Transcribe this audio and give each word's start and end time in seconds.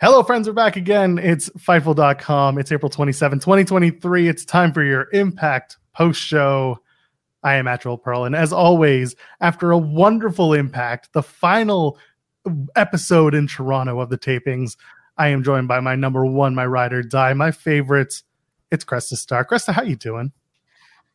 Hello, 0.00 0.22
friends. 0.22 0.46
We're 0.46 0.54
back 0.54 0.76
again. 0.76 1.18
It's 1.18 1.48
Fightful.com. 1.58 2.56
It's 2.56 2.70
April 2.70 2.88
27, 2.88 3.40
2023. 3.40 4.28
It's 4.28 4.44
time 4.44 4.72
for 4.72 4.84
your 4.84 5.08
Impact 5.12 5.76
post 5.92 6.22
show. 6.22 6.78
I 7.42 7.54
am 7.54 7.66
Joel 7.80 7.98
Pearl. 7.98 8.24
And 8.24 8.36
as 8.36 8.52
always, 8.52 9.16
after 9.40 9.72
a 9.72 9.76
wonderful 9.76 10.54
Impact, 10.54 11.12
the 11.14 11.22
final 11.24 11.98
episode 12.76 13.34
in 13.34 13.48
Toronto 13.48 13.98
of 13.98 14.08
the 14.08 14.18
tapings, 14.18 14.76
I 15.16 15.30
am 15.30 15.42
joined 15.42 15.66
by 15.66 15.80
my 15.80 15.96
number 15.96 16.24
one, 16.24 16.54
my 16.54 16.66
ride 16.66 16.92
or 16.92 17.02
die, 17.02 17.34
my 17.34 17.50
favorites. 17.50 18.22
It's 18.70 18.84
Cresta 18.84 19.16
Starr. 19.16 19.44
Cresta, 19.44 19.72
how 19.72 19.82
you 19.82 19.96
doing? 19.96 20.30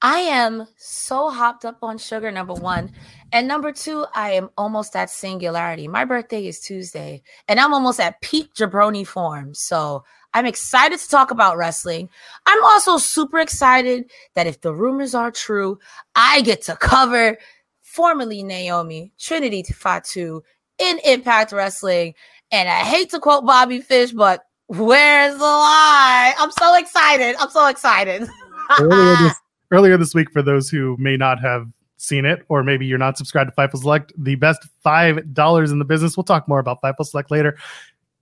I 0.03 0.19
am 0.19 0.67
so 0.75 1.29
hopped 1.29 1.63
up 1.63 1.77
on 1.81 1.97
sugar, 1.97 2.29
number 2.29 2.53
one. 2.53 2.91
And 3.31 3.47
number 3.47 3.71
two, 3.71 4.05
I 4.13 4.31
am 4.31 4.49
almost 4.57 4.97
at 4.97 5.09
singularity. 5.09 5.87
My 5.87 6.03
birthday 6.03 6.45
is 6.45 6.59
Tuesday, 6.59 7.23
and 7.47 7.57
I'm 7.57 7.73
almost 7.73 8.01
at 8.01 8.19
peak 8.19 8.53
jabroni 8.53 9.07
form. 9.07 9.53
So 9.53 10.03
I'm 10.33 10.45
excited 10.45 10.99
to 10.99 11.09
talk 11.09 11.31
about 11.31 11.55
wrestling. 11.55 12.09
I'm 12.45 12.61
also 12.65 12.97
super 12.97 13.39
excited 13.39 14.11
that 14.35 14.45
if 14.45 14.59
the 14.59 14.73
rumors 14.73 15.15
are 15.15 15.31
true, 15.31 15.79
I 16.15 16.41
get 16.41 16.63
to 16.63 16.75
cover 16.75 17.37
formerly 17.81 18.43
Naomi, 18.43 19.13
Trinity 19.17 19.63
Fatu 19.63 20.43
in 20.79 20.99
Impact 21.05 21.53
Wrestling. 21.53 22.13
And 22.51 22.67
I 22.67 22.79
hate 22.79 23.11
to 23.11 23.19
quote 23.19 23.45
Bobby 23.45 23.79
Fish, 23.79 24.11
but 24.11 24.43
where's 24.67 25.33
the 25.35 25.43
lie? 25.43 26.33
I'm 26.37 26.51
so 26.51 26.75
excited. 26.75 27.37
I'm 27.39 27.49
so 27.49 27.67
excited. 27.67 28.27
earlier, 28.79 29.15
this, 29.17 29.35
earlier 29.73 29.97
this 29.97 30.13
week, 30.13 30.31
for 30.31 30.41
those 30.41 30.69
who 30.69 30.95
may 30.99 31.17
not 31.17 31.41
have 31.41 31.67
seen 31.97 32.25
it, 32.25 32.45
or 32.49 32.63
maybe 32.63 32.85
you're 32.85 32.97
not 32.97 33.17
subscribed 33.17 33.49
to 33.49 33.55
Fightful 33.55 33.79
Select, 33.79 34.13
the 34.17 34.35
best 34.35 34.67
five 34.81 35.33
dollars 35.33 35.71
in 35.71 35.79
the 35.79 35.85
business. 35.85 36.15
We'll 36.15 36.23
talk 36.23 36.47
more 36.47 36.59
about 36.59 36.81
Fightful 36.81 37.05
Select 37.05 37.31
later. 37.31 37.57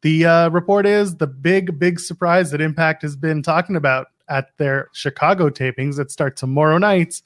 The 0.02 0.26
uh, 0.26 0.50
report 0.50 0.88
is 0.88 1.18
the 1.18 1.28
big, 1.28 1.78
big 1.78 2.00
surprise 2.00 2.50
that 2.52 2.62
Impact 2.62 3.04
has 3.04 3.16
been 3.16 3.44
talking 3.44 3.76
about 3.76 4.08
at 4.30 4.48
their 4.58 4.90
Chicago 4.94 5.50
tapings 5.50 5.98
that 5.98 6.10
start 6.10 6.38
tomorrow 6.38 6.78
night 6.78 7.22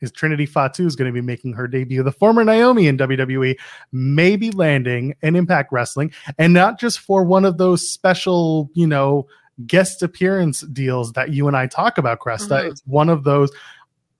is 0.00 0.12
Trinity 0.12 0.46
Fatu 0.46 0.86
is 0.86 0.96
going 0.96 1.08
to 1.08 1.12
be 1.12 1.24
making 1.24 1.54
her 1.54 1.66
debut. 1.66 2.02
The 2.02 2.12
former 2.12 2.44
Naomi 2.44 2.86
in 2.86 2.96
WWE 2.96 3.56
may 3.92 4.36
be 4.36 4.50
landing 4.52 5.14
in 5.22 5.36
Impact 5.36 5.72
Wrestling, 5.72 6.12
and 6.38 6.52
not 6.52 6.78
just 6.78 7.00
for 7.00 7.24
one 7.24 7.44
of 7.44 7.58
those 7.58 7.88
special, 7.88 8.70
you 8.74 8.86
know, 8.86 9.26
guest 9.66 10.02
appearance 10.02 10.60
deals 10.62 11.12
that 11.12 11.30
you 11.30 11.48
and 11.48 11.56
I 11.56 11.66
talk 11.66 11.98
about, 11.98 12.20
Cresta. 12.20 12.60
Mm-hmm. 12.60 12.68
It's 12.68 12.82
one 12.86 13.08
of 13.08 13.24
those 13.24 13.50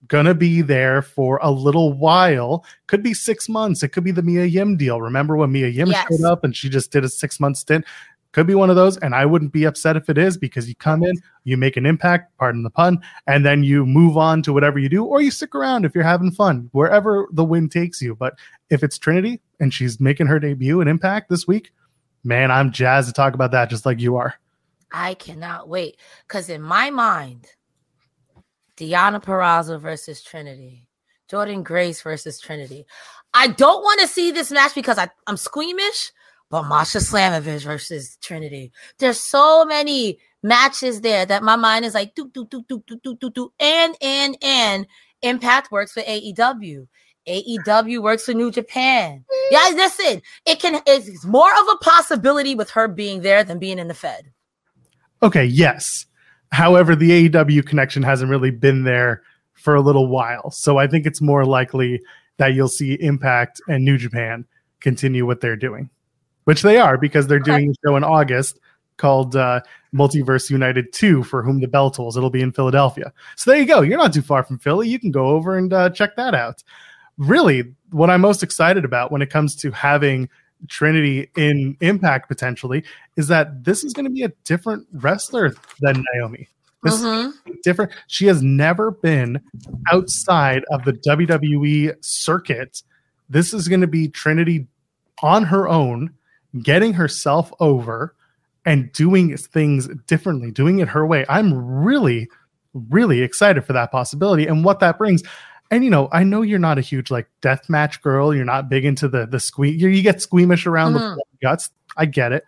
gonna 0.08 0.34
be 0.34 0.60
there 0.60 1.02
for 1.02 1.38
a 1.42 1.50
little 1.50 1.92
while. 1.92 2.64
Could 2.86 3.02
be 3.02 3.14
six 3.14 3.48
months. 3.48 3.82
It 3.82 3.88
could 3.88 4.04
be 4.04 4.10
the 4.10 4.22
Mia 4.22 4.44
Yim 4.44 4.76
deal. 4.76 5.00
Remember 5.00 5.36
when 5.36 5.52
Mia 5.52 5.68
Yim 5.68 5.88
yes. 5.88 6.06
showed 6.08 6.24
up 6.24 6.44
and 6.44 6.54
she 6.56 6.68
just 6.68 6.90
did 6.90 7.04
a 7.04 7.08
six 7.08 7.40
month 7.40 7.56
stint? 7.56 7.84
Could 8.32 8.48
be 8.48 8.56
one 8.56 8.68
of 8.68 8.74
those, 8.74 8.96
and 8.96 9.14
I 9.14 9.26
wouldn't 9.26 9.52
be 9.52 9.62
upset 9.62 9.96
if 9.96 10.10
it 10.10 10.18
is 10.18 10.36
because 10.36 10.68
you 10.68 10.74
come 10.74 11.04
in, 11.04 11.14
you 11.44 11.56
make 11.56 11.76
an 11.76 11.86
impact, 11.86 12.36
pardon 12.36 12.64
the 12.64 12.70
pun, 12.70 12.98
and 13.28 13.46
then 13.46 13.62
you 13.62 13.86
move 13.86 14.16
on 14.16 14.42
to 14.42 14.52
whatever 14.52 14.76
you 14.80 14.88
do, 14.88 15.04
or 15.04 15.20
you 15.20 15.30
stick 15.30 15.54
around 15.54 15.84
if 15.84 15.94
you're 15.94 16.02
having 16.02 16.32
fun, 16.32 16.68
wherever 16.72 17.28
the 17.30 17.44
wind 17.44 17.70
takes 17.70 18.02
you. 18.02 18.16
But 18.16 18.34
if 18.70 18.82
it's 18.82 18.98
Trinity 18.98 19.40
and 19.60 19.72
she's 19.72 20.00
making 20.00 20.26
her 20.26 20.40
debut 20.40 20.80
in 20.80 20.88
Impact 20.88 21.30
this 21.30 21.46
week, 21.46 21.70
man, 22.24 22.50
I'm 22.50 22.72
jazzed 22.72 23.06
to 23.06 23.12
talk 23.12 23.34
about 23.34 23.52
that 23.52 23.70
just 23.70 23.86
like 23.86 24.00
you 24.00 24.16
are. 24.16 24.34
I 24.94 25.14
cannot 25.14 25.68
wait 25.68 25.98
because 26.26 26.48
in 26.48 26.62
my 26.62 26.90
mind, 26.90 27.46
Deonna 28.76 29.22
Purrazzo 29.22 29.80
versus 29.80 30.22
Trinity, 30.22 30.88
Jordynne 31.28 31.64
Grace 31.64 32.00
versus 32.00 32.38
Trinity. 32.38 32.86
I 33.34 33.48
don't 33.48 33.82
want 33.82 34.00
to 34.00 34.06
see 34.06 34.30
this 34.30 34.52
match 34.52 34.74
because 34.74 34.96
I, 34.96 35.08
I'm 35.26 35.36
squeamish, 35.36 36.12
but 36.48 36.62
Masha 36.62 36.98
Slamovich 36.98 37.64
versus 37.64 38.16
Trinity. 38.22 38.70
There's 38.98 39.18
so 39.18 39.64
many 39.64 40.18
matches 40.44 41.00
there 41.00 41.26
that 41.26 41.42
my 41.42 41.56
mind 41.56 41.84
is 41.84 41.94
like 41.94 42.14
do 42.14 42.30
do 42.32 42.46
do 42.46 42.64
do 42.68 42.82
do 42.86 43.00
do 43.02 43.16
do 43.16 43.30
do 43.30 43.52
and 43.58 43.96
and 44.00 44.38
and 44.42 44.86
Impact 45.22 45.72
works 45.72 45.92
for 45.92 46.02
AEW. 46.02 46.86
AEW 47.26 48.02
works 48.02 48.26
for 48.26 48.34
New 48.34 48.50
Japan. 48.50 49.24
Mm. 49.32 49.46
Yeah, 49.50 49.70
listen, 49.74 50.22
it 50.44 50.60
can 50.60 50.82
it's 50.86 51.24
more 51.24 51.50
of 51.50 51.66
a 51.72 51.78
possibility 51.78 52.54
with 52.54 52.70
her 52.70 52.86
being 52.88 53.22
there 53.22 53.42
than 53.42 53.58
being 53.58 53.78
in 53.78 53.88
the 53.88 53.94
Fed. 53.94 54.33
Okay, 55.22 55.44
yes. 55.44 56.06
However, 56.52 56.94
the 56.94 57.28
AEW 57.28 57.66
connection 57.66 58.02
hasn't 58.02 58.30
really 58.30 58.50
been 58.50 58.84
there 58.84 59.22
for 59.54 59.74
a 59.74 59.80
little 59.80 60.08
while. 60.08 60.50
So 60.50 60.78
I 60.78 60.86
think 60.86 61.06
it's 61.06 61.20
more 61.20 61.44
likely 61.44 62.00
that 62.36 62.54
you'll 62.54 62.68
see 62.68 62.94
Impact 62.94 63.60
and 63.68 63.84
New 63.84 63.96
Japan 63.96 64.44
continue 64.80 65.26
what 65.26 65.40
they're 65.40 65.56
doing, 65.56 65.88
which 66.44 66.62
they 66.62 66.78
are 66.78 66.98
because 66.98 67.26
they're 67.26 67.38
doing 67.38 67.70
a 67.70 67.88
show 67.88 67.96
in 67.96 68.04
August 68.04 68.58
called 68.96 69.34
uh, 69.34 69.60
Multiverse 69.94 70.50
United 70.50 70.92
2 70.92 71.22
for 71.24 71.42
whom 71.42 71.60
the 71.60 71.66
bell 71.66 71.90
tolls. 71.90 72.16
It'll 72.16 72.30
be 72.30 72.42
in 72.42 72.52
Philadelphia. 72.52 73.12
So 73.36 73.50
there 73.50 73.60
you 73.60 73.66
go. 73.66 73.80
You're 73.80 73.98
not 73.98 74.12
too 74.12 74.22
far 74.22 74.44
from 74.44 74.58
Philly. 74.58 74.88
You 74.88 74.98
can 74.98 75.10
go 75.10 75.28
over 75.28 75.56
and 75.56 75.72
uh, 75.72 75.90
check 75.90 76.16
that 76.16 76.34
out. 76.34 76.62
Really, 77.16 77.74
what 77.90 78.10
I'm 78.10 78.20
most 78.20 78.42
excited 78.42 78.84
about 78.84 79.10
when 79.10 79.22
it 79.22 79.30
comes 79.30 79.54
to 79.56 79.70
having 79.70 80.28
Trinity 80.68 81.30
in 81.36 81.76
Impact 81.80 82.28
potentially 82.28 82.84
is 83.16 83.28
that 83.28 83.64
this 83.64 83.84
is 83.84 83.92
going 83.92 84.04
to 84.04 84.10
be 84.10 84.22
a 84.22 84.32
different 84.44 84.86
wrestler 84.92 85.54
than 85.80 86.04
Naomi. 86.14 86.48
This 86.82 87.00
mm-hmm. 87.00 87.50
is 87.50 87.56
different. 87.62 87.92
She 88.08 88.26
has 88.26 88.42
never 88.42 88.90
been 88.90 89.40
outside 89.90 90.64
of 90.70 90.84
the 90.84 90.92
WWE 90.92 91.94
circuit. 92.02 92.82
This 93.28 93.54
is 93.54 93.68
going 93.68 93.80
to 93.80 93.86
be 93.86 94.08
Trinity 94.08 94.66
on 95.22 95.44
her 95.44 95.66
own, 95.66 96.12
getting 96.62 96.92
herself 96.92 97.52
over 97.60 98.14
and 98.66 98.92
doing 98.92 99.36
things 99.36 99.88
differently, 100.06 100.50
doing 100.50 100.80
it 100.80 100.88
her 100.88 101.06
way. 101.06 101.24
I'm 101.28 101.54
really, 101.54 102.28
really 102.74 103.22
excited 103.22 103.64
for 103.64 103.72
that 103.72 103.90
possibility 103.90 104.46
and 104.46 104.64
what 104.64 104.80
that 104.80 104.98
brings 104.98 105.22
and 105.70 105.82
you 105.82 105.90
know, 105.90 106.08
I 106.12 106.24
know 106.24 106.42
you're 106.42 106.58
not 106.58 106.78
a 106.78 106.82
huge 106.82 107.10
like 107.10 107.26
death 107.40 107.68
match 107.68 108.02
girl. 108.02 108.34
You're 108.34 108.44
not 108.44 108.68
big 108.68 108.84
into 108.84 109.08
the 109.08 109.26
the 109.26 109.40
squeak. 109.40 109.80
You, 109.80 109.88
you 109.88 110.02
get 110.02 110.20
squeamish 110.20 110.66
around 110.66 110.94
mm-hmm. 110.94 111.16
the 111.16 111.24
guts. 111.42 111.70
I 111.96 112.06
get 112.06 112.32
it, 112.32 112.44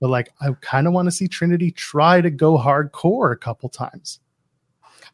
but 0.00 0.10
like, 0.10 0.32
I 0.40 0.50
kind 0.60 0.86
of 0.86 0.92
want 0.92 1.06
to 1.06 1.12
see 1.12 1.28
Trinity 1.28 1.70
try 1.70 2.20
to 2.20 2.30
go 2.30 2.56
hardcore 2.56 3.32
a 3.32 3.36
couple 3.36 3.68
times. 3.68 4.20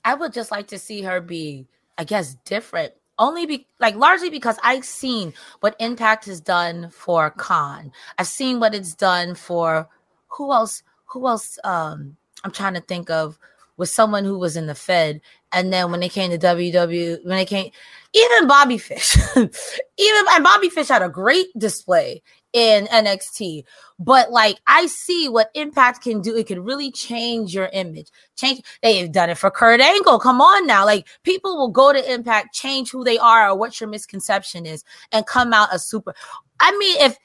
I 0.04 0.14
would 0.14 0.32
just 0.32 0.50
like 0.50 0.68
to 0.68 0.78
see 0.78 1.02
her 1.02 1.20
be, 1.20 1.66
I 1.96 2.04
guess, 2.04 2.34
different. 2.44 2.92
Only 3.18 3.46
be 3.46 3.66
like 3.80 3.94
largely 3.94 4.28
because 4.28 4.58
I've 4.62 4.84
seen 4.84 5.32
what 5.60 5.76
Impact 5.78 6.26
has 6.26 6.40
done 6.40 6.90
for 6.90 7.30
Kon. 7.30 7.92
I've 8.18 8.26
seen 8.26 8.60
what 8.60 8.74
it's 8.74 8.94
done 8.94 9.34
for 9.34 9.88
who 10.28 10.52
else? 10.52 10.82
Who 11.06 11.26
else? 11.28 11.58
Um, 11.64 12.16
I'm 12.42 12.50
trying 12.50 12.74
to 12.74 12.80
think 12.80 13.10
of 13.10 13.38
with 13.76 13.88
someone 13.88 14.24
who 14.24 14.38
was 14.38 14.56
in 14.56 14.66
the 14.66 14.74
Fed, 14.74 15.20
and 15.52 15.72
then 15.72 15.90
when 15.90 16.00
they 16.00 16.08
came 16.08 16.30
to 16.30 16.38
WW, 16.38 17.24
when 17.24 17.36
they 17.36 17.44
came, 17.44 17.70
even 18.12 18.48
Bobby 18.48 18.78
Fish, 18.78 19.16
even 19.36 20.24
and 20.32 20.44
Bobby 20.44 20.68
Fish 20.68 20.88
had 20.88 21.02
a 21.02 21.08
great 21.08 21.46
display 21.56 22.22
in 22.54 22.86
NXT. 22.86 23.64
But 23.98 24.30
like 24.30 24.60
I 24.66 24.86
see 24.86 25.28
what 25.28 25.50
Impact 25.54 26.02
can 26.02 26.22
do, 26.22 26.34
it 26.34 26.46
can 26.46 26.64
really 26.64 26.90
change 26.90 27.52
your 27.52 27.68
image. 27.72 28.08
Change. 28.36 28.62
They've 28.82 29.12
done 29.12 29.28
it 29.28 29.38
for 29.38 29.50
Kurt 29.50 29.80
Angle. 29.80 30.18
Come 30.20 30.40
on 30.40 30.66
now, 30.66 30.86
like 30.86 31.06
people 31.24 31.58
will 31.58 31.68
go 31.68 31.92
to 31.92 32.12
Impact, 32.12 32.54
change 32.54 32.90
who 32.90 33.04
they 33.04 33.18
are 33.18 33.50
or 33.50 33.56
what 33.56 33.78
your 33.78 33.90
misconception 33.90 34.64
is, 34.64 34.84
and 35.12 35.26
come 35.26 35.52
out 35.52 35.74
a 35.74 35.78
super. 35.78 36.14
I 36.60 36.76
mean, 36.78 36.96
if 37.00 37.18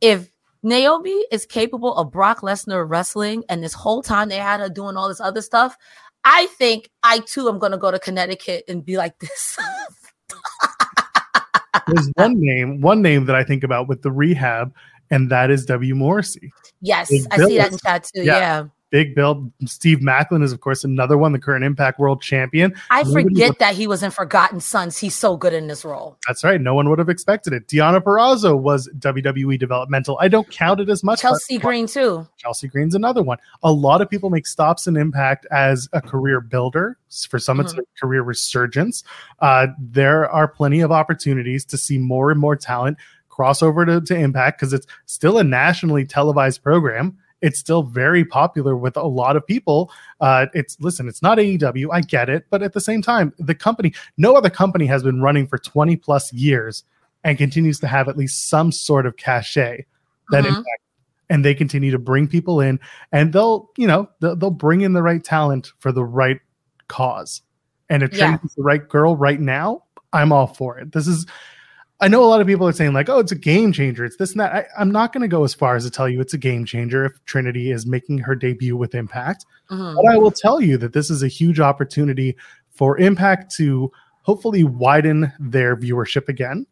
if 0.00 0.30
Naomi 0.62 1.26
is 1.32 1.44
capable 1.44 1.94
of 1.94 2.10
Brock 2.10 2.40
Lesnar 2.40 2.88
wrestling, 2.88 3.44
and 3.48 3.62
this 3.62 3.74
whole 3.74 4.02
time 4.02 4.28
they 4.28 4.36
had 4.36 4.60
her 4.60 4.68
doing 4.68 4.96
all 4.96 5.08
this 5.08 5.20
other 5.20 5.42
stuff. 5.42 5.76
I 6.26 6.46
think 6.58 6.88
I 7.02 7.18
too 7.18 7.48
am 7.48 7.58
going 7.58 7.72
to 7.72 7.78
go 7.78 7.90
to 7.90 7.98
Connecticut 7.98 8.64
and 8.66 8.82
be 8.84 8.96
like 8.96 9.18
this. 9.20 9.58
There's 11.86 12.10
one 12.14 12.40
name, 12.40 12.80
one 12.80 13.02
name 13.02 13.26
that 13.26 13.36
I 13.36 13.44
think 13.44 13.64
about 13.64 13.88
with 13.88 14.02
the 14.02 14.12
rehab, 14.12 14.72
and 15.10 15.30
that 15.30 15.50
is 15.50 15.64
W. 15.66 15.94
Morrissey. 15.94 16.52
Yes, 16.80 17.10
I 17.30 17.36
see 17.38 17.58
that 17.58 17.72
in 17.72 17.78
chat 17.78 18.04
too. 18.14 18.22
Yeah. 18.22 18.38
yeah. 18.38 18.64
Big 18.94 19.12
Bill. 19.12 19.50
Steve 19.66 19.98
Maclin 19.98 20.44
is, 20.44 20.52
of 20.52 20.60
course, 20.60 20.84
another 20.84 21.18
one, 21.18 21.32
the 21.32 21.38
current 21.40 21.64
Impact 21.64 21.98
World 21.98 22.22
Champion. 22.22 22.72
I 22.92 23.02
Nobody 23.02 23.24
forget 23.24 23.48
would... 23.48 23.58
that 23.58 23.74
he 23.74 23.88
was 23.88 24.04
in 24.04 24.12
Forgotten 24.12 24.60
Sons. 24.60 24.96
He's 24.96 25.16
so 25.16 25.36
good 25.36 25.52
in 25.52 25.66
this 25.66 25.84
role. 25.84 26.16
That's 26.28 26.44
right. 26.44 26.60
No 26.60 26.76
one 26.76 26.88
would 26.88 27.00
have 27.00 27.08
expected 27.08 27.52
it. 27.54 27.66
Deonna 27.66 28.00
Purrazzo 28.00 28.56
was 28.56 28.88
WWE 29.00 29.58
developmental. 29.58 30.16
I 30.20 30.28
don't 30.28 30.48
count 30.48 30.78
it 30.78 30.88
as 30.88 31.02
much. 31.02 31.22
Chelsea 31.22 31.58
Green, 31.58 31.88
too. 31.88 32.24
Chelsea 32.36 32.68
Green's 32.68 32.94
another 32.94 33.24
one. 33.24 33.38
A 33.64 33.72
lot 33.72 34.00
of 34.00 34.08
people 34.08 34.30
make 34.30 34.46
stops 34.46 34.86
in 34.86 34.96
Impact 34.96 35.44
as 35.50 35.88
a 35.92 36.00
career 36.00 36.40
builder. 36.40 36.96
For 37.28 37.40
some, 37.40 37.58
mm-hmm. 37.58 37.66
it's 37.66 37.74
a 37.76 38.00
career 38.00 38.22
resurgence. 38.22 39.02
Uh, 39.40 39.66
there 39.76 40.30
are 40.30 40.46
plenty 40.46 40.82
of 40.82 40.92
opportunities 40.92 41.64
to 41.64 41.76
see 41.76 41.98
more 41.98 42.30
and 42.30 42.38
more 42.38 42.54
talent 42.54 42.98
crossover 43.28 43.84
to, 43.84 44.00
to 44.02 44.16
Impact 44.16 44.60
because 44.60 44.72
it's 44.72 44.86
still 45.06 45.38
a 45.38 45.42
nationally 45.42 46.04
televised 46.04 46.62
program 46.62 47.18
it's 47.40 47.58
still 47.58 47.82
very 47.82 48.24
popular 48.24 48.76
with 48.76 48.96
a 48.96 49.02
lot 49.02 49.36
of 49.36 49.46
people. 49.46 49.90
Uh, 50.20 50.46
it's 50.54 50.78
listen, 50.80 51.08
it's 51.08 51.22
not 51.22 51.38
AEW, 51.38 51.88
I 51.92 52.00
get 52.00 52.28
it, 52.28 52.46
but 52.50 52.62
at 52.62 52.72
the 52.72 52.80
same 52.80 53.02
time, 53.02 53.32
the 53.38 53.54
company, 53.54 53.92
no 54.16 54.34
other 54.34 54.50
company 54.50 54.86
has 54.86 55.02
been 55.02 55.20
running 55.20 55.46
for 55.46 55.58
20 55.58 55.96
plus 55.96 56.32
years 56.32 56.84
and 57.24 57.38
continues 57.38 57.80
to 57.80 57.86
have 57.86 58.08
at 58.08 58.16
least 58.16 58.48
some 58.48 58.70
sort 58.70 59.06
of 59.06 59.16
cachet 59.16 59.86
that 60.30 60.44
mm-hmm. 60.44 60.48
impact 60.48 60.80
and 61.30 61.44
they 61.44 61.54
continue 61.54 61.90
to 61.90 61.98
bring 61.98 62.28
people 62.28 62.60
in 62.60 62.78
and 63.12 63.32
they'll 63.32 63.70
you 63.76 63.86
know 63.86 64.08
they'll, 64.20 64.36
they'll 64.36 64.50
bring 64.50 64.82
in 64.82 64.92
the 64.92 65.02
right 65.02 65.24
talent 65.24 65.72
for 65.78 65.92
the 65.92 66.04
right 66.04 66.40
cause 66.88 67.42
and 67.88 68.02
if 68.02 68.14
yeah. 68.14 68.36
the 68.56 68.62
right 68.62 68.88
girl 68.88 69.16
right 69.16 69.40
now 69.40 69.82
i'm 70.12 70.32
all 70.32 70.46
for 70.46 70.78
it 70.78 70.92
this 70.92 71.06
is 71.06 71.26
I 72.04 72.08
know 72.08 72.22
a 72.22 72.26
lot 72.26 72.42
of 72.42 72.46
people 72.46 72.68
are 72.68 72.72
saying 72.72 72.92
like, 72.92 73.08
"Oh, 73.08 73.18
it's 73.18 73.32
a 73.32 73.34
game 73.34 73.72
changer. 73.72 74.04
It's 74.04 74.16
this 74.16 74.32
and 74.32 74.40
that." 74.40 74.52
I, 74.52 74.82
am 74.82 74.92
not 74.92 75.14
going 75.14 75.22
to 75.22 75.28
go 75.28 75.42
as 75.42 75.54
far 75.54 75.74
as 75.74 75.84
to 75.84 75.90
tell 75.90 76.06
you 76.06 76.20
it's 76.20 76.34
a 76.34 76.38
game 76.38 76.66
changer 76.66 77.06
if 77.06 77.24
Trinity 77.24 77.70
is 77.70 77.86
making 77.86 78.18
her 78.18 78.34
debut 78.34 78.76
with 78.76 78.94
Impact, 78.94 79.46
mm-hmm. 79.70 79.96
but 79.96 80.04
I 80.12 80.18
will 80.18 80.30
tell 80.30 80.60
you 80.60 80.76
that 80.76 80.92
this 80.92 81.08
is 81.08 81.22
a 81.22 81.28
huge 81.28 81.60
opportunity 81.60 82.36
for 82.68 82.98
Impact 82.98 83.56
to 83.56 83.90
hopefully 84.20 84.64
widen 84.64 85.32
their 85.40 85.74
viewership 85.78 86.28
again, 86.28 86.66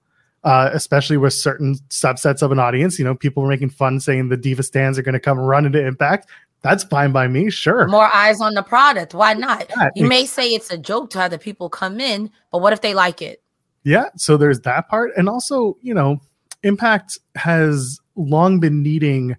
uh, 0.45 0.69
especially 0.75 1.17
with 1.17 1.33
certain 1.33 1.77
subsets 1.89 2.43
of 2.43 2.53
an 2.53 2.59
audience. 2.59 2.99
You 2.99 3.07
know, 3.07 3.15
people 3.15 3.43
were 3.43 3.49
making 3.49 3.71
fun 3.71 4.01
saying 4.01 4.29
the 4.29 4.37
Diva 4.37 4.63
stands 4.63 4.99
are 4.99 5.03
going 5.03 5.15
to 5.15 5.21
come 5.21 5.39
run 5.39 5.65
into 5.65 5.83
Impact. 5.83 6.29
That's 6.61 6.85
fine 6.85 7.11
by 7.11 7.27
me, 7.27 7.49
sure. 7.49 7.89
More 7.89 8.15
eyes 8.15 8.43
on 8.43 8.53
the 8.53 8.63
product. 8.63 9.15
Why 9.15 9.33
not? 9.33 9.67
Yeah, 9.71 9.89
you 9.97 10.07
may 10.07 10.27
say 10.27 10.49
it's 10.49 10.71
a 10.71 10.77
joke 10.77 11.09
to 11.11 11.21
have 11.21 11.31
the 11.31 11.39
people 11.39 11.71
come 11.71 12.01
in, 12.01 12.31
but 12.51 12.59
what 12.59 12.75
if 12.75 12.83
they 12.83 12.93
like 12.93 13.23
it? 13.23 13.42
Yeah 13.85 14.07
so 14.17 14.37
there's 14.37 14.61
that 14.61 14.89
part 14.89 15.13
and 15.17 15.29
also 15.29 15.77
you 15.83 15.95
know 15.95 16.21
impact 16.63 17.19
has 17.35 18.01
long 18.17 18.61
been 18.61 18.83
needing 18.83 19.37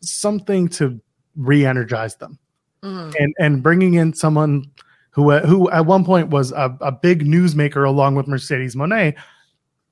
something 0.00 0.68
to 0.68 1.00
re-energize 1.36 2.16
them. 2.16 2.38
Mm. 2.82 3.12
and 3.18 3.34
and 3.40 3.60
bringing 3.60 3.94
in 3.94 4.14
someone 4.14 4.70
who 5.10 5.36
who 5.40 5.68
at 5.70 5.84
one 5.84 6.04
point 6.04 6.28
was 6.28 6.52
a, 6.52 6.76
a 6.80 6.92
big 6.92 7.24
newsmaker 7.24 7.84
along 7.84 8.14
with 8.14 8.28
mercedes 8.28 8.76
Moné, 8.76 9.16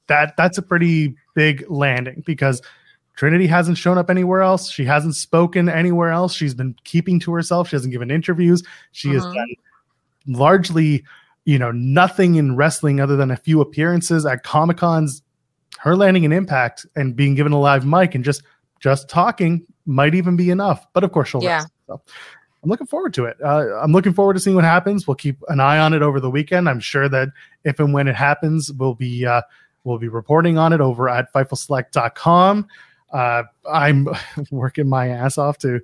that 0.07 0.37
that's 0.37 0.57
a 0.57 0.63
pretty 0.63 1.17
big 1.35 1.69
landing 1.69 2.23
because 2.25 2.63
trinity 3.17 3.49
hasn't 3.49 3.77
shown 3.77 3.99
up 3.99 4.09
anywhere 4.09 4.41
else. 4.43 4.71
She 4.71 4.85
hasn't 4.85 5.17
spoken 5.17 5.69
anywhere 5.69 6.11
else. 6.11 6.33
She's 6.33 6.55
been 6.55 6.77
keeping 6.85 7.19
to 7.21 7.33
herself. 7.33 7.69
She 7.69 7.77
hasn't 7.77 7.93
given 7.93 8.11
interviews. 8.11 8.63
She 8.93 9.09
mm-hmm. 9.09 9.17
has 9.17 9.25
done 9.25 9.55
largely 10.29 11.03
you 11.47 11.59
know, 11.59 11.71
nothing 11.71 12.35
in 12.35 12.57
wrestling 12.57 13.01
other 13.01 13.17
than 13.17 13.31
a 13.31 13.37
few 13.37 13.63
appearances 13.63 14.27
at 14.27 14.43
Comic 14.43 14.77
Cons. 14.77 15.23
Her 15.79 15.97
landing 15.97 16.25
an 16.25 16.33
impact 16.33 16.85
and 16.97 17.15
being 17.15 17.35
given 17.35 17.53
a 17.53 17.61
live 17.61 17.87
mic 17.87 18.15
and 18.15 18.25
just 18.25 18.43
just 18.81 19.09
talking 19.09 19.65
might 19.87 20.15
even 20.15 20.37
be 20.37 20.51
enough. 20.51 20.87
But 20.93 21.05
of 21.05 21.13
course, 21.13 21.29
she'll 21.29 21.43
yeah. 21.43 21.65
So 21.87 22.01
I'm 22.63 22.71
looking 22.71 22.87
forward 22.87 23.15
to 23.15 23.27
it. 23.27 23.37
Uh, 23.43 23.79
I'm 23.81 23.93
looking 23.93 24.13
forward 24.13 24.35
to 24.35 24.41
seeing 24.41 24.57
what 24.57 24.65
happens. 24.65 25.07
We'll 25.07 25.15
keep 25.15 25.41
an 25.49 25.61
eye 25.61 25.79
on 25.79 25.95
it 25.95 26.03
over 26.03 26.19
the 26.19 26.31
weekend. 26.31 26.69
I'm 26.69 26.81
sure 26.81 27.09
that 27.09 27.29
if 27.65 27.79
and 27.79 27.95
when 27.95 28.09
it 28.09 28.17
happens, 28.17 28.73
we'll 28.73 28.95
be 28.95 29.25
uh, 29.25 29.43
we'll 29.85 29.99
be 29.99 30.09
reporting 30.09 30.59
on 30.59 30.73
it 30.73 30.81
over 30.81 31.09
at 31.09 31.33
FightfulSelect.com. 31.33 32.67
Uh, 33.13 33.43
I'm 33.71 34.09
working 34.51 34.89
my 34.89 35.09
ass 35.09 35.39
off 35.39 35.59
to 35.59 35.81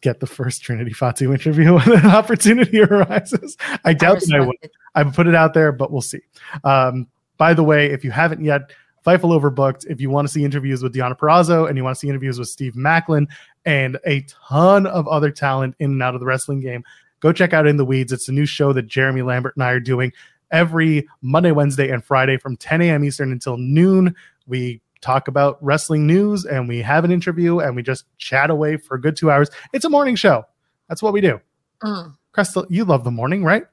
get 0.00 0.20
the 0.20 0.26
first 0.26 0.62
Trinity 0.62 0.92
Fatu 0.92 1.32
interview 1.32 1.74
when 1.78 1.92
an 1.92 2.06
opportunity 2.06 2.80
arises. 2.82 3.56
I 3.84 3.94
doubt 3.94 4.18
I 4.18 4.20
that 4.20 4.34
I 4.34 4.46
would. 4.46 4.56
I 4.94 5.04
put 5.04 5.26
it 5.26 5.34
out 5.34 5.54
there, 5.54 5.72
but 5.72 5.90
we'll 5.90 6.02
see. 6.02 6.20
Um, 6.62 7.08
by 7.36 7.54
the 7.54 7.64
way, 7.64 7.86
if 7.86 8.04
you 8.04 8.10
haven't 8.10 8.44
yet, 8.44 8.70
Fightful 9.04 9.38
overbooked. 9.38 9.84
If 9.86 10.00
you 10.00 10.08
want 10.08 10.26
to 10.26 10.32
see 10.32 10.44
interviews 10.44 10.82
with 10.82 10.94
Deonna 10.94 11.18
Purrazzo 11.18 11.68
and 11.68 11.76
you 11.76 11.84
want 11.84 11.94
to 11.96 12.00
see 12.00 12.08
interviews 12.08 12.38
with 12.38 12.48
Steve 12.48 12.72
Maclin 12.72 13.26
and 13.66 13.98
a 14.06 14.24
ton 14.48 14.86
of 14.86 15.06
other 15.08 15.30
talent 15.30 15.74
in 15.78 15.92
and 15.92 16.02
out 16.02 16.14
of 16.14 16.20
the 16.20 16.26
wrestling 16.26 16.60
game, 16.60 16.82
go 17.20 17.30
check 17.30 17.52
out 17.52 17.66
In 17.66 17.76
the 17.76 17.84
Weeds. 17.84 18.12
It's 18.12 18.28
a 18.28 18.32
new 18.32 18.46
show 18.46 18.72
that 18.72 18.86
Jeremy 18.86 19.20
Lambert 19.20 19.56
and 19.56 19.62
I 19.62 19.72
are 19.72 19.80
doing 19.80 20.10
every 20.50 21.06
Monday, 21.20 21.52
Wednesday, 21.52 21.90
and 21.90 22.02
Friday 22.02 22.38
from 22.38 22.56
10 22.56 22.80
a.m. 22.80 23.04
Eastern 23.04 23.30
until 23.30 23.58
noon. 23.58 24.14
We 24.46 24.80
talk 25.04 25.28
about 25.28 25.58
wrestling 25.62 26.06
news 26.06 26.44
and 26.44 26.66
we 26.68 26.80
have 26.80 27.04
an 27.04 27.12
interview 27.12 27.58
and 27.58 27.76
we 27.76 27.82
just 27.82 28.04
chat 28.18 28.50
away 28.50 28.76
for 28.78 28.96
a 28.96 29.00
good 29.00 29.16
two 29.16 29.30
hours. 29.30 29.50
It's 29.72 29.84
a 29.84 29.90
morning 29.90 30.16
show. 30.16 30.44
That's 30.88 31.02
what 31.02 31.12
we 31.12 31.20
do. 31.20 31.40
Mm. 31.82 32.16
Crystal, 32.32 32.66
you 32.70 32.84
love 32.84 33.04
the 33.04 33.10
morning, 33.10 33.44
right? 33.44 33.64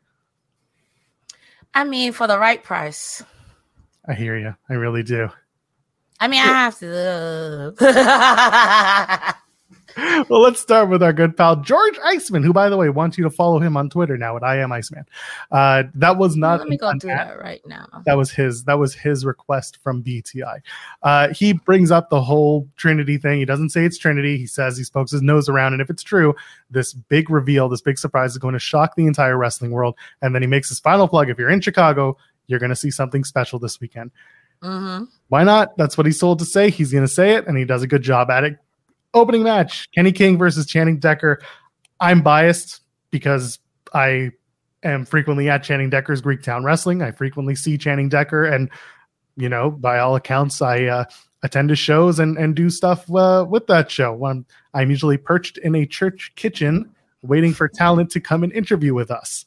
I 1.74 1.86
mean, 1.86 2.12
for 2.12 2.28
the 2.28 2.38
right 2.38 2.62
price. 2.62 3.24
I 4.06 4.14
hear 4.14 4.38
you. 4.38 4.54
I 4.70 4.74
really 4.74 5.04
do. 5.04 5.30
I 6.20 6.28
mean, 6.28 6.42
I 6.42 6.48
have 6.48 6.78
to. 6.80 7.74
well, 10.30 10.42
let's 10.42 10.60
start 10.60 10.90
with 10.90 11.02
our 11.02 11.14
good 11.14 11.36
pal 11.36 11.56
George 11.56 11.98
Iceman, 12.04 12.44
who, 12.44 12.54
by 12.54 12.70
the 12.70 12.78
way, 12.78 12.90
wants 12.90 13.18
you 13.18 13.24
to 13.24 13.30
follow 13.30 13.60
him 13.60 13.76
on 13.76 13.90
Twitter 13.90 14.18
now 14.18 14.38
at 14.38 14.44
I 14.44 14.58
am 14.58 14.72
Iceman. 14.72 15.06
Uh, 15.52 15.84
that 15.96 16.18
was 16.18 16.36
not. 16.36 16.60
Let 16.60 16.70
me 16.70 16.78
go 16.78 16.94
do 16.94 17.08
that 17.08 17.40
right 17.40 17.62
now. 17.66 17.88
That 18.06 18.18
was 18.18 18.32
his. 18.32 18.64
That 18.66 18.80
was 18.80 18.94
his 18.94 19.26
request 19.26 19.78
from 19.84 20.04
BTI. 20.04 20.60
Uh, 21.04 21.30
he 21.30 21.54
brings 21.54 21.92
up 21.92 22.10
the 22.10 22.22
whole 22.22 22.68
Trinity 22.78 23.18
thing. 23.18 23.40
He 23.40 23.46
doesn't 23.46 23.70
say 23.70 23.86
it's 23.86 23.98
Trinity. 23.98 24.38
He 24.38 24.48
says 24.48 24.78
he 24.78 24.86
pokes 24.92 25.12
his 25.12 25.22
nose 25.22 25.50
around, 25.50 25.74
and 25.74 25.82
if 25.82 25.90
it's 25.90 26.04
true, 26.04 26.36
this 26.70 26.94
big 26.94 27.30
reveal, 27.30 27.70
this 27.70 27.82
big 27.82 27.98
surprise, 27.98 28.32
is 28.32 28.38
going 28.38 28.54
to 28.54 28.60
shock 28.60 28.96
the 28.96 29.08
entire 29.08 29.38
wrestling 29.38 29.72
world. 29.72 29.96
And 30.22 30.34
then 30.34 30.42
he 30.42 30.48
makes 30.48 30.70
his 30.70 30.80
final 30.80 31.08
plug. 31.08 31.30
If 31.30 31.38
you're 31.38 31.50
in 31.50 31.62
Chicago, 31.62 32.18
you're 32.48 32.60
going 32.60 32.70
to 32.70 32.76
see 32.76 32.92
something 32.92 33.24
special 33.24 33.60
this 33.60 33.80
weekend. 33.80 34.12
Mm-hmm. 34.62 35.06
Why 35.30 35.44
not? 35.44 35.76
That's 35.78 35.98
what 35.98 36.06
he's 36.06 36.20
told 36.20 36.40
to 36.40 36.46
say. 36.46 36.70
He's 36.70 36.92
going 36.92 37.06
to 37.06 37.12
say 37.12 37.36
it, 37.36 37.48
and 37.48 37.58
he 37.58 37.66
does 37.66 37.82
a 37.82 37.88
good 37.88 38.04
job 38.04 38.30
at 38.30 38.44
it 38.44 38.58
opening 39.14 39.44
match 39.44 39.90
Kenny 39.92 40.12
King 40.12 40.38
versus 40.38 40.66
Channing 40.66 41.00
Decker. 41.00 41.42
I'm 42.00 42.22
biased 42.22 42.82
because 43.12 43.60
I 43.94 44.32
am 44.84 45.06
frequently 45.06 45.50
at 45.50 45.64
Channing 45.64 45.90
Decker's 45.90 46.22
Greek 46.22 46.42
Town 46.42 46.64
Wrestling. 46.64 47.02
I 47.02 47.12
frequently 47.12 47.56
see 47.56 47.78
Channing 47.78 48.10
Decker, 48.10 48.46
and 48.46 48.70
you 49.38 49.50
know, 49.50 49.72
by 49.72 50.00
all 50.00 50.16
accounts, 50.16 50.62
I 50.62 50.86
uh, 50.86 51.06
attend 51.44 51.70
his 51.70 51.80
shows 51.80 52.20
and 52.20 52.38
and 52.38 52.56
do 52.56 52.70
stuff 52.70 53.10
uh, 53.14 53.46
with 53.48 53.68
that 53.68 53.92
show. 53.92 54.26
I'm, 54.26 54.46
I'm 54.74 54.90
usually 54.90 55.18
perched 55.18 55.58
in 55.60 55.76
a 55.76 55.86
church 55.86 56.32
kitchen 56.36 56.94
waiting 57.22 57.54
for 57.54 57.68
talent 57.68 58.10
to 58.12 58.20
come 58.20 58.44
and 58.44 58.52
interview 58.54 58.94
with 58.94 59.12
us. 59.12 59.46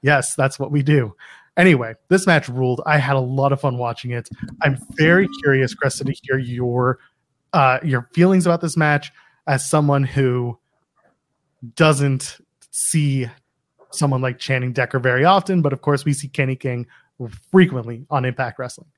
Yes, 0.00 0.34
that's 0.34 0.58
what 0.58 0.72
we 0.72 0.82
do. 0.82 1.14
Anyway, 1.56 1.94
this 2.08 2.26
match 2.26 2.48
ruled. 2.48 2.80
I 2.86 2.96
had 2.96 3.16
a 3.16 3.20
lot 3.20 3.52
of 3.52 3.60
fun 3.60 3.76
watching 3.76 4.12
it. 4.12 4.28
I'm 4.62 4.78
very 4.92 5.28
curious, 5.42 5.74
Cresta, 5.74 6.06
to 6.06 6.14
hear 6.22 6.38
your 6.38 6.98
uh, 7.52 7.78
your 7.82 8.08
feelings 8.12 8.46
about 8.46 8.60
this 8.60 8.76
match 8.76 9.12
as 9.46 9.68
someone 9.68 10.04
who 10.04 10.58
doesn't 11.74 12.38
see 12.70 13.26
someone 13.90 14.20
like 14.20 14.38
Channing 14.38 14.72
Decker 14.72 14.98
very 14.98 15.24
often, 15.24 15.62
but 15.62 15.72
of 15.72 15.82
course 15.82 16.04
we 16.04 16.12
see 16.12 16.28
Kenny 16.28 16.56
King 16.56 16.86
frequently 17.50 18.06
on 18.10 18.24
Impact 18.24 18.58
Wrestling. 18.58 18.88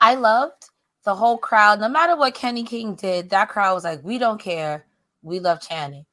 I 0.00 0.14
loved 0.14 0.70
the 1.04 1.14
whole 1.14 1.38
crowd. 1.38 1.80
No 1.80 1.88
matter 1.88 2.16
what 2.16 2.34
Kenny 2.34 2.64
King 2.64 2.94
did, 2.94 3.30
that 3.30 3.48
crowd 3.48 3.74
was 3.74 3.84
like, 3.84 4.02
"We 4.02 4.18
don't 4.18 4.40
care. 4.40 4.86
We 5.22 5.38
love 5.38 5.60
Channing." 5.60 6.06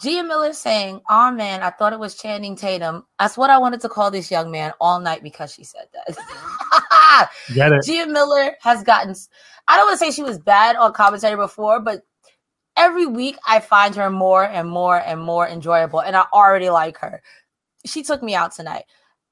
Gia 0.00 0.22
Miller 0.22 0.52
saying, 0.52 1.00
"Oh 1.08 1.30
man, 1.30 1.62
I 1.62 1.70
thought 1.70 1.92
it 1.92 1.98
was 1.98 2.14
Channing 2.14 2.56
Tatum." 2.56 3.06
That's 3.18 3.36
what 3.36 3.50
I 3.50 3.58
wanted 3.58 3.80
to 3.80 3.88
call 3.88 4.10
this 4.10 4.30
young 4.30 4.50
man 4.50 4.72
all 4.80 5.00
night 5.00 5.22
because 5.22 5.52
she 5.52 5.64
said 5.64 5.86
that. 5.92 7.28
Get 7.54 7.72
it? 7.72 7.84
Gia 7.84 8.06
Miller 8.06 8.52
has 8.60 8.82
gotten. 8.82 9.14
I 9.68 9.76
don't 9.76 9.86
want 9.86 9.98
to 9.98 10.04
say 10.04 10.10
she 10.10 10.22
was 10.22 10.38
bad 10.38 10.76
on 10.76 10.92
commentary 10.92 11.36
before, 11.36 11.80
but 11.80 12.02
every 12.76 13.06
week 13.06 13.36
I 13.46 13.60
find 13.60 13.94
her 13.94 14.10
more 14.10 14.44
and 14.44 14.68
more 14.68 14.98
and 15.00 15.20
more 15.20 15.48
enjoyable, 15.48 16.00
and 16.00 16.14
I 16.14 16.24
already 16.32 16.68
like 16.68 16.98
her. 16.98 17.22
She 17.86 18.02
took 18.02 18.22
me 18.22 18.34
out 18.34 18.52
tonight. 18.52 18.84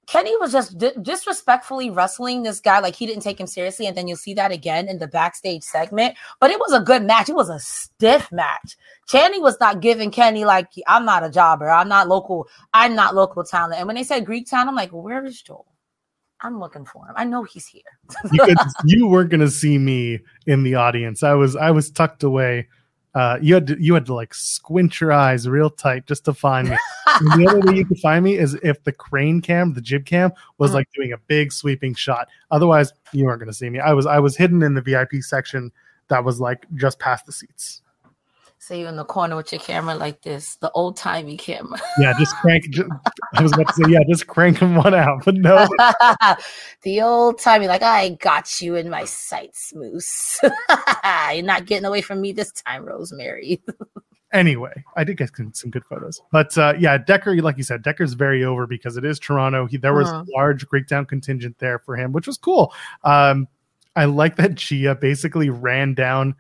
Kenny 0.07 0.37
was 0.39 0.53
just 0.53 0.79
di- 0.79 0.93
disrespectfully 1.03 1.91
wrestling 1.91 2.43
this 2.43 2.61
guy 2.61 2.81
like 2.81 2.95
he 2.95 3.07
didn't 3.07 3.23
take 3.23 3.39
him 3.39 3.47
seriously, 3.47 3.87
and 3.87 3.97
then 3.97 4.09
you'll 4.09 4.17
see 4.17 4.35
that 4.35 4.53
again 4.53 4.89
in 4.89 4.99
the 4.99 5.07
backstage 5.07 5.63
segment. 5.63 6.17
But 6.41 6.51
it 6.51 6.59
was 6.59 6.73
a 6.73 6.81
good 6.81 7.03
match. 7.03 7.29
It 7.29 7.35
was 7.35 7.49
a 7.49 7.59
stiff 7.59 8.31
match. 8.33 8.77
Channing 9.09 9.43
was 9.43 9.59
not 9.61 9.81
giving 9.81 10.11
Kenny 10.11 10.45
like 10.45 10.69
I'm 10.87 11.05
not 11.05 11.25
a 11.25 11.31
jobber. 11.31 11.71
I'm 11.71 11.89
not 11.89 12.09
local. 12.09 12.49
I'm 12.73 12.95
not 12.95 13.15
local 13.15 13.45
talent. 13.45 13.79
And 13.79 13.87
when 13.87 13.97
they 13.97 14.05
said 14.05 14.27
Greek 14.27 14.49
town, 14.49 14.69
I'm 14.69 14.75
like, 14.75 14.91
where 14.91 15.25
is 15.25 15.41
Joel? 15.43 15.67
I'm 16.41 16.61
looking 16.61 16.85
for 16.85 17.07
him. 17.07 17.15
I 17.17 17.25
know 17.25 17.43
he's 17.43 17.67
here. 17.67 17.83
you 18.85 19.07
weren't 19.07 19.31
gonna 19.31 19.49
see 19.49 19.79
me 19.79 20.21
in 20.47 20.63
the 20.63 20.75
audience. 20.75 21.23
I 21.23 21.33
was 21.35 21.57
I 21.57 21.71
was 21.71 21.91
tucked 21.91 22.23
away. 22.23 22.69
Uh, 23.15 23.39
you 23.41 23.55
had 23.55 23.67
to, 23.69 23.81
you 23.81 23.95
had 23.95 24.05
to 24.07 24.15
like 24.15 24.35
squint 24.35 25.01
your 25.01 25.13
eyes 25.13 25.49
real 25.49 25.71
tight 25.71 26.05
just 26.07 26.25
to 26.25 26.35
find 26.35 26.69
me. 26.71 26.77
The 27.37 27.47
only 27.49 27.71
way 27.73 27.79
you 27.79 27.87
could 27.87 28.01
find 28.01 28.25
me 28.25 28.37
is 28.39 28.55
if 28.65 28.83
the 28.83 28.91
crane 28.91 29.41
cam, 29.41 29.73
the 29.73 29.81
jib 29.81 30.05
cam, 30.05 30.33
was 30.59 30.73
Mhm. 30.73 30.75
like 30.75 30.89
doing 30.97 31.13
a 31.13 31.19
big 31.19 31.53
sweeping 31.53 31.95
shot. 31.95 32.27
Otherwise, 32.51 32.93
you 33.13 33.25
weren't 33.27 33.39
gonna 33.39 33.53
see 33.53 33.71
me. 33.71 33.79
I 33.79 33.93
was 33.93 34.05
I 34.05 34.19
was 34.19 34.37
hidden 34.37 34.63
in 34.65 34.75
the 34.75 34.83
VIP 34.83 35.21
section 35.23 35.71
that 36.09 36.25
was 36.25 36.41
like 36.41 36.67
just 36.75 36.99
past 36.99 37.25
the 37.27 37.33
seats. 37.33 37.83
So 38.67 38.73
you 38.73 38.87
in 38.87 38.97
the 38.97 39.05
corner 39.05 39.37
with 39.37 39.53
your 39.53 39.61
camera 39.61 39.95
like 39.95 40.23
this, 40.23 40.57
the 40.57 40.71
old 40.71 40.97
timey 40.97 41.37
camera. 41.37 41.79
Yeah, 41.99 42.15
just 42.19 42.35
crank. 42.37 42.65
Just, 42.71 42.89
I 43.35 43.43
was 43.43 43.53
about 43.53 43.69
to 43.69 43.75
say, 43.75 43.83
yeah, 43.93 43.99
just 44.09 44.27
cranking 44.27 44.75
one 44.75 44.95
out, 44.95 45.23
but 45.23 45.35
no. 45.35 45.69
the 46.83 47.03
old 47.03 47.39
timey, 47.39 47.69
like 47.69 47.83
I 47.83 48.09
got 48.23 48.63
you 48.63 48.77
in 48.77 48.89
my 48.89 49.05
sights, 49.05 49.75
Moose. 49.75 50.41
You're 51.35 51.43
not 51.43 51.67
getting 51.67 51.85
away 51.85 52.01
from 52.01 52.23
me 52.23 52.33
this 52.33 52.53
time, 52.53 52.87
Rosemary. 52.87 53.61
anyway, 54.33 54.73
I 54.97 55.05
did 55.05 55.19
get 55.19 55.37
some 55.37 55.53
some 55.53 55.71
good 55.71 55.85
photos. 55.85 56.23
But 56.33 56.57
uh, 56.57 56.73
yeah, 56.79 56.97
Decker, 56.97 57.37
like 57.43 57.59
you 57.59 57.65
said, 57.65 57.83
Decker's 57.83 58.15
very 58.15 58.45
over 58.45 58.67
because 58.67 58.97
it 58.97 59.05
is 59.05 59.19
Toronto. 59.19 59.67
He, 59.67 59.77
there 59.77 59.93
was 59.93 60.09
Mhm. 60.09 60.27
a 60.27 60.31
large 60.35 60.67
Greektown 60.69 61.07
contingent 61.07 61.59
there 61.59 61.81
for 61.81 61.97
him, 61.97 62.13
which 62.13 62.27
was 62.27 62.39
cool. 62.39 62.73
Um, 63.03 63.47
I 63.95 64.07
like 64.07 64.37
that 64.37 64.55
Gia 64.55 64.95
basically 64.95 65.51
ran 65.51 65.93
down 65.93 66.35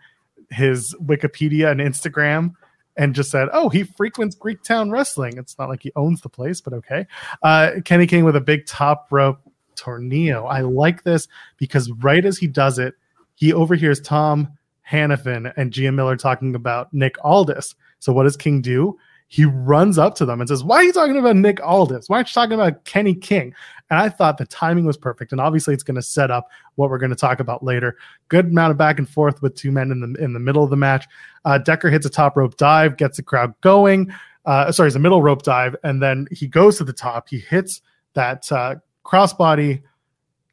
his 0.51 0.95
Wikipedia 1.03 1.71
and 1.71 1.81
Instagram 1.81 2.55
and 2.97 3.15
just 3.15 3.31
said, 3.31 3.49
"Oh, 3.53 3.69
he 3.69 3.83
frequents 3.83 4.37
Greektown 4.37 4.91
wrestling." 4.91 5.37
It's 5.37 5.59
not 5.59 5.69
like 5.69 5.83
he 5.83 5.93
owns 5.97 6.21
the 6.21 6.29
place, 6.29 6.61
but 6.61 6.73
okay. 6.75 7.07
Uh, 7.43 7.73
Kenny 7.85 8.07
King 8.07 8.25
with 8.25 8.37
a 8.37 8.41
big 8.41 8.67
top 8.67 9.09
rope 9.11 9.41
tornado. 9.77 10.47
I 10.47 10.61
like 10.61 11.03
this 11.03 11.29
because 11.57 11.91
right 11.93 12.25
as 12.25 12.39
he 12.39 12.47
does 12.47 12.79
it, 12.79 12.95
he 13.35 13.53
overhears 13.53 14.01
Tom 14.01 14.49
Hannifan 14.89 15.53
and 15.57 15.73
Gia 15.73 15.93
Miller 15.93 16.17
talking 16.17 16.55
about 16.55 16.93
Nick 16.93 17.17
Aldis. 17.25 17.75
So 17.99 18.13
what 18.13 18.25
does 18.25 18.37
King 18.37 18.61
do? 18.61 18.99
He 19.35 19.47
runs 19.47 19.99
up 19.99 20.15
to 20.15 20.25
them 20.25 20.41
and 20.41 20.49
says, 20.49 20.63
Why 20.63 20.77
are 20.77 20.85
you 20.85 20.93
talking 20.93 21.17
about 21.17 21.35
Nick 21.35 21.61
Aldis? 21.61 22.09
Why 22.09 22.19
aren't 22.19 22.29
you 22.29 22.35
talking 22.35 22.53
about 22.53 22.85
Kenny 22.85 23.17
King? 23.17 23.53
And 23.91 23.99
I 23.99 24.09
thought 24.09 24.39
the 24.39 24.47
timing 24.47 24.85
was 24.85 24.97
perfect. 24.97 25.33
And 25.33 25.41
obviously 25.41 25.75
it's 25.75 25.83
going 25.83 25.97
to 25.97 26.03
set 26.03 26.31
up 26.31 26.49
what 26.77 26.89
we're 26.89 26.99
going 26.99 27.11
to 27.11 27.17
talk 27.17 27.41
about 27.41 27.65
later. 27.65 27.97
Good 28.29 28.47
amount 28.47 28.71
of 28.71 28.77
back 28.77 29.01
and 29.01 29.09
forth 29.09 29.43
with 29.43 29.57
two 29.57 29.73
men 29.73 29.91
in 29.91 29.99
the 29.99 30.23
in 30.23 30.35
the 30.35 30.39
middle 30.39 30.63
of 30.63 30.71
the 30.71 30.77
match. 30.77 31.09
Uh, 31.45 31.59
Decker 31.59 31.91
hits 31.91 32.07
a 32.07 32.11
top 32.11 32.37
rope 32.37 32.57
dive, 32.59 32.97
gets 32.97 33.17
the 33.17 33.25
crowd 33.25 33.61
going. 33.61 34.15
Uh, 34.45 34.71
sorry, 34.71 34.87
it's 34.87 34.95
a 34.95 35.01
middle 35.01 35.21
rope 35.21 35.43
dive, 35.43 35.75
and 35.83 36.01
then 36.01 36.29
he 36.31 36.47
goes 36.47 36.79
to 36.79 36.85
the 36.85 36.93
top. 36.93 37.29
He 37.29 37.41
hits 37.41 37.83
that 38.13 38.53
uh, 38.53 38.77
crossbody. 39.05 39.83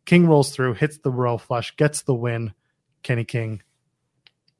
King 0.05 0.25
rolls 0.25 0.55
through, 0.55 0.73
hits 0.73 0.97
the 0.97 1.11
royal 1.11 1.37
flush, 1.37 1.75
gets 1.75 2.01
the 2.01 2.15
win. 2.15 2.51
Kenny 3.03 3.25
King 3.25 3.61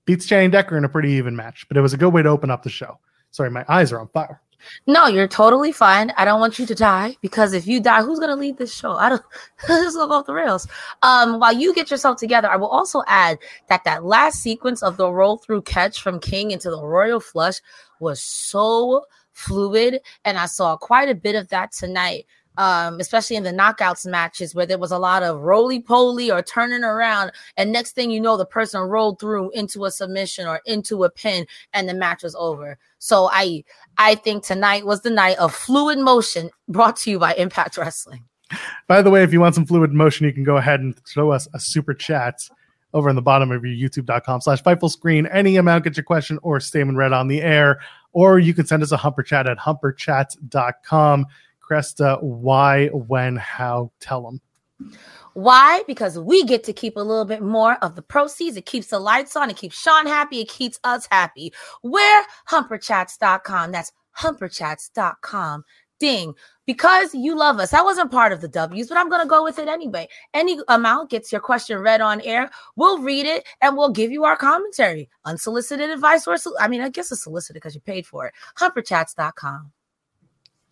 beats 0.06 0.28
Channing 0.28 0.52
Decker 0.52 0.78
in 0.78 0.86
a 0.86 0.90
pretty 0.90 1.14
even 1.14 1.36
match, 1.36 1.68
but 1.68 1.76
it 1.76 1.82
was 1.82 1.94
a 1.94 1.98
good 1.98 2.14
way 2.14 2.22
to 2.22 2.30
open 2.30 2.52
up 2.52 2.62
the 2.62 2.70
show. 2.70 3.00
Sorry, 3.32 3.50
my 3.50 3.66
eyes 3.68 3.92
are 3.92 4.00
on 4.00 4.08
fire. 4.10 4.42
No, 4.88 5.08
you're 5.08 5.28
totally 5.28 5.72
fine. 5.72 6.12
I 6.18 6.26
don't 6.26 6.40
want 6.40 6.60
you 6.60 6.66
to 6.66 6.76
die 6.76 7.16
because 7.22 7.54
if 7.54 7.66
you 7.66 7.80
die, 7.80 8.04
who's 8.04 8.20
gonna 8.20 8.36
lead 8.36 8.58
this 8.58 8.74
show? 8.74 8.94
I 8.94 9.10
don't. 9.10 9.24
this 9.68 9.96
will 9.96 10.08
go 10.08 10.16
off 10.16 10.26
the 10.26 10.34
rails. 10.34 10.68
Um, 11.02 11.40
while 11.40 11.54
you 11.54 11.74
get 11.74 11.90
yourself 11.90 12.18
together, 12.18 12.50
I 12.50 12.58
will 12.58 12.68
also 12.68 13.04
add 13.08 13.40
that 13.70 13.84
that 13.86 14.04
last 14.06 14.42
sequence 14.42 14.84
of 14.84 14.98
the 14.98 15.12
roll 15.12 15.38
through 15.38 15.64
catch 15.64 16.02
from 16.02 16.20
King 16.20 16.52
into 16.52 16.70
the 16.70 16.84
Royal 16.84 17.20
Flush 17.20 17.60
was 18.00 18.22
so 18.22 19.06
fluid, 19.34 20.02
and 20.26 20.38
I 20.38 20.46
saw 20.46 20.78
quite 20.78 21.10
a 21.10 21.16
bit 21.16 21.36
of 21.36 21.48
that 21.50 21.72
tonight. 21.72 22.26
Um, 22.58 23.00
especially 23.00 23.38
in 23.38 23.44
the 23.44 23.52
knockouts 23.52 24.06
matches 24.06 24.54
where 24.54 24.66
there 24.66 24.78
was 24.78 24.92
a 24.92 25.00
lot 25.00 25.24
of 25.24 25.40
roly 25.40 25.80
poly 25.80 26.30
or 26.30 26.42
turning 26.42 26.84
around, 26.84 27.32
and 27.56 27.72
next 27.72 27.94
thing 27.94 28.12
you 28.12 28.20
know, 28.20 28.36
the 28.36 28.46
person 28.46 28.82
rolled 28.82 29.20
through 29.20 29.52
into 29.52 29.86
a 29.86 29.92
submission 29.92 30.48
or 30.48 30.62
into 30.66 31.06
a 31.06 31.10
pin, 31.10 31.48
and 31.74 31.88
the 31.88 31.94
match 31.94 32.24
was 32.24 32.36
over. 32.36 32.78
So 33.00 33.30
I 33.32 33.64
I 33.98 34.16
think 34.16 34.44
tonight 34.44 34.86
was 34.86 35.02
the 35.02 35.10
night 35.10 35.38
of 35.38 35.56
fluid 35.56 35.98
motion 36.00 36.50
brought 36.68 36.98
to 36.98 37.12
you 37.12 37.20
by 37.20 37.34
Impact 37.36 37.78
Wrestling. 37.78 38.26
By 38.88 39.02
the 39.02 39.10
way, 39.10 39.24
if 39.24 39.32
you 39.32 39.40
want 39.40 39.56
some 39.56 39.66
fluid 39.66 39.94
motion, 39.94 40.26
you 40.26 40.34
can 40.34 40.44
go 40.44 40.58
ahead 40.58 40.82
and 40.82 40.96
throw 41.06 41.32
us 41.32 41.48
a 41.54 41.60
super 41.60 41.94
chat 41.94 42.50
over 42.94 43.10
in 43.10 43.16
the 43.16 43.22
bottom 43.22 43.52
of 43.52 43.64
your 43.64 43.90
youtube.com 43.90 44.42
slash 44.42 44.62
Fightful 44.62 44.92
screen. 44.92 45.26
Any 45.28 45.58
amount, 45.58 45.86
get 45.86 45.96
your 45.96 46.04
question 46.04 46.40
or 46.42 46.60
statement 46.60 46.98
read 46.98 47.14
on 47.14 47.28
the 47.28 47.42
air, 47.42 47.80
or 48.12 48.40
you 48.40 48.54
can 48.54 48.66
send 48.66 48.84
us 48.84 48.92
a 48.92 48.98
humper 48.98 49.24
chat 49.24 49.48
at 49.48 49.58
humperchat.com. 49.58 51.26
Cresta, 51.72 52.22
why, 52.22 52.88
when, 52.88 53.38
how, 53.38 53.92
tell 54.02 54.24
them. 54.24 54.42
Why? 55.34 55.84
Because 55.88 56.20
we 56.20 56.44
get 56.44 56.66
to 56.66 56.74
keep 56.74 56.98
a 56.98 57.00
little 57.00 57.24
bit 57.24 57.42
more 57.42 57.76
of 57.76 57.96
the 57.96 58.02
proceeds. 58.02 58.58
It 58.58 58.66
keeps 58.66 58.88
the 58.88 59.00
lights 59.00 59.38
on. 59.38 59.50
It 59.50 59.56
keeps 59.56 59.80
Sean 59.80 60.06
happy. 60.06 60.42
It 60.42 60.50
keeps 60.50 60.80
us 60.84 61.08
happy. 61.10 61.54
We're 61.82 62.24
humperchats.com. 62.50 63.72
That's 63.72 63.94
humperchats.com. 64.18 65.64
Ding. 66.00 66.34
Because 66.66 67.14
you 67.14 67.38
love 67.38 67.60
us. 67.60 67.72
That 67.72 67.86
wasn't 67.86 68.12
part 68.12 68.34
of 68.34 68.42
the 68.42 68.50
W's, 68.50 68.90
but 68.90 68.98
I'm 68.98 69.10
going 69.10 69.22
to 69.22 69.28
go 69.28 69.44
with 69.44 69.58
it 69.58 69.70
anyway. 69.70 70.10
Any 70.34 70.60
amount 70.68 71.10
gets 71.10 71.32
your 71.32 71.40
question 71.40 71.78
read 71.80 72.02
on 72.02 72.20
air. 72.22 72.50
We'll 72.76 73.02
read 73.02 73.26
it 73.26 73.46
and 73.62 73.78
we'll 73.78 73.92
give 73.92 74.12
you 74.12 74.26
our 74.26 74.36
commentary. 74.36 75.10
Unsolicited 75.24 75.90
advice 75.90 76.28
or, 76.28 76.36
I 76.60 76.68
mean, 76.68 76.82
I 76.82 76.90
guess 76.90 77.12
it's 77.14 77.24
solicited 77.24 77.62
because 77.62 77.76
you 77.76 77.82
paid 77.82 78.06
for 78.06 78.26
it. 78.28 78.34
Humperchats.com. 78.58 79.72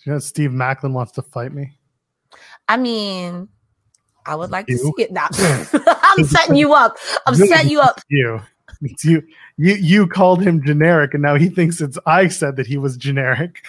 You 0.06 0.13
know, 0.13 0.20
Steve 0.20 0.51
Maclin 0.51 0.94
wants 0.94 1.12
to 1.13 1.22
fight 1.22 1.53
me. 1.53 1.77
I 2.68 2.77
mean, 2.77 3.50
I 4.25 4.36
would 4.36 4.51
like 4.51 4.68
to 4.68 4.77
see 4.77 4.94
it 4.98 5.12
now. 5.12 5.27
I'm 6.03 6.25
setting 6.25 6.56
you 6.56 6.74
up. 6.74 6.98
I'm 7.25 7.36
setting 7.36 7.72
you 7.72 7.82
up. 7.82 8.00
You. 8.10 8.41
It's 8.82 9.03
you. 9.03 9.24
You 9.58 9.75
you 9.75 10.08
called 10.08 10.41
him 10.41 10.63
generic, 10.63 11.13
and 11.13 11.24
now 11.24 11.36
he 11.36 11.50
thinks 11.50 11.82
it's 11.82 11.98
I 12.06 12.27
said 12.27 12.56
that 12.56 12.68
he 12.68 12.77
was 12.77 12.96
generic. 12.96 13.62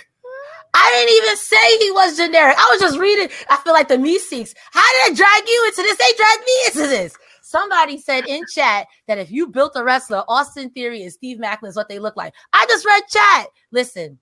I 0.73 0.91
didn't 0.93 1.17
even 1.25 1.37
say 1.37 1.79
he 1.79 1.91
was 1.91 2.17
generic. 2.17 2.57
I 2.57 2.69
was 2.71 2.81
just 2.81 2.99
reading. 2.99 3.29
I 3.49 3.57
feel 3.57 3.73
like 3.73 3.89
the 3.89 3.99
me 3.99 4.19
seeks. 4.19 4.55
How 4.71 4.81
did 4.93 5.13
I 5.13 5.17
drag 5.17 5.49
you 5.49 5.65
into 5.67 5.83
this? 5.83 5.97
They 5.97 6.13
dragged 6.17 6.45
me 6.45 6.67
into 6.67 6.89
this. 6.89 7.17
Somebody 7.43 7.99
said 7.99 8.29
in 8.29 8.45
chat 8.55 8.87
that 9.09 9.19
if 9.19 9.33
you 9.33 9.49
built 9.49 9.73
a 9.75 9.83
wrestler, 9.83 10.23
Austin 10.29 10.71
Theory 10.71 11.03
and 11.03 11.13
Steve 11.13 11.39
Maclin 11.39 11.69
is 11.69 11.77
what 11.77 11.89
they 11.89 11.99
look 11.99 12.17
like. 12.17 12.33
I 12.53 12.65
just 12.69 12.87
read 12.87 13.03
chat. 13.09 13.49
Listen, 13.73 14.19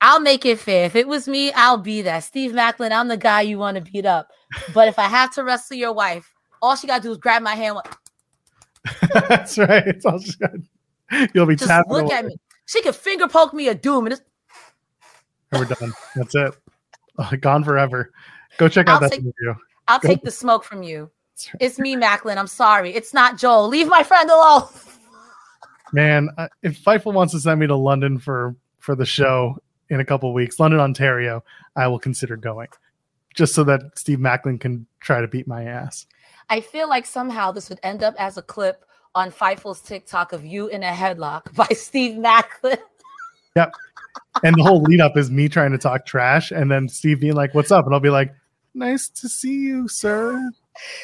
I'll 0.00 0.20
make 0.20 0.46
it 0.46 0.58
fair. 0.60 0.84
If 0.86 0.94
it 0.96 1.08
was 1.08 1.26
me, 1.26 1.52
I'll 1.52 1.78
be 1.78 2.02
that. 2.02 2.20
Steve 2.20 2.52
Maclin, 2.52 2.92
I'm 2.92 3.08
the 3.08 3.16
guy 3.16 3.40
you 3.42 3.58
want 3.58 3.76
to 3.84 3.92
beat 3.92 4.06
up. 4.06 4.28
But 4.72 4.88
if 4.88 4.98
I 4.98 5.04
have 5.08 5.32
to 5.34 5.44
wrestle 5.44 5.76
your 5.76 5.92
wife, 5.92 6.32
all 6.62 6.76
she 6.76 6.86
got 6.86 6.98
to 6.98 7.02
do 7.02 7.10
is 7.12 7.18
grab 7.18 7.42
my 7.42 7.54
hand. 7.54 7.78
That's 9.28 9.58
right. 9.58 9.86
It's 9.86 10.04
all 10.06 10.18
just 10.18 10.38
You'll 11.34 11.46
be 11.46 11.56
Just 11.56 11.68
tapping. 11.68 11.92
look 11.92 12.04
away. 12.04 12.14
at 12.14 12.26
me. 12.26 12.36
She 12.66 12.82
could 12.82 12.94
finger 12.94 13.26
poke 13.28 13.54
me 13.54 13.68
a 13.68 13.74
doom. 13.74 14.06
And 14.06 14.12
it's, 14.12 14.22
And 15.52 15.60
we're 15.68 15.74
done. 15.74 15.92
That's 16.14 16.34
it. 16.34 16.54
Oh, 17.18 17.30
gone 17.40 17.64
forever. 17.64 18.12
Go 18.58 18.68
check 18.68 18.88
out 18.88 18.94
I'll 18.94 19.00
that 19.00 19.10
take- 19.12 19.20
interview. 19.20 19.54
I'll 19.88 19.98
Go. 19.98 20.08
take 20.08 20.22
the 20.22 20.30
smoke 20.30 20.64
from 20.64 20.82
you. 20.82 21.10
It's 21.60 21.78
me, 21.78 21.96
Maclin. 21.96 22.36
I'm 22.36 22.46
sorry. 22.46 22.94
It's 22.94 23.14
not 23.14 23.38
Joel. 23.38 23.68
Leave 23.68 23.88
my 23.88 24.02
friend 24.02 24.28
alone. 24.30 24.64
Man, 25.92 26.28
uh, 26.36 26.48
if 26.62 26.82
Fightful 26.84 27.14
wants 27.14 27.32
to 27.32 27.40
send 27.40 27.58
me 27.60 27.66
to 27.66 27.74
London 27.76 28.18
for 28.18 28.54
for 28.78 28.94
the 28.94 29.06
show 29.06 29.56
in 29.90 30.00
a 30.00 30.04
couple 30.04 30.32
weeks, 30.32 30.58
London, 30.60 30.80
Ontario, 30.80 31.42
I 31.76 31.86
will 31.88 31.98
consider 31.98 32.36
going, 32.36 32.68
just 33.34 33.54
so 33.54 33.64
that 33.64 33.80
Steve 33.96 34.18
Maclin 34.18 34.60
can 34.60 34.86
try 35.00 35.20
to 35.20 35.28
beat 35.28 35.46
my 35.46 35.64
ass. 35.64 36.06
I 36.50 36.60
feel 36.60 36.88
like 36.88 37.06
somehow 37.06 37.52
this 37.52 37.68
would 37.68 37.80
end 37.82 38.02
up 38.02 38.14
as 38.18 38.36
a 38.36 38.42
clip 38.42 38.84
on 39.14 39.30
Fightful's 39.30 39.80
TikTok 39.80 40.32
of 40.32 40.44
you 40.44 40.68
in 40.68 40.82
a 40.82 40.90
headlock 40.90 41.54
by 41.54 41.68
Steve 41.74 42.16
Maclin. 42.16 42.78
Yep. 43.56 43.72
And 44.42 44.54
the 44.56 44.62
whole 44.62 44.82
lead 44.82 45.00
up 45.00 45.16
is 45.16 45.30
me 45.30 45.48
trying 45.48 45.72
to 45.72 45.78
talk 45.78 46.06
trash, 46.06 46.50
and 46.50 46.70
then 46.70 46.88
Steve 46.88 47.20
being 47.20 47.34
like, 47.34 47.54
"What's 47.54 47.72
up?" 47.72 47.86
And 47.86 47.94
I'll 47.94 48.00
be 48.00 48.10
like, 48.10 48.32
"Nice 48.74 49.08
to 49.08 49.28
see 49.28 49.54
you, 49.54 49.88
sir." 49.88 50.50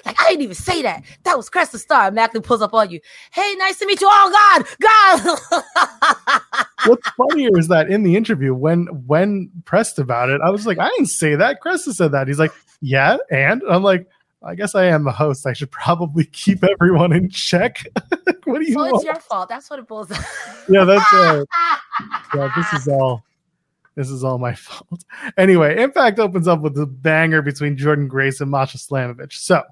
Like, 0.05 0.21
I 0.21 0.29
didn't 0.29 0.43
even 0.43 0.55
say 0.55 0.83
that. 0.83 1.03
That 1.25 1.37
was 1.37 1.49
Crest 1.49 1.73
the 1.73 1.79
Star. 1.79 2.11
Maclin 2.11 2.43
pulls 2.43 2.63
up 2.63 2.75
on 2.75 2.91
you. 2.91 3.01
Hey, 3.33 3.55
nice 3.57 3.79
to 3.79 3.87
meet 3.87 4.01
you. 4.01 4.09
Oh, 4.11 4.65
God. 4.81 5.39
God. 5.53 6.67
What's 6.87 7.09
funnier 7.11 7.51
is 7.59 7.69
that 7.69 7.91
in 7.91 8.03
the 8.03 8.17
interview, 8.17 8.55
when 8.55 8.87
when 9.07 9.51
pressed 9.65 9.99
about 9.99 10.31
it, 10.31 10.41
I 10.45 10.51
was 10.51 10.67
like, 10.67 10.79
"I 10.79 10.89
didn't 10.91 11.07
say 11.07 11.35
that." 11.35 11.61
Cresta 11.63 11.93
said 11.93 12.13
that. 12.13 12.29
He's 12.29 12.39
like, 12.39 12.53
"Yeah," 12.81 13.17
and 13.31 13.63
I'm 13.69 13.83
like, 13.83 14.07
"I 14.43 14.55
guess 14.55 14.75
I 14.75 14.85
am 14.87 15.05
the 15.05 15.13
host. 15.13 15.47
I 15.47 15.53
should 15.53 15.71
probably 15.71 16.25
keep 16.27 16.65
everyone 16.65 17.13
in 17.13 17.31
check." 17.31 17.85
what 18.45 18.61
do 18.61 18.67
you 18.67 18.75
so 18.75 18.81
want? 18.81 18.95
it's 18.97 19.05
your 19.05 19.15
fault. 19.17 19.49
That's 19.49 19.71
what 19.71 19.79
it 19.79 19.89
boils 19.89 20.09
down 20.09 20.25
yeah, 20.69 20.85
that's 20.85 21.05
uh, 21.13 21.45
yeah. 22.35 22.53
This 22.57 22.73
is 22.73 22.89
all. 22.89 23.23
This 23.97 24.11
is 24.11 24.25
all 24.25 24.39
my 24.39 24.55
fault. 24.55 25.05
Anyway, 25.37 25.81
Impact 25.81 26.19
opens 26.19 26.49
up 26.49 26.61
with 26.61 26.77
a 26.79 26.87
banger 26.87 27.43
between 27.43 27.77
Jordynne 27.77 28.09
Grace 28.09 28.41
and 28.41 28.51
Masha 28.51 28.79
Slamovich. 28.79 29.35
So, 29.35 29.63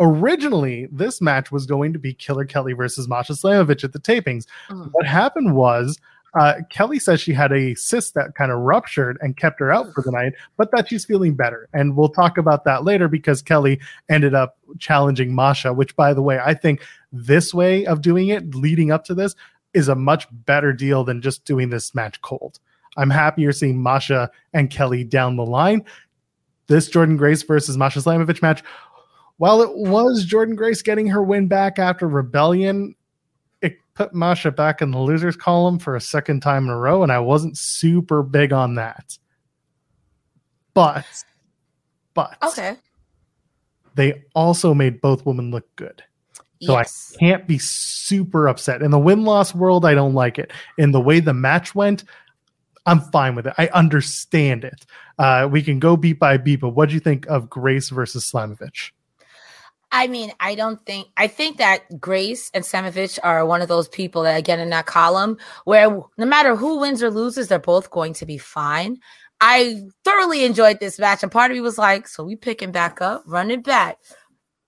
originally, 0.00 0.88
this 0.90 1.20
match 1.20 1.52
was 1.52 1.66
going 1.66 1.92
to 1.92 1.98
be 1.98 2.14
Killer 2.14 2.46
Kelly 2.46 2.72
versus 2.72 3.08
Masha 3.08 3.34
Slamovich 3.34 3.84
at 3.84 3.92
the 3.92 3.98
tapings. 3.98 4.46
Mm. 4.70 4.88
What 4.92 5.06
happened 5.06 5.54
was 5.54 5.98
uh, 6.34 6.54
Kelly 6.70 6.98
says 6.98 7.20
she 7.20 7.32
had 7.32 7.52
a 7.52 7.74
cyst 7.74 8.14
that 8.14 8.34
kind 8.34 8.52
of 8.52 8.58
ruptured 8.58 9.18
and 9.20 9.36
kept 9.36 9.60
her 9.60 9.72
out 9.72 9.92
for 9.94 10.02
the 10.02 10.12
night, 10.12 10.34
but 10.56 10.70
that 10.72 10.88
she's 10.88 11.04
feeling 11.04 11.34
better. 11.34 11.68
And 11.72 11.96
we'll 11.96 12.10
talk 12.10 12.36
about 12.36 12.64
that 12.64 12.84
later 12.84 13.08
because 13.08 13.42
Kelly 13.42 13.80
ended 14.08 14.34
up 14.34 14.58
challenging 14.78 15.34
Masha, 15.34 15.72
which, 15.72 15.96
by 15.96 16.12
the 16.12 16.22
way, 16.22 16.38
I 16.44 16.54
think 16.54 16.82
this 17.12 17.54
way 17.54 17.86
of 17.86 18.02
doing 18.02 18.28
it 18.28 18.54
leading 18.54 18.90
up 18.90 19.04
to 19.04 19.14
this 19.14 19.34
is 19.74 19.88
a 19.88 19.94
much 19.94 20.26
better 20.30 20.72
deal 20.72 21.04
than 21.04 21.22
just 21.22 21.44
doing 21.44 21.70
this 21.70 21.94
match 21.94 22.20
cold. 22.20 22.58
I'm 22.96 23.10
happy 23.10 23.42
you're 23.42 23.52
seeing 23.52 23.82
Masha 23.82 24.30
and 24.52 24.70
Kelly 24.70 25.04
down 25.04 25.36
the 25.36 25.46
line. 25.46 25.84
This 26.66 26.90
Jordynne 26.90 27.16
Grace 27.16 27.42
versus 27.42 27.78
Masha 27.78 28.00
Slamovich 28.00 28.42
match, 28.42 28.62
while 29.38 29.62
it 29.62 29.74
was 29.74 30.26
Jordynne 30.26 30.56
Grace 30.56 30.82
getting 30.82 31.06
her 31.06 31.22
win 31.22 31.48
back 31.48 31.78
after 31.78 32.06
Rebellion, 32.06 32.94
put 33.98 34.14
Masha 34.14 34.52
back 34.52 34.80
in 34.80 34.92
the 34.92 34.98
losers 34.98 35.36
column 35.36 35.76
for 35.76 35.96
a 35.96 36.00
second 36.00 36.40
time 36.40 36.64
in 36.66 36.70
a 36.70 36.78
row, 36.78 37.02
and 37.02 37.10
I 37.10 37.18
wasn't 37.18 37.58
super 37.58 38.22
big 38.22 38.52
on 38.52 38.76
that. 38.76 39.18
But, 40.72 41.04
but 42.14 42.36
Okay. 42.40 42.76
they 43.96 44.22
also 44.36 44.72
made 44.72 45.00
both 45.00 45.26
women 45.26 45.50
look 45.50 45.66
good. 45.74 46.04
So 46.62 46.74
yes. 46.74 47.12
I 47.16 47.18
can't 47.18 47.48
be 47.48 47.58
super 47.58 48.46
upset. 48.46 48.82
In 48.82 48.92
the 48.92 49.00
win 49.00 49.24
loss 49.24 49.52
world, 49.52 49.84
I 49.84 49.94
don't 49.94 50.14
like 50.14 50.38
it. 50.38 50.52
In 50.76 50.92
the 50.92 51.00
way 51.00 51.18
the 51.18 51.34
match 51.34 51.74
went, 51.74 52.04
I'm 52.86 53.00
fine 53.00 53.34
with 53.34 53.48
it. 53.48 53.54
I 53.58 53.66
understand 53.68 54.62
it. 54.64 54.86
Uh, 55.18 55.48
we 55.50 55.60
can 55.60 55.80
go 55.80 55.96
beat 55.96 56.20
by 56.20 56.36
beat, 56.36 56.60
but 56.60 56.70
what 56.70 56.88
do 56.88 56.94
you 56.94 57.00
think 57.00 57.26
of 57.26 57.50
Grace 57.50 57.90
versus 57.90 58.30
Slamovich? 58.30 58.92
I 59.90 60.06
mean, 60.06 60.32
I 60.40 60.54
don't 60.54 60.84
think 60.84 61.08
I 61.16 61.26
think 61.26 61.56
that 61.58 62.00
Grace 62.00 62.50
and 62.52 62.64
Slamovich 62.64 63.18
are 63.22 63.46
one 63.46 63.62
of 63.62 63.68
those 63.68 63.88
people 63.88 64.22
that 64.22 64.36
again 64.36 64.60
in 64.60 64.70
that 64.70 64.86
column 64.86 65.38
where 65.64 66.02
no 66.18 66.26
matter 66.26 66.56
who 66.56 66.78
wins 66.80 67.02
or 67.02 67.10
loses, 67.10 67.48
they're 67.48 67.58
both 67.58 67.90
going 67.90 68.12
to 68.14 68.26
be 68.26 68.38
fine. 68.38 68.98
I 69.40 69.82
thoroughly 70.04 70.44
enjoyed 70.44 70.80
this 70.80 70.98
match, 70.98 71.22
and 71.22 71.32
part 71.32 71.50
of 71.50 71.56
me 71.56 71.60
was 71.60 71.78
like, 71.78 72.08
"So 72.08 72.24
we 72.24 72.36
picking 72.36 72.72
back 72.72 73.00
up, 73.00 73.22
running 73.26 73.62
back." 73.62 73.98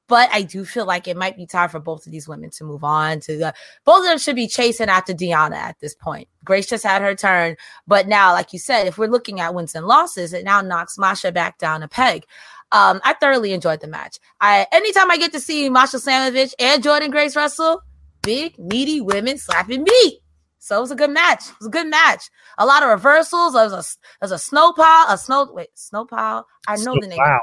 But 0.08 0.28
I 0.32 0.42
do 0.42 0.64
feel 0.64 0.86
like 0.86 1.06
it 1.06 1.16
might 1.16 1.36
be 1.36 1.46
time 1.46 1.68
for 1.68 1.78
both 1.78 2.04
of 2.04 2.10
these 2.10 2.26
women 2.26 2.50
to 2.50 2.64
move 2.64 2.82
on. 2.82 3.20
To 3.20 3.36
the 3.36 3.54
both 3.84 4.00
of 4.00 4.04
them 4.06 4.18
should 4.18 4.36
be 4.36 4.48
chasing 4.48 4.88
after 4.88 5.12
Deonna 5.12 5.54
at 5.56 5.78
this 5.80 5.94
point. 5.94 6.28
Grace 6.44 6.66
just 6.66 6.84
had 6.84 7.02
her 7.02 7.14
turn, 7.14 7.56
but 7.86 8.08
now, 8.08 8.32
like 8.32 8.52
you 8.52 8.58
said, 8.58 8.86
if 8.86 8.96
we're 8.98 9.06
looking 9.06 9.38
at 9.40 9.54
wins 9.54 9.74
and 9.74 9.86
losses, 9.86 10.32
it 10.32 10.44
now 10.44 10.62
knocks 10.62 10.98
Masha 10.98 11.30
back 11.30 11.58
down 11.58 11.82
a 11.82 11.88
peg. 11.88 12.24
Um, 12.72 13.00
I 13.04 13.14
thoroughly 13.14 13.52
enjoyed 13.52 13.80
the 13.80 13.88
match. 13.88 14.18
I 14.40 14.66
anytime 14.72 15.10
I 15.10 15.16
get 15.16 15.32
to 15.32 15.40
see 15.40 15.68
Masha 15.68 15.96
Slamovich 15.96 16.54
and 16.58 16.82
Jordynne 16.82 17.10
Grace 17.10 17.34
wrestle, 17.34 17.82
big 18.22 18.58
meaty 18.58 19.00
women 19.00 19.38
slapping 19.38 19.82
meat. 19.82 20.20
So 20.58 20.76
it 20.76 20.80
was 20.80 20.90
a 20.90 20.96
good 20.96 21.10
match. 21.10 21.48
It 21.48 21.58
was 21.58 21.68
a 21.68 21.70
good 21.70 21.88
match. 21.88 22.30
A 22.58 22.66
lot 22.66 22.82
of 22.82 22.90
reversals. 22.90 23.54
There 23.54 23.64
was 23.64 23.72
a 23.72 23.84
there's 24.20 24.32
a 24.32 24.38
snow 24.38 24.72
pile, 24.72 25.06
a 25.08 25.18
snow 25.18 25.50
wait, 25.52 25.70
snow 25.74 26.04
pile. 26.04 26.46
I 26.68 26.76
know 26.76 26.94
the 27.00 27.08
name. 27.08 27.18
Wow. 27.18 27.40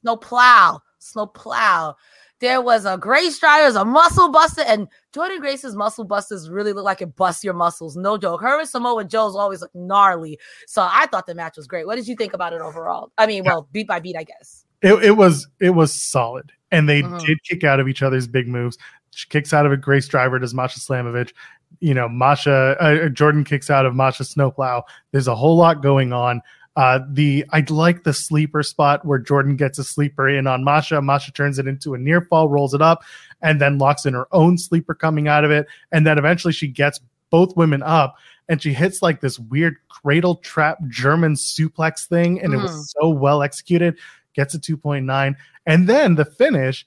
Snow 0.00 0.16
plow, 0.16 0.80
snow 0.98 1.26
plow. 1.26 1.96
There 2.40 2.60
was 2.60 2.84
a 2.84 2.98
Grace 2.98 3.38
there's 3.38 3.76
a 3.76 3.84
muscle 3.84 4.30
buster, 4.30 4.62
and 4.62 4.88
Jordynne 5.14 5.40
Grace's 5.40 5.76
muscle 5.76 6.04
busters 6.04 6.50
really 6.50 6.72
look 6.72 6.84
like 6.84 7.00
it 7.00 7.14
busts 7.16 7.44
your 7.44 7.54
muscles. 7.54 7.96
No 7.96 8.18
joke. 8.18 8.40
Her 8.40 8.58
and 8.58 8.68
Samoa 8.68 9.04
Joe's 9.04 9.36
always 9.36 9.60
look 9.60 9.74
gnarly. 9.74 10.38
So 10.66 10.82
I 10.82 11.06
thought 11.06 11.26
the 11.26 11.34
match 11.34 11.56
was 11.56 11.66
great. 11.66 11.86
What 11.86 11.96
did 11.96 12.08
you 12.08 12.16
think 12.16 12.34
about 12.34 12.52
it 12.52 12.60
overall? 12.60 13.12
I 13.16 13.26
mean, 13.26 13.44
well, 13.44 13.68
beat 13.72 13.86
by 13.86 14.00
beat, 14.00 14.16
I 14.16 14.24
guess. 14.24 14.63
It, 14.84 15.02
it 15.02 15.10
was 15.12 15.48
it 15.60 15.70
was 15.70 15.92
solid, 15.92 16.52
and 16.70 16.88
they 16.88 17.02
Mhm. 17.02 17.24
did 17.24 17.42
kick 17.42 17.64
out 17.64 17.80
of 17.80 17.88
each 17.88 18.02
other's 18.02 18.26
big 18.28 18.46
moves. 18.46 18.76
She 19.12 19.26
kicks 19.28 19.52
out 19.54 19.64
of 19.64 19.72
a 19.72 19.76
Grace 19.76 20.06
Driver, 20.06 20.38
does 20.38 20.52
Masha 20.54 20.78
Slamovich. 20.78 21.32
You 21.80 21.94
know, 21.94 22.08
Masha 22.08 22.76
uh, 22.80 23.08
Jordynne 23.08 23.46
kicks 23.46 23.70
out 23.70 23.86
of 23.86 23.94
Masha 23.94 24.24
Snowplow. 24.24 24.82
There's 25.12 25.26
a 25.28 25.34
whole 25.34 25.56
lot 25.56 25.82
going 25.82 26.12
on. 26.12 26.42
Uh, 26.76 26.98
the 27.08 27.44
I'd 27.50 27.70
like 27.70 28.02
the 28.04 28.12
sleeper 28.12 28.62
spot 28.62 29.04
where 29.06 29.18
Jordynne 29.20 29.56
gets 29.56 29.78
a 29.78 29.84
sleeper 29.84 30.28
in 30.28 30.46
on 30.46 30.64
Masha. 30.64 31.00
Masha 31.00 31.32
turns 31.32 31.58
it 31.58 31.66
into 31.66 31.94
a 31.94 31.98
near 31.98 32.20
fall, 32.20 32.48
rolls 32.48 32.74
it 32.74 32.82
up, 32.82 33.04
and 33.42 33.60
then 33.60 33.78
locks 33.78 34.04
in 34.06 34.12
her 34.14 34.26
own 34.32 34.58
sleeper 34.58 34.94
coming 34.94 35.28
out 35.28 35.44
of 35.44 35.50
it. 35.50 35.66
And 35.92 36.06
then 36.06 36.18
eventually 36.18 36.52
she 36.52 36.66
gets 36.68 37.00
both 37.30 37.56
women 37.56 37.82
up 37.82 38.16
and 38.48 38.60
she 38.60 38.72
hits 38.72 39.02
like 39.02 39.20
this 39.20 39.38
weird 39.38 39.76
cradle 39.88 40.36
trap 40.36 40.78
German 40.88 41.34
suplex 41.34 42.06
thing. 42.06 42.42
And 42.42 42.52
it 42.52 42.58
was 42.58 42.92
so 42.98 43.08
well 43.08 43.42
executed. 43.42 43.96
Gets 44.34 44.54
a 44.54 44.58
2.9. 44.58 45.34
And 45.66 45.88
then 45.88 46.14
the 46.16 46.24
finish, 46.24 46.86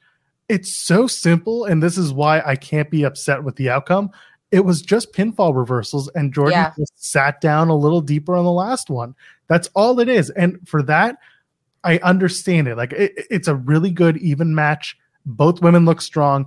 it's 0.49 0.71
so 0.75 1.07
simple. 1.07 1.65
And 1.65 1.81
this 1.81 1.97
is 1.97 2.13
why 2.13 2.41
I 2.45 2.55
can't 2.55 2.89
be 2.91 3.03
upset 3.03 3.43
with 3.43 3.55
the 3.55 3.69
outcome. 3.69 4.11
It 4.51 4.61
was 4.61 4.81
just 4.81 5.11
pinfall 5.11 5.53
reversals, 5.55 6.07
and 6.15 6.33
Jordynne 6.33 6.51
Yeah. 6.51 6.71
just 6.77 6.93
sat 7.11 7.41
down 7.41 7.67
a 7.67 7.75
little 7.75 7.99
deeper 7.99 8.33
on 8.35 8.45
the 8.45 8.51
last 8.51 8.89
one. 8.89 9.13
That's 9.47 9.67
all 9.75 9.99
it 9.99 10.07
is. 10.07 10.29
And 10.31 10.57
for 10.67 10.81
that, 10.83 11.17
I 11.83 11.97
understand 11.99 12.67
it. 12.69 12.77
Like 12.77 12.93
it, 12.93 13.13
it's 13.29 13.47
a 13.49 13.55
really 13.55 13.91
good 13.91 14.15
even 14.17 14.55
match. 14.55 14.97
Both 15.25 15.61
women 15.61 15.83
look 15.85 16.01
strong. 16.01 16.45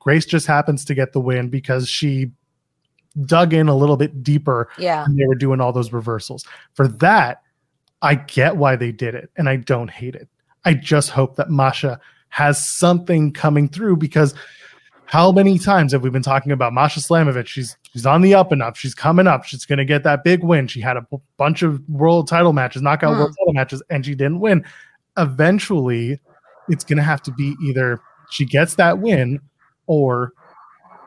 Grace 0.00 0.26
just 0.26 0.46
happens 0.48 0.84
to 0.86 0.94
get 0.94 1.12
the 1.12 1.20
win 1.20 1.48
because 1.48 1.88
she 1.88 2.32
dug 3.24 3.52
in 3.54 3.68
a 3.68 3.76
little 3.76 3.96
bit 3.96 4.22
deeper 4.22 4.68
Yeah. 4.78 5.04
and 5.04 5.16
they 5.18 5.26
were 5.26 5.34
doing 5.36 5.60
all 5.60 5.72
those 5.72 5.92
reversals. 5.92 6.44
For 6.74 6.86
that, 6.88 7.42
I 8.02 8.16
get 8.16 8.56
why 8.56 8.76
they 8.76 8.92
did 8.92 9.14
it 9.14 9.30
and 9.36 9.48
I 9.48 9.56
don't 9.56 9.88
hate 9.90 10.14
it. 10.14 10.28
I 10.66 10.74
just 10.74 11.10
hope 11.10 11.36
that 11.36 11.48
Masha 11.48 11.98
has 12.28 12.66
something 12.68 13.32
coming 13.32 13.68
through 13.68 13.96
because 13.96 14.34
how 15.06 15.30
many 15.30 15.58
times 15.58 15.92
have 15.92 16.02
we 16.02 16.10
been 16.10 16.22
talking 16.22 16.50
about 16.50 16.72
Masha 16.72 16.98
Slamovich? 17.00 17.46
She's 17.46 17.76
she's 17.92 18.04
on 18.04 18.20
the 18.20 18.34
up 18.34 18.50
and 18.50 18.60
up. 18.60 18.74
She's 18.76 18.94
coming 18.94 19.28
up. 19.28 19.44
She's 19.44 19.64
going 19.64 19.78
to 19.78 19.84
get 19.84 20.02
that 20.02 20.24
big 20.24 20.42
win. 20.42 20.66
She 20.66 20.80
had 20.80 20.96
a 20.96 21.02
b- 21.02 21.18
bunch 21.36 21.62
of 21.62 21.80
world 21.88 22.26
title 22.28 22.52
matches, 22.52 22.82
knockout 22.82 23.14
Hmm. 23.14 23.20
world 23.20 23.36
title 23.38 23.52
matches, 23.54 23.82
and 23.88 24.04
she 24.04 24.16
didn't 24.16 24.40
win. 24.40 24.64
Eventually, 25.16 26.20
it's 26.68 26.84
going 26.84 26.96
to 26.96 27.02
have 27.04 27.22
to 27.22 27.32
be 27.32 27.54
either 27.62 28.00
she 28.30 28.44
gets 28.44 28.74
that 28.74 28.98
win 28.98 29.40
or 29.86 30.32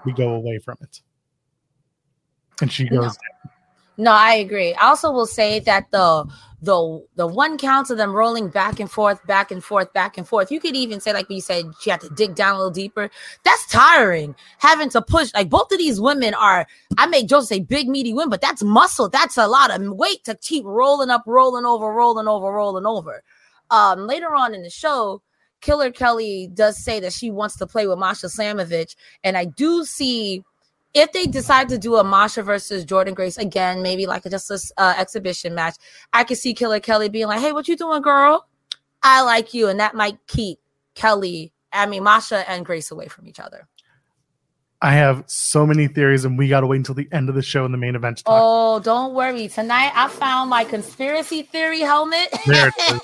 we 0.05 0.13
go 0.13 0.29
away 0.33 0.57
from 0.59 0.77
it. 0.81 1.01
And 2.61 2.71
she 2.71 2.85
No. 2.85 3.01
goes, 3.01 3.17
No, 3.97 4.13
I 4.13 4.35
agree. 4.35 4.73
I 4.75 4.87
also 4.87 5.11
will 5.11 5.25
say 5.25 5.59
that 5.59 5.91
the 5.91 6.25
the 6.61 7.05
the 7.15 7.27
one 7.27 7.57
counts 7.57 7.89
of 7.89 7.97
them 7.97 8.13
rolling 8.13 8.49
back 8.49 8.79
and 8.79 8.91
forth, 8.91 9.25
back 9.25 9.51
and 9.51 9.63
forth, 9.63 9.93
back 9.93 10.17
and 10.17 10.27
forth. 10.27 10.51
You 10.51 10.59
could 10.59 10.75
even 10.75 10.99
say, 10.99 11.13
like 11.13 11.29
you 11.29 11.41
said, 11.41 11.65
she 11.79 11.89
had 11.89 12.01
to 12.01 12.09
dig 12.09 12.35
down 12.35 12.55
a 12.55 12.57
little 12.57 12.71
deeper. 12.71 13.09
That's 13.43 13.65
tiring. 13.67 14.35
Having 14.57 14.89
to 14.89 15.01
push 15.01 15.33
like 15.33 15.49
both 15.49 15.71
of 15.71 15.77
these 15.77 16.01
women 16.01 16.33
are. 16.33 16.67
I 16.97 17.05
make 17.07 17.27
Joseph 17.27 17.47
say 17.47 17.59
big 17.61 17.87
meaty 17.87 18.13
women, 18.13 18.29
but 18.29 18.41
that's 18.41 18.63
muscle. 18.63 19.09
That's 19.09 19.37
a 19.37 19.47
lot 19.47 19.71
of 19.71 19.81
weight 19.93 20.23
to 20.25 20.35
keep 20.35 20.65
rolling 20.65 21.09
up, 21.09 21.23
rolling 21.25 21.65
over, 21.65 21.91
rolling 21.91 22.27
over, 22.27 22.51
rolling 22.51 22.85
over. 22.85 23.23
Um, 23.71 24.07
later 24.07 24.35
on 24.35 24.53
in 24.53 24.63
the 24.63 24.69
show, 24.69 25.21
Killer 25.61 25.91
Kelly 25.91 26.49
does 26.53 26.83
say 26.83 26.99
that 26.99 27.13
she 27.13 27.31
wants 27.31 27.57
to 27.57 27.67
play 27.67 27.87
with 27.87 27.99
Masha 27.99 28.27
Slamovich, 28.27 28.95
and 29.23 29.37
I 29.37 29.45
do 29.45 29.85
see 29.85 30.43
if 30.93 31.11
they 31.11 31.25
decide 31.25 31.69
to 31.69 31.77
do 31.77 31.95
a 31.95 32.03
Masha 32.03 32.43
versus 32.43 32.85
Jordynne 32.85 33.15
Grace 33.15 33.37
again, 33.37 33.81
maybe 33.81 34.05
like 34.05 34.25
a, 34.25 34.29
just 34.29 34.49
a 34.49 34.59
uh, 34.81 34.93
exhibition 34.97 35.53
match, 35.53 35.75
I 36.13 36.23
could 36.23 36.37
see 36.37 36.53
Killer 36.53 36.79
Kelly 36.79 37.09
being 37.09 37.27
like, 37.27 37.41
"Hey, 37.41 37.51
what 37.51 37.67
you 37.67 37.75
doing, 37.75 38.01
girl? 38.01 38.47
I 39.03 39.21
like 39.21 39.53
you," 39.53 39.67
and 39.67 39.79
that 39.79 39.95
might 39.95 40.17
keep 40.27 40.59
Kelly, 40.95 41.53
I 41.71 41.85
mean 41.85 42.03
Masha 42.03 42.49
and 42.49 42.65
Grace 42.65 42.91
away 42.91 43.07
from 43.07 43.27
each 43.27 43.39
other. 43.39 43.67
I 44.81 44.93
have 44.93 45.25
so 45.27 45.67
many 45.67 45.87
theories, 45.89 46.23
and 46.23 46.37
we 46.37 46.47
got 46.47 46.61
to 46.61 46.67
wait 46.67 46.77
until 46.77 46.95
the 46.95 47.09
end 47.11 47.27
of 47.27 47.35
the 47.35 47.41
show 47.41 47.65
in 47.65 47.73
the 47.73 47.77
main 47.77 47.95
event 47.95 48.19
to 48.19 48.23
talk. 48.23 48.33
Oh, 48.41 48.79
don't 48.79 49.13
worry. 49.13 49.49
Tonight 49.49 49.91
I 49.93 50.07
found 50.07 50.49
my 50.49 50.63
conspiracy 50.63 51.41
theory 51.41 51.81
helmet. 51.81 52.29
There 52.45 52.69
it 52.69 52.73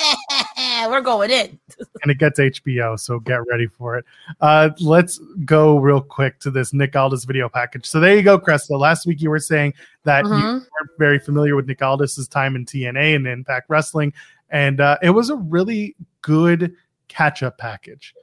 We're 0.90 1.02
going 1.02 1.32
in. 1.32 1.60
and 2.04 2.12
it 2.12 2.18
gets 2.18 2.40
HBO, 2.40 3.00
so 3.00 3.20
get 3.20 3.40
ready 3.50 3.68
for 3.68 3.98
it. 3.98 4.06
Uh, 4.42 4.70
let's 4.80 5.18
go 5.46 5.78
real 5.78 6.02
quick 6.02 6.40
to 6.42 6.52
this 6.52 6.74
Nick 6.74 6.96
Aldis 6.96 7.24
video 7.24 7.50
package. 7.50 7.86
So 7.86 8.00
there 8.00 8.16
you 8.16 8.22
go, 8.22 8.38
Cresta. 8.38 8.78
Last 8.80 9.06
week 9.06 9.22
you 9.22 9.30
were 9.30 9.40
saying 9.40 9.74
that 10.04 10.26
you 10.26 10.32
Mhm. 10.32 10.54
weren't 10.54 10.92
very 11.00 11.20
familiar 11.20 11.56
with 11.56 11.68
Nick 11.68 11.82
Aldis's 11.82 12.28
time 12.28 12.56
in 12.56 12.66
TNA 12.66 13.16
and 13.16 13.28
Impact 13.28 13.70
Wrestling, 13.70 14.14
and 14.50 14.80
uh, 14.82 14.98
it 15.02 15.10
was 15.12 15.30
a 15.30 15.36
really 15.36 15.96
good 16.22 16.76
catch-up 17.08 17.58
package. 17.58 18.14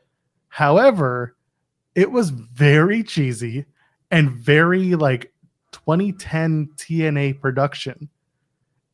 However, 0.48 1.34
it 1.94 2.10
was 2.10 2.30
very 2.30 3.02
cheesy 3.02 3.64
and 4.10 4.30
very 4.30 4.94
like 4.94 5.32
2010 5.72 6.68
TNA 6.76 7.32
production. 7.40 8.08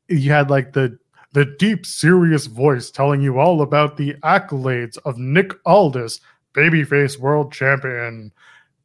You 0.09 0.31
had 0.33 0.51
like 0.51 0.73
the 0.73 0.99
the 1.33 1.45
deep, 1.45 1.85
serious 1.85 2.47
voice 2.47 2.91
telling 2.91 3.21
you 3.21 3.39
all 3.39 3.63
about 3.63 3.97
the 3.97 4.15
accolades 4.23 4.99
of 5.05 5.19
Nick 5.19 5.53
Aldis, 5.67 6.21
babyface 6.55 7.19
world 7.19 7.53
champion. 7.53 8.33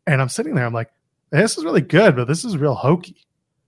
And 0.05 0.21
I'm 0.21 0.29
sitting 0.29 0.55
there, 0.55 0.65
I'm 0.65 0.73
like, 0.73 0.91
this 1.31 1.57
is 1.57 1.63
really 1.63 1.81
good, 1.81 2.15
but 2.15 2.27
this 2.27 2.45
is 2.45 2.57
real 2.57 2.75
hokey. 2.75 3.15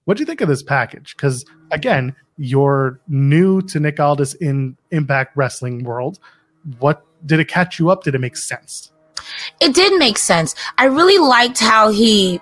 What 0.04 0.18
do 0.18 0.22
you 0.22 0.26
think 0.26 0.42
of 0.42 0.48
this 0.48 0.62
package? 0.62 1.16
Because 1.16 1.46
again, 1.72 2.16
you're 2.38 3.00
new 3.08 3.62
to 3.64 3.80
Nick 3.80 4.00
Aldis 4.00 4.36
in 4.36 4.78
Impact 4.92 5.36
Wrestling 5.36 5.84
world. 5.84 6.20
What 6.80 7.06
did 7.26 7.40
it 7.40 7.48
catch 7.48 7.80
you 7.80 7.90
up? 7.90 8.04
Did 8.04 8.14
it 8.14 8.20
make 8.20 8.38
sense? 8.38 8.92
It 9.60 9.74
did 9.74 9.98
make 9.98 10.18
sense. 10.18 10.54
I 10.78 10.86
really 10.86 11.18
liked 11.18 11.60
how 11.60 11.90
he 11.90 12.40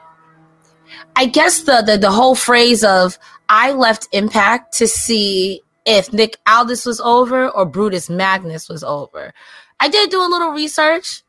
I 1.15 1.25
guess 1.25 1.63
the, 1.63 1.83
the 1.85 1.97
the 1.97 2.11
whole 2.11 2.35
phrase 2.35 2.83
of 2.83 3.17
I 3.49 3.71
left 3.71 4.07
Impact 4.11 4.73
to 4.77 4.87
see 4.87 5.61
if 5.85 6.13
Nick 6.13 6.37
Aldis 6.47 6.85
was 6.85 7.01
over 7.01 7.49
or 7.49 7.65
Brutus 7.65 8.09
Magnus 8.09 8.69
was 8.69 8.83
over. 8.83 9.33
I 9.79 9.89
did 9.89 10.09
do 10.09 10.21
a 10.21 10.29
little 10.29 10.51
research. 10.51 11.23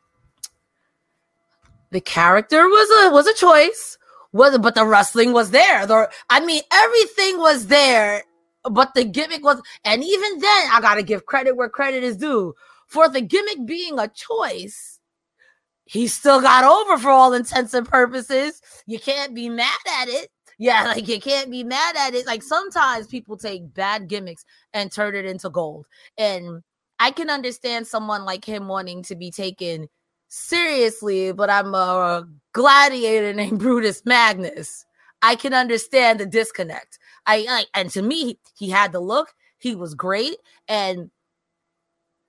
The 1.91 2.01
character 2.01 2.67
was 2.67 3.05
a 3.05 3.13
was 3.13 3.27
a 3.27 3.33
choice. 3.33 3.97
Was 4.31 4.57
but 4.57 4.75
the 4.75 4.85
wrestling 4.85 5.31
was 5.31 5.51
there. 5.51 5.85
The, 5.85 6.09
I 6.29 6.45
mean, 6.45 6.61
everything 6.71 7.37
was 7.37 7.67
there, 7.67 8.23
but 8.69 8.93
the 8.93 9.05
gimmick 9.05 9.43
was. 9.43 9.61
And 9.85 10.03
even 10.03 10.39
then, 10.39 10.69
I 10.71 10.79
gotta 10.81 11.03
give 11.03 11.25
credit 11.25 11.55
where 11.55 11.69
credit 11.69 12.03
is 12.03 12.17
due. 12.17 12.53
For 12.87 13.07
the 13.07 13.21
gimmick 13.21 13.65
being 13.65 13.97
a 13.97 14.09
choice, 14.09 14.99
he 15.85 16.07
still 16.07 16.41
got 16.41 16.65
over 16.65 17.01
for 17.01 17.11
all 17.11 17.33
intents 17.33 17.73
and 17.73 17.87
purposes. 17.87 18.61
You 18.85 18.99
can't 18.99 19.33
be 19.33 19.49
mad 19.49 19.79
at 20.01 20.09
it. 20.09 20.29
Yeah, 20.57 20.83
like 20.95 21.07
you 21.07 21.19
can't 21.19 21.51
be 21.51 21.63
mad 21.63 21.95
at 21.97 22.13
it. 22.13 22.25
Like 22.25 22.43
sometimes 22.43 23.07
people 23.07 23.37
take 23.37 23.73
bad 23.73 24.07
gimmicks 24.07 24.45
and 24.73 24.91
turn 24.91 25.15
it 25.15 25.25
into 25.25 25.49
gold. 25.49 25.85
And 26.17 26.63
I 26.99 27.11
can 27.11 27.29
understand 27.29 27.87
someone 27.87 28.25
like 28.25 28.45
him 28.45 28.67
wanting 28.67 29.03
to 29.03 29.15
be 29.15 29.31
taken 29.31 29.87
seriously, 30.27 31.31
but 31.31 31.49
I'm 31.49 31.73
a 31.75 32.27
gladiator 32.53 33.33
named 33.35 33.59
Brutus 33.59 34.03
Magnus. 34.05 34.85
I 35.21 35.35
can 35.35 35.53
understand 35.53 36.19
the 36.19 36.25
disconnect. 36.25 36.99
I, 37.25 37.45
I 37.49 37.65
and 37.79 37.89
to 37.91 38.01
me, 38.01 38.39
he 38.55 38.69
had 38.69 38.91
the 38.91 38.99
look. 38.99 39.33
He 39.57 39.73
was 39.75 39.95
great, 39.95 40.35
and 40.67 41.09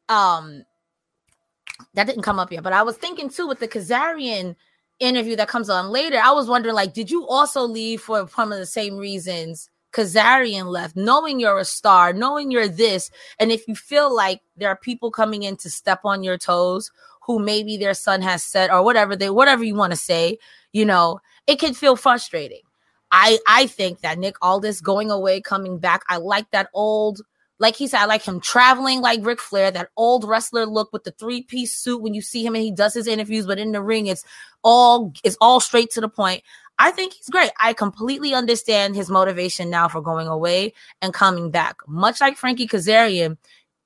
um, 0.09 0.63
that 1.95 2.07
didn't 2.07 2.23
come 2.23 2.39
up 2.39 2.53
yet. 2.53 2.63
But 2.63 2.73
I 2.73 2.83
was 2.83 2.97
thinking 2.97 3.29
too 3.29 3.47
with 3.47 3.59
the 3.61 3.69
Kazarian 3.69 4.57
interview 4.99 5.37
that 5.37 5.49
comes 5.49 5.69
on 5.69 5.91
later. 5.91 6.19
I 6.19 6.33
was 6.33 6.49
wondering, 6.49 6.75
like, 6.75 6.95
did 6.95 7.11
you 7.11 7.27
also 7.27 7.63
leave 7.63 8.01
for 8.01 8.29
some 8.29 8.53
of 8.53 8.59
the 8.59 8.67
same 8.67 8.97
reasons 8.97 9.71
Kazarian 9.93 10.67
left, 10.67 10.97
knowing 10.97 11.41
you're 11.41 11.59
a 11.59 11.65
star, 11.65 12.13
knowing 12.13 12.51
you're 12.51 12.69
this, 12.69 13.11
and 13.39 13.51
if 13.51 13.67
you 13.67 13.75
feel 13.75 14.15
like 14.15 14.41
there 14.57 14.69
are 14.69 14.77
people 14.77 15.11
coming 15.11 15.43
in 15.43 15.57
to 15.59 15.71
step 15.71 16.01
on 16.05 16.23
your 16.23 16.37
toes 16.37 16.91
who 17.23 17.39
maybe 17.39 17.77
their 17.77 17.95
son 17.95 18.21
has 18.23 18.43
said 18.43 18.71
or 18.71 18.85
whatever 18.85 19.17
they 19.17 19.31
whatever 19.31 19.65
you 19.65 19.75
want 19.75 19.93
to 19.93 19.97
say, 19.97 20.39
you 20.73 20.85
know, 20.85 21.21
it 21.47 21.59
can 21.59 21.73
feel 21.73 21.97
frustrating. 21.97 22.61
I 23.11 23.39
I 23.47 23.67
think 23.67 24.01
that 24.01 24.19
Nick 24.19 24.37
Aldis 24.43 24.81
going 24.81 25.11
away, 25.11 25.41
coming 25.41 25.79
back, 25.79 26.03
I 26.09 26.19
like 26.19 26.51
that 26.51 26.69
old 26.75 27.23
like 27.59 27.77
he 27.77 27.89
said, 27.89 28.01
I 28.01 28.05
like 28.05 28.23
him 28.23 28.41
traveling 28.41 29.01
like 29.01 29.25
Ric 29.25 29.41
Flair, 29.41 29.71
that 29.71 29.89
old 29.97 30.25
wrestler 30.29 30.67
look 30.67 30.93
with 30.93 31.05
the 31.05 31.13
three 31.13 31.43
piece 31.43 31.75
suit 31.75 32.03
when 32.03 32.13
you 32.13 32.21
see 32.21 32.45
him 32.45 32.55
and 32.55 32.63
he 32.63 32.71
does 32.71 32.93
his 32.93 33.07
interviews, 33.07 33.47
but 33.47 33.59
in 33.59 33.73
the 33.73 33.81
ring, 33.81 34.09
it's 34.09 34.25
all 34.67 35.13
it's 35.23 35.39
all 35.41 35.61
straight 35.61 35.91
to 35.93 36.01
the 36.01 36.09
point. 36.09 36.43
I 36.79 36.91
think 36.91 37.15
he's 37.15 37.29
great. 37.31 37.53
I 37.59 37.73
completely 37.73 38.35
understand 38.35 38.97
his 38.97 39.09
motivation 39.09 39.71
now 39.71 39.89
for 39.89 40.03
going 40.03 40.27
away 40.27 40.75
and 41.01 41.15
coming 41.15 41.51
back. 41.51 41.77
Much 41.87 42.21
like 42.21 42.37
Frankie 42.37 42.67
Kazarian, 42.67 43.39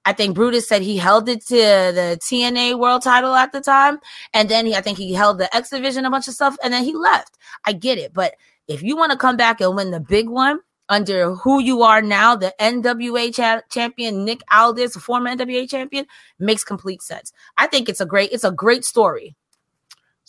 I 0.07 0.13
think 0.13 0.35
Brutus 0.35 0.67
said 0.67 0.83
he 0.83 0.97
held 0.97 1.29
it 1.29 1.47
to 1.47 1.55
the 1.55 2.19
TNA 2.21 2.79
world 2.79 3.03
title 3.03 3.35
at 3.35 3.53
the 3.53 3.61
time. 3.61 3.99
And 4.35 4.49
then 4.49 4.67
he, 4.67 4.75
I 4.75 4.81
think 4.81 4.99
he 4.99 5.13
held 5.13 5.39
the 5.39 5.55
X 5.55 5.71
Division, 5.71 6.05
a 6.05 6.11
bunch 6.11 6.27
of 6.27 6.35
stuff, 6.35 6.57
and 6.65 6.73
then 6.73 6.83
he 6.83 6.95
left. 6.95 7.37
I 7.65 7.75
get 7.75 7.99
it. 7.99 8.13
But 8.13 8.35
if 8.67 8.83
you 8.83 8.97
want 8.97 9.13
to 9.13 9.19
come 9.19 9.37
back 9.37 9.61
and 9.61 9.77
win 9.77 9.91
the 9.93 10.01
big 10.01 10.29
one, 10.29 10.61
under 10.89 11.37
who 11.37 11.61
you 11.61 11.83
are 11.83 12.03
now, 12.03 12.35
the 12.35 12.53
NWA 12.59 13.33
cha- 13.33 13.63
champion 13.71 14.25
Nick 14.25 14.43
Aldis, 14.53 14.97
former 14.97 15.31
NWA 15.31 15.71
champion, 15.71 16.07
makes 16.41 16.65
complete 16.65 17.03
sense. 17.03 17.33
I 17.59 17.69
think 17.69 17.89
it's 17.89 18.01
a 18.01 18.07
great 18.07 18.33
it's 18.33 18.43
a 18.43 18.51
great 18.51 18.85
story. 18.85 19.37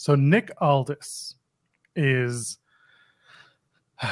So 0.01 0.15
Nick 0.15 0.49
Aldis 0.59 1.35
is 1.95 2.57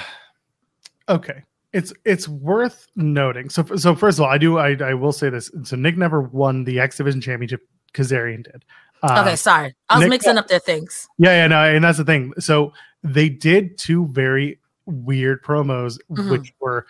okay. 1.09 1.41
It's 1.73 1.91
it's 2.05 2.27
worth 2.27 2.85
noting. 2.95 3.49
So 3.49 3.63
so 3.75 3.95
first 3.95 4.19
of 4.19 4.25
all, 4.25 4.29
I 4.29 4.37
do 4.37 4.59
I, 4.59 4.75
I 4.75 4.93
will 4.93 5.11
say 5.11 5.31
this. 5.31 5.49
So 5.63 5.75
Nick 5.75 5.97
never 5.97 6.21
won 6.21 6.63
the 6.63 6.79
X 6.79 6.97
Division 6.97 7.21
championship. 7.21 7.67
Kazarian 7.95 8.43
did. 8.43 8.65
Uh, 9.01 9.23
okay, 9.25 9.35
sorry, 9.35 9.73
I 9.89 9.95
was 9.95 10.01
Nick, 10.01 10.09
mixing 10.09 10.37
up 10.37 10.47
their 10.47 10.59
things. 10.59 11.07
Yeah, 11.17 11.31
yeah, 11.31 11.47
no, 11.47 11.63
and 11.63 11.83
that's 11.83 11.97
the 11.97 12.05
thing. 12.05 12.33
So 12.37 12.71
they 13.03 13.29
did 13.29 13.79
two 13.79 14.07
very 14.09 14.59
weird 14.85 15.43
promos, 15.43 15.97
mm-hmm. 16.11 16.29
which 16.29 16.53
were 16.59 16.85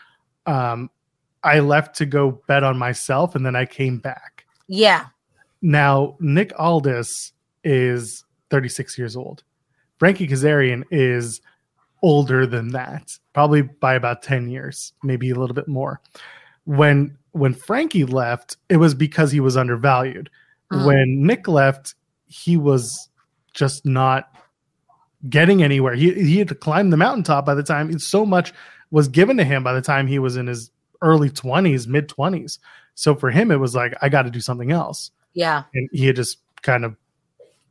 um, 0.45 0.89
I 1.43 1.59
left 1.59 1.95
to 1.97 2.05
go 2.05 2.41
bet 2.47 2.65
on 2.65 2.77
myself 2.77 3.35
and 3.35 3.45
then 3.45 3.55
I 3.55 3.65
came 3.65 3.99
back. 3.99 4.45
Yeah. 4.67 5.05
Now, 5.61 6.17
Nick 6.19 6.51
Aldis 6.57 7.31
is 7.63 8.23
36 8.49 8.97
years 8.97 9.15
old. 9.15 9.43
Frankie 9.97 10.27
Kazarian 10.27 10.83
is 10.91 11.41
older 12.01 12.45
than 12.45 12.69
that, 12.69 13.17
probably 13.33 13.61
by 13.61 13.93
about 13.93 14.23
10 14.23 14.49
years, 14.49 14.93
maybe 15.03 15.29
a 15.29 15.35
little 15.35 15.53
bit 15.53 15.67
more. 15.67 16.01
When 16.65 17.17
when 17.31 17.53
Frankie 17.53 18.05
left, 18.05 18.57
it 18.69 18.77
was 18.77 18.95
because 18.95 19.31
he 19.31 19.39
was 19.39 19.55
undervalued. 19.55 20.29
Mm-hmm. 20.71 20.85
When 20.85 21.25
Nick 21.25 21.47
left, 21.47 21.95
he 22.25 22.57
was 22.57 23.09
just 23.53 23.85
not 23.85 24.29
getting 25.29 25.63
anywhere. 25.63 25.95
He 25.95 26.13
he 26.13 26.37
had 26.37 26.47
to 26.49 26.55
climb 26.55 26.89
the 26.89 26.97
mountaintop 26.97 27.45
by 27.45 27.55
the 27.55 27.63
time 27.63 27.97
so 27.99 28.25
much 28.25 28.53
was 28.91 29.07
given 29.07 29.37
to 29.37 29.43
him 29.43 29.63
by 29.63 29.73
the 29.73 29.81
time 29.81 30.07
he 30.07 30.19
was 30.19 30.35
in 30.35 30.47
his 30.47 30.71
early 31.01 31.29
20s, 31.29 31.87
mid 31.87 32.09
20s. 32.09 32.59
So 32.95 33.15
for 33.15 33.31
him, 33.31 33.51
it 33.51 33.57
was 33.57 33.75
like, 33.75 33.93
I 34.01 34.09
got 34.09 34.23
to 34.23 34.31
do 34.31 34.41
something 34.41 34.71
else. 34.71 35.11
Yeah. 35.33 35.63
And 35.73 35.89
he 35.91 36.07
had 36.07 36.15
just 36.15 36.39
kind 36.61 36.83
of 36.83 36.95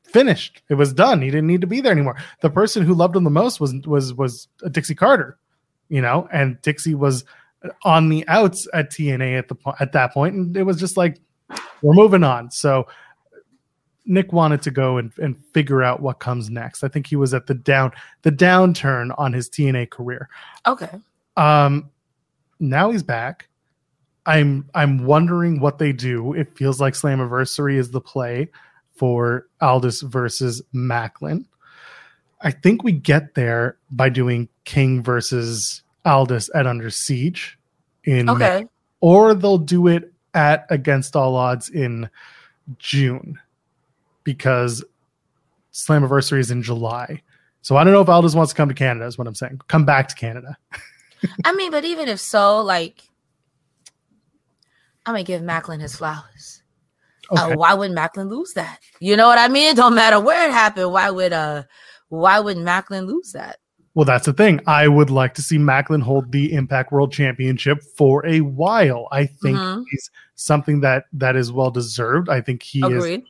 finished. 0.09 0.63
It 0.69 0.75
was 0.75 0.93
done. 0.93 1.23
He 1.23 1.31
didn't 1.31 1.47
need 1.47 1.61
to 1.61 1.67
be 1.67 1.81
there 1.81 1.93
anymore. 1.93 2.17
The 2.41 2.51
person 2.51 2.85
who 2.85 2.95
loved 2.95 3.17
him 3.17 3.25
the 3.25 3.31
most 3.31 3.61
was 3.61 3.75
was 3.87 4.15
was 4.15 4.49
Dixie 4.71 4.95
Carter, 4.95 5.39
you 5.89 6.01
know, 6.01 6.29
and 6.33 6.61
Dixie 6.63 6.95
was 6.95 7.25
on 7.83 8.09
the 8.09 8.27
outs 8.29 8.67
at 8.73 8.91
TNA 8.91 9.39
at 9.39 9.49
the 9.49 9.57
at 9.81 9.93
that 9.93 10.13
point, 10.13 10.35
and 10.35 10.57
it 10.57 10.63
was 10.63 10.79
just 10.79 10.97
like 10.97 11.21
we're 11.83 11.95
moving 11.95 12.25
on. 12.25 12.51
So 12.51 12.87
Nick 14.05 14.33
wanted 14.33 14.63
to 14.63 14.71
go 14.71 14.97
and, 14.97 15.13
and 15.19 15.37
figure 15.53 15.83
out 15.83 16.01
what 16.01 16.19
comes 16.19 16.51
next. 16.51 16.83
I 16.83 16.89
think 16.89 17.07
he 17.07 17.17
was 17.17 17.35
at 17.35 17.47
the 17.47 17.55
down 17.55 17.93
the 18.23 18.33
downturn 18.33 19.15
on 19.19 19.33
his 19.33 19.49
TNA 19.49 19.91
career. 19.91 20.29
Okay. 20.67 20.91
Um 21.37 21.91
now 22.61 22.91
he's 22.91 23.03
back. 23.03 23.49
I'm 24.27 24.69
I'm 24.75 25.05
wondering 25.05 25.61
what 25.61 25.79
they 25.79 25.93
do. 25.93 26.35
It 26.35 26.57
feels 26.57 26.81
like 26.81 26.95
Slammiversary 26.95 27.77
is 27.77 27.91
the 27.91 28.01
play 28.01 28.51
for 28.99 29.47
Aldis 29.61 30.03
versus 30.03 30.61
Maclin. 30.75 31.45
I 32.41 32.51
think 32.51 32.83
we 32.83 32.93
get 32.93 33.35
there 33.35 33.79
by 33.91 34.09
doing 34.09 34.49
King 34.65 35.03
versus 35.03 35.83
Aldis 36.05 36.51
at 36.55 36.67
Under 36.67 36.91
Siege 36.91 37.59
in 38.05 38.29
okay. 38.29 38.61
May, 38.61 38.67
or 39.01 39.35
they'll 39.35 39.59
do 39.59 39.87
it 39.87 40.13
at 40.35 40.67
Against 40.71 41.17
All 41.17 41.37
Odds 41.37 41.69
in 41.69 42.09
June 42.79 43.39
because 44.25 44.85
Slammiversary 45.73 46.39
is 46.41 46.51
in 46.51 46.63
July. 46.63 47.23
So 47.63 47.77
I 47.77 47.85
don't 47.85 47.93
know 47.93 48.01
if 48.01 48.09
Aldis 48.09 48.35
wants 48.35 48.53
to 48.53 48.57
come 48.57 48.69
to 48.69 48.75
Canada, 48.75 49.07
is 49.07 49.19
what 49.19 49.27
I'm 49.27 49.35
saying. 49.35 49.61
Come 49.69 49.85
back 49.85 50.09
to 50.09 50.15
Canada. 50.15 50.57
I 51.45 51.53
mean, 51.53 51.71
but 51.71 51.85
even 51.85 52.09
if 52.09 52.21
so, 52.21 52.61
like, 52.61 53.03
I'm 55.05 55.15
gonna 55.15 55.25
give 55.25 55.43
Maclin 55.43 55.81
his 55.81 55.97
flowers. 55.97 56.63
Uh, 57.31 57.43
okay. 57.45 57.53
Uh, 57.53 57.57
why 57.57 57.75
would 57.75 57.91
Maclin 57.93 58.29
lose 58.29 58.53
that? 58.55 58.81
You 59.01 59.17
know 59.17 59.27
what 59.27 59.39
I 59.39 59.49
mean? 59.49 59.71
It 59.71 59.77
don't 59.83 59.95
matter 59.95 60.21
where 60.21 60.49
it 60.49 60.53
happened. 60.53 60.93
Why 60.93 61.11
would 61.11 61.33
uh, 61.33 61.65
why 62.09 62.41
would 62.41 62.57
Maclin 62.57 63.07
lose 63.07 63.33
that? 63.33 63.59
Well, 63.95 64.05
that's 64.05 64.27
the 64.27 64.33
thing. 64.33 64.61
I 64.67 64.87
would 64.87 65.11
like 65.11 65.35
to 65.35 65.43
see 65.43 65.59
Maclin 65.59 66.03
hold 66.03 66.31
the 66.31 66.53
Impact 66.53 66.93
World 66.93 67.13
Championship 67.13 67.83
for 67.97 68.25
a 68.25 68.43
while. 68.43 69.09
I 69.11 69.27
think 69.27 69.59
mm-hmm. 69.59 69.83
he's 69.91 70.11
something 70.37 70.81
that 70.81 71.05
that 71.13 71.35
is 71.35 71.51
well 71.51 71.71
deserved. 71.71 72.29
I 72.29 72.41
think 72.41 72.63
he 72.63 72.81
Agreed. 72.81 73.23
is 73.23 73.29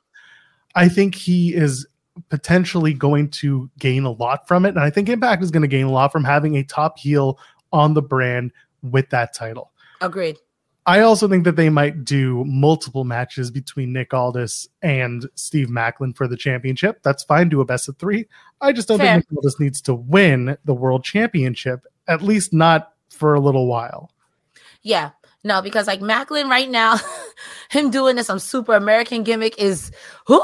I 0.74 0.88
think 0.88 1.14
he 1.14 1.54
is 1.54 1.87
potentially 2.28 2.92
going 2.92 3.30
to 3.30 3.70
gain 3.78 4.04
a 4.04 4.11
lot 4.11 4.46
from 4.46 4.64
it. 4.64 4.70
And 4.70 4.80
I 4.80 4.90
think 4.90 5.08
Impact 5.08 5.42
is 5.42 5.50
going 5.50 5.62
to 5.62 5.68
gain 5.68 5.87
a 5.87 5.90
lot 5.90 6.12
from 6.12 6.24
having 6.24 6.56
a 6.56 6.64
top 6.64 6.98
heel 6.98 7.38
on 7.72 7.94
the 7.94 8.02
brand 8.02 8.52
with 8.82 9.11
that 9.11 9.34
title. 9.34 9.72
Agreed. 10.00 10.37
I 10.88 11.01
also 11.01 11.29
think 11.29 11.44
that 11.44 11.57
they 11.57 11.68
might 11.68 12.03
do 12.03 12.44
multiple 12.46 13.05
matches 13.05 13.51
between 13.51 13.92
Nick 13.92 14.14
Aldis 14.14 14.66
and 14.81 15.29
Steve 15.35 15.68
Maclin 15.68 16.16
for 16.16 16.27
the 16.27 16.37
championship. 16.37 17.03
That's 17.03 17.22
fine. 17.22 17.51
Do 17.51 17.61
a 17.61 17.66
best 17.66 17.90
of 17.90 17.98
three. 17.98 18.24
I 18.62 18.72
just 18.72 18.88
don't 18.88 18.96
Fair. 18.96 19.16
think 19.16 19.31
Nick 19.31 19.37
Aldis 19.37 19.61
needs 19.61 19.83
to 19.83 19.94
win 19.94 20.57
the 20.64 20.72
world 20.72 21.05
championship, 21.05 21.85
at 22.07 22.22
least 22.22 22.55
not 22.55 22.94
for 23.11 23.35
a 23.35 23.40
little 23.40 23.66
while. 23.66 24.11
Yeah. 24.81 25.11
No, 25.44 25.61
because 25.61 25.87
like 25.87 26.01
Maclin 26.01 26.48
right 26.48 26.70
now, 26.70 26.96
him 27.70 27.90
doing 27.90 28.16
this 28.16 28.29
some 28.29 28.38
super 28.38 28.72
American 28.72 29.24
gimmick 29.24 29.59
is, 29.59 29.92
whew, 30.27 30.42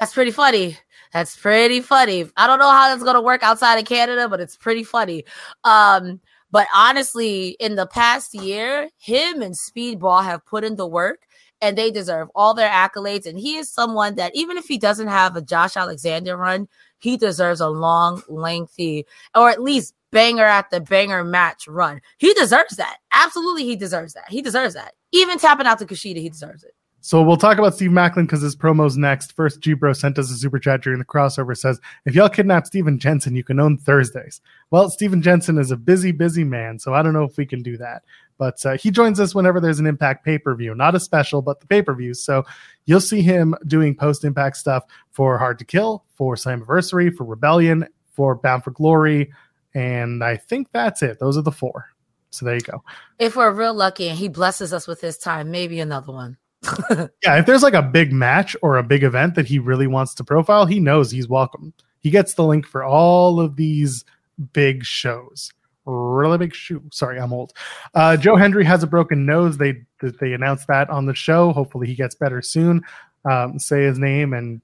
that's 0.00 0.14
pretty 0.14 0.30
funny. 0.30 0.78
That's 1.12 1.36
pretty 1.36 1.82
funny. 1.82 2.30
I 2.38 2.46
don't 2.46 2.58
know 2.58 2.70
how 2.70 2.88
that's 2.88 3.04
gonna 3.04 3.20
work 3.20 3.42
outside 3.42 3.78
of 3.78 3.84
Canada, 3.84 4.30
but 4.30 4.40
it's 4.40 4.56
pretty 4.56 4.84
funny. 4.84 5.24
Um, 5.62 6.20
But 6.50 6.66
honestly, 6.74 7.56
in 7.60 7.74
the 7.74 7.86
past 7.86 8.34
year, 8.34 8.88
him 8.98 9.42
and 9.42 9.54
Speedball 9.54 10.24
have 10.24 10.46
put 10.46 10.64
in 10.64 10.76
the 10.76 10.86
work 10.86 11.20
and 11.60 11.76
they 11.76 11.90
deserve 11.90 12.28
all 12.34 12.54
their 12.54 12.70
accolades. 12.70 13.26
And 13.26 13.38
he 13.38 13.56
is 13.56 13.70
someone 13.70 14.14
that, 14.14 14.34
even 14.34 14.56
if 14.56 14.66
he 14.66 14.78
doesn't 14.78 15.08
have 15.08 15.36
a 15.36 15.42
Josh 15.42 15.76
Alexander 15.76 16.36
run, 16.36 16.68
he 16.98 17.16
deserves 17.16 17.60
a 17.60 17.68
long, 17.68 18.22
lengthy, 18.28 19.06
or 19.34 19.50
at 19.50 19.62
least 19.62 19.94
banger 20.10 20.44
at 20.44 20.70
the 20.70 20.80
banger 20.80 21.22
match 21.24 21.66
run. 21.68 22.00
He 22.18 22.32
deserves 22.34 22.76
that. 22.76 22.98
Absolutely, 23.12 23.64
he 23.64 23.76
deserves 23.76 24.14
that. 24.14 24.30
He 24.30 24.40
deserves 24.40 24.74
that. 24.74 24.94
Even 25.12 25.38
tapping 25.38 25.66
out 25.66 25.78
to 25.80 25.86
Kushida, 25.86 26.20
he 26.20 26.30
deserves 26.30 26.64
it. 26.64 26.72
So 27.00 27.22
we'll 27.22 27.36
talk 27.36 27.58
about 27.58 27.74
Steve 27.74 27.90
Maclin 27.90 28.26
because 28.26 28.42
his 28.42 28.56
promo's 28.56 28.96
next. 28.96 29.34
First, 29.34 29.60
G 29.60 29.72
Bro 29.72 29.92
sent 29.94 30.18
us 30.18 30.30
a 30.30 30.34
super 30.34 30.58
chat 30.58 30.82
during 30.82 30.98
the 30.98 31.04
crossover. 31.04 31.56
Says, 31.56 31.80
if 32.04 32.14
y'all 32.14 32.28
kidnap 32.28 32.66
Steven 32.66 32.98
Jensen, 32.98 33.36
you 33.36 33.44
can 33.44 33.60
own 33.60 33.78
Thursdays. 33.78 34.40
Well, 34.70 34.90
Steven 34.90 35.22
Jensen 35.22 35.58
is 35.58 35.70
a 35.70 35.76
busy, 35.76 36.12
busy 36.12 36.44
man, 36.44 36.78
so 36.78 36.94
I 36.94 37.02
don't 37.02 37.12
know 37.12 37.24
if 37.24 37.36
we 37.36 37.46
can 37.46 37.62
do 37.62 37.76
that. 37.76 38.02
But 38.36 38.64
uh, 38.66 38.76
he 38.76 38.90
joins 38.90 39.20
us 39.20 39.34
whenever 39.34 39.60
there's 39.60 39.80
an 39.80 39.86
Impact 39.86 40.24
pay 40.24 40.38
per 40.38 40.54
view, 40.54 40.74
not 40.74 40.94
a 40.94 41.00
special, 41.00 41.40
but 41.40 41.60
the 41.60 41.66
pay 41.66 41.82
per 41.82 41.94
view. 41.94 42.14
So 42.14 42.44
you'll 42.86 43.00
see 43.00 43.22
him 43.22 43.54
doing 43.66 43.94
post 43.94 44.24
Impact 44.24 44.56
stuff 44.56 44.84
for 45.10 45.38
Hard 45.38 45.58
to 45.60 45.64
Kill, 45.64 46.04
for 46.14 46.34
Slammiversary, 46.34 47.14
for 47.14 47.24
Rebellion, 47.24 47.86
for 48.12 48.34
Bound 48.34 48.64
for 48.64 48.72
Glory, 48.72 49.32
and 49.74 50.24
I 50.24 50.36
think 50.36 50.68
that's 50.72 51.02
it. 51.02 51.20
Those 51.20 51.38
are 51.38 51.42
the 51.42 51.52
four. 51.52 51.86
So 52.30 52.44
there 52.44 52.56
you 52.56 52.60
go. 52.60 52.82
If 53.18 53.36
we're 53.36 53.52
real 53.52 53.74
lucky 53.74 54.08
and 54.08 54.18
he 54.18 54.28
blesses 54.28 54.72
us 54.72 54.86
with 54.86 55.00
his 55.00 55.16
time, 55.16 55.50
maybe 55.50 55.80
another 55.80 56.12
one. 56.12 56.36
yeah, 57.22 57.38
if 57.38 57.46
there's 57.46 57.62
like 57.62 57.74
a 57.74 57.82
big 57.82 58.12
match 58.12 58.56
or 58.62 58.76
a 58.76 58.82
big 58.82 59.02
event 59.04 59.34
that 59.34 59.46
he 59.46 59.58
really 59.58 59.86
wants 59.86 60.14
to 60.14 60.24
profile, 60.24 60.66
he 60.66 60.80
knows 60.80 61.10
he's 61.10 61.28
welcome. 61.28 61.72
He 62.00 62.10
gets 62.10 62.34
the 62.34 62.44
link 62.44 62.66
for 62.66 62.84
all 62.84 63.40
of 63.40 63.56
these 63.56 64.04
big 64.52 64.84
shows. 64.84 65.52
Really 65.84 66.36
big 66.36 66.54
shoe. 66.54 66.82
Sorry, 66.90 67.18
I'm 67.18 67.32
old. 67.32 67.54
Uh, 67.94 68.16
Joe 68.16 68.36
Hendry 68.36 68.64
has 68.64 68.82
a 68.82 68.86
broken 68.86 69.24
nose. 69.24 69.56
They 69.56 69.82
they 70.02 70.34
announced 70.34 70.66
that 70.68 70.90
on 70.90 71.06
the 71.06 71.14
show. 71.14 71.52
Hopefully, 71.52 71.86
he 71.86 71.94
gets 71.94 72.14
better 72.14 72.42
soon. 72.42 72.82
Um, 73.24 73.58
say 73.58 73.84
his 73.84 73.98
name, 73.98 74.34
and 74.34 74.60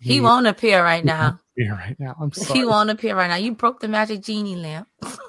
he, 0.00 0.14
he 0.14 0.20
won't 0.20 0.46
appear 0.46 0.82
right 0.82 1.04
now. 1.04 1.38
Appear 1.52 1.74
right 1.74 1.96
now. 1.98 2.16
I'm 2.18 2.32
sorry. 2.32 2.60
He 2.60 2.64
won't 2.64 2.88
appear 2.88 3.14
right 3.14 3.28
now. 3.28 3.36
You 3.36 3.52
broke 3.52 3.80
the 3.80 3.88
magic 3.88 4.22
genie 4.22 4.56
lamp. 4.56 4.88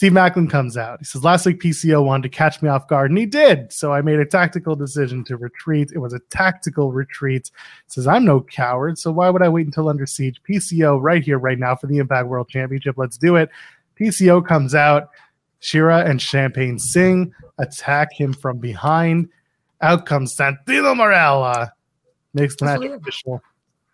Steve 0.00 0.12
Maclin 0.12 0.48
comes 0.48 0.78
out. 0.78 0.98
He 0.98 1.04
says, 1.04 1.22
Last 1.24 1.44
week 1.44 1.60
PCO 1.60 2.02
wanted 2.02 2.22
to 2.22 2.34
catch 2.34 2.62
me 2.62 2.70
off 2.70 2.88
guard, 2.88 3.10
and 3.10 3.18
he 3.18 3.26
did. 3.26 3.70
So 3.70 3.92
I 3.92 4.00
made 4.00 4.18
a 4.18 4.24
tactical 4.24 4.74
decision 4.74 5.24
to 5.24 5.36
retreat. 5.36 5.90
It 5.94 5.98
was 5.98 6.14
a 6.14 6.20
tactical 6.30 6.90
retreat. 6.90 7.50
He 7.84 7.90
says, 7.90 8.06
I'm 8.06 8.24
no 8.24 8.40
coward, 8.40 8.98
so 8.98 9.12
why 9.12 9.28
would 9.28 9.42
I 9.42 9.50
wait 9.50 9.66
until 9.66 9.90
under 9.90 10.06
siege? 10.06 10.40
PCO 10.48 10.98
right 10.98 11.22
here, 11.22 11.38
right 11.38 11.58
now 11.58 11.76
for 11.76 11.86
the 11.86 11.98
Impact 11.98 12.28
World 12.28 12.48
Championship. 12.48 12.96
Let's 12.96 13.18
do 13.18 13.36
it. 13.36 13.50
PCO 14.00 14.42
comes 14.42 14.74
out. 14.74 15.10
Shera 15.58 15.98
and 16.06 16.22
Champagne 16.22 16.78
Singh 16.78 17.34
attack 17.58 18.14
him 18.14 18.32
from 18.32 18.56
behind. 18.56 19.28
Out 19.82 20.06
comes 20.06 20.34
Santino 20.34 20.96
Marella. 20.96 21.72
Makes 22.32 22.56
the 22.56 22.64
match 22.64 22.82
official. 22.82 23.42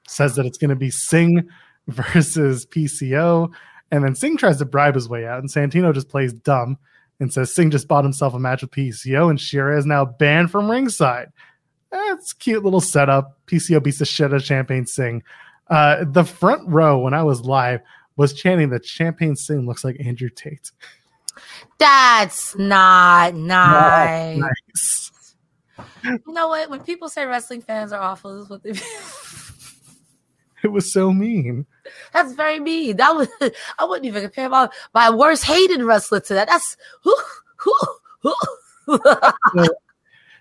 Says 0.06 0.36
that 0.36 0.46
it's 0.46 0.56
going 0.56 0.70
to 0.70 0.76
be 0.76 0.90
Singh 0.90 1.48
versus 1.88 2.64
PCO. 2.64 3.52
And 3.90 4.02
then 4.02 4.14
Singh 4.14 4.36
tries 4.36 4.58
to 4.58 4.64
bribe 4.64 4.94
his 4.94 5.08
way 5.08 5.26
out, 5.26 5.38
and 5.38 5.48
Santino 5.48 5.94
just 5.94 6.08
plays 6.08 6.32
dumb 6.32 6.78
and 7.20 7.32
says 7.32 7.54
Singh 7.54 7.70
just 7.70 7.88
bought 7.88 8.04
himself 8.04 8.34
a 8.34 8.38
match 8.38 8.62
with 8.62 8.70
PCO, 8.72 9.30
and 9.30 9.40
Shera 9.40 9.78
is 9.78 9.86
now 9.86 10.04
banned 10.04 10.50
from 10.50 10.70
ringside. 10.70 11.32
That's 11.90 12.32
cute 12.32 12.64
little 12.64 12.80
setup. 12.80 13.38
PCO 13.46 13.82
beats 13.82 13.98
the 13.98 14.04
shit 14.04 14.26
out 14.26 14.34
of 14.34 14.42
Champagne 14.42 14.86
Singh. 14.86 15.22
Uh, 15.68 16.04
the 16.04 16.24
front 16.24 16.68
row 16.68 16.98
when 16.98 17.14
I 17.14 17.22
was 17.22 17.42
live 17.42 17.80
was 18.16 18.32
chanting 18.32 18.70
that 18.70 18.84
Champagne 18.84 19.36
Singh 19.36 19.66
looks 19.66 19.84
like 19.84 19.96
Andrew 20.00 20.28
Tate. 20.28 20.70
That's 21.78 22.56
not 22.56 23.34
nice. 23.34 24.38
nice. 24.38 25.34
You 26.02 26.20
know 26.28 26.48
what? 26.48 26.70
When 26.70 26.80
people 26.80 27.08
say 27.08 27.26
wrestling 27.26 27.62
fans 27.62 27.92
are 27.92 28.00
awful, 28.00 28.34
this 28.34 28.44
is 28.44 28.50
what 28.50 28.62
they. 28.62 28.72
it 30.66 30.72
was 30.72 30.92
so 30.92 31.12
mean. 31.12 31.64
That's 32.12 32.32
very 32.32 32.58
mean. 32.58 32.96
That 32.96 33.14
was 33.14 33.28
I 33.78 33.84
wouldn't 33.84 34.06
even 34.06 34.22
compare 34.22 34.48
my 34.48 34.68
my 34.92 35.10
worst 35.10 35.44
hated 35.44 35.80
wrestler 35.80 36.20
to 36.20 36.34
that. 36.34 36.48
That's 36.48 36.76
who 37.02 37.16
who 37.56 37.72
who. 38.20 38.34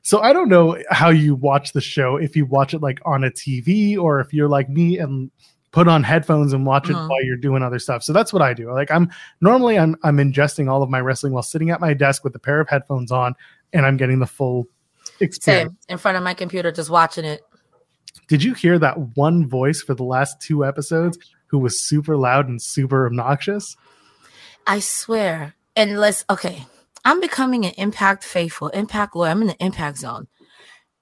so, 0.02 0.22
I 0.22 0.34
don't 0.34 0.50
know 0.50 0.78
how 0.90 1.10
you 1.10 1.36
watch 1.36 1.74
the 1.74 1.82
show. 1.82 2.18
If 2.18 2.36
you 2.36 2.46
watch 2.46 2.74
it 2.74 2.82
like 2.82 3.00
on 3.06 3.24
a 3.24 3.30
TV 3.30 3.98
or 3.98 4.20
if 4.20 4.34
you're 4.34 4.50
like 4.50 4.68
me 4.68 4.98
and 4.98 5.30
put 5.72 5.88
on 5.88 6.04
headphones 6.04 6.54
and 6.54 6.66
watch 6.66 6.90
it 6.90 6.96
uh-huh. 6.96 7.08
while 7.08 7.24
you're 7.24 7.38
doing 7.38 7.62
other 7.62 7.80
stuff. 7.80 8.02
So 8.02 8.14
that's 8.14 8.34
what 8.34 8.42
I 8.42 8.54
do. 8.54 8.72
Like 8.72 8.90
I'm 8.90 9.12
normally 9.42 9.78
I'm 9.78 9.96
I'm 10.02 10.18
ingesting 10.18 10.70
all 10.70 10.82
of 10.82 10.90
my 10.90 11.02
wrestling 11.02 11.34
while 11.34 11.44
sitting 11.44 11.70
at 11.70 11.80
my 11.80 11.94
desk 11.94 12.24
with 12.24 12.34
a 12.36 12.40
pair 12.40 12.60
of 12.60 12.68
headphones 12.68 13.12
on 13.12 13.36
and 13.74 13.86
I'm 13.86 13.98
getting 13.98 14.20
the 14.20 14.26
full 14.26 14.68
experience. 15.20 15.72
Same. 15.72 15.78
In 15.90 15.98
front 16.00 16.18
of 16.18 16.24
my 16.24 16.34
computer 16.34 16.72
just 16.72 16.90
watching 16.90 17.26
it. 17.26 17.42
Did 18.28 18.44
you 18.44 18.54
hear 18.54 18.80
that 18.80 19.16
one 19.16 19.48
voice 19.48 19.82
for 19.82 19.94
the 19.94 20.04
last 20.04 20.42
two 20.42 20.66
episodes 20.66 21.18
who 21.48 21.60
was 21.60 21.80
super 21.80 22.18
loud 22.18 22.48
and 22.48 22.62
super 22.62 23.06
obnoxious? 23.06 23.76
I 24.66 24.80
swear. 24.80 25.56
And 25.76 26.00
let's 26.00 26.26
okay. 26.30 26.66
I'm 27.04 27.22
becoming 27.22 27.66
an 27.66 27.74
impact 27.78 28.24
faithful, 28.24 28.70
impact 28.70 29.16
lawyer. 29.16 29.30
I'm 29.30 29.42
in 29.42 29.50
the 29.50 29.64
impact 29.64 30.00
zone. 30.00 30.28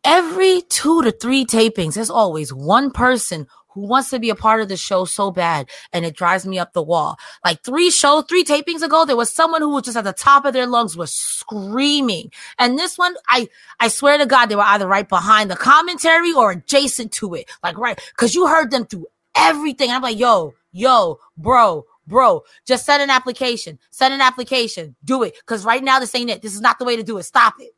Every 0.04 0.62
two 0.64 1.02
to 1.04 1.12
three 1.12 1.46
tapings, 1.46 1.94
there's 1.94 2.10
always 2.10 2.54
one 2.54 2.92
person 2.92 3.48
who 3.74 3.82
wants 3.82 4.10
to 4.10 4.20
be 4.20 4.30
a 4.30 4.36
part 4.36 4.62
of 4.62 4.70
the 4.70 4.78
show 4.78 5.06
so 5.06 5.32
bad 5.32 5.70
and 5.92 6.06
it 6.06 6.16
drives 6.16 6.46
me 6.46 6.60
up 6.60 6.74
the 6.74 6.84
wall. 6.84 7.18
Like 7.44 7.62
three 7.64 7.90
show, 7.90 8.22
three 8.22 8.44
tapings 8.44 8.82
ago, 8.82 9.06
there 9.06 9.16
was 9.16 9.32
someone 9.32 9.62
who 9.62 9.70
was 9.70 9.84
just 9.84 9.98
at 9.98 10.04
the 10.04 10.14
top 10.14 10.46
of 10.46 10.54
their 10.54 10.68
lungs 10.68 10.96
was 10.96 11.14
screaming. 11.14 12.32
And 12.60 12.78
this 12.78 12.98
one, 12.98 13.16
I, 13.30 13.50
I 13.80 13.88
swear 13.88 14.18
to 14.18 14.26
God, 14.26 14.48
they 14.48 14.56
were 14.56 14.62
either 14.62 14.88
right 14.88 15.08
behind 15.08 15.50
the 15.50 15.56
commentary 15.56 16.34
or 16.34 16.52
adjacent 16.52 17.12
to 17.14 17.34
it. 17.36 17.50
Like, 17.64 17.78
right. 17.78 18.00
Cause 18.18 18.36
you 18.36 18.48
heard 18.48 18.72
them 18.72 18.86
through 18.86 19.08
everything. 19.36 19.90
I'm 19.90 20.02
like, 20.02 20.20
yo, 20.20 20.54
yo, 20.72 21.20
bro, 21.38 21.86
bro, 22.08 22.44
just 22.66 22.86
send 22.86 23.02
an 23.02 23.10
application, 23.10 23.80
send 23.92 24.14
an 24.14 24.22
application, 24.22 24.96
do 25.04 25.24
it. 25.24 25.36
Cause 25.46 25.66
right 25.66 25.84
now, 25.84 26.00
this 26.00 26.14
ain't 26.16 26.30
it. 26.30 26.42
This 26.42 26.54
is 26.54 26.62
not 26.62 26.80
the 26.80 26.86
way 26.86 26.96
to 26.96 27.04
do 27.04 27.18
it. 27.18 27.24
Stop 27.24 27.56
it. 27.60 27.72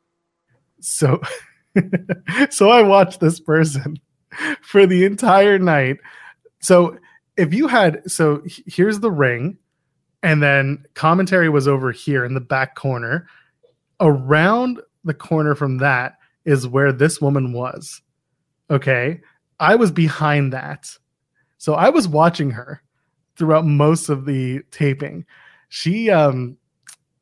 So, 0.80 1.20
so 2.50 2.70
I 2.70 2.82
watched 2.82 3.20
this 3.20 3.40
person 3.40 3.96
for 4.62 4.86
the 4.86 5.04
entire 5.04 5.58
night. 5.58 5.98
So 6.60 6.98
if 7.36 7.52
you 7.52 7.68
had 7.68 8.10
so 8.10 8.42
here's 8.66 9.00
the 9.00 9.10
ring 9.10 9.58
and 10.22 10.42
then 10.42 10.84
commentary 10.94 11.48
was 11.48 11.68
over 11.68 11.92
here 11.92 12.24
in 12.24 12.34
the 12.34 12.40
back 12.40 12.74
corner. 12.74 13.28
Around 14.00 14.80
the 15.04 15.14
corner 15.14 15.54
from 15.54 15.78
that 15.78 16.18
is 16.44 16.66
where 16.66 16.92
this 16.92 17.20
woman 17.20 17.52
was 17.52 18.02
okay? 18.70 19.20
I 19.58 19.76
was 19.76 19.90
behind 19.90 20.52
that. 20.52 20.90
So 21.58 21.74
i 21.74 21.88
was 21.88 22.06
watching 22.06 22.50
her 22.50 22.82
throughout 23.36 23.64
most 23.64 24.08
of 24.08 24.26
the 24.26 24.62
taping. 24.70 25.24
She 25.68 26.10
um 26.10 26.56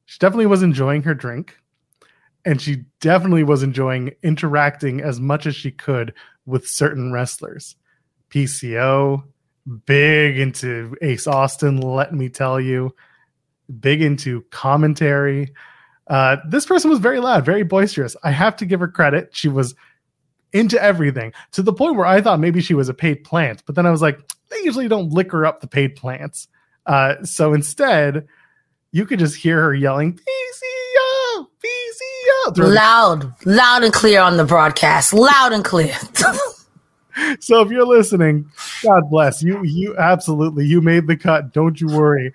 she 0.06 0.18
definitely 0.18 0.46
was 0.46 0.62
enjoying 0.62 1.02
her 1.02 1.14
drink 1.14 1.56
and 2.44 2.60
she 2.60 2.84
definitely 3.00 3.44
was 3.44 3.62
enjoying 3.62 4.12
interacting 4.22 5.00
as 5.00 5.20
much 5.20 5.46
as 5.46 5.56
she 5.56 5.70
could 5.70 6.12
with 6.46 6.68
certain 6.68 7.12
wrestlers. 7.12 7.76
PCO, 8.30 9.24
big 9.86 10.38
into 10.38 10.96
Ace 11.00 11.26
Austin, 11.26 11.80
let 11.80 12.12
me 12.12 12.28
tell 12.28 12.60
you, 12.60 12.94
big 13.80 14.02
into 14.02 14.42
commentary. 14.50 15.52
Uh, 16.06 16.36
this 16.48 16.66
person 16.66 16.90
was 16.90 16.98
very 16.98 17.20
loud, 17.20 17.44
very 17.44 17.62
boisterous. 17.62 18.16
I 18.22 18.30
have 18.30 18.56
to 18.56 18.66
give 18.66 18.80
her 18.80 18.88
credit. 18.88 19.30
She 19.32 19.48
was 19.48 19.74
into 20.52 20.80
everything 20.82 21.32
to 21.52 21.62
the 21.62 21.72
point 21.72 21.96
where 21.96 22.06
I 22.06 22.20
thought 22.20 22.40
maybe 22.40 22.60
she 22.60 22.74
was 22.74 22.88
a 22.88 22.94
paid 22.94 23.24
plant, 23.24 23.62
but 23.66 23.74
then 23.74 23.86
I 23.86 23.90
was 23.90 24.02
like, 24.02 24.20
they 24.50 24.58
usually 24.62 24.88
don't 24.88 25.10
liquor 25.10 25.46
up 25.46 25.60
the 25.60 25.66
paid 25.66 25.96
plants. 25.96 26.48
Uh, 26.86 27.24
so 27.24 27.54
instead, 27.54 28.26
you 28.92 29.06
could 29.06 29.18
just 29.18 29.36
hear 29.36 29.60
her 29.62 29.74
yelling, 29.74 30.12
PCO, 30.12 30.73
PCO. 32.52 32.74
Loud, 32.74 33.46
loud 33.46 33.84
and 33.84 33.92
clear 33.92 34.20
on 34.20 34.36
the 34.36 34.44
broadcast. 34.44 35.12
Loud 35.12 35.52
and 35.52 35.64
clear. 35.64 35.94
so 37.40 37.60
if 37.60 37.70
you're 37.70 37.86
listening, 37.86 38.50
God 38.82 39.08
bless 39.10 39.42
you. 39.42 39.62
You 39.64 39.96
absolutely 39.96 40.66
you 40.66 40.80
made 40.80 41.06
the 41.06 41.16
cut. 41.16 41.52
Don't 41.52 41.80
you 41.80 41.88
worry. 41.88 42.32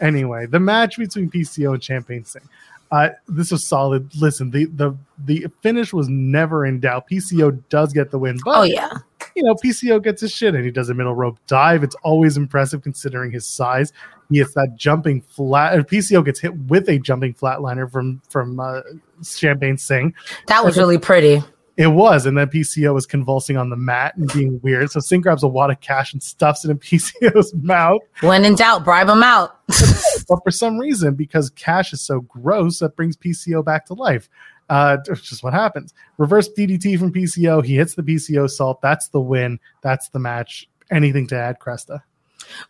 Anyway, 0.00 0.46
the 0.46 0.60
match 0.60 0.98
between 0.98 1.30
PCO 1.30 1.74
and 1.74 1.82
Champagne 1.82 2.24
Singh. 2.24 2.48
Uh, 2.90 3.08
this 3.26 3.50
was 3.50 3.64
solid. 3.64 4.14
Listen, 4.16 4.50
the 4.50 4.66
the 4.66 4.94
the 5.24 5.46
finish 5.62 5.94
was 5.94 6.08
never 6.10 6.66
in 6.66 6.78
doubt. 6.78 7.08
PCO 7.10 7.62
does 7.70 7.92
get 7.92 8.10
the 8.10 8.18
win, 8.18 8.38
but 8.44 8.58
oh 8.58 8.62
yeah, 8.64 8.90
you 9.34 9.42
know 9.42 9.54
PCO 9.54 10.02
gets 10.02 10.20
his 10.20 10.30
shit 10.30 10.54
and 10.54 10.62
he 10.62 10.70
does 10.70 10.90
a 10.90 10.94
middle 10.94 11.14
rope 11.14 11.38
dive. 11.46 11.82
It's 11.82 11.96
always 12.02 12.36
impressive 12.36 12.82
considering 12.82 13.30
his 13.30 13.46
size. 13.46 13.94
He 14.32 14.38
hits 14.38 14.54
that 14.54 14.76
jumping 14.76 15.22
flat. 15.22 15.78
PCO 15.88 16.24
gets 16.24 16.40
hit 16.40 16.56
with 16.56 16.88
a 16.88 16.98
jumping 16.98 17.34
flatliner 17.34 17.90
from 17.90 18.22
from 18.28 18.58
uh, 18.58 18.80
Champagne 19.22 19.78
Singh. 19.78 20.14
That 20.46 20.64
was 20.64 20.76
really 20.76 20.98
pretty. 20.98 21.42
It 21.78 21.86
was, 21.86 22.26
and 22.26 22.36
then 22.36 22.48
PCO 22.48 22.92
was 22.92 23.06
convulsing 23.06 23.56
on 23.56 23.70
the 23.70 23.76
mat 23.76 24.14
and 24.16 24.30
being 24.34 24.60
weird. 24.62 24.90
So 24.90 25.00
Singh 25.00 25.22
grabs 25.22 25.42
a 25.42 25.48
wad 25.48 25.70
of 25.70 25.80
cash 25.80 26.12
and 26.12 26.22
stuffs 26.22 26.64
it 26.64 26.70
in 26.70 26.78
PCO's 26.80 27.54
mouth. 27.54 28.02
When 28.20 28.44
in 28.44 28.54
doubt, 28.54 28.84
bribe 28.84 29.08
him 29.08 29.22
out. 29.22 29.58
but 30.28 30.40
for 30.44 30.50
some 30.50 30.78
reason, 30.78 31.14
because 31.14 31.48
cash 31.50 31.94
is 31.94 32.02
so 32.02 32.20
gross, 32.20 32.80
that 32.80 32.94
brings 32.94 33.16
PCO 33.16 33.64
back 33.64 33.86
to 33.86 33.94
life. 33.94 34.28
Uh, 34.68 34.98
it's 35.08 35.22
just 35.22 35.42
what 35.42 35.54
happens. 35.54 35.94
Reverse 36.18 36.48
DDT 36.56 36.98
from 36.98 37.12
PCO. 37.12 37.64
He 37.64 37.76
hits 37.76 37.94
the 37.94 38.02
PCOsault. 38.02 38.80
That's 38.82 39.08
the 39.08 39.20
win. 39.20 39.58
That's 39.82 40.08
the 40.10 40.18
match. 40.18 40.68
Anything 40.90 41.26
to 41.28 41.36
add, 41.36 41.58
Cresta? 41.58 42.02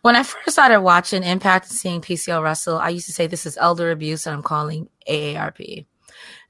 When 0.01 0.15
I 0.15 0.23
first 0.23 0.51
started 0.51 0.81
watching 0.81 1.23
Impact 1.23 1.67
and 1.69 1.75
seeing 1.75 2.01
PCL 2.01 2.43
wrestle, 2.43 2.77
I 2.77 2.89
used 2.89 3.07
to 3.07 3.13
say 3.13 3.27
this 3.27 3.45
is 3.45 3.57
elder 3.57 3.91
abuse, 3.91 4.25
and 4.25 4.35
I'm 4.35 4.43
calling 4.43 4.89
AARP. 5.07 5.85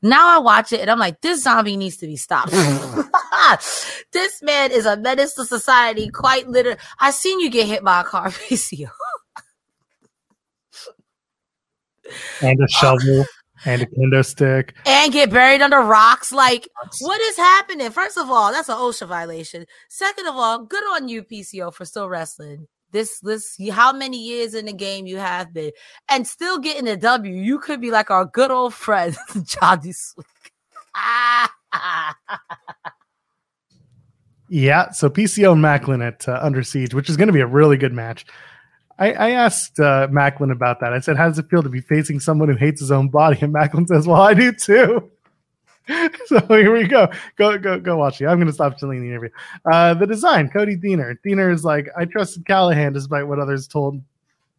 Now 0.02 0.36
I 0.36 0.40
watch 0.40 0.74
it 0.74 0.82
and 0.82 0.92
I'm 0.92 1.00
like, 1.00 1.22
this 1.22 1.44
zombie 1.44 1.78
needs 1.78 1.98
to 1.98 2.08
be 2.08 2.18
stopped. 2.18 2.52
this 4.12 4.42
man 4.42 4.72
is 4.72 4.86
a 4.86 4.98
menace 4.98 5.34
to 5.36 5.46
society, 5.46 6.10
quite 6.10 6.48
literally. 6.50 6.78
I 7.00 7.12
seen 7.12 7.40
you 7.40 7.50
get 7.50 7.68
hit 7.68 7.84
by 7.84 8.02
a 8.02 8.04
car, 8.04 8.28
PCO. 8.30 8.90
and 12.42 12.60
a 12.62 12.68
shovel 12.70 13.26
and 13.66 13.82
a 13.82 13.86
kendo 13.86 14.26
stick 14.26 14.76
and 14.86 15.14
get 15.14 15.30
buried 15.30 15.62
under 15.62 15.80
rocks. 15.80 16.34
Like, 16.34 16.68
what 17.00 17.22
is 17.22 17.38
happening? 17.38 17.90
First 17.92 18.18
of 18.18 18.30
all, 18.30 18.52
that's 18.52 18.68
an 18.68 18.76
OSHA 18.76 19.08
violation. 19.08 19.66
Second 19.90 20.28
of 20.28 20.36
all, 20.36 20.66
good 20.66 20.84
on 20.92 21.08
you, 21.08 21.24
PCO, 21.24 21.74
for 21.74 21.86
still 21.86 22.10
wrestling 22.10 22.68
this 22.94 23.20
this 23.20 23.58
how 23.72 23.92
many 23.92 24.18
years 24.18 24.54
in 24.54 24.68
the 24.68 24.74
game 24.74 25.06
you 25.06 25.18
have 25.18 25.54
been 25.54 25.72
and 26.10 26.26
still 26.26 26.60
getting 26.60 26.88
a 26.88 26.96
W. 26.96 27.34
You 27.34 27.60
could 27.60 27.82
be 27.82 27.92
like 27.92 28.10
our 28.10 28.26
good 28.26 28.52
old 28.52 28.74
friend 28.74 29.18
Johnny 29.44 29.92
Sweet. 29.92 30.26
yeah, 34.48 34.92
so 34.92 35.10
PCO 35.10 35.58
Maclin 35.58 36.06
at 36.06 36.30
uh, 36.30 36.40
Under 36.42 36.64
Siege, 36.64 36.94
which 36.94 37.10
is 37.10 37.18
going 37.18 37.28
to 37.28 37.34
be 37.34 37.42
a 37.42 37.48
really 37.48 37.76
good 37.76 37.94
match. 37.94 38.26
I, 39.00 39.12
I 39.14 39.30
asked 39.32 39.80
uh, 39.80 40.08
Maclin 40.10 40.52
about 40.52 40.80
that. 40.80 40.94
I 40.94 41.00
said, 41.00 41.18
"How 41.18 41.28
does 41.28 41.40
it 41.40 41.50
feel 41.50 41.64
to 41.64 41.70
be 41.70 41.82
facing 41.82 42.20
someone 42.20 42.48
who 42.48 42.56
hates 42.56 42.80
his 42.80 42.92
own 42.92 43.10
body?" 43.10 43.40
And 43.42 43.54
Maclin 43.54 43.88
says, 43.88 44.08
"Well, 44.08 44.22
I 44.22 44.34
do 44.34 44.52
too." 44.54 45.12
so 46.26 46.40
here 46.48 46.74
we 46.74 46.88
go. 46.88 47.10
Go 47.36 47.58
go 47.58 47.80
go 47.80 47.98
watch 47.98 48.22
it. 48.22 48.28
I'm 48.28 48.40
gonna 48.40 48.54
stop 48.54 48.78
telling 48.78 49.02
the 49.02 49.08
interview. 49.08 49.30
Uh, 49.70 49.94
the 49.94 50.08
design, 50.08 50.50
Cody 50.50 50.78
Deaner. 50.78 51.18
Deaner 51.26 51.54
is 51.54 51.66
like, 51.66 51.90
I 51.98 52.06
trusted 52.06 52.46
Callihan 52.46 52.94
despite 52.94 53.28
what 53.28 53.40
others 53.40 53.68
told 53.68 54.02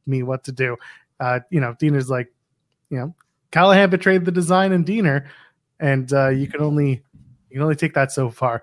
me 0.07 0.23
what 0.23 0.45
to 0.45 0.53
do. 0.53 0.77
Uh, 1.21 1.41
you 1.51 1.61
know, 1.61 1.75
Deaner's 1.81 2.11
like, 2.11 2.31
you 2.91 2.99
know, 2.99 3.15
Callihan 3.53 3.89
betrayed 3.89 4.25
the 4.25 4.33
design 4.33 4.73
and 4.73 4.85
Deaner, 4.85 5.27
and 5.81 6.13
uh, 6.13 6.29
you 6.29 6.47
can 6.47 6.61
only 6.61 7.03
you 7.49 7.55
can 7.55 7.63
only 7.63 7.77
take 7.77 7.95
that 7.95 8.13
so 8.13 8.31
far. 8.31 8.63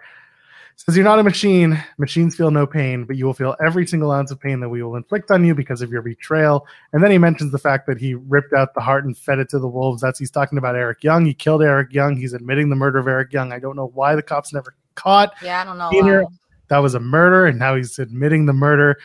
Says 0.85 0.95
you're 0.95 1.05
not 1.05 1.19
a 1.19 1.23
machine. 1.23 1.81
Machines 1.99 2.35
feel 2.35 2.49
no 2.49 2.65
pain, 2.65 3.05
but 3.05 3.15
you 3.15 3.27
will 3.27 3.35
feel 3.35 3.55
every 3.63 3.85
single 3.85 4.11
ounce 4.11 4.31
of 4.31 4.39
pain 4.39 4.61
that 4.61 4.69
we 4.69 4.81
will 4.81 4.95
inflict 4.95 5.29
on 5.29 5.45
you 5.45 5.53
because 5.53 5.83
of 5.83 5.91
your 5.91 6.01
betrayal. 6.01 6.65
And 6.91 7.03
then 7.03 7.11
he 7.11 7.19
mentions 7.19 7.51
the 7.51 7.59
fact 7.59 7.85
that 7.85 7.99
he 7.99 8.15
ripped 8.15 8.51
out 8.53 8.73
the 8.73 8.81
heart 8.81 9.05
and 9.05 9.15
fed 9.15 9.37
it 9.37 9.47
to 9.49 9.59
the 9.59 9.67
wolves. 9.67 10.01
That's 10.01 10.17
he's 10.17 10.31
talking 10.31 10.57
about 10.57 10.75
Eric 10.75 11.03
Young. 11.03 11.23
He 11.23 11.35
killed 11.35 11.61
Eric 11.61 11.93
Young. 11.93 12.17
He's 12.17 12.33
admitting 12.33 12.69
the 12.69 12.75
murder 12.75 12.97
of 12.97 13.07
Eric 13.07 13.31
Young. 13.31 13.53
I 13.53 13.59
don't 13.59 13.75
know 13.75 13.91
why 13.93 14.15
the 14.15 14.23
cops 14.23 14.53
never 14.53 14.73
caught. 14.95 15.35
Yeah, 15.43 15.61
I 15.61 15.65
don't 15.65 15.77
know. 15.77 15.89
Peter. 15.91 16.25
That 16.69 16.79
was 16.79 16.95
a 16.95 16.99
murder, 16.99 17.45
and 17.45 17.59
now 17.59 17.75
he's 17.75 17.99
admitting 17.99 18.47
the 18.47 18.53
murder. 18.53 18.97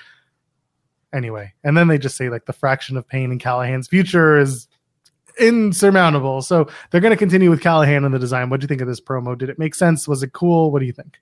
Anyway, 1.13 1.53
and 1.63 1.77
then 1.77 1.89
they 1.89 1.99
just 1.99 2.17
say 2.17 2.31
like 2.31 2.47
the 2.47 2.55
fraction 2.55 2.97
of 2.97 3.07
pain 3.07 3.31
in 3.33 3.39
Callihan's 3.39 3.89
future 3.89 4.39
is 4.39 4.67
insurmountable. 5.39 6.41
So 6.41 6.69
they're 6.91 7.03
going 7.03 7.13
to 7.13 7.19
continue 7.19 7.51
with 7.51 7.61
Callihan 7.61 8.07
in 8.07 8.13
the 8.13 8.19
design. 8.19 8.49
What 8.49 8.61
do 8.61 8.65
you 8.65 8.69
think 8.69 8.81
of 8.81 8.89
this 8.89 9.01
promo? 9.01 9.37
Did 9.37 9.51
it 9.51 9.59
make 9.59 9.75
sense? 9.75 10.09
Was 10.09 10.23
it 10.23 10.33
cool? 10.33 10.71
What 10.71 10.79
do 10.81 10.87
you 10.87 10.93
think? 10.93 11.19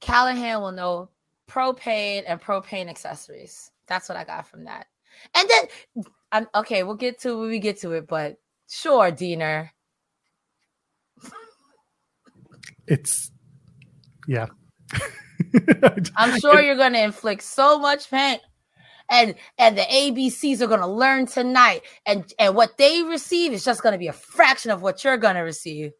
Callihan 0.00 0.60
will 0.60 0.72
know 0.72 1.08
propane 1.48 2.24
and 2.26 2.40
propane 2.40 2.88
accessories. 2.88 3.70
That's 3.86 4.08
what 4.08 4.18
I 4.18 4.24
got 4.24 4.46
from 4.46 4.64
that. 4.64 4.86
And 5.34 5.48
then, 5.48 6.04
I'm, 6.32 6.46
okay, 6.54 6.82
we'll 6.82 6.96
get 6.96 7.20
to 7.20 7.38
when 7.38 7.48
we 7.48 7.58
get 7.58 7.80
to 7.80 7.92
it, 7.92 8.06
but 8.06 8.36
sure, 8.68 9.10
Deaner. 9.10 9.70
It's, 12.86 13.30
yeah. 14.28 14.46
I'm 16.16 16.38
sure 16.38 16.60
you're 16.60 16.76
going 16.76 16.92
to 16.92 17.02
inflict 17.02 17.42
so 17.42 17.78
much 17.78 18.10
pain. 18.10 18.38
And 19.08 19.36
and 19.56 19.78
the 19.78 19.82
ABCs 19.82 20.60
are 20.60 20.66
going 20.66 20.80
to 20.80 20.86
learn 20.88 21.26
tonight, 21.26 21.82
and 22.06 22.24
and 22.40 22.56
what 22.56 22.76
they 22.76 23.04
receive 23.04 23.52
is 23.52 23.64
just 23.64 23.80
going 23.80 23.92
to 23.92 24.00
be 24.00 24.08
a 24.08 24.12
fraction 24.12 24.72
of 24.72 24.82
what 24.82 25.04
you're 25.04 25.16
going 25.16 25.36
to 25.36 25.42
receive. 25.42 25.92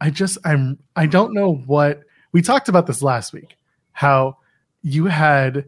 I 0.00 0.10
just 0.10 0.38
I'm 0.44 0.78
I 0.94 1.06
don't 1.06 1.34
know 1.34 1.54
what 1.66 2.02
we 2.32 2.42
talked 2.42 2.68
about 2.68 2.86
this 2.86 3.02
last 3.02 3.32
week 3.32 3.56
how 3.92 4.36
you 4.82 5.06
had 5.06 5.66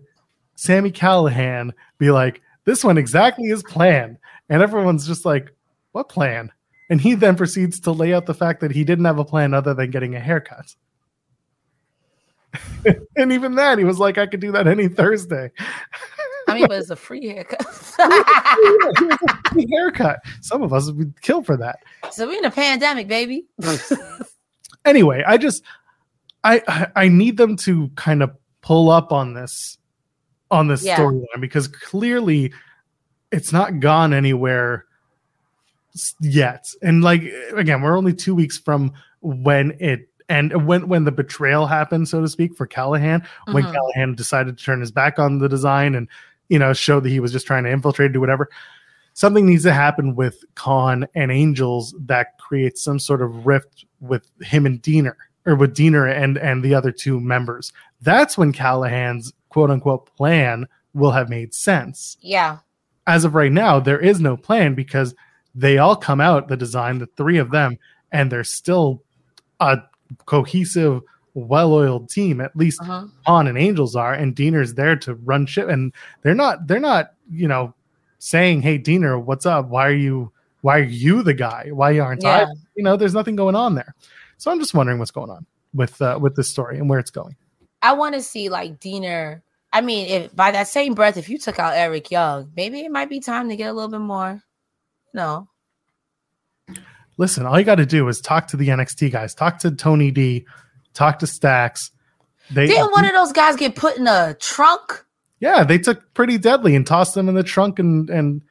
Sami 0.55 0.90
Callihan 0.90 1.72
be 1.98 2.11
like, 2.11 2.40
this 2.64 2.85
one 2.85 2.98
exactly 2.98 3.48
is 3.48 3.62
planned. 3.62 4.18
And 4.48 4.62
everyone's 4.62 5.07
just 5.07 5.25
like, 5.25 5.55
what 5.92 6.09
plan? 6.09 6.51
And 6.88 7.01
he 7.01 7.14
then 7.14 7.37
proceeds 7.37 7.81
to 7.81 7.92
lay 7.92 8.14
out 8.14 8.27
the 8.27 8.35
fact 8.35 8.61
that 8.61 8.70
he 8.70 8.85
didn't 8.85 9.05
have 9.05 9.18
a 9.18 9.25
plan 9.25 9.55
other 9.55 9.75
than 9.75 9.90
getting 9.90 10.14
a 10.14 10.20
haircut. 10.20 10.75
and 13.16 13.33
even 13.33 13.55
that, 13.55 13.79
he 13.79 13.85
was 13.85 13.98
like, 13.98 14.18
I 14.18 14.27
could 14.27 14.40
do 14.40 14.53
that 14.53 14.66
any 14.66 14.88
Thursday. 14.88 15.51
I 16.48 16.55
mean, 16.55 16.66
but 16.66 16.81
it's 16.81 16.90
a 16.90 16.96
free 16.96 17.29
haircut. 17.29 17.64
free 19.53 19.66
haircut. 19.70 20.20
Some 20.40 20.62
of 20.62 20.72
us 20.72 20.90
would 20.90 21.20
kill 21.22 21.42
for 21.42 21.57
that. 21.57 21.79
So 22.11 22.27
we're 22.27 22.38
in 22.38 22.44
a 22.44 22.51
pandemic, 22.51 23.09
baby. 23.09 23.46
anyway, 24.85 25.25
I 25.27 25.38
just 25.38 25.62
I 26.44 26.90
I 26.96 27.09
need 27.09 27.37
them 27.37 27.57
to 27.59 27.88
kind 27.96 28.22
of 28.22 28.31
pull 28.61 28.90
up 28.90 29.12
on 29.12 29.35
this 29.35 29.78
on 30.50 30.68
this 30.68 30.85
yeah. 30.85 30.98
storyline 30.98 31.40
because 31.40 31.68
clearly 31.68 32.52
it's 33.31 33.52
not 33.52 33.81
gone 33.81 34.12
anywhere 34.12 34.85
yet. 36.20 36.66
And 36.83 37.02
like 37.02 37.22
again, 37.55 37.83
we're 37.83 37.96
only 37.96 38.14
two 38.14 38.35
weeks 38.35 38.59
from 38.59 38.92
when 39.20 39.76
it 39.81 40.09
and 40.28 40.66
when 40.66 40.88
when 40.88 41.05
the 41.05 41.12
betrayal 41.12 41.66
happened, 41.66 42.09
so 42.09 42.20
to 42.20 42.28
speak, 42.28 42.57
for 42.57 42.66
Callihan, 42.66 43.20
mm-hmm. 43.20 43.52
when 43.52 43.64
Callihan 43.64 44.16
decided 44.16 44.57
to 44.57 44.64
turn 44.64 44.81
his 44.81 44.90
back 44.90 45.18
on 45.18 45.38
the 45.38 45.48
design 45.48 45.94
and 45.94 46.09
you 46.48 46.59
know 46.59 46.72
show 46.72 47.00
that 47.00 47.09
he 47.09 47.20
was 47.20 47.33
just 47.33 47.46
trying 47.46 47.64
to 47.64 47.70
infiltrate, 47.70 48.12
do 48.12 48.20
whatever. 48.20 48.48
Something 49.14 49.46
needs 49.46 49.64
to 49.64 49.74
happen 49.74 50.14
with 50.14 50.42
Kon 50.55 51.07
and 51.14 51.31
Angels 51.31 51.94
that 52.07 52.38
creates 52.38 52.83
some 52.83 52.98
sort 52.98 53.20
of 53.20 53.46
rift 53.46 53.85
with 54.00 54.26
him 54.40 54.64
and 54.64 54.83
Deaner 54.83 55.16
or 55.46 55.55
with 55.55 55.74
Deaner 55.74 56.11
and 56.11 56.38
and 56.38 56.62
the 56.62 56.74
other 56.74 56.92
two 56.92 57.20
members. 57.20 57.72
That's 58.00 58.38
when 58.38 58.52
Callihan's 58.52 59.33
quote 59.48 59.70
unquote 59.70 60.07
plan 60.16 60.66
will 60.94 61.11
have 61.11 61.28
made 61.28 61.55
sense. 61.55 62.16
Yeah. 62.20 62.59
As 63.07 63.24
of 63.24 63.35
right 63.35 63.52
now, 63.52 63.81
there 63.81 64.00
is 64.00 64.20
no 64.20 64.37
plan 64.37 64.74
because 64.74 65.14
they 65.55 65.78
all 65.78 65.96
come 65.96 66.20
out 66.20 66.48
the 66.48 66.57
design, 66.57 66.98
the 66.98 67.07
three 67.16 67.38
of 67.38 67.50
them, 67.50 67.78
and 68.12 68.31
they're 68.31 68.44
still 68.44 69.02
a 69.61 69.78
cohesive, 70.26 71.02
well-oiled 71.35 72.09
team. 72.09 72.40
At 72.40 72.57
least 72.57 72.81
uh 72.83 73.07
and 73.26 73.59
Angels 73.59 73.96
are, 73.96 74.14
and 74.14 74.37
Deaner's 74.37 74.74
there 74.74 74.96
to 74.96 75.14
run 75.14 75.46
ship. 75.46 75.68
And 75.68 75.92
they're 76.22 76.35
not 76.35 76.66
they're 76.66 76.81
not 76.81 77.14
you 77.31 77.48
know 77.48 77.74
saying, 78.18 78.62
"Hey, 78.62 78.78
Deaner, 78.78 79.22
what's 79.22 79.46
up? 79.46 79.68
Why 79.68 79.87
are 79.88 79.94
you 79.94 80.33
why 80.61 80.78
are 80.78 80.85
you 80.85 81.22
the 81.22 81.35
guy? 81.35 81.70
Why 81.72 81.98
aren't 81.98 82.22
yeah. 82.22 82.46
I?" 82.48 82.55
You 82.76 82.85
know, 82.85 82.96
there's 82.96 83.14
nothing 83.14 83.37
going 83.37 83.57
on 83.57 83.74
there. 83.74 83.94
So 84.42 84.50
I'm 84.50 84.59
just 84.59 84.74
wondering 84.74 84.98
what's 84.98 85.12
going 85.12 85.31
on 85.31 85.46
with 85.72 86.02
uh, 86.02 86.18
with 86.20 86.35
this 86.35 86.48
story 86.48 86.76
and 86.76 86.90
where 86.90 86.98
it's 86.98 87.12
going. 87.12 87.37
I 87.81 87.92
want 87.92 88.16
to 88.16 88.20
see 88.20 88.48
like 88.48 88.81
Deaner. 88.81 89.40
I 89.72 89.83
mean, 89.83 90.09
if 90.09 90.35
by 90.35 90.50
that 90.50 90.66
same 90.66 90.94
breath, 90.94 91.16
if 91.16 91.28
you 91.28 91.38
took 91.38 91.61
out 91.61 91.74
Eric 91.76 92.11
Young, 92.11 92.50
maybe 92.57 92.81
it 92.81 92.90
might 92.90 93.09
be 93.09 93.20
time 93.20 93.48
to 93.50 93.57
get 93.57 93.70
a 93.70 93.72
little 93.72 93.88
bit 93.88 94.00
more. 94.00 94.42
No. 95.14 95.46
Listen, 97.18 97.46
all 97.46 97.57
you 97.57 97.64
got 97.64 97.76
to 97.76 97.87
do 97.87 98.09
is 98.09 98.20
talk 98.20 98.48
to 98.48 98.57
the 98.57 98.66
NXT 98.66 99.12
guys, 99.12 99.33
talk 99.33 99.61
to 99.61 99.70
Tony 99.70 100.11
D, 100.11 100.44
talk 100.92 101.20
to 101.20 101.26
Stacks. 101.28 101.92
They, 102.50 102.66
Didn't 102.66 102.90
one 102.90 103.05
of 103.05 103.12
those 103.12 103.31
guys 103.31 103.55
get 103.55 103.76
put 103.76 103.96
in 103.96 104.09
a 104.09 104.35
trunk? 104.40 105.05
Yeah, 105.38 105.62
they 105.62 105.78
took 105.78 106.14
Pretty 106.14 106.37
Deadly 106.37 106.74
and 106.74 106.85
tossed 106.85 107.14
them 107.14 107.28
in 107.28 107.37
the 107.37 107.44
trunk 107.44 107.78
and 107.78 108.11
and 108.11 108.42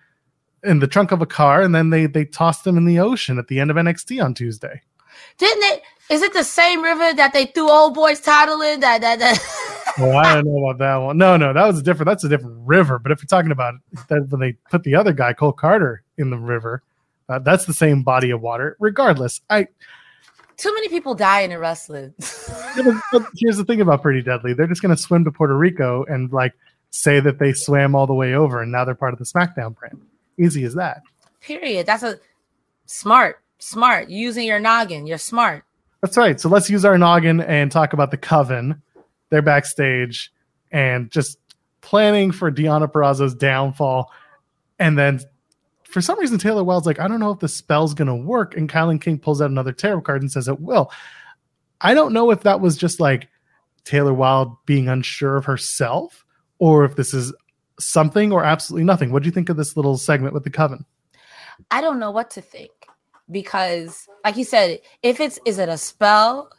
in 0.64 0.80
the 0.80 0.88
trunk 0.88 1.12
of 1.12 1.22
a 1.22 1.26
car, 1.26 1.62
and 1.62 1.76
then 1.76 1.90
they 1.90 2.06
they 2.06 2.24
tossed 2.24 2.64
them 2.64 2.78
in 2.78 2.86
the 2.86 3.02
ocean 3.02 3.38
at 3.38 3.50
the 3.50 3.60
end 3.60 3.70
of 3.70 3.76
NXT 3.76 4.24
on 4.24 4.34
Tuesday. 4.34 4.84
Didn't 5.38 5.64
it? 5.64 5.84
Is 6.10 6.22
it 6.22 6.34
the 6.34 6.44
same 6.44 6.84
river 6.84 7.14
that 7.14 7.32
they 7.32 7.46
threw 7.46 7.70
old 7.70 7.94
boys 7.94 8.20
title 8.20 8.62
in? 8.62 8.82
That 8.82 9.02
that 9.02 9.20
that. 9.20 9.94
well, 9.98 10.18
I 10.18 10.36
don't 10.36 10.46
know 10.46 10.68
about 10.68 10.80
that 10.80 10.96
one. 10.98 11.18
No, 11.18 11.38
no, 11.38 11.54
that 11.54 11.66
was 11.66 11.80
a 11.80 11.84
different. 11.84 12.08
That's 12.08 12.24
a 12.24 12.30
different 12.30 12.58
river. 12.66 13.00
But 13.00 13.12
if 13.12 13.22
you're 13.22 13.28
talking 13.28 13.52
about 13.52 13.76
that, 14.10 14.28
when 14.30 14.42
they 14.42 14.54
put 14.70 14.84
the 14.84 14.96
other 14.96 15.14
guy, 15.14 15.34
Cole 15.34 15.54
Carter, 15.54 16.04
in 16.18 16.30
the 16.30 16.38
river, 16.38 16.84
uh, 17.30 17.40
that's 17.40 17.66
the 17.66 17.74
same 17.74 18.04
body 18.04 18.32
of 18.32 18.42
water. 18.42 18.76
Regardless, 18.80 19.42
I. 19.50 19.68
Too 20.58 20.72
many 20.76 20.90
people 20.90 21.16
die 21.16 21.42
in 21.42 21.52
a 21.52 21.58
wrestling. 21.58 22.14
here's 22.20 23.58
the 23.58 23.64
thing 23.66 23.82
about 23.82 24.02
Pretty 24.02 24.22
Deadly: 24.22 24.54
they're 24.54 24.68
just 24.68 24.82
going 24.82 24.96
to 24.96 25.02
swim 25.02 25.24
to 25.24 25.32
Puerto 25.32 25.58
Rico 25.58 26.04
and 26.06 26.32
like 26.32 26.54
say 26.92 27.20
that 27.22 27.40
they 27.40 27.54
swam 27.54 27.96
all 27.96 28.06
the 28.06 28.14
way 28.14 28.36
over, 28.36 28.62
and 28.62 28.72
now 28.72 28.86
they're 28.86 28.96
part 28.96 29.14
of 29.14 29.20
the 29.20 29.26
SmackDown 29.26 29.76
brand. 29.76 30.00
Easy 30.38 30.64
as 30.66 30.76
that. 30.76 31.02
Period. 31.40 31.86
That's 31.86 32.04
a 32.04 32.20
smart 32.86 33.42
smart 33.62 34.10
using 34.10 34.46
your 34.46 34.60
noggin. 34.60 35.08
You're 35.08 35.18
smart. 35.18 35.64
That's 36.02 36.18
right. 36.18 36.40
So 36.40 36.50
let's 36.50 36.70
use 36.70 36.84
our 36.84 36.98
noggin 36.98 37.42
and 37.42 37.72
talk 37.72 37.94
about 37.94 38.12
the 38.12 38.18
Coven. 38.18 38.82
They're 39.30 39.42
backstage 39.42 40.32
and 40.72 41.12
just 41.12 41.38
planning 41.82 42.32
for 42.32 42.52
Deonna 42.52 42.92
Purrazzo's 42.92 43.36
downfall. 43.36 44.12
And 44.80 44.98
then 44.98 45.22
for 45.84 46.02
some 46.02 46.20
reason, 46.20 46.38
Taylor 46.38 46.64
Wilde's 46.64 46.88
like, 46.88 47.00
I 47.00 47.08
don't 47.08 47.20
know 47.20 47.32
if 47.32 47.40
the 47.40 47.48
spell's 47.48 47.94
going 47.94 48.08
to 48.08 48.16
work. 48.16 48.58
And 48.58 48.70
Kilynn 48.70 49.00
King 49.00 49.20
pulls 49.20 49.42
out 49.42 49.52
another 49.52 49.74
tarot 49.74 50.02
card 50.02 50.22
and 50.22 50.32
says 50.32 50.48
it 50.48 50.60
will. 50.60 50.92
I 51.82 51.94
don't 51.94 52.14
know 52.14 52.32
if 52.32 52.42
that 52.42 52.62
was 52.62 52.78
just 52.78 53.00
like 53.00 53.30
Taylor 53.84 54.14
Wilde 54.14 54.56
being 54.66 54.88
unsure 54.88 55.38
of 55.38 55.46
herself 55.46 56.26
or 56.60 56.86
if 56.86 56.96
this 56.96 57.14
is 57.14 57.34
something 57.80 58.32
or 58.32 58.44
absolutely 58.44 58.86
nothing. 58.86 59.12
What 59.12 59.24
do 59.24 59.28
you 59.28 59.32
think 59.32 59.50
of 59.50 59.58
this 59.58 59.76
little 59.76 59.98
segment 59.98 60.34
with 60.34 60.44
the 60.44 60.50
Coven? 60.50 60.86
I 61.70 61.82
don't 61.82 62.00
know 62.00 62.12
what 62.12 62.32
to 62.32 62.42
think 62.42 62.72
because, 63.32 64.08
like 64.24 64.38
you 64.38 64.44
said, 64.44 64.80
if 65.02 65.20
it's 65.20 65.40
is 65.46 65.60
it 65.60 65.70
a 65.70 65.78
spell? 65.78 66.50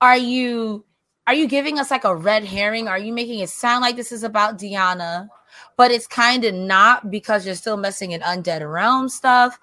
Are 0.00 0.16
you 0.16 0.84
are 1.26 1.34
you 1.34 1.46
giving 1.46 1.78
us 1.78 1.90
like 1.90 2.04
a 2.04 2.14
red 2.16 2.44
herring? 2.44 2.88
Are 2.88 2.98
you 2.98 3.12
making 3.12 3.40
it 3.40 3.50
sound 3.50 3.82
like 3.82 3.96
this 3.96 4.12
is 4.12 4.24
about 4.24 4.58
Deonna 4.58 5.28
but 5.76 5.90
it's 5.90 6.06
kind 6.06 6.44
of 6.44 6.54
not 6.54 7.10
because 7.10 7.46
you're 7.46 7.54
still 7.54 7.76
messing 7.76 8.12
in 8.12 8.20
undead 8.20 8.70
realm 8.70 9.08
stuff? 9.08 9.58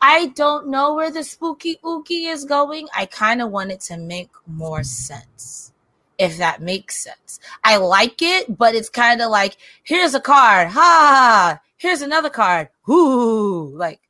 I 0.00 0.26
don't 0.34 0.68
know 0.68 0.94
where 0.94 1.10
the 1.10 1.22
spooky 1.22 1.76
ookie 1.84 2.28
is 2.28 2.44
going. 2.44 2.88
I 2.94 3.06
kind 3.06 3.40
of 3.40 3.50
want 3.50 3.70
it 3.70 3.80
to 3.82 3.96
make 3.96 4.30
more 4.46 4.82
sense. 4.82 5.72
If 6.18 6.38
that 6.38 6.60
makes 6.60 7.02
sense. 7.02 7.40
I 7.64 7.76
like 7.76 8.20
it, 8.22 8.58
but 8.58 8.74
it's 8.74 8.88
kind 8.88 9.22
of 9.22 9.30
like, 9.30 9.56
here's 9.84 10.14
a 10.14 10.20
card. 10.20 10.68
Ha! 10.68 11.60
Here's 11.76 12.02
another 12.02 12.30
card. 12.30 12.68
Ooh, 12.88 13.72
like, 13.74 14.00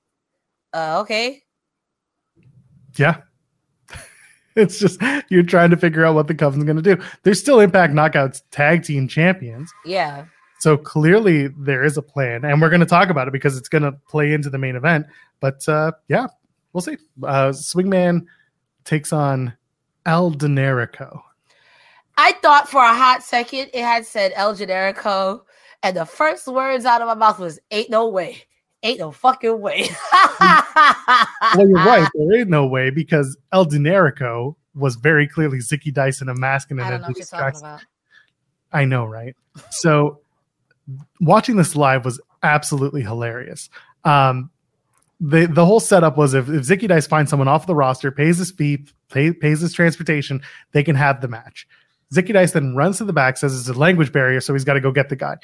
uh, 0.72 1.00
okay. 1.02 1.42
Yeah. 2.96 3.18
it's 4.56 4.78
just 4.78 5.00
you're 5.28 5.42
trying 5.42 5.70
to 5.70 5.76
figure 5.76 6.04
out 6.04 6.14
what 6.14 6.28
the 6.28 6.34
Coven's 6.34 6.64
going 6.64 6.76
to 6.76 6.82
do. 6.82 7.02
There's 7.22 7.40
still 7.40 7.60
Impact 7.60 7.92
Knockouts 7.92 8.42
tag 8.50 8.84
team 8.84 9.08
champions. 9.08 9.72
Yeah. 9.84 10.26
So 10.60 10.76
clearly 10.76 11.48
there 11.48 11.82
is 11.82 11.96
a 11.96 12.02
plan, 12.02 12.44
and 12.44 12.60
we're 12.60 12.70
going 12.70 12.80
to 12.80 12.86
talk 12.86 13.08
about 13.08 13.26
it 13.26 13.32
because 13.32 13.56
it's 13.56 13.68
going 13.68 13.82
to 13.82 13.92
play 14.08 14.32
into 14.32 14.48
the 14.48 14.58
main 14.58 14.76
event. 14.76 15.06
But 15.40 15.68
uh, 15.68 15.92
yeah, 16.08 16.28
we'll 16.72 16.82
see. 16.82 16.98
Uh, 17.22 17.48
Swingman 17.48 18.26
takes 18.84 19.12
on 19.12 19.54
El 20.06 20.32
Generico. 20.32 21.20
I 22.16 22.32
thought 22.42 22.68
for 22.68 22.82
a 22.82 22.94
hot 22.94 23.22
second 23.22 23.70
it 23.74 23.82
had 23.82 24.06
said 24.06 24.32
El 24.36 24.54
Generico, 24.54 25.42
and 25.82 25.96
the 25.96 26.04
first 26.04 26.46
words 26.46 26.84
out 26.84 27.00
of 27.00 27.08
my 27.08 27.14
mouth 27.14 27.38
was 27.38 27.58
"Ain't 27.70 27.90
no 27.90 28.08
way." 28.08 28.44
Ain't 28.82 28.98
no 28.98 29.12
fucking 29.12 29.60
way. 29.60 29.88
well, 30.40 31.68
you're 31.68 31.74
right. 31.74 32.08
There 32.14 32.40
ain't 32.40 32.48
no 32.48 32.66
way 32.66 32.90
because 32.90 33.36
El 33.52 33.66
Generico 33.66 34.56
was 34.74 34.96
very 34.96 35.28
clearly 35.28 35.58
Zicky 35.58 35.92
Dice 35.92 36.20
in 36.20 36.28
a 36.28 36.34
mask 36.34 36.70
and 36.70 36.80
an 36.80 36.86
I 36.86 36.90
don't 36.90 37.02
know 37.02 37.08
what 37.08 37.16
you're 37.16 37.26
talking 37.26 37.60
about. 37.60 37.84
I 38.72 38.84
know, 38.84 39.04
right? 39.04 39.36
So 39.70 40.20
watching 41.20 41.56
this 41.56 41.76
live 41.76 42.04
was 42.04 42.20
absolutely 42.42 43.02
hilarious. 43.02 43.70
Um, 44.04 44.50
the 45.20 45.46
the 45.46 45.64
whole 45.64 45.78
setup 45.78 46.16
was 46.16 46.34
if, 46.34 46.48
if 46.48 46.62
Zicky 46.64 46.88
Dice 46.88 47.06
finds 47.06 47.30
someone 47.30 47.48
off 47.48 47.66
the 47.66 47.74
roster, 47.74 48.10
pays 48.10 48.38
his 48.38 48.50
fee, 48.50 48.84
pay, 49.10 49.32
pays 49.32 49.60
his 49.60 49.72
transportation, 49.72 50.42
they 50.72 50.82
can 50.82 50.96
have 50.96 51.20
the 51.20 51.28
match. 51.28 51.68
Zicky 52.12 52.32
Dice 52.32 52.50
then 52.52 52.74
runs 52.74 52.98
to 52.98 53.04
the 53.04 53.12
back, 53.12 53.36
says 53.36 53.58
it's 53.58 53.68
a 53.68 53.78
language 53.78 54.12
barrier, 54.12 54.40
so 54.40 54.52
he's 54.52 54.64
got 54.64 54.74
to 54.74 54.80
go 54.80 54.90
get 54.90 55.08
the 55.08 55.16
guy. 55.16 55.36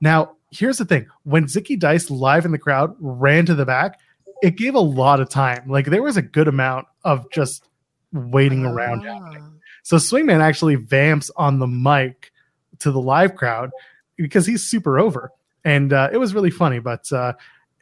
Now, 0.00 0.35
here's 0.50 0.78
the 0.78 0.84
thing: 0.84 1.06
when 1.24 1.44
Zicky 1.44 1.78
Dice 1.78 2.10
live 2.10 2.44
in 2.44 2.52
the 2.52 2.58
crowd 2.58 2.94
ran 2.98 3.46
to 3.46 3.54
the 3.54 3.66
back, 3.66 3.98
it 4.42 4.56
gave 4.56 4.74
a 4.74 4.80
lot 4.80 5.20
of 5.20 5.28
time. 5.28 5.68
Like 5.68 5.86
there 5.86 6.02
was 6.02 6.16
a 6.16 6.22
good 6.22 6.48
amount 6.48 6.86
of 7.04 7.30
just 7.30 7.68
waiting 8.12 8.64
around. 8.64 9.06
Ah. 9.08 9.50
So 9.82 9.96
Swingman 9.96 10.40
actually 10.40 10.74
vamps 10.74 11.30
on 11.36 11.58
the 11.58 11.66
mic 11.66 12.32
to 12.80 12.90
the 12.90 13.00
live 13.00 13.36
crowd 13.36 13.70
because 14.16 14.46
he's 14.46 14.66
super 14.66 14.98
over, 14.98 15.32
and 15.64 15.92
uh, 15.92 16.08
it 16.12 16.18
was 16.18 16.34
really 16.34 16.50
funny. 16.50 16.78
But 16.78 17.10
uh, 17.12 17.34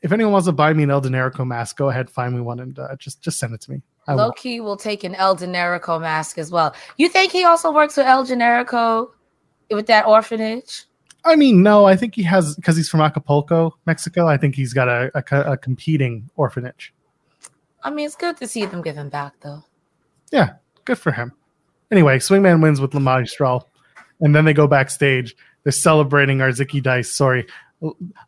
if 0.03 0.13
anyone 0.13 0.33
wants 0.33 0.47
to 0.47 0.53
buy 0.53 0.73
me 0.73 0.83
an 0.83 0.91
El 0.91 1.01
Generico 1.01 1.47
mask, 1.47 1.77
go 1.77 1.89
ahead, 1.89 2.11
find 2.11 2.35
me 2.35 2.41
one, 2.41 2.61
and 2.61 2.79
uh, 2.79 2.97
just 2.97 3.23
just 3.23 3.39
send 3.39 3.55
it 3.55 3.61
to 3.63 3.71
me. 3.71 3.83
I 4.07 4.15
will. 4.15 4.25
Loki 4.25 4.61
will 4.61 4.77
take 4.77 5.03
an 5.05 5.15
El 5.15 5.37
Generico 5.37 6.01
mask 6.01 6.39
as 6.39 6.51
well. 6.51 6.75
You 6.99 7.09
think 7.09 7.33
he 7.33 7.45
also 7.45 7.73
works 7.73 7.97
with 7.97 8.07
El 8.07 8.27
Generico 8.27 9.11
with 9.71 9.87
that 9.87 10.07
orphanage? 10.07 10.85
I 11.25 11.37
mean, 11.37 11.63
no, 11.63 11.87
I 11.87 11.97
think 11.97 12.15
he 12.15 12.23
has 12.25 12.55
because 12.55 12.77
he's 12.77 12.89
from 12.89 13.01
Acapulco, 13.01 13.77
Mexico. 13.87 14.29
I 14.29 14.37
think 14.37 14.55
he's 14.55 14.75
got 14.75 14.89
a, 14.89 15.11
a, 15.15 15.53
a 15.53 15.57
competing 15.57 16.29
orphanage. 16.37 16.93
I 17.83 17.91
mean, 17.91 18.07
it's 18.07 18.17
good 18.17 18.37
to 18.39 18.47
see 18.47 18.67
them 18.67 18.83
giving 18.83 19.09
back, 19.09 19.35
though. 19.41 19.63
Yeah, 20.31 20.55
good 20.85 20.99
for 20.99 21.13
him. 21.13 21.33
Anyway, 21.91 22.19
Swingman 22.19 22.63
wins 22.63 22.81
with 22.81 22.95
Lamar 22.95 23.25
Stroll, 23.27 23.69
and 24.21 24.35
then 24.35 24.45
they 24.45 24.53
go 24.53 24.67
backstage. 24.67 25.35
They're 25.63 25.73
celebrating 25.73 26.41
our 26.41 26.51
Zicky 26.51 26.83
Dice, 26.83 27.11
sorry, 27.11 27.47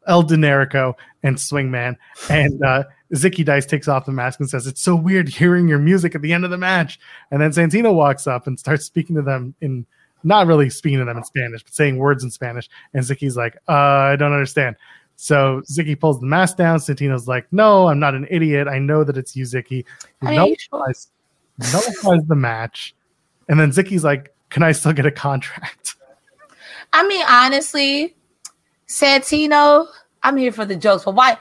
El 0.06 0.22
Generico 0.22 0.94
and 1.22 1.36
Swingman. 1.36 1.96
And 2.30 2.62
uh, 2.64 2.84
Zicky 3.14 3.44
Dice 3.44 3.66
takes 3.66 3.88
off 3.88 4.06
the 4.06 4.12
mask 4.12 4.40
and 4.40 4.48
says, 4.48 4.66
It's 4.66 4.82
so 4.82 4.94
weird 4.94 5.28
hearing 5.28 5.68
your 5.68 5.78
music 5.78 6.14
at 6.14 6.22
the 6.22 6.32
end 6.32 6.44
of 6.44 6.50
the 6.50 6.58
match. 6.58 6.98
And 7.30 7.40
then 7.40 7.50
Santino 7.50 7.94
walks 7.94 8.26
up 8.26 8.46
and 8.46 8.58
starts 8.58 8.84
speaking 8.84 9.16
to 9.16 9.22
them 9.22 9.54
in 9.60 9.86
not 10.26 10.46
really 10.46 10.68
speaking 10.68 10.98
to 10.98 11.04
them 11.04 11.16
in 11.16 11.24
Spanish, 11.24 11.62
but 11.62 11.72
saying 11.72 11.96
words 11.96 12.24
in 12.24 12.30
Spanish. 12.30 12.68
And 12.92 13.02
Zicky's 13.02 13.36
like, 13.36 13.56
uh, 13.68 13.72
I 13.72 14.16
don't 14.16 14.32
understand. 14.32 14.76
So 15.14 15.62
Zicky 15.62 15.98
pulls 15.98 16.20
the 16.20 16.26
mask 16.26 16.56
down. 16.58 16.78
Santino's 16.78 17.26
like, 17.26 17.46
No, 17.50 17.88
I'm 17.88 17.98
not 17.98 18.14
an 18.14 18.26
idiot. 18.28 18.68
I 18.68 18.78
know 18.78 19.02
that 19.04 19.16
it's 19.16 19.34
you, 19.34 19.44
Zicky. 19.44 19.84
Are 20.22 20.32
You 20.32 20.40
you 20.42 20.56
nullifies, 20.72 21.08
nullifies 21.72 22.26
the 22.26 22.34
match. 22.34 22.94
And 23.48 23.58
then 23.58 23.70
Zicky's 23.70 24.04
like, 24.04 24.34
Can 24.50 24.62
I 24.62 24.72
still 24.72 24.92
get 24.92 25.06
a 25.06 25.10
contract? 25.10 25.94
I 26.92 27.06
mean, 27.06 27.24
honestly, 27.28 28.14
Santino, 28.88 29.86
I'm 30.22 30.36
here 30.36 30.52
for 30.52 30.64
the 30.64 30.76
jokes, 30.76 31.04
but 31.04 31.14
why? 31.14 31.38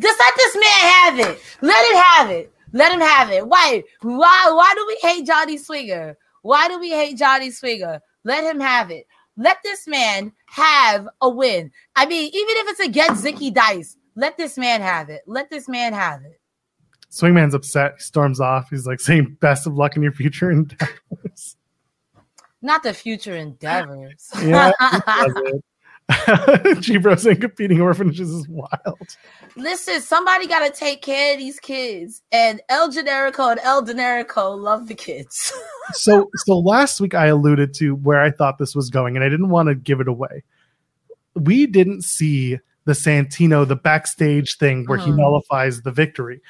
Just 0.00 0.20
let 0.20 0.34
this 0.36 0.54
man 0.54 0.80
have 0.80 1.18
it. 1.20 1.40
Let 1.62 1.90
him 1.90 1.96
have 1.96 2.30
it. 2.30 2.52
Let 2.72 2.92
him 2.92 3.00
have 3.00 3.30
it. 3.30 3.46
Why? 3.46 3.82
Why? 4.02 4.50
Why 4.52 4.72
do 4.74 4.84
we 4.86 4.98
hate 5.08 5.26
Johnny 5.26 5.56
Swinger? 5.56 6.16
Why 6.44 6.68
do 6.68 6.78
we 6.78 6.90
hate 6.90 7.16
Johnny 7.16 7.50
Swinger? 7.50 8.02
Let 8.22 8.44
him 8.44 8.60
have 8.60 8.90
it. 8.90 9.06
Let 9.38 9.56
this 9.64 9.86
man 9.88 10.30
have 10.44 11.08
a 11.22 11.30
win. 11.30 11.72
I 11.96 12.04
mean, 12.04 12.26
even 12.26 12.56
if 12.58 12.68
it's 12.68 12.80
against 12.80 13.24
Zicky 13.24 13.52
Dice, 13.52 13.96
let 14.14 14.36
this 14.36 14.58
man 14.58 14.82
have 14.82 15.08
it. 15.08 15.22
Let 15.26 15.48
this 15.48 15.70
man 15.70 15.94
have 15.94 16.22
it. 16.22 16.38
Swingman's 17.10 17.54
upset. 17.54 17.94
He 17.96 18.02
storms 18.02 18.40
off. 18.40 18.68
He's 18.68 18.86
like 18.86 19.00
saying, 19.00 19.38
Best 19.40 19.66
of 19.66 19.74
luck 19.74 19.96
in 19.96 20.02
your 20.02 20.12
future 20.12 20.50
endeavors. 20.50 21.56
Not 22.60 22.82
the 22.82 22.92
future 22.92 23.34
endeavors. 23.34 24.28
yeah. 24.42 24.70
G 26.80 26.98
Bros 26.98 27.24
and 27.24 27.40
competing 27.40 27.80
orphanages 27.80 28.30
is 28.30 28.46
wild. 28.48 29.16
Listen, 29.56 30.00
somebody 30.02 30.46
got 30.46 30.66
to 30.66 30.70
take 30.78 31.00
care 31.00 31.32
of 31.34 31.38
these 31.40 31.58
kids, 31.58 32.22
and 32.30 32.60
El 32.68 32.90
Generico 32.90 33.50
and 33.50 33.60
El 33.60 33.82
Generico 33.84 34.58
love 34.58 34.88
the 34.88 34.94
kids. 34.94 35.52
So, 35.92 36.30
so 36.46 36.58
last 36.58 36.98
week 36.98 37.14
I 37.14 37.26
alluded 37.26 37.74
to 37.74 37.94
where 37.96 38.22
I 38.22 38.30
thought 38.30 38.56
this 38.56 38.74
was 38.74 38.88
going, 38.88 39.16
and 39.16 39.24
I 39.24 39.28
didn't 39.28 39.50
want 39.50 39.68
to 39.68 39.74
give 39.74 40.00
it 40.00 40.08
away. 40.08 40.42
We 41.34 41.66
didn't 41.66 42.04
see 42.04 42.58
the 42.86 42.92
Santino, 42.92 43.68
the 43.68 43.76
backstage 43.76 44.56
thing 44.56 44.86
where 44.86 44.96
he 44.96 45.10
Mhm. 45.10 45.18
nullifies 45.18 45.82
the 45.82 45.90
victory. 45.92 46.40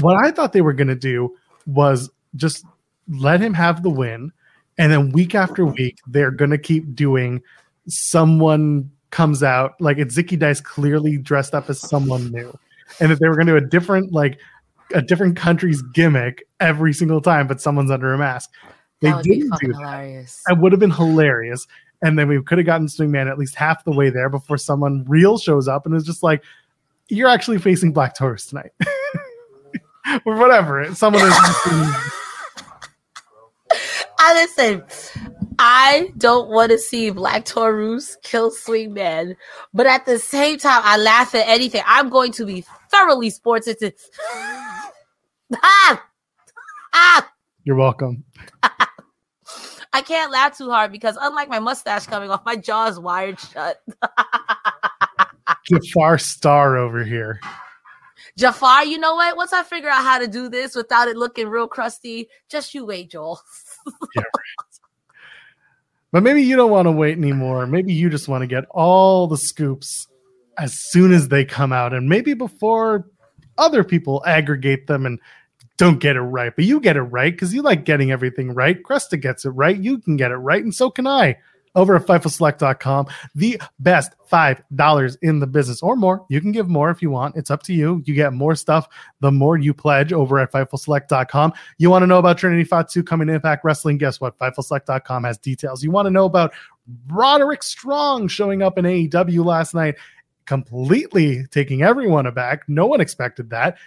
What 0.00 0.16
I 0.16 0.32
thought 0.32 0.52
they 0.52 0.60
were 0.60 0.72
going 0.72 0.88
to 0.88 0.96
do 0.96 1.36
was 1.66 2.10
just 2.34 2.64
let 3.08 3.40
him 3.40 3.54
have 3.54 3.84
the 3.84 3.90
win, 3.90 4.32
and 4.76 4.90
then 4.90 5.12
week 5.12 5.36
after 5.36 5.64
week 5.64 5.98
they're 6.08 6.32
going 6.32 6.50
to 6.50 6.58
keep 6.58 6.92
doing 6.92 7.42
someone 7.86 8.90
comes 9.10 9.42
out 9.42 9.80
like 9.80 9.98
it's 9.98 10.16
Zicky 10.16 10.38
Dice 10.38 10.60
clearly 10.60 11.18
dressed 11.18 11.54
up 11.54 11.68
as 11.68 11.80
someone 11.80 12.30
new, 12.30 12.56
and 13.00 13.10
that 13.10 13.20
they 13.20 13.28
were 13.28 13.34
going 13.34 13.46
to 13.46 13.58
do 13.58 13.64
a 13.64 13.68
different 13.68 14.12
like 14.12 14.38
a 14.94 15.02
different 15.02 15.36
country's 15.36 15.82
gimmick 15.82 16.44
every 16.58 16.92
single 16.92 17.20
time, 17.20 17.46
but 17.46 17.60
someone's 17.60 17.90
under 17.90 18.12
a 18.12 18.18
mask. 18.18 18.50
They 19.00 19.10
that 19.10 19.16
would 19.16 19.24
didn't 19.24 19.52
do 19.60 19.68
that. 19.68 19.78
hilarious. 19.78 20.42
That 20.46 20.58
would 20.58 20.72
have 20.72 20.80
been 20.80 20.90
hilarious. 20.90 21.66
And 22.02 22.18
then 22.18 22.28
we 22.28 22.42
could 22.42 22.58
have 22.58 22.66
gotten 22.66 22.86
Swingman 22.86 23.30
at 23.30 23.38
least 23.38 23.54
half 23.54 23.84
the 23.84 23.92
way 23.92 24.10
there 24.10 24.28
before 24.28 24.56
someone 24.56 25.04
real 25.06 25.38
shows 25.38 25.68
up 25.68 25.86
and 25.86 25.94
is 25.94 26.04
just 26.04 26.22
like, 26.22 26.42
"You're 27.08 27.28
actually 27.28 27.58
facing 27.58 27.92
Black 27.92 28.16
Taurus 28.16 28.46
tonight," 28.46 28.72
or 30.24 30.36
whatever. 30.36 30.92
Someone 30.94 31.26
is. 31.26 31.34
I 34.18 34.34
listen. 34.34 34.82
I 35.62 36.10
don't 36.16 36.48
want 36.48 36.70
to 36.72 36.78
see 36.78 37.10
Black 37.10 37.44
Taurus 37.44 38.16
kill 38.22 38.50
Swingman, 38.50 39.36
but 39.74 39.86
at 39.86 40.06
the 40.06 40.18
same 40.18 40.56
time, 40.56 40.80
I 40.82 40.96
laugh 40.96 41.34
at 41.34 41.46
anything. 41.46 41.82
I'm 41.86 42.08
going 42.08 42.32
to 42.32 42.46
be 42.46 42.64
thoroughly 42.90 43.28
sports 43.28 43.68
into. 43.68 43.92
ah, 45.62 46.02
ah. 46.94 47.30
You're 47.64 47.76
welcome. 47.76 48.24
I 49.92 50.00
can't 50.00 50.32
laugh 50.32 50.56
too 50.56 50.70
hard 50.70 50.92
because 50.92 51.18
unlike 51.20 51.50
my 51.50 51.58
mustache 51.58 52.06
coming 52.06 52.30
off, 52.30 52.42
my 52.46 52.56
jaw 52.56 52.86
is 52.86 52.98
wired 52.98 53.38
shut. 53.38 53.82
Jafar 55.66 56.16
Star 56.16 56.78
over 56.78 57.04
here. 57.04 57.38
Jafar, 58.38 58.86
you 58.86 58.96
know 58.96 59.16
what? 59.16 59.36
Once 59.36 59.52
I 59.52 59.62
figure 59.62 59.90
out 59.90 60.04
how 60.04 60.18
to 60.18 60.26
do 60.26 60.48
this 60.48 60.74
without 60.74 61.08
it 61.08 61.18
looking 61.18 61.48
real 61.48 61.68
crusty, 61.68 62.30
just 62.48 62.72
you 62.72 62.86
wait, 62.86 63.10
Joel. 63.10 63.42
yeah, 64.16 64.22
right. 64.22 64.69
But 66.12 66.22
maybe 66.22 66.42
you 66.42 66.56
don't 66.56 66.70
want 66.70 66.86
to 66.86 66.92
wait 66.92 67.16
anymore. 67.16 67.66
Maybe 67.66 67.92
you 67.92 68.10
just 68.10 68.28
want 68.28 68.42
to 68.42 68.46
get 68.46 68.64
all 68.70 69.26
the 69.26 69.36
scoops 69.36 70.08
as 70.58 70.74
soon 70.74 71.12
as 71.12 71.28
they 71.28 71.44
come 71.44 71.72
out 71.72 71.94
and 71.94 72.08
maybe 72.08 72.34
before 72.34 73.06
other 73.58 73.84
people 73.84 74.22
aggregate 74.26 74.86
them 74.86 75.06
and 75.06 75.20
don't 75.76 76.00
get 76.00 76.16
it 76.16 76.20
right. 76.20 76.52
But 76.54 76.64
you 76.64 76.80
get 76.80 76.96
it 76.96 77.02
right 77.02 77.32
because 77.32 77.54
you 77.54 77.62
like 77.62 77.84
getting 77.84 78.10
everything 78.10 78.52
right. 78.52 78.82
Cresta 78.82 79.20
gets 79.20 79.44
it 79.44 79.50
right. 79.50 79.76
You 79.76 79.98
can 79.98 80.16
get 80.16 80.30
it 80.30 80.36
right. 80.36 80.62
And 80.62 80.74
so 80.74 80.90
can 80.90 81.06
I 81.06 81.36
over 81.74 81.96
at 81.96 82.06
FightfulSelect.com. 82.06 83.06
The 83.34 83.60
best 83.78 84.12
$5 84.30 85.16
in 85.22 85.38
the 85.38 85.46
business 85.46 85.82
or 85.82 85.96
more. 85.96 86.24
You 86.28 86.40
can 86.40 86.52
give 86.52 86.68
more 86.68 86.90
if 86.90 87.02
you 87.02 87.10
want. 87.10 87.36
It's 87.36 87.50
up 87.50 87.62
to 87.64 87.72
you. 87.72 88.02
You 88.04 88.14
get 88.14 88.32
more 88.32 88.54
stuff 88.54 88.88
the 89.20 89.30
more 89.30 89.56
you 89.56 89.72
pledge 89.74 90.12
over 90.12 90.38
at 90.38 90.52
FightfulSelect.com. 90.52 91.52
You 91.78 91.90
want 91.90 92.02
to 92.02 92.06
know 92.06 92.18
about 92.18 92.38
Trinity 92.38 92.64
Fatu 92.64 93.02
coming 93.02 93.28
to 93.28 93.34
Impact 93.34 93.64
Wrestling? 93.64 93.98
Guess 93.98 94.20
what? 94.20 94.38
FightfulSelect.com 94.38 95.24
has 95.24 95.38
details. 95.38 95.82
You 95.82 95.90
want 95.90 96.06
to 96.06 96.10
know 96.10 96.24
about 96.24 96.52
Roderick 97.08 97.62
Strong 97.62 98.28
showing 98.28 98.62
up 98.62 98.78
in 98.78 98.84
AEW 98.84 99.44
last 99.44 99.74
night, 99.74 99.96
completely 100.46 101.44
taking 101.50 101.82
everyone 101.82 102.26
aback. 102.26 102.68
No 102.68 102.86
one 102.86 103.00
expected 103.00 103.50
that. 103.50 103.78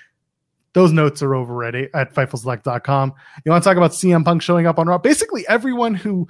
Those 0.74 0.92
notes 0.92 1.22
are 1.22 1.36
over 1.36 1.64
at, 1.64 1.76
at 1.76 2.14
FightfulSelect.com. 2.14 3.14
You 3.46 3.52
want 3.52 3.64
to 3.64 3.70
talk 3.70 3.78
about 3.78 3.92
CM 3.92 4.26
Punk 4.26 4.42
showing 4.42 4.66
up 4.66 4.80
on 4.80 4.88
Raw? 4.88 4.98
Basically, 4.98 5.48
everyone 5.48 5.94
who 5.94 6.28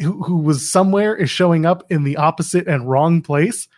who, 0.00 0.22
who 0.22 0.36
was 0.36 0.70
somewhere 0.70 1.14
is 1.14 1.30
showing 1.30 1.66
up 1.66 1.84
in 1.90 2.04
the 2.04 2.16
opposite 2.16 2.66
and 2.66 2.88
wrong 2.88 3.22
place. 3.22 3.68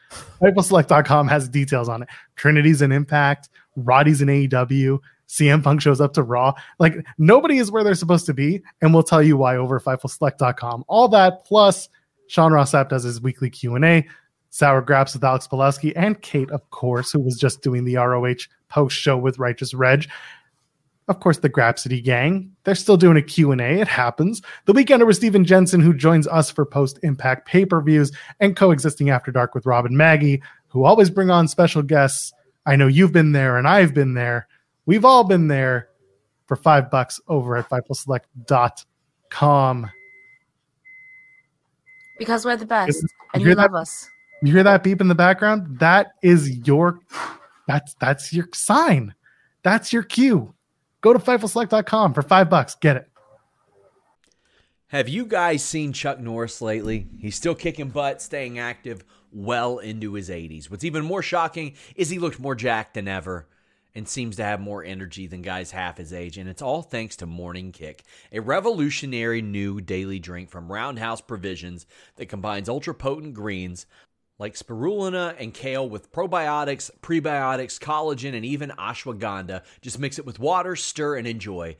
FightfulSelect.com 0.40 1.28
has 1.28 1.48
details 1.48 1.88
on 1.88 2.02
it. 2.02 2.08
Trinity's 2.36 2.82
in 2.82 2.92
Impact, 2.92 3.48
Roddy's 3.76 4.20
in 4.22 4.28
AEW, 4.28 4.98
CM 5.28 5.62
Punk 5.62 5.80
shows 5.80 6.00
up 6.00 6.12
to 6.14 6.22
Raw. 6.22 6.52
Like 6.78 6.96
nobody 7.16 7.58
is 7.58 7.70
where 7.70 7.82
they're 7.82 7.94
supposed 7.94 8.26
to 8.26 8.34
be, 8.34 8.62
and 8.82 8.92
we'll 8.92 9.02
tell 9.02 9.22
you 9.22 9.36
why 9.36 9.56
over 9.56 9.80
FightfulSelect.com. 9.80 10.84
All 10.88 11.08
that 11.08 11.44
plus 11.44 11.88
Sean 12.26 12.52
Ross 12.52 12.72
Sapp 12.72 12.88
does 12.88 13.02
his 13.02 13.20
weekly 13.20 13.50
Q 13.50 13.74
and 13.74 13.84
A. 13.84 14.06
Sour 14.50 14.82
Graps 14.82 15.14
with 15.14 15.24
Alex 15.24 15.48
Pulaski 15.48 15.96
and 15.96 16.20
Kate, 16.20 16.50
of 16.50 16.68
course, 16.68 17.10
who 17.10 17.20
was 17.20 17.38
just 17.38 17.62
doing 17.62 17.84
the 17.84 17.96
ROH 17.96 18.46
post 18.68 18.94
show 18.94 19.16
with 19.16 19.38
Righteous 19.38 19.72
Reg 19.72 20.06
of 21.09 21.20
course, 21.20 21.38
the 21.38 21.50
Grapsity 21.50 22.03
gang. 22.03 22.53
They're 22.64 22.74
still 22.74 22.96
doing 22.96 23.16
a 23.16 23.22
Q&A. 23.22 23.80
It 23.80 23.88
happens. 23.88 24.40
The 24.66 24.72
Weekender 24.72 25.07
with 25.07 25.16
Steven 25.16 25.44
Jensen, 25.44 25.80
who 25.80 25.92
joins 25.92 26.28
us 26.28 26.50
for 26.50 26.64
post-impact 26.64 27.46
pay-per-views 27.46 28.12
and 28.40 28.57
coexisting 28.57 29.11
after 29.11 29.32
dark 29.32 29.55
with 29.55 29.66
Rob 29.66 29.84
and 29.84 29.96
Maggie, 29.96 30.42
who 30.68 30.84
always 30.84 31.11
bring 31.11 31.30
on 31.30 31.48
special 31.48 31.82
guests. 31.82 32.32
I 32.66 32.76
know 32.76 32.86
you've 32.86 33.12
been 33.12 33.32
there 33.32 33.59
and 33.59 33.66
I've 33.66 33.92
been 33.92 34.14
there. 34.14 34.46
We've 34.86 35.05
all 35.05 35.24
been 35.24 35.48
there 35.48 35.88
for 36.46 36.57
five 36.57 36.90
bucks 36.90 37.20
over 37.28 37.57
at 37.57 37.68
FightfulSelect.com. 37.68 39.90
Because 42.18 42.44
we're 42.44 42.57
the 42.57 42.66
best 42.66 43.03
you 43.03 43.09
and 43.34 43.42
you 43.42 43.55
love 43.55 43.74
us. 43.74 44.09
You 44.42 44.53
hear 44.53 44.62
that 44.62 44.84
beep 44.84 45.00
in 45.00 45.09
the 45.09 45.14
background? 45.14 45.78
That 45.80 46.12
is 46.22 46.59
your 46.66 47.00
that's 47.66 47.94
that's 47.94 48.32
your 48.32 48.48
sign. 48.53 49.14
That's 49.62 49.92
your 49.92 50.03
cue. 50.03 50.55
Go 51.03 51.12
to 51.12 51.18
FightfulSelect.com 51.18 52.14
for 52.14 52.22
five 52.22 52.48
bucks. 52.48 52.74
Get 52.76 52.96
it. 52.96 53.09
Have 54.86 55.09
you 55.09 55.26
guys 55.26 55.64
seen 55.64 55.92
Chuck 55.92 56.20
Norris 56.20 56.61
lately? 56.61 57.09
He's 57.18 57.34
still 57.34 57.55
kicking 57.55 57.88
butt, 57.88 58.22
staying 58.22 58.59
active 58.59 59.05
well 59.32 59.78
into 59.78 60.14
his 60.14 60.28
80s. 60.28 60.70
What's 60.70 60.84
even 60.84 61.05
more 61.05 61.22
shocking 61.22 61.74
is 61.96 62.11
he 62.11 62.18
looked 62.18 62.38
more 62.38 62.55
jacked 62.55 62.94
than 62.94 63.09
ever 63.09 63.48
and 63.94 64.09
seems 64.09 64.36
to 64.36 64.44
have 64.44 64.61
more 64.61 64.84
energy 64.84 65.26
than 65.26 65.42
guys 65.42 65.70
half 65.70 65.98
his 65.98 66.12
age. 66.12 66.38
And 66.38 66.48
it's 66.48 66.62
all 66.62 66.82
thanks 66.82 67.16
to 67.16 67.26
Morning 67.26 67.72
Kick, 67.72 68.05
a 68.30 68.40
revolutionary 68.40 69.42
new 69.42 69.80
daily 69.80 70.18
drink 70.18 70.50
from 70.50 70.70
Roundhouse 70.70 71.20
Provisions 71.20 71.86
that 72.16 72.26
combines 72.26 72.68
ultra 72.68 72.94
potent 72.94 73.34
greens, 73.34 73.86
like 74.38 74.54
spirulina 74.54 75.34
and 75.38 75.54
kale 75.54 75.88
with 75.88 76.12
probiotics, 76.12 76.90
prebiotics, 77.00 77.78
collagen, 77.78 78.34
and 78.34 78.44
even 78.44 78.70
ashwagandha. 78.70 79.62
Just 79.80 79.98
mix 79.98 80.18
it 80.18 80.26
with 80.26 80.38
water, 80.38 80.74
stir, 80.76 81.16
and 81.16 81.26
enjoy. 81.26 81.76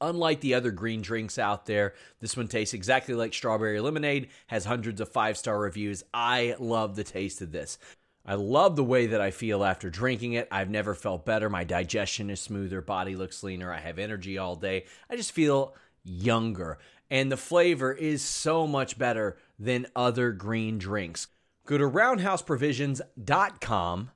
Unlike 0.00 0.40
the 0.40 0.54
other 0.54 0.72
green 0.72 1.00
drinks 1.00 1.38
out 1.38 1.66
there, 1.66 1.94
this 2.20 2.36
one 2.36 2.48
tastes 2.48 2.74
exactly 2.74 3.14
like 3.14 3.32
strawberry 3.32 3.78
lemonade, 3.78 4.30
has 4.48 4.64
hundreds 4.64 5.00
of 5.00 5.08
five 5.08 5.38
star 5.38 5.60
reviews. 5.60 6.02
I 6.12 6.56
love 6.58 6.96
the 6.96 7.04
taste 7.04 7.40
of 7.40 7.52
this. 7.52 7.78
I 8.24 8.34
love 8.34 8.76
the 8.76 8.84
way 8.84 9.06
that 9.06 9.20
I 9.20 9.30
feel 9.30 9.64
after 9.64 9.90
drinking 9.90 10.34
it. 10.34 10.48
I've 10.50 10.70
never 10.70 10.94
felt 10.94 11.24
better. 11.26 11.50
My 11.50 11.64
digestion 11.64 12.30
is 12.30 12.40
smoother, 12.40 12.80
body 12.80 13.16
looks 13.16 13.42
leaner, 13.42 13.72
I 13.72 13.80
have 13.80 13.98
energy 13.98 14.38
all 14.38 14.56
day. 14.56 14.86
I 15.08 15.16
just 15.16 15.32
feel 15.32 15.74
younger. 16.04 16.78
And 17.10 17.30
the 17.30 17.36
flavor 17.36 17.92
is 17.92 18.22
so 18.22 18.66
much 18.66 18.98
better 18.98 19.36
than 19.58 19.86
other 19.94 20.32
green 20.32 20.78
drinks. 20.78 21.28
Go 21.66 21.78
to 21.78 21.88
roundhouseprovisions.com 21.88 24.10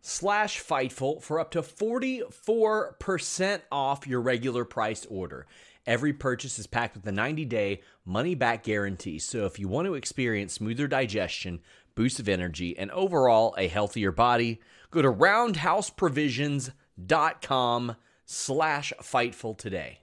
slash 0.00 0.62
Fightful 0.62 1.20
for 1.22 1.40
up 1.40 1.50
to 1.52 1.62
44% 1.62 3.60
off 3.70 4.06
your 4.06 4.20
regular 4.20 4.64
priced 4.64 5.06
order. 5.10 5.46
Every 5.86 6.12
purchase 6.12 6.58
is 6.58 6.66
packed 6.66 6.96
with 6.96 7.06
a 7.06 7.12
90-day 7.12 7.80
money-back 8.04 8.64
guarantee. 8.64 9.18
So 9.18 9.46
if 9.46 9.58
you 9.58 9.68
want 9.68 9.86
to 9.86 9.94
experience 9.94 10.52
smoother 10.54 10.86
digestion, 10.86 11.60
boost 11.94 12.20
of 12.20 12.28
energy, 12.28 12.78
and 12.78 12.90
overall 12.90 13.54
a 13.56 13.68
healthier 13.68 14.12
body, 14.12 14.60
go 14.90 15.00
to 15.00 15.10
roundhouseprovisions.com 15.10 17.96
slash 18.26 18.92
Fightful 19.00 19.56
today. 19.56 20.00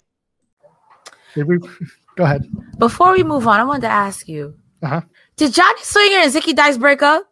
Go 2.16 2.24
ahead. 2.24 2.50
Before 2.80 3.12
we 3.12 3.24
move 3.24 3.48
on, 3.48 3.60
I 3.60 3.64
wanted 3.64 3.82
to 3.82 3.90
ask 3.90 4.28
you. 4.28 4.56
Uh-huh. 4.82 5.02
Did 5.38 5.54
Johnny 5.54 5.82
Swinger 5.82 6.18
and 6.18 6.34
Zicky 6.34 6.56
Dice 6.56 6.78
break 6.78 7.02
up? 7.02 7.24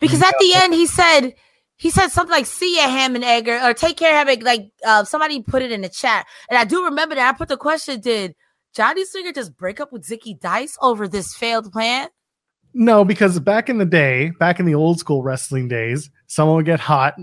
Because 0.00 0.22
at 0.22 0.34
the 0.38 0.52
end 0.54 0.74
he 0.74 0.86
said 0.86 1.34
he 1.76 1.90
said 1.90 2.08
something 2.08 2.30
like 2.30 2.46
"See 2.46 2.76
ya, 2.76 2.88
ham 2.88 3.16
and 3.16 3.24
egg," 3.24 3.48
or, 3.48 3.74
"Take 3.74 3.96
care, 3.96 4.14
ham 4.14 4.28
and 4.28 4.42
like." 4.42 4.70
Uh, 4.84 5.04
somebody 5.04 5.42
put 5.42 5.62
it 5.62 5.72
in 5.72 5.80
the 5.80 5.88
chat, 5.88 6.26
and 6.48 6.58
I 6.58 6.64
do 6.64 6.84
remember 6.84 7.16
that. 7.16 7.34
I 7.34 7.36
put 7.36 7.48
the 7.48 7.56
question: 7.56 8.00
Did 8.00 8.36
Johnny 8.74 9.04
Swinger 9.04 9.32
just 9.32 9.56
break 9.56 9.80
up 9.80 9.92
with 9.92 10.06
Zicky 10.06 10.38
Dice 10.38 10.76
over 10.80 11.08
this 11.08 11.34
failed 11.34 11.72
plan? 11.72 12.08
No, 12.74 13.04
because 13.04 13.38
back 13.40 13.68
in 13.68 13.78
the 13.78 13.84
day, 13.84 14.30
back 14.38 14.58
in 14.60 14.66
the 14.66 14.74
old 14.74 14.98
school 14.98 15.22
wrestling 15.22 15.68
days, 15.68 16.08
someone 16.26 16.56
would 16.56 16.66
get 16.66 16.80
hot, 16.80 17.14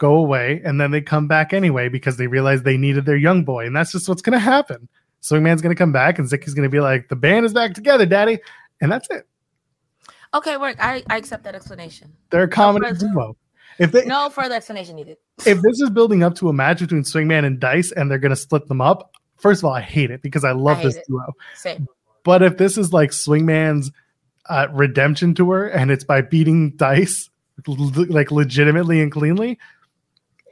go 0.00 0.14
away, 0.14 0.62
and 0.64 0.80
then 0.80 0.92
they 0.92 1.00
come 1.00 1.26
back 1.28 1.52
anyway 1.52 1.88
because 1.88 2.16
they 2.16 2.26
realized 2.26 2.64
they 2.64 2.78
needed 2.78 3.04
their 3.04 3.16
young 3.16 3.44
boy, 3.44 3.66
and 3.66 3.76
that's 3.76 3.92
just 3.92 4.08
what's 4.08 4.22
going 4.22 4.32
to 4.32 4.38
happen. 4.38 4.88
Swingman's 5.22 5.60
going 5.60 5.74
to 5.74 5.78
come 5.78 5.92
back, 5.92 6.18
and 6.18 6.28
Zicky's 6.28 6.54
going 6.54 6.68
to 6.68 6.72
be 6.72 6.80
like, 6.80 7.08
"The 7.08 7.16
band 7.16 7.44
is 7.46 7.52
back 7.52 7.74
together, 7.74 8.06
Daddy," 8.06 8.38
and 8.80 8.92
that's 8.92 9.08
it. 9.10 9.26
Okay, 10.34 10.56
work. 10.56 10.76
I, 10.78 11.02
I 11.08 11.16
accept 11.16 11.44
that 11.44 11.54
explanation. 11.54 12.12
They're 12.30 12.44
a 12.44 12.48
comedy 12.48 12.86
no 12.86 12.94
duo. 12.94 13.36
If 13.78 13.92
they, 13.92 14.04
no 14.04 14.28
further 14.28 14.56
explanation 14.56 14.96
needed. 14.96 15.18
If 15.46 15.62
this 15.62 15.80
is 15.80 15.90
building 15.90 16.22
up 16.22 16.34
to 16.36 16.48
a 16.48 16.52
match 16.52 16.80
between 16.80 17.02
Swingman 17.02 17.44
and 17.44 17.60
Dice, 17.60 17.92
and 17.92 18.10
they're 18.10 18.18
going 18.18 18.30
to 18.30 18.36
split 18.36 18.66
them 18.66 18.80
up, 18.80 19.12
first 19.36 19.60
of 19.60 19.66
all, 19.66 19.72
I 19.72 19.80
hate 19.80 20.10
it 20.10 20.20
because 20.20 20.44
I 20.44 20.52
love 20.52 20.78
I 20.78 20.84
this 20.84 20.96
it. 20.96 21.04
duo. 21.08 21.32
Same. 21.54 21.86
But 22.24 22.42
if 22.42 22.58
this 22.58 22.76
is 22.76 22.92
like 22.92 23.10
Swingman's 23.10 23.90
uh, 24.48 24.66
redemption 24.72 25.34
tour, 25.34 25.68
and 25.68 25.90
it's 25.90 26.04
by 26.04 26.20
beating 26.22 26.76
Dice 26.76 27.30
like 27.66 28.30
legitimately 28.30 29.00
and 29.00 29.10
cleanly, 29.10 29.58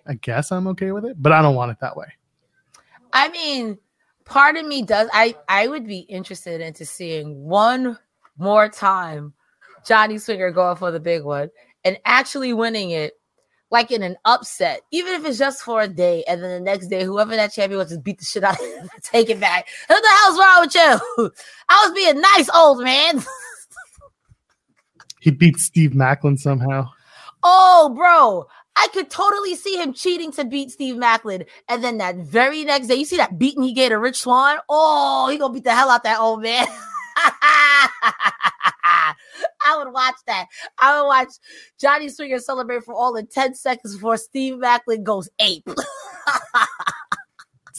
I 0.07 0.15
guess 0.15 0.53
I'm 0.53 0.67
okay 0.69 0.93
with 0.93 1.05
it. 1.05 1.21
But 1.21 1.33
I 1.33 1.43
don't 1.43 1.55
want 1.55 1.73
it 1.73 1.79
that 1.81 1.97
way. 1.97 2.07
I 3.13 3.29
mean, 3.29 3.79
part 4.25 4.57
of 4.57 4.67
me 4.67 4.83
does. 4.83 5.09
I 5.13 5.37
I 5.49 5.69
would 5.69 5.87
be 5.87 6.01
interested 6.01 6.61
into 6.61 6.85
seeing 6.85 7.45
one 7.45 7.99
more 8.39 8.69
time 8.69 9.33
Johnny 9.87 10.19
Swinger 10.19 10.51
going 10.51 10.77
for 10.77 10.91
the 10.91 11.01
big 11.01 11.23
one 11.23 11.51
and 11.85 11.99
actually 12.05 12.53
winning 12.53 12.91
it 12.91 13.15
like 13.71 13.91
in 13.91 14.03
an 14.03 14.17
upset, 14.25 14.83
even 14.93 15.15
if 15.15 15.25
it's 15.25 15.39
just 15.39 15.63
for 15.63 15.81
a 15.81 15.89
day, 15.89 16.25
and 16.29 16.43
then 16.43 16.51
the 16.51 16.61
next 16.61 16.87
day, 16.87 17.05
whoever 17.05 17.35
that 17.35 17.53
champion 17.53 17.79
was 17.79 17.89
just 17.89 18.05
beat 18.05 18.19
the 18.19 18.25
shit 18.25 18.45
out 18.45 18.61
of 18.61 18.65
him, 18.65 18.89
take 19.03 19.29
it 19.29 19.41
back. 19.41 19.67
What 19.89 20.03
the 20.03 20.09
hell's 20.09 20.39
wrong 20.39 20.61
with 20.61 20.75
you? 20.75 21.31
I 21.69 21.87
was 21.87 21.93
being 21.95 22.21
nice, 22.21 22.49
old 22.55 22.83
man. 22.83 23.23
he 25.21 25.31
beat 25.31 25.57
Steve 25.59 25.93
Maclin 25.93 26.39
somehow. 26.39 26.89
Oh, 27.43 27.93
bro. 27.95 28.47
I 28.79 28.89
could 28.93 29.09
totally 29.11 29.55
see 29.55 29.81
him 29.81 29.95
cheating 29.95 30.33
to 30.33 30.45
beat 30.45 30.71
Steve 30.71 30.97
Maclin. 30.97 31.47
And 31.69 31.83
then 31.83 31.99
that 31.99 32.17
very 32.17 32.63
next 32.65 32.89
day, 32.89 32.97
you 32.97 33.05
see 33.05 33.17
that 33.17 33.39
beating 33.39 33.63
he 33.63 33.73
gave 33.73 33.89
to 33.89 33.99
Rich 33.99 34.21
Swann? 34.21 34.59
Oh, 34.69 35.29
he 35.31 35.39
gonna 35.39 35.55
beat 35.55 35.65
the 35.65 35.75
hell 35.75 35.91
out 35.91 36.05
that 36.05 36.21
old 36.21 36.43
man. 36.43 36.67
I 39.67 39.77
would 39.79 39.93
watch 39.93 40.15
that. 40.27 40.47
I 40.79 41.01
would 41.01 41.07
watch 41.07 41.33
Johnny 41.81 42.09
Swinger 42.09 42.39
celebrate 42.39 42.85
for 42.85 42.95
all 42.95 43.13
the 43.13 43.25
10 43.25 43.55
seconds 43.55 43.95
before 43.95 44.17
Steve 44.17 44.55
Maclin 44.55 45.03
goes 45.03 45.29
ape. 45.39 45.69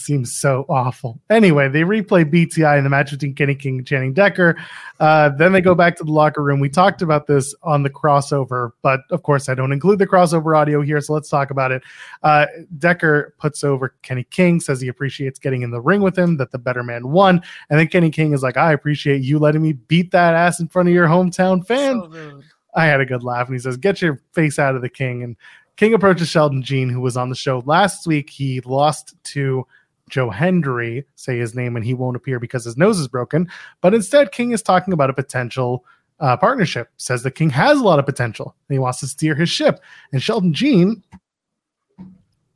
seems 0.08 0.34
so 0.34 0.66
awful. 0.70 1.20
Anyway, 1.30 1.68
they 1.68 1.82
replay 1.82 2.24
BTI 2.24 2.78
in 2.78 2.84
the 2.86 2.89
match 2.89 3.12
between 3.12 3.36
Kenny 3.36 3.53
King 3.53 3.80
and 3.80 3.86
Channing 3.86 4.14
Decker. 4.14 4.58
Uh, 4.99 5.30
then 5.30 5.51
they 5.51 5.60
go 5.60 5.76
back 5.76 5.97
to 5.97 6.03
the 6.05 6.12
locker 6.12 6.41
room. 6.41 6.62
We 6.62 6.70
talked 6.70 7.01
about 7.01 7.28
this 7.28 7.53
on 7.62 7.84
the 7.84 7.89
crossover, 7.89 8.72
but 8.82 9.01
of 9.12 9.24
course, 9.24 9.49
I 9.49 9.53
don't 9.53 9.74
include 9.74 9.99
the 9.99 10.08
crossover 10.08 10.58
audio 10.58 10.82
here, 10.82 11.01
so 11.01 11.14
let's 11.14 11.30
talk 11.30 11.51
about 11.51 11.72
it. 11.72 11.84
Uh, 12.24 12.47
Decker 12.78 13.36
puts 13.38 13.64
over 13.66 13.93
Kenny 14.01 14.24
King, 14.24 14.62
says 14.62 14.80
he 14.80 14.88
appreciates 14.88 15.38
getting 15.38 15.62
in 15.62 15.72
the 15.72 15.82
ring 15.82 16.01
with 16.01 16.18
him, 16.18 16.38
that 16.38 16.51
the 16.51 16.58
better 16.58 16.84
man 16.84 17.10
won. 17.10 17.43
And 17.70 17.78
then 17.78 17.88
Kenny 17.88 18.10
King 18.10 18.34
is 18.34 18.41
like, 18.41 18.55
I 18.55 18.72
appreciate 18.72 19.22
you 19.22 19.38
letting 19.38 19.62
me 19.62 19.74
beat 19.74 20.12
that 20.12 20.34
ass 20.34 20.60
in 20.62 20.70
front 20.70 20.88
of 20.88 20.95
your 20.95 21.08
hometown 21.08 21.68
fan. 21.68 22.01
So 22.12 22.41
I 22.74 22.86
had 22.86 23.01
a 23.01 23.05
good 23.05 23.24
laugh. 23.24 23.47
And 23.47 23.55
he 23.55 23.60
says, 23.60 23.76
Get 23.76 24.01
your 24.01 24.22
face 24.32 24.58
out 24.58 24.76
of 24.76 24.82
the 24.82 24.89
king. 24.89 25.24
And 25.24 25.36
King 25.78 25.93
approaches 25.93 26.28
Sheldon 26.28 26.64
Jean, 26.64 26.89
who 26.89 27.01
was 27.01 27.16
on 27.16 27.30
the 27.30 27.36
show 27.36 27.62
last 27.66 28.08
week. 28.08 28.32
He 28.32 28.62
lost 28.62 29.14
to 29.26 29.66
Joe 30.10 30.30
Hendry, 30.30 31.05
say 31.16 31.38
his 31.38 31.53
name, 31.55 31.76
and 31.76 31.86
he 31.86 31.93
won't 31.93 32.16
appear 32.16 32.39
because 32.39 32.66
his 32.66 32.78
nose 32.78 32.99
is 32.99 33.08
broken. 33.08 33.49
But 33.82 33.93
instead, 33.93 34.32
King 34.32 34.51
is 34.51 34.62
talking 34.62 34.93
about 34.93 35.10
a 35.10 35.14
potential 35.14 35.86
uh, 36.20 36.38
partnership. 36.38 36.89
Says 36.97 37.24
the 37.24 37.32
King 37.32 37.49
has 37.51 37.80
a 37.80 37.84
lot 37.84 37.99
of 37.99 38.05
potential. 38.05 38.55
And 38.68 38.76
he 38.76 38.80
wants 38.80 38.99
to 39.01 39.08
steer 39.08 39.36
his 39.36 39.49
ship. 39.49 39.82
And 40.12 40.22
Sheldon 40.22 40.53
Jean 40.53 41.03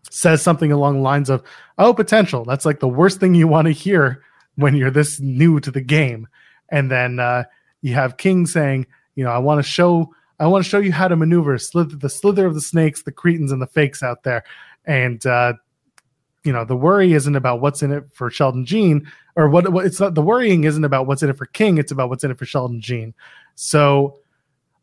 says 0.09 0.41
something 0.41 0.71
along 0.71 0.95
the 0.95 1.01
lines 1.01 1.29
of, 1.29 1.43
"Oh, 1.77 1.93
potential. 1.93 2.43
That's 2.45 2.65
like 2.65 2.79
the 2.79 2.87
worst 2.87 3.19
thing 3.19 3.35
you 3.35 3.47
want 3.47 3.67
to 3.67 3.71
hear 3.71 4.23
when 4.55 4.75
you're 4.75 4.91
this 4.91 5.19
new 5.19 5.59
to 5.59 5.71
the 5.71 5.81
game." 5.81 6.27
And 6.69 6.89
then 6.89 7.19
uh, 7.19 7.43
you 7.81 7.93
have 7.93 8.17
King 8.17 8.45
saying, 8.45 8.87
"You 9.15 9.23
know, 9.23 9.31
I 9.31 9.39
want 9.39 9.59
to 9.59 9.69
show." 9.69 10.13
I 10.39 10.47
want 10.47 10.63
to 10.63 10.69
show 10.69 10.79
you 10.79 10.91
how 10.91 11.07
to 11.07 11.15
maneuver 11.15 11.55
slither, 11.59 11.95
the 11.95 12.09
slither 12.09 12.47
of 12.47 12.55
the 12.55 12.61
snakes, 12.61 13.03
the 13.03 13.11
cretins, 13.11 13.51
and 13.51 13.61
the 13.61 13.67
fakes 13.67 14.01
out 14.01 14.23
there. 14.23 14.43
And 14.85 15.23
uh, 15.23 15.53
you 16.43 16.51
know, 16.51 16.65
the 16.65 16.75
worry 16.75 17.13
isn't 17.13 17.35
about 17.35 17.61
what's 17.61 17.83
in 17.83 17.91
it 17.91 18.05
for 18.11 18.29
Sheldon 18.29 18.65
Jean, 18.65 19.09
or 19.35 19.49
what, 19.49 19.71
what 19.71 19.85
it's 19.85 19.99
not. 19.99 20.15
The 20.15 20.21
worrying 20.21 20.63
isn't 20.63 20.83
about 20.83 21.07
what's 21.07 21.21
in 21.21 21.29
it 21.29 21.37
for 21.37 21.45
King. 21.45 21.77
It's 21.77 21.91
about 21.91 22.09
what's 22.09 22.23
in 22.23 22.31
it 22.31 22.39
for 22.39 22.45
Sheldon 22.45 22.81
Jean. 22.81 23.13
So, 23.55 24.17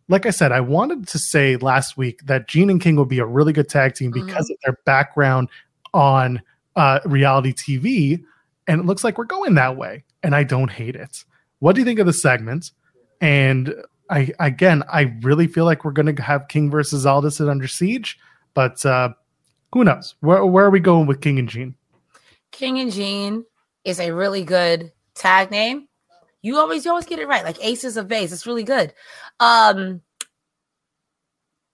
like 0.09 0.25
I 0.25 0.31
said, 0.31 0.53
I 0.53 0.61
wanted 0.61 1.09
to 1.09 1.19
say 1.19 1.57
last 1.57 1.97
week 1.97 2.21
that 2.27 2.49
Jean 2.49 2.71
and 2.71 2.81
King 2.81 2.97
would 2.97 3.09
be 3.09 3.19
a 3.19 3.27
really 3.27 3.53
good 3.53 3.69
tag 3.69 3.95
team 3.95 4.11
because 4.11 4.47
mm-hmm. 4.47 4.53
of 4.53 4.59
their 4.65 4.79
background 4.85 5.49
on 5.93 6.41
uh, 6.77 7.01
reality 7.05 7.53
TV, 7.53 8.23
and 8.67 8.81
it 8.81 8.87
looks 8.87 9.03
like 9.03 9.19
we're 9.19 9.25
going 9.25 9.55
that 9.55 9.77
way, 9.77 10.05
and 10.23 10.35
I 10.35 10.45
don't 10.45 10.71
hate 10.71 10.95
it. 10.95 11.25
What 11.59 11.75
do 11.75 11.81
you 11.81 11.85
think 11.85 11.99
of 11.99 12.07
the 12.07 12.13
segment? 12.13 12.71
And 13.21 13.75
I 14.11 14.33
again, 14.39 14.85
I 14.91 15.15
really 15.23 15.49
feel 15.49 15.65
like 15.65 15.85
we're 15.85 15.91
going 15.91 16.15
to 16.15 16.23
have 16.23 16.47
King 16.47 16.71
versus 16.71 17.05
Aldis 17.05 17.41
at 17.41 17.49
Under 17.49 17.67
Siege, 17.67 18.17
but 18.55 18.87
uh, 18.87 19.11
who 19.73 19.85
knows? 19.85 20.14
Where 20.21 20.45
where 20.45 20.64
are 20.64 20.71
we 20.71 20.81
going 20.81 21.07
with 21.07 21.21
King 21.21 21.39
and 21.39 21.49
Jean? 21.49 21.75
King 22.53 22.79
and 22.81 22.93
Jean 22.93 23.45
is 23.85 24.01
a 24.01 24.12
really 24.12 24.45
good 24.45 24.93
tag 25.14 25.51
name. 25.51 25.89
You 26.43 26.57
always 26.59 26.85
you 26.85 26.91
always 26.91 27.07
get 27.07 27.19
it 27.19 27.29
right, 27.29 27.45
like 27.45 27.62
Aces 27.64 27.97
of 27.97 28.09
Base. 28.09 28.33
It's 28.33 28.47
really 28.47 28.64
good. 28.64 28.95
Um, 29.41 30.03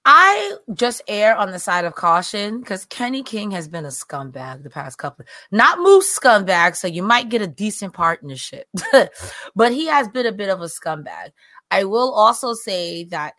I 0.06 0.56
just 0.74 1.00
err 1.08 1.34
on 1.34 1.50
the 1.50 1.58
side 1.58 1.86
of 1.86 1.94
caution 1.94 2.60
because 2.60 2.84
Kenny 2.84 3.22
King 3.22 3.50
has 3.52 3.68
been 3.68 3.86
a 3.86 3.88
scumbag 3.88 4.62
the 4.62 4.70
past 4.70 4.98
couple, 4.98 5.24
not 5.50 5.78
Moose 5.78 6.18
scumbag, 6.18 6.76
so 6.76 6.86
you 6.86 7.02
might 7.02 7.30
get 7.30 7.40
a 7.40 7.46
decent 7.46 7.94
partnership, 7.94 8.66
but 9.56 9.72
he 9.72 9.86
has 9.86 10.08
been 10.08 10.26
a 10.26 10.32
bit 10.32 10.50
of 10.50 10.60
a 10.60 10.66
scumbag. 10.66 11.30
I 11.70 11.84
will 11.84 12.12
also 12.12 12.52
say 12.52 13.04
that 13.04 13.34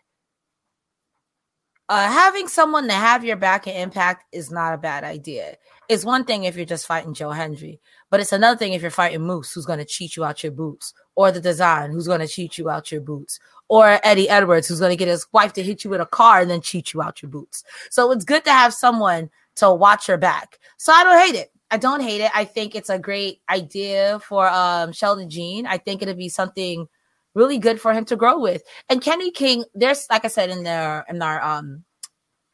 uh, 1.88 2.08
having 2.08 2.48
someone 2.48 2.88
to 2.88 2.94
have 2.94 3.24
your 3.24 3.36
back 3.36 3.66
and 3.66 3.76
impact 3.76 4.24
is 4.32 4.50
not 4.50 4.74
a 4.74 4.78
bad 4.78 5.04
idea. 5.04 5.56
It's 5.88 6.04
one 6.04 6.24
thing 6.24 6.44
if 6.44 6.56
you're 6.56 6.64
just 6.64 6.86
fighting 6.86 7.14
Joe 7.14 7.30
Hendry, 7.30 7.80
but 8.10 8.18
it's 8.18 8.32
another 8.32 8.58
thing 8.58 8.72
if 8.72 8.82
you're 8.82 8.90
fighting 8.90 9.22
Moose, 9.22 9.52
who's 9.52 9.66
going 9.66 9.78
to 9.78 9.84
cheat 9.84 10.16
you 10.16 10.24
out 10.24 10.42
your 10.42 10.52
boots, 10.52 10.94
or 11.14 11.30
the 11.30 11.40
design, 11.40 11.92
who's 11.92 12.08
going 12.08 12.20
to 12.20 12.26
cheat 12.26 12.58
you 12.58 12.68
out 12.68 12.90
your 12.90 13.00
boots, 13.00 13.38
or 13.68 14.00
Eddie 14.02 14.28
Edwards, 14.28 14.66
who's 14.66 14.80
going 14.80 14.90
to 14.90 14.96
get 14.96 15.08
his 15.08 15.26
wife 15.32 15.52
to 15.52 15.62
hit 15.62 15.84
you 15.84 15.90
with 15.90 16.00
a 16.00 16.06
car 16.06 16.40
and 16.40 16.50
then 16.50 16.60
cheat 16.60 16.92
you 16.92 17.02
out 17.02 17.22
your 17.22 17.30
boots. 17.30 17.62
So 17.90 18.10
it's 18.10 18.24
good 18.24 18.44
to 18.44 18.52
have 18.52 18.74
someone 18.74 19.30
to 19.56 19.72
watch 19.72 20.08
your 20.08 20.18
back. 20.18 20.58
So 20.76 20.92
I 20.92 21.04
don't 21.04 21.18
hate 21.18 21.38
it. 21.38 21.52
I 21.70 21.76
don't 21.78 22.00
hate 22.00 22.20
it. 22.20 22.30
I 22.34 22.44
think 22.44 22.74
it's 22.74 22.90
a 22.90 22.98
great 22.98 23.40
idea 23.48 24.20
for 24.20 24.48
um, 24.48 24.92
Sheldon 24.92 25.30
Jean. 25.30 25.66
I 25.66 25.78
think 25.78 26.02
it'll 26.02 26.14
be 26.14 26.28
something 26.28 26.88
really 27.36 27.58
good 27.58 27.80
for 27.80 27.92
him 27.92 28.04
to 28.06 28.16
grow 28.16 28.40
with. 28.40 28.64
And 28.88 29.00
Kenny 29.00 29.30
King, 29.30 29.64
there's 29.74 30.06
like 30.10 30.24
I 30.24 30.28
said 30.28 30.50
in 30.50 30.64
there 30.64 31.04
in 31.08 31.22
our 31.22 31.40
um 31.40 31.84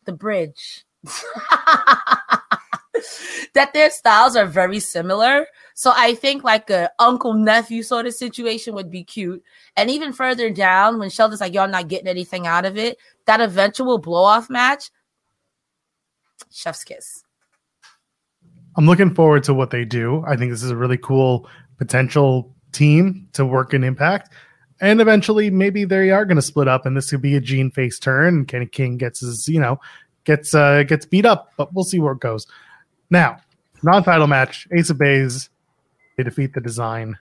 the 0.05 0.13
bridge. 0.13 0.85
that 3.55 3.73
their 3.73 3.91
styles 3.91 4.37
are 4.37 4.47
very 4.47 4.81
similar. 4.81 5.47
So 5.75 5.93
I 5.95 6.15
think 6.15 6.45
like 6.45 6.69
a 6.71 6.91
uncle 6.99 7.35
nephew 7.35 7.83
sort 7.83 8.07
of 8.07 8.15
situation 8.15 8.75
would 8.75 8.91
be 8.91 9.05
cute. 9.05 9.43
And 9.77 9.91
even 9.91 10.13
further 10.13 10.51
down, 10.51 10.99
when 10.99 11.11
Sheldon's 11.11 11.41
like, 11.41 11.55
y'all 11.55 11.69
not 11.69 11.89
getting 11.89 12.09
anything 12.09 12.47
out 12.47 12.65
of 12.65 12.77
it, 12.77 12.99
that 13.27 13.41
eventual 13.41 13.99
blow 13.99 14.25
off 14.25 14.51
match, 14.51 14.91
chef's 16.51 16.85
kiss. 16.85 17.25
I'm 18.77 18.87
looking 18.87 19.15
forward 19.15 19.45
to 19.45 19.55
what 19.55 19.71
they 19.71 19.85
do. 19.85 20.25
I 20.27 20.37
think 20.37 20.51
this 20.51 20.63
is 20.63 20.71
a 20.71 20.77
really 20.77 20.99
cool 20.99 21.49
potential 21.79 22.55
team 22.73 23.29
to 23.35 23.45
work 23.45 23.75
in 23.75 23.85
Impact. 23.85 24.31
And 24.83 25.01
eventually, 25.01 25.49
maybe 25.49 25.85
they 25.85 26.11
are 26.11 26.25
going 26.25 26.37
to 26.37 26.43
split 26.43 26.67
up, 26.67 26.85
and 26.85 26.97
this 26.97 27.09
could 27.11 27.23
be 27.23 27.37
a 27.37 27.41
Jean 27.41 27.71
face 27.71 28.01
turn. 28.01 28.35
And 28.35 28.49
Kenny 28.49 28.67
King 28.67 28.97
gets 28.97 29.21
his, 29.21 29.49
you 29.49 29.61
know, 29.61 29.81
gets 30.25 30.55
uh 30.55 30.83
gets 30.83 31.07
beat 31.07 31.25
up, 31.25 31.53
but 31.57 31.73
we'll 31.73 31.85
see 31.85 32.01
where 32.01 32.15
it 32.15 32.21
goes. 32.21 32.49
Now, 33.09 33.39
non-title 33.85 34.27
match: 34.27 34.67
Ace 34.73 34.91
of 34.91 34.99
Beys. 34.99 35.49
They 36.17 36.25
defeat 36.25 36.53
the 36.53 36.61
Design. 36.61 37.17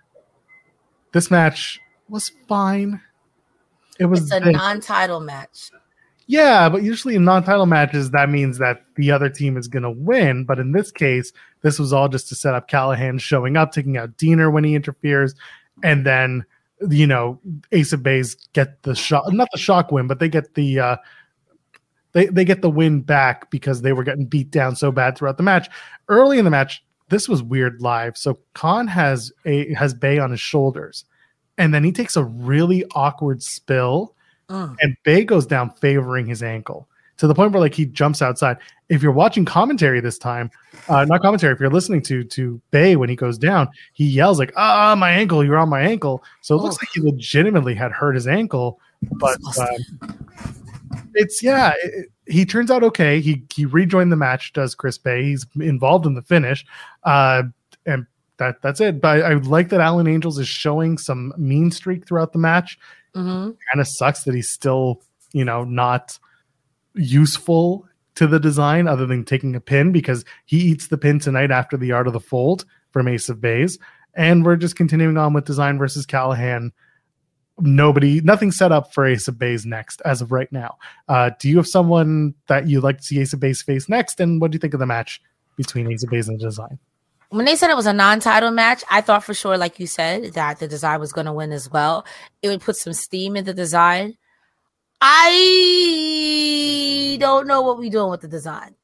This 1.14 1.30
match 1.30 1.80
was 2.09 2.32
fine. 2.47 2.99
It 3.99 4.05
was 4.05 4.24
it's 4.24 4.32
a 4.32 4.39
non-title 4.39 5.20
match. 5.20 5.70
Yeah, 6.26 6.68
but 6.68 6.82
usually 6.82 7.16
in 7.16 7.26
non-title 7.26 7.68
matches, 7.68 8.12
that 8.12 8.30
means 8.30 8.57
that 8.57 8.86
the 8.95 9.12
other 9.12 9.30
team 9.30 9.55
is 9.55 9.68
going 9.68 9.84
to 9.84 9.91
win. 9.91 10.45
But 10.45 10.57
in 10.59 10.72
this 10.72 10.91
case, 10.91 11.32
this 11.62 11.78
was 11.78 11.93
all 11.93 12.09
just 12.09 12.28
to 12.30 12.36
set 12.36 12.55
up 12.55 12.70
Callihan 12.70 13.20
showing 13.20 13.55
up, 13.55 13.72
taking 13.72 13.97
out 13.97 14.18
Deaner 14.18 14.51
when 14.51 14.64
he 14.64 14.74
interferes, 14.74 15.36
and 15.84 16.05
then 16.05 16.43
you 16.90 17.08
know, 17.08 17.40
Ace 17.72 17.94
of 17.94 18.04
Beys 18.04 18.36
get 18.54 18.82
the 18.84 18.96
shock, 18.96 19.32
not 19.32 19.50
the 19.52 19.58
shock 19.58 19.92
win, 19.92 20.08
but 20.08 20.20
they 20.20 20.30
get 20.30 20.56
the 20.56 20.80
uh, 20.80 20.98
they 22.14 22.26
they 22.28 22.46
get 22.46 22.62
the 22.62 22.70
win 22.70 23.02
back 23.02 23.50
because 23.52 23.82
they 23.82 23.94
were 23.94 24.04
getting 24.04 24.26
beat 24.26 24.52
down 24.52 24.76
so 24.76 24.92
bad 24.92 25.18
throughout 25.18 25.38
the 25.38 25.44
match. 25.44 25.70
Early 26.08 26.40
in 26.40 26.46
the 26.46 26.52
match, 26.52 26.84
this 27.10 27.30
was 27.30 27.44
weird 27.44 27.82
live. 27.82 28.18
So 28.18 28.40
Kon 28.54 28.88
has 28.88 29.32
a 29.46 29.74
has 29.74 29.94
Bey 29.94 30.20
on 30.20 30.32
his 30.32 30.42
shoulders, 30.42 31.06
and 31.58 31.74
then 31.74 31.84
he 31.84 31.92
takes 31.92 32.16
a 32.16 32.24
really 32.24 32.84
awkward 32.96 33.44
spill, 33.44 34.16
uh. 34.50 34.74
and 34.82 34.96
Bey 35.04 35.24
goes 35.24 35.46
down 35.46 35.72
favoring 35.72 36.26
his 36.26 36.42
ankle 36.44 36.88
to 37.22 37.28
the 37.28 37.36
point 37.36 37.52
where 37.52 37.62
like 37.62 37.76
he 37.76 37.86
jumps 37.86 38.20
outside. 38.24 38.58
If 38.90 39.04
you're 39.04 39.12
watching 39.12 39.46
commentary 39.46 40.02
this 40.02 40.18
time, 40.18 40.50
uh, 40.90 41.06
not 41.06 41.22
commentary, 41.22 41.54
if 41.54 41.60
you're 41.60 41.70
listening 41.70 42.02
to 42.04 42.24
to 42.24 42.60
Bey 42.72 42.96
when 42.96 43.10
he 43.10 43.16
goes 43.16 43.38
down, 43.38 43.70
he 43.94 44.06
yells 44.06 44.40
like, 44.40 44.52
"Ah, 44.58 44.96
my 44.98 45.12
ankle! 45.12 45.46
You're 45.46 45.60
on 45.60 45.70
my 45.70 45.82
ankle!" 45.82 46.24
So 46.42 46.56
it 46.56 46.62
oh. 46.62 46.64
looks 46.64 46.78
like 46.82 46.90
he 46.96 47.00
legitimately 47.00 47.76
had 47.76 47.92
hurt 47.92 48.16
his 48.16 48.28
ankle, 48.28 48.80
but 49.04 49.38
uh, 49.60 49.68
it's 51.14 51.44
yeah. 51.44 51.74
It, 51.84 52.08
he 52.26 52.44
turns 52.44 52.72
out 52.72 52.84
okay. 52.86 53.22
He 53.22 53.44
he 53.54 53.66
rejoined 53.66 54.12
the 54.12 54.16
match. 54.16 54.52
Does 54.54 54.74
Chris 54.74 54.98
Bey? 54.98 55.22
He's 55.22 55.46
involved 55.60 56.08
in 56.08 56.16
the 56.16 56.24
finish, 56.24 56.66
uh, 57.04 57.44
and 57.86 58.08
that 58.38 58.64
that's 58.64 58.82
it. 58.82 59.00
But 59.00 59.22
I, 59.22 59.34
I 59.34 59.34
like 59.36 59.70
that 59.70 59.80
Alan 59.80 60.08
Angels 60.08 60.40
is 60.40 60.48
showing 60.48 60.98
some 60.98 61.36
mean 61.38 61.70
streak 61.70 62.08
throughout 62.08 62.34
the 62.34 62.40
match. 62.40 62.80
Mm-hmm. 63.14 63.52
Kind 63.52 63.80
of 63.80 63.88
sucks 63.88 64.24
that 64.24 64.34
he's 64.34 64.50
still 64.50 65.04
you 65.34 65.46
know 65.46 65.64
not 65.64 66.18
useful 66.96 67.88
to 68.16 68.28
the 68.28 68.39
design 68.39 68.88
other 68.88 69.06
than 69.06 69.24
taking 69.24 69.56
a 69.56 69.62
pin 69.62 69.92
because 69.92 70.26
he 70.46 70.58
eats 70.58 70.88
the 70.88 70.98
pin 70.98 71.20
tonight 71.20 71.52
after 71.52 71.78
the 71.78 71.92
art 71.92 72.08
of 72.08 72.14
the 72.14 72.20
fold 72.20 72.66
from 72.92 73.08
Ace 73.08 73.30
of 73.30 73.42
Beys. 73.42 73.80
And 74.14 74.46
we're 74.46 74.58
just 74.58 74.76
continuing 74.76 75.18
on 75.18 75.34
with 75.34 75.46
design 75.46 75.78
versus 75.78 76.06
Callihan. 76.06 76.72
Nobody, 77.60 78.22
nothing 78.22 78.52
set 78.52 78.72
up 78.72 78.94
for 78.94 79.06
Ace 79.06 79.28
of 79.28 79.39
Beys 79.39 79.66
next 79.66 80.02
as 80.04 80.22
of 80.22 80.32
right 80.32 80.52
now. 80.52 80.78
Uh, 81.08 81.32
do 81.39 81.50
you 81.50 81.58
have 81.58 81.68
someone 81.68 82.34
that 82.48 82.68
you'd 82.68 82.84
like 82.84 82.98
to 82.98 83.04
see 83.04 83.20
Ace 83.20 83.34
of 83.34 83.39
Beys 83.39 83.62
face 83.62 83.88
next? 83.88 84.20
And 84.20 84.42
what 84.42 84.52
do 84.52 84.56
you 84.56 84.60
think 84.60 84.74
of 84.74 84.80
the 84.80 84.86
match 84.86 85.22
between 85.56 85.89
Ace 85.92 86.04
of 86.04 86.10
Bays 86.10 86.28
and 86.28 86.39
design? 86.39 86.80
When 87.30 87.46
they 87.46 87.56
said 87.56 87.70
it 87.70 87.78
was 87.78 87.86
a 87.86 87.94
non-title 87.94 88.52
match, 88.52 88.84
I 88.89 89.00
thought 89.00 89.24
for 89.24 89.34
sure, 89.34 89.58
like 89.58 89.80
you 89.80 89.88
said, 89.88 90.34
that 90.34 90.60
the 90.60 90.68
design 90.68 91.00
was 91.00 91.14
going 91.14 91.28
to 91.28 91.34
win 91.34 91.54
as 91.54 91.72
well. 91.72 92.06
It 92.42 92.50
would 92.50 92.60
put 92.60 92.76
some 92.76 92.92
steam 92.92 93.38
in 93.38 93.46
the 93.46 93.54
design 93.54 94.18
I 95.02 96.38
don't 97.20 97.47
know 97.47 97.62
what 97.62 97.80
we're 97.80 97.89
doing 97.89 98.12
with 98.12 98.22
the 98.22 98.28
design. 98.28 98.76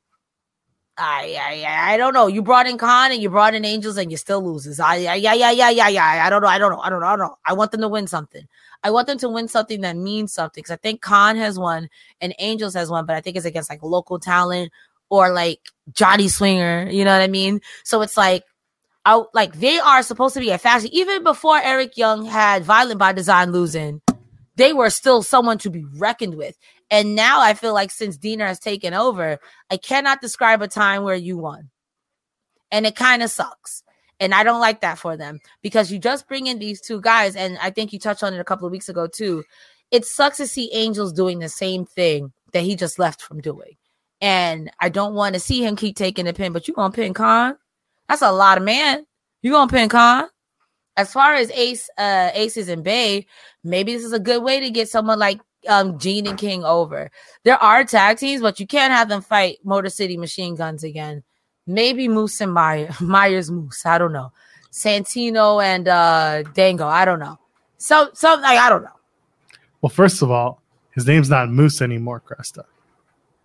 I, 1.00 1.38
I 1.40 1.94
I 1.94 1.98
don't 1.98 2.14
know. 2.14 2.26
You 2.26 2.42
brought 2.42 2.66
in 2.66 2.80
Kon 2.80 3.12
and 3.12 3.22
you 3.22 3.30
brought 3.30 3.54
in 3.54 3.64
Angels 3.64 3.98
and 3.98 4.10
you 4.10 4.18
still 4.18 4.44
loses. 4.44 4.80
I, 4.80 4.96
I 4.96 5.14
yeah 5.16 5.34
yeah 5.34 5.52
yeah 5.52 5.70
yeah 5.70 5.90
yeah. 5.90 6.26
I 6.26 6.30
don't 6.32 6.42
know. 6.42 6.48
I 6.48 6.58
don't 6.58 6.72
know. 6.72 6.80
I 6.80 6.90
don't 6.90 7.02
know. 7.02 7.06
I 7.06 7.16
don't 7.16 7.28
know. 7.28 7.38
I 7.46 7.54
want 7.54 7.72
them 7.72 7.82
to 7.82 7.88
win 7.88 8.08
something. 8.08 8.48
I 8.84 8.90
want 8.90 9.06
them 9.06 9.20
to 9.20 9.30
win 9.30 9.48
something 9.48 9.82
that 9.82 9.96
means 9.96 10.34
something 10.34 10.62
because 10.62 10.74
I 10.74 10.78
think 10.78 11.02
Kon 11.02 11.36
has 11.36 11.60
won 11.60 11.88
and 12.20 12.34
Angels 12.40 12.74
has 12.74 12.90
won, 12.90 13.06
but 13.06 13.16
I 13.16 13.22
think 13.22 13.38
it's 13.38 13.46
against 13.46 13.70
like 13.70 13.84
local 13.84 14.18
talent 14.18 14.72
or 15.10 15.32
like 15.32 15.60
Johnny 15.94 16.30
Swinger. 16.30 16.90
You 16.90 17.06
know 17.06 17.14
what 17.14 17.22
I 17.22 17.28
mean? 17.28 17.62
So 17.84 18.02
it's 18.02 18.18
like 18.18 18.44
out 19.06 19.28
like 19.36 19.60
they 19.60 19.78
are 19.78 20.02
supposed 20.02 20.34
to 20.34 20.40
be 20.40 20.50
a 20.50 20.58
faction. 20.58 20.90
Even 20.94 21.24
before 21.24 21.60
Eric 21.60 21.96
Young 21.96 22.26
had 22.26 22.64
Violent 22.64 22.98
by 22.98 23.14
Design 23.14 23.52
losing, 23.52 24.02
they 24.58 24.74
were 24.74 24.90
still 24.90 25.24
someone 25.24 25.60
to 25.60 25.70
be 25.70 25.86
reckoned 25.96 26.36
with. 26.36 26.58
And 26.90 27.16
now 27.16 27.40
I 27.42 27.54
feel 27.54 27.74
like 27.74 27.92
since 27.92 28.18
Deaner 28.18 28.48
has 28.48 28.60
taken 28.60 28.94
over, 28.94 29.40
I 29.70 29.78
cannot 29.78 30.20
describe 30.20 30.62
a 30.62 30.68
time 30.68 31.04
where 31.04 31.16
you 31.16 31.38
won. 31.38 31.70
And 32.72 32.86
it 32.86 32.96
kind 32.96 33.24
of 33.24 33.30
sucks. 33.30 33.84
And 34.20 34.34
I 34.34 34.44
don't 34.44 34.60
like 34.60 34.82
that 34.82 34.98
for 34.98 35.16
them 35.16 35.40
because 35.62 35.92
you 35.92 36.00
just 36.00 36.28
bring 36.28 36.48
in 36.48 36.58
these 36.58 36.82
two 36.82 37.00
guys. 37.00 37.36
And 37.36 37.58
I 37.60 37.70
think 37.70 37.94
you 37.94 38.00
touched 38.00 38.24
on 38.24 38.34
it 38.34 38.40
a 38.40 38.44
couple 38.44 38.66
of 38.66 38.72
weeks 38.72 38.90
ago, 38.90 39.08
too. 39.08 39.44
It 39.92 40.06
sucks 40.06 40.38
to 40.38 40.48
see 40.48 40.72
Angels 40.74 41.14
doing 41.14 41.40
the 41.40 41.50
same 41.50 41.86
thing 41.86 42.34
that 42.52 42.64
he 42.64 42.76
just 42.76 42.98
left 42.98 43.22
from 43.22 43.40
doing. 43.40 43.78
And 44.20 44.72
I 44.80 44.90
don't 44.90 45.14
want 45.14 45.36
to 45.36 45.40
see 45.40 45.64
him 45.64 45.76
keep 45.76 45.96
taking 45.96 46.26
the 46.26 46.34
pin, 46.34 46.52
but 46.52 46.68
you 46.68 46.74
going 46.74 46.92
to 46.92 46.96
pin 46.96 47.14
Kon? 47.14 47.56
That's 48.10 48.24
a 48.24 48.32
lot 48.32 48.58
of 48.58 48.64
man. 48.64 49.06
You 49.44 49.52
going 49.52 49.70
to 49.70 49.74
pin 49.74 49.88
Kon? 49.88 50.28
As 50.98 51.14
far 51.14 51.36
as 51.36 51.52
Ace, 51.52 51.90
uh, 51.98 52.32
Aces 52.34 52.68
and 52.68 52.84
Bay, 52.84 53.28
maybe 53.64 53.94
this 53.94 54.04
is 54.04 54.14
a 54.14 54.20
good 54.20 54.44
way 54.44 54.60
to 54.60 54.70
get 54.70 54.90
someone 54.90 55.20
like 55.20 55.40
um 55.70 55.98
Jean 56.00 56.28
and 56.28 56.38
King 56.38 56.64
over. 56.64 57.10
There 57.44 57.62
are 57.62 57.84
tag 57.84 58.18
teams, 58.18 58.42
but 58.42 58.60
you 58.60 58.68
can't 58.68 58.94
have 58.94 59.08
them 59.10 59.22
fight 59.22 59.60
Motor 59.64 59.90
City 59.90 60.18
Machine 60.18 60.56
Guns 60.56 60.84
again. 60.84 61.24
Maybe 61.66 62.08
Moose 62.08 62.42
and 62.42 62.54
Meyer, 62.54 62.90
Myers 63.02 63.52
Moose. 63.52 63.86
I 63.86 63.98
don't 63.98 64.14
know. 64.14 64.32
Santino 64.72 65.64
and 65.64 65.88
uh 65.88 66.44
Dango. 66.54 66.88
I 66.88 67.06
don't 67.06 67.20
know. 67.20 67.40
So 67.78 68.10
something 68.14 68.44
like 68.44 68.60
I 68.60 68.70
don't 68.70 68.84
know. 68.84 68.90
Well, 69.82 69.90
first 69.90 70.22
of 70.22 70.32
all, 70.32 70.62
his 70.92 71.06
name's 71.06 71.30
not 71.30 71.50
Moose 71.50 71.82
anymore, 71.82 72.22
Cresta. 72.26 72.66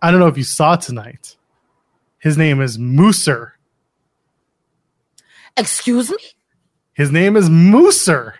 I 0.01 0.11
don't 0.11 0.19
know 0.19 0.27
if 0.27 0.37
you 0.37 0.43
saw 0.43 0.75
tonight. 0.75 1.35
His 2.19 2.37
name 2.37 2.61
is 2.61 2.77
Mooser. 2.77 3.51
Excuse 5.55 6.09
me? 6.09 6.17
His 6.93 7.11
name 7.11 7.35
is 7.35 7.49
Mooser. 7.49 8.33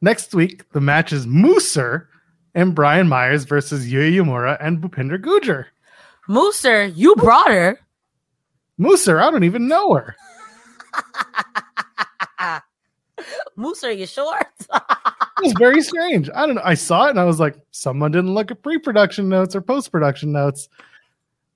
Next 0.00 0.34
week, 0.34 0.68
the 0.72 0.80
match 0.80 1.12
is 1.12 1.24
Mooser 1.26 2.06
and 2.54 2.74
Brian 2.74 3.08
Myers 3.08 3.44
versus 3.44 3.86
Yuya 3.86 4.12
Uemura 4.12 4.56
and 4.60 4.80
Bhupinder 4.80 5.18
Gujjar. 5.20 5.66
Mooser, 6.28 6.92
you 6.96 7.14
brought 7.14 7.46
her. 7.48 7.78
Mooser, 8.78 9.22
I 9.22 9.30
don't 9.30 9.44
even 9.44 9.68
know 9.68 9.94
her. 9.94 10.16
Mooser, 13.56 13.96
you 13.96 14.06
sure? 14.06 14.40
it 14.74 15.42
was 15.42 15.54
very 15.56 15.80
strange. 15.80 16.28
I 16.34 16.46
don't 16.46 16.56
know. 16.56 16.62
I 16.64 16.74
saw 16.74 17.06
it 17.06 17.10
and 17.10 17.20
I 17.20 17.24
was 17.24 17.38
like, 17.38 17.56
someone 17.70 18.10
didn't 18.10 18.34
look 18.34 18.50
at 18.50 18.62
pre-production 18.62 19.28
notes 19.28 19.54
or 19.54 19.60
post-production 19.60 20.32
notes. 20.32 20.68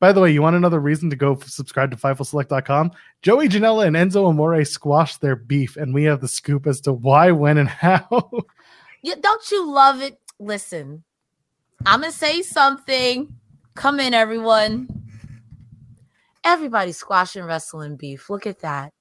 By 0.00 0.12
the 0.12 0.20
way, 0.20 0.30
you 0.30 0.42
want 0.42 0.54
another 0.54 0.78
reason 0.78 1.10
to 1.10 1.16
go 1.16 1.36
subscribe 1.44 1.90
to 1.90 1.96
FightfulSelect.com? 1.96 2.92
Joey 3.22 3.48
Janela 3.48 3.86
and 3.86 3.96
Enzo 3.96 4.28
Amore 4.28 4.64
squashed 4.64 5.20
their 5.20 5.34
beef, 5.34 5.76
and 5.76 5.92
we 5.92 6.04
have 6.04 6.20
the 6.20 6.28
scoop 6.28 6.66
as 6.68 6.80
to 6.82 6.92
why, 6.92 7.32
when, 7.32 7.58
and 7.58 7.68
how. 7.68 8.30
Yeah, 9.00 9.14
don't 9.20 9.50
you 9.52 9.70
love 9.72 10.02
it? 10.02 10.18
Listen, 10.40 11.04
I'm 11.86 12.00
gonna 12.00 12.10
say 12.10 12.42
something. 12.42 13.32
Come 13.76 14.00
in, 14.00 14.12
everyone. 14.12 14.88
Everybody 16.42 16.90
squashing 16.90 17.44
wrestling 17.44 17.96
beef. 17.96 18.28
Look 18.28 18.44
at 18.44 18.58
that. 18.60 18.92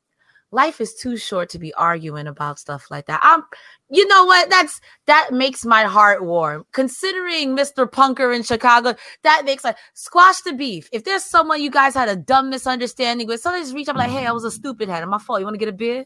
Life 0.52 0.80
is 0.80 0.94
too 0.94 1.18
short 1.18 1.50
to 1.50 1.60
be 1.60 1.74
arguing 1.74 2.26
about 2.26 2.58
stuff 2.58 2.90
like 2.90 3.08
that. 3.08 3.20
I'm 3.22 3.44
you 3.90 4.08
know 4.08 4.26
what? 4.26 4.50
That's 4.50 4.80
that 5.06 5.30
makes 5.34 5.66
my 5.66 5.84
heart 5.84 6.24
warm. 6.24 6.66
Considering 6.72 7.56
Mr. 7.56 7.90
Punker 7.90 8.36
in 8.36 8.44
Chicago, 8.44 8.96
that 9.24 9.44
makes 9.46 9.64
like 9.64 9.78
squash 9.94 10.42
the 10.42 10.54
beef. 10.54 10.90
If 10.94 11.04
there's 11.04 11.24
someone 11.24 11.62
you 11.62 11.72
guys 11.72 11.94
had 11.94 12.10
a 12.10 12.16
dumb 12.16 12.50
misunderstanding 12.50 13.28
with, 13.28 13.42
somebody 13.42 13.64
just 13.64 13.76
reach 13.76 13.90
up 13.90 13.98
like, 13.98 14.10
hey, 14.10 14.26
I 14.26 14.32
was 14.32 14.46
a 14.46 14.52
stupid 14.52 14.88
head. 14.90 15.04
It's 15.04 15.10
my 15.10 15.20
fault. 15.20 15.40
You 15.40 15.46
want 15.46 15.56
to 15.56 15.60
get 15.60 15.70
a 15.70 15.74
beer? 15.74 16.06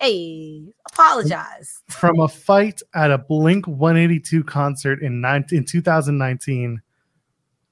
Hey, 0.00 0.74
apologize. 0.90 1.82
From 1.88 2.20
a 2.20 2.28
fight 2.28 2.82
at 2.94 3.10
a 3.10 3.16
Blink 3.16 3.66
182 3.66 4.44
concert 4.44 5.02
in 5.02 5.22
19, 5.22 5.58
in 5.58 5.64
2019 5.64 6.82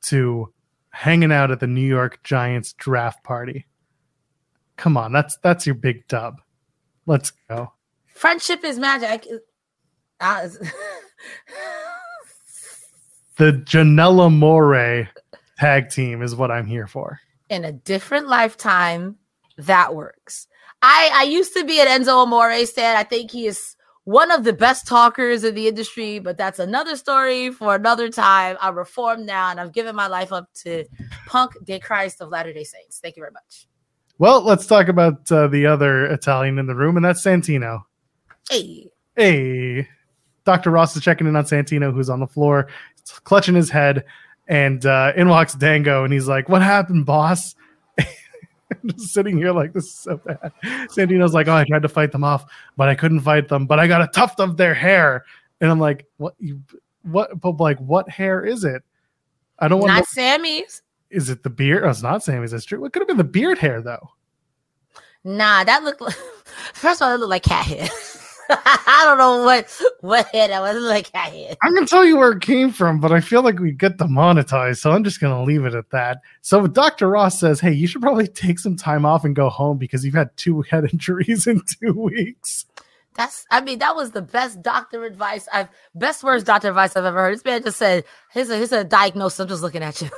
to 0.03 0.53
hanging 0.91 1.33
out 1.33 1.51
at 1.51 1.61
the 1.61 1.67
New 1.67 1.87
York 1.87 2.23
Giants 2.23 2.73
draft 2.75 3.25
party. 3.25 3.67
Come 4.77 4.97
on, 4.97 5.13
that's 5.13 5.37
that's 5.39 5.67
your 5.67 5.75
big 5.77 6.07
dub. 6.09 6.41
Let's 7.07 7.33
go. 7.49 7.73
Friendship 8.15 8.65
is 8.65 8.79
magic. 8.79 9.27
I- 10.21 10.45
uh, 10.45 10.49
The 13.37 13.53
Janela 13.53 14.33
More 14.33 15.09
tag 15.59 15.91
team 15.91 16.23
is 16.23 16.37
what 16.37 16.51
I'm 16.53 16.67
here 16.67 16.87
for. 16.87 17.21
in 17.49 17.65
a 17.65 17.73
different 17.73 18.29
lifetime, 18.29 19.17
that 19.59 19.95
works. 19.95 20.47
I 20.83 21.11
I 21.13 21.23
used 21.25 21.53
to 21.55 21.65
be 21.65 21.81
an 21.81 21.89
Enzo 21.89 22.23
Amore 22.23 22.65
stan. 22.67 22.97
I 22.97 23.03
think 23.03 23.31
he 23.33 23.47
is 23.47 23.77
one 24.05 24.31
of 24.31 24.45
the 24.45 24.53
best 24.53 24.87
talkers 24.87 25.43
in 25.45 25.55
the 25.55 25.67
industry, 25.67 26.19
but 26.21 26.37
that's 26.37 26.59
another 26.59 26.95
story 26.97 27.51
for 27.51 27.75
another 27.75 28.09
time. 28.09 28.57
I'm 28.61 28.77
reformed 28.77 29.27
now, 29.27 29.51
and 29.51 29.59
I've 29.59 29.73
given 29.73 29.97
my 29.97 30.07
life 30.07 30.33
up 30.33 30.53
to 30.63 30.85
Punk 31.27 31.53
De 31.65 31.81
Christ 31.81 32.21
of 32.21 32.29
Latter 32.29 32.53
Day 32.53 32.65
Saints. 32.65 32.99
Thank 33.01 33.17
you 33.17 33.23
very 33.23 33.33
much. 33.33 33.67
Well, 34.19 34.43
let's 34.43 34.67
talk 34.67 34.89
about 34.89 35.31
uh, 35.31 35.49
the 35.49 35.67
other 35.67 36.07
Italian 36.07 36.59
in 36.59 36.67
the 36.67 36.75
room, 36.75 36.97
and 36.97 37.05
that's 37.05 37.25
Santino. 37.25 37.83
Hey, 38.49 38.91
Hey, 39.17 39.89
Dr. 40.45 40.71
Ross 40.71 40.97
is 40.97 41.03
checking 41.03 41.29
in 41.29 41.37
on 41.37 41.45
Santino, 41.45 41.93
who's 41.93 42.11
on 42.11 42.19
the 42.19 42.27
floor, 42.27 42.67
clutching 43.23 43.55
his 43.55 43.71
head, 43.71 44.05
and 44.49 44.85
uh, 44.85 45.13
in 45.17 45.29
walks 45.29 45.55
Dango, 45.55 46.03
and 46.03 46.13
he's 46.13 46.27
like, 46.27 46.49
"What 46.49 46.63
happened, 46.63 47.07
boss?" 47.07 47.55
Just 48.87 49.15
sitting 49.15 49.37
here 49.37 49.53
like 49.53 49.73
this 49.73 49.85
is 49.85 49.95
so 49.95 50.17
bad. 50.17 50.53
Santino's 50.89 51.33
like, 51.33 51.47
"Oh, 51.47 51.55
I 51.55 51.65
tried 51.65 51.83
to 51.83 51.89
fight 51.89 52.11
them 52.11 52.25
off, 52.25 52.45
but 52.77 52.89
I 52.89 52.97
couldn't 52.97 53.21
fight 53.21 53.49
them. 53.49 53.67
But 53.67 53.79
I 53.79 53.87
got 53.87 54.03
a 54.03 54.09
tuft 54.09 54.41
of 54.41 54.57
their 54.57 54.75
hair." 54.75 55.25
And 55.61 55.71
I'm 55.71 55.79
like, 55.79 56.07
"What? 56.17 56.35
You? 56.41 56.61
What? 57.03 57.41
But 57.41 57.61
like, 57.61 57.79
what 57.79 58.09
hair 58.09 58.45
is 58.45 58.65
it? 58.65 58.83
I 59.61 59.69
don't 59.69 59.79
want. 59.79 59.93
not 59.93 60.05
to 60.05 60.11
Sammy's. 60.11 60.83
Is 61.15 61.31
it 61.31 61.43
the 61.43 61.51
beard? 61.51 61.85
Oh, 61.85 61.91
it's 61.91 62.03
not 62.03 62.23
Sammy's. 62.23 62.51
That's 62.51 62.65
true. 62.65 62.85
It 62.85 62.93
could 62.93 63.01
have 63.01 63.09
been 63.09 63.17
the 63.17 63.25
beard 63.25 63.59
hair 63.59 63.81
though. 63.81 64.11
Nah, 65.25 65.65
that 65.65 65.83
looked 65.83 66.01
like 66.01 66.15
first 66.75 67.01
of 67.01 67.07
all, 67.07 67.15
it 67.15 67.19
looked 67.19 67.31
like 67.31 67.43
cat 67.43 67.67
hair. 67.67 67.89
I 68.51 69.03
don't 69.05 69.19
know 69.19 69.43
what 69.43 69.81
what 70.01 70.27
hair 70.27 70.49
that 70.49 70.61
was. 70.61 70.77
It 70.77 70.81
like 70.81 71.13
cat 71.13 71.33
hair. 71.33 71.55
I'm 71.63 71.75
gonna 71.75 71.87
tell 71.87 72.05
you 72.05 72.17
where 72.17 72.33
it 72.33 72.43
came 72.43 72.71
from, 72.73 73.01
but 73.01 73.13
I 73.13 73.21
feel 73.21 73.43
like 73.43 73.59
we 73.59 73.73
get 73.73 73.97
demonetized, 73.97 74.81
so 74.81 74.93
I'm 74.93 75.05
just 75.05 75.21
gonna 75.21 75.43
leave 75.43 75.65
it 75.65 75.75
at 75.75 75.91
that. 75.91 76.21
So 76.43 76.67
Dr. 76.67 77.09
Ross 77.09 77.41
says, 77.41 77.61
"Hey, 77.61 77.73
you 77.73 77.87
should 77.87 78.03
probably 78.03 78.27
take 78.27 78.59
some 78.59 78.77
time 78.77 79.07
off 79.07 79.25
and 79.25 79.35
go 79.35 79.49
home 79.49 79.79
because 79.79 80.05
you've 80.05 80.15
had 80.15 80.37
two 80.37 80.63
head 80.71 80.85
injuries 80.93 81.47
in 81.47 81.63
two 81.81 81.93
weeks." 81.93 82.67
That's 83.15 83.47
I 83.51 83.61
mean, 83.61 83.79
that 83.79 83.95
was 83.95 84.11
the 84.11 84.23
best 84.23 84.61
doctor 84.61 85.05
advice 85.05 85.49
I've 85.53 85.69
best 85.95 86.25
words 86.25 86.45
doctor 86.45 86.69
advice 86.69 86.97
I've 86.97 87.05
ever 87.05 87.19
heard. 87.19 87.35
This 87.35 87.45
man 87.45 87.63
just 87.63 87.79
said, 87.79 88.05
here's 88.33 88.51
a 88.51 88.57
here's 88.57 88.73
a 88.73 88.85
diagnosis. 88.85 89.41
I'm 89.41 89.49
just 89.49 89.63
looking 89.63 89.83
at 89.83 90.03
you. 90.03 90.11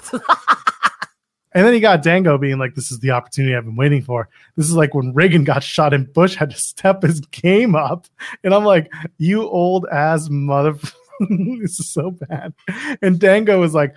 And 1.57 1.65
then 1.65 1.73
you 1.73 1.81
got 1.81 2.03
Dango 2.03 2.37
being 2.37 2.59
like, 2.59 2.75
"This 2.75 2.93
is 2.93 2.99
the 2.99 3.13
opportunity 3.13 3.57
I've 3.57 3.65
been 3.65 3.77
waiting 3.77 4.03
for." 4.03 4.29
This 4.57 4.69
is 4.69 4.75
like 4.75 4.93
when 4.93 5.15
Reagan 5.15 5.43
got 5.43 5.63
shot 5.63 5.95
and 5.95 6.13
Bush 6.13 6.35
had 6.35 6.51
to 6.51 6.57
step 6.59 7.03
his 7.03 7.21
game 7.21 7.75
up, 7.75 8.07
and 8.45 8.53
I'm 8.53 8.65
like, 8.65 8.93
"You 9.17 9.49
old 9.49 9.87
ass 9.91 10.29
mother." 10.29 10.75
this 11.31 11.81
is 11.81 11.89
so 11.89 12.11
bad. 12.11 12.53
And 13.01 13.19
Dango 13.19 13.63
is 13.63 13.73
like, 13.73 13.95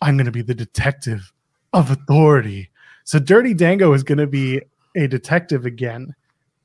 "I'm 0.00 0.16
going 0.16 0.26
to 0.26 0.30
be 0.30 0.42
the 0.42 0.54
detective 0.54 1.32
of 1.72 1.90
authority." 1.90 2.70
So 3.02 3.18
Dirty 3.18 3.54
Dango 3.54 3.92
is 3.92 4.04
going 4.04 4.18
to 4.18 4.28
be 4.28 4.62
a 4.94 5.08
detective 5.08 5.66
again 5.66 6.14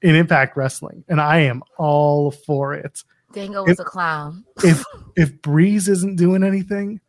in 0.04 0.14
Impact 0.14 0.56
Wrestling, 0.56 1.04
and 1.10 1.20
I 1.20 1.40
am 1.40 1.64
all 1.80 2.30
for 2.30 2.76
it. 2.76 3.04
Dango 3.34 3.64
was 3.64 3.80
a 3.80 3.84
clown. 3.84 4.46
If 4.64 4.84
if 5.16 5.42
Breeze 5.42 5.90
isn't 5.90 6.18
doing 6.18 6.44
anything, 6.44 7.02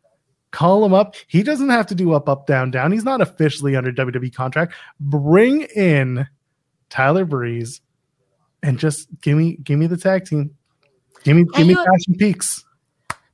call 0.51 0.85
him 0.85 0.93
up. 0.93 1.15
He 1.27 1.43
doesn't 1.43 1.69
have 1.69 1.87
to 1.87 1.95
do 1.95 2.13
up, 2.13 2.29
up, 2.29 2.45
down, 2.45 2.71
down. 2.71 2.91
He's 2.91 3.03
not 3.03 3.21
officially 3.21 3.75
under 3.75 3.91
WWE 3.91 4.33
contract. 4.33 4.73
Bring 4.99 5.63
in 5.75 6.27
Tyler 6.89 7.25
Breeze 7.25 7.81
and 8.63 8.77
just 8.77 9.07
give 9.21 9.37
me 9.37 9.57
give 9.63 9.79
me 9.79 9.87
the 9.87 9.97
tag 9.97 10.25
team. 10.25 10.51
Give 11.23 11.35
me 11.35 11.45
give 11.55 11.67
me 11.67 11.75
Passion 11.75 12.15
Peaks. 12.17 12.63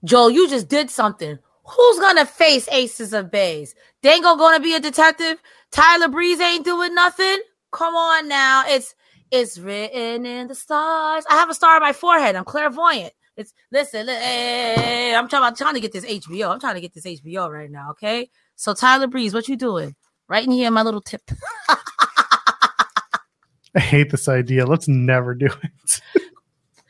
Joel, 0.04 0.32
you 0.32 0.50
just 0.50 0.70
did 0.70 0.90
something. 0.90 1.38
Who's 1.64 2.00
gonna 2.00 2.26
face 2.26 2.68
Aces 2.72 3.14
of 3.14 3.32
Beys? 3.32 3.76
Dango 4.02 4.36
gonna 4.36 4.60
be 4.60 4.76
a 4.76 4.80
detective? 4.80 5.42
Tyler 5.72 6.08
Breeze 6.08 6.40
ain't 6.40 6.64
doing 6.64 6.96
nothing? 6.96 7.42
Come 7.72 7.96
on 7.96 8.28
now. 8.28 8.64
It's 8.68 8.96
it's 9.32 9.58
written 9.58 10.26
in 10.26 10.48
the 10.48 10.56
stars. 10.56 11.26
I 11.30 11.36
have 11.36 11.50
a 11.50 11.54
star 11.54 11.76
on 11.76 11.82
my 11.82 11.94
forehead. 11.94 12.36
I'm 12.36 12.46
clairvoyant. 12.46 13.14
It's 13.38 13.54
listen, 13.72 14.08
hey, 14.08 15.14
I'm 15.16 15.30
trying, 15.30 15.44
I'm 15.44 15.56
trying 15.56 15.76
to 15.76 15.80
get 15.80 15.94
this 15.94 16.04
HBO. 16.04 16.52
I'm 16.52 16.60
trying 16.60 16.74
to 16.76 16.82
get 16.82 16.96
this 16.96 17.06
HBO 17.06 17.50
right 17.52 17.70
now. 17.70 17.92
Okay. 17.92 18.30
So 18.56 18.74
Tyler 18.74 19.06
Breeze, 19.06 19.34
what 19.34 19.48
you 19.48 19.56
doing? 19.56 19.96
Right 20.28 20.44
in 20.44 20.52
here, 20.52 20.72
my 20.72 20.82
little 20.82 21.02
tip. 21.02 21.22
I 23.76 23.80
hate 23.80 24.10
this 24.10 24.28
idea. 24.28 24.66
Let's 24.66 24.88
never 24.88 25.36
do 25.36 25.46
it. 25.46 26.02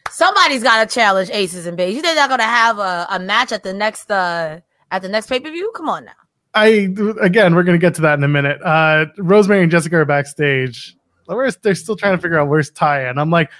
Somebody's 0.10 0.64
got 0.64 0.88
to 0.88 0.94
challenge 0.94 1.30
Aces 1.32 1.66
and 1.68 1.76
Bays. 1.76 1.96
You 1.96 2.02
think 2.02 2.16
they're 2.16 2.30
gonna 2.30 2.44
have 2.44 2.80
a, 2.80 3.06
a 3.10 3.20
match 3.20 3.52
at 3.52 3.64
the 3.64 3.74
next 3.74 4.10
uh 4.10 4.62
at 4.90 5.02
the 5.02 5.10
next 5.10 5.28
pay 5.28 5.42
per 5.42 5.52
view? 5.52 5.72
Come 5.76 5.90
on 5.90 6.06
now. 6.06 6.14
I 6.54 6.88
again, 7.22 7.56
we're 7.56 7.64
gonna 7.64 7.78
get 7.78 7.94
to 7.96 8.02
that 8.04 8.18
in 8.18 8.24
a 8.24 8.28
minute. 8.28 8.60
Uh, 8.64 9.08
Rosemary 9.18 9.64
and 9.64 9.72
Jessica 9.72 9.98
are 9.98 10.06
backstage. 10.06 10.96
Where's 11.26 11.58
they're 11.58 11.76
still 11.76 11.98
trying 11.98 12.16
to 12.16 12.22
figure 12.22 12.40
out 12.40 12.48
where's 12.48 12.72
Ty, 12.72 13.02
and 13.02 13.20
I'm 13.20 13.30
like, 13.30 13.52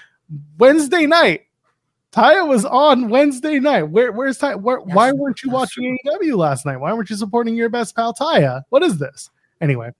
Wednesday 0.56 1.04
night. 1.06 1.42
Taya 2.12 2.46
was 2.46 2.64
on 2.64 3.08
Wednesday 3.08 3.58
night. 3.58 3.84
Where 3.84 4.12
where's 4.12 4.38
Taya? 4.38 4.60
Where, 4.60 4.78
That's- 4.78 4.94
why 4.94 5.12
weren't 5.12 5.42
you 5.42 5.50
watching 5.50 5.98
AEW 6.06 6.36
last 6.36 6.64
night? 6.64 6.78
Why 6.78 6.92
weren't 6.92 7.10
you 7.10 7.16
supporting 7.16 7.54
your 7.54 7.68
best 7.68 7.94
pal 7.94 8.14
Taya? 8.14 8.62
What 8.70 8.82
is 8.82 8.98
this? 8.98 9.30
Anyway, 9.60 9.90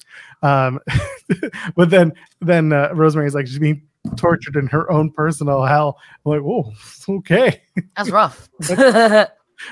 um, 0.43 0.79
but 1.77 1.91
then 1.91 2.13
then 2.41 2.73
uh, 2.73 2.91
Rosemary's 2.95 3.35
like 3.35 3.47
she's 3.47 3.59
being 3.59 3.83
tortured 4.17 4.57
in 4.57 4.67
her 4.69 4.91
own 4.91 5.11
personal 5.11 5.65
hell. 5.65 5.99
I'm 6.25 6.33
like, 6.33 6.43
whoa, 6.43 6.73
okay. 7.19 7.63
That's 7.97 8.11
rough. 8.11 8.49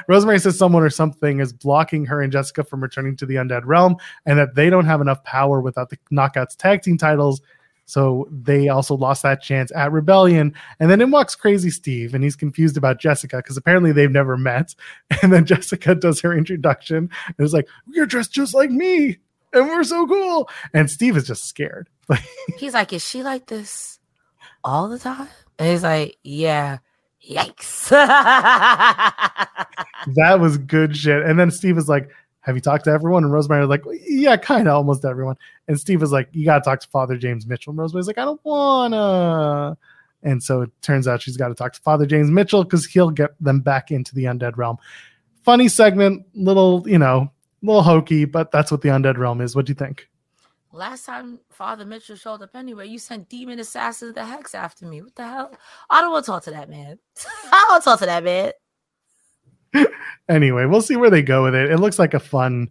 Rosemary 0.08 0.40
says 0.40 0.58
someone 0.58 0.82
or 0.82 0.90
something 0.90 1.38
is 1.38 1.52
blocking 1.52 2.04
her 2.06 2.20
and 2.20 2.32
Jessica 2.32 2.64
from 2.64 2.82
returning 2.82 3.16
to 3.18 3.26
the 3.26 3.36
undead 3.36 3.62
realm, 3.64 3.96
and 4.26 4.38
that 4.38 4.56
they 4.56 4.68
don't 4.68 4.84
have 4.84 5.00
enough 5.00 5.22
power 5.22 5.60
without 5.60 5.90
the 5.90 5.98
knockouts 6.12 6.56
tag 6.56 6.82
team 6.82 6.98
titles. 6.98 7.40
So 7.86 8.28
they 8.30 8.68
also 8.68 8.96
lost 8.96 9.22
that 9.22 9.40
chance 9.40 9.72
at 9.74 9.92
Rebellion. 9.92 10.52
And 10.80 10.90
then 10.90 11.00
in 11.00 11.10
walks 11.10 11.34
Crazy 11.34 11.70
Steve, 11.70 12.14
and 12.14 12.22
he's 12.22 12.36
confused 12.36 12.76
about 12.76 13.00
Jessica 13.00 13.38
because 13.38 13.56
apparently 13.56 13.92
they've 13.92 14.10
never 14.10 14.36
met. 14.36 14.74
And 15.22 15.32
then 15.32 15.46
Jessica 15.46 15.94
does 15.94 16.20
her 16.20 16.36
introduction 16.36 17.08
and 17.26 17.44
is 17.44 17.54
like, 17.54 17.66
You're 17.88 18.06
dressed 18.06 18.32
just 18.32 18.54
like 18.54 18.70
me, 18.70 19.18
and 19.52 19.68
we're 19.68 19.84
so 19.84 20.06
cool. 20.06 20.48
And 20.74 20.90
Steve 20.90 21.16
is 21.16 21.26
just 21.26 21.46
scared. 21.46 21.88
He's 22.58 22.74
like, 22.74 22.92
is 22.92 23.04
she 23.04 23.22
like 23.22 23.46
this 23.46 23.98
all 24.62 24.88
the 24.88 24.98
time? 24.98 25.28
And 25.58 25.68
he's 25.68 25.82
like, 25.82 26.18
yeah. 26.22 26.78
Yikes. 27.26 27.88
that 30.14 30.38
was 30.38 30.58
good 30.58 30.96
shit. 30.96 31.24
And 31.24 31.40
then 31.40 31.50
Steve 31.50 31.78
is 31.78 31.88
like, 31.88 32.10
Have 32.46 32.54
you 32.54 32.60
talked 32.60 32.84
to 32.84 32.92
everyone? 32.92 33.24
And 33.24 33.32
Rosemary 33.32 33.66
was 33.66 33.68
like, 33.68 33.82
Yeah, 34.06 34.36
kind 34.36 34.68
of 34.68 34.74
almost 34.74 35.04
everyone. 35.04 35.36
And 35.66 35.78
Steve 35.78 36.00
was 36.00 36.12
like, 36.12 36.28
You 36.30 36.44
got 36.44 36.62
to 36.62 36.70
talk 36.70 36.78
to 36.78 36.88
Father 36.88 37.16
James 37.16 37.44
Mitchell. 37.44 37.72
And 37.72 37.78
Rosemary's 37.78 38.06
like, 38.06 38.18
I 38.18 38.24
don't 38.24 38.40
wanna. 38.44 39.76
And 40.22 40.40
so 40.40 40.62
it 40.62 40.70
turns 40.80 41.08
out 41.08 41.20
she's 41.20 41.36
got 41.36 41.48
to 41.48 41.56
talk 41.56 41.72
to 41.72 41.80
Father 41.80 42.06
James 42.06 42.30
Mitchell 42.30 42.62
because 42.62 42.86
he'll 42.86 43.10
get 43.10 43.30
them 43.42 43.60
back 43.60 43.90
into 43.90 44.14
the 44.14 44.24
undead 44.24 44.56
realm. 44.56 44.78
Funny 45.42 45.68
segment, 45.68 46.24
little, 46.34 46.88
you 46.88 46.98
know, 46.98 47.32
little 47.62 47.82
hokey, 47.82 48.24
but 48.24 48.52
that's 48.52 48.70
what 48.70 48.80
the 48.80 48.90
undead 48.90 49.18
realm 49.18 49.40
is. 49.40 49.56
What 49.56 49.66
do 49.66 49.70
you 49.70 49.74
think? 49.74 50.08
Last 50.72 51.04
time 51.04 51.40
Father 51.50 51.84
Mitchell 51.84 52.16
showed 52.16 52.42
up 52.42 52.54
anyway, 52.54 52.86
you 52.86 53.00
sent 53.00 53.28
demon 53.28 53.58
assassins 53.58 54.14
the 54.14 54.24
hex 54.24 54.54
after 54.54 54.86
me. 54.86 55.02
What 55.02 55.16
the 55.16 55.24
hell? 55.24 55.52
I 55.90 56.00
don't 56.00 56.12
want 56.12 56.24
to 56.26 56.30
talk 56.30 56.44
to 56.44 56.50
that 56.52 56.70
man. 56.70 56.98
I 57.46 57.50
don't 57.50 57.70
want 57.70 57.82
to 57.82 57.90
talk 57.90 57.98
to 58.00 58.06
that 58.06 58.22
man. 58.22 58.52
anyway, 60.28 60.64
we'll 60.66 60.82
see 60.82 60.96
where 60.96 61.10
they 61.10 61.22
go 61.22 61.44
with 61.44 61.54
it. 61.54 61.70
It 61.70 61.78
looks 61.78 61.98
like 61.98 62.14
a 62.14 62.20
fun, 62.20 62.70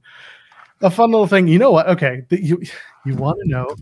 a 0.82 0.90
fun 0.90 1.12
little 1.12 1.28
thing. 1.28 1.48
You 1.48 1.60
know 1.60 1.72
what? 1.72 1.88
Okay, 1.88 2.24
you 2.30 2.62
you 3.06 3.16
want 3.16 3.40
to 3.44 3.50
know, 3.50 3.76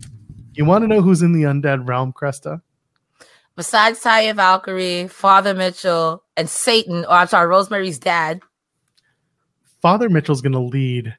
you 0.54 0.64
want 0.64 0.82
to 0.82 0.88
know 0.88 1.00
who's 1.00 1.22
in 1.22 1.32
the 1.32 1.42
undead 1.42 1.88
realm, 1.88 2.12
Cresta? 2.12 2.60
Besides 3.56 4.02
Taya 4.02 4.34
Valkyrie, 4.34 5.08
Father 5.08 5.54
Mitchell, 5.54 6.24
and 6.36 6.48
Satan, 6.48 7.04
or 7.04 7.12
I'm 7.12 7.28
sorry, 7.28 7.46
Rosemary's 7.46 7.98
dad. 7.98 8.40
Father 9.80 10.08
Mitchell's 10.08 10.40
going 10.40 10.52
to 10.54 10.58
lead 10.58 11.16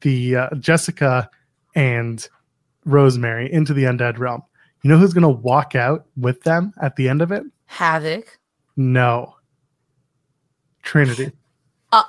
the 0.00 0.36
uh, 0.36 0.54
Jessica 0.56 1.30
and 1.74 2.28
Rosemary 2.84 3.50
into 3.50 3.72
the 3.72 3.84
undead 3.84 4.18
realm. 4.18 4.42
You 4.82 4.90
know 4.90 4.98
who's 4.98 5.14
going 5.14 5.22
to 5.22 5.28
walk 5.28 5.74
out 5.74 6.06
with 6.16 6.42
them 6.42 6.72
at 6.82 6.96
the 6.96 7.08
end 7.08 7.22
of 7.22 7.32
it? 7.32 7.44
Havoc. 7.66 8.38
No, 8.76 9.36
Trinity. 10.82 11.32
Uh, 11.92 12.02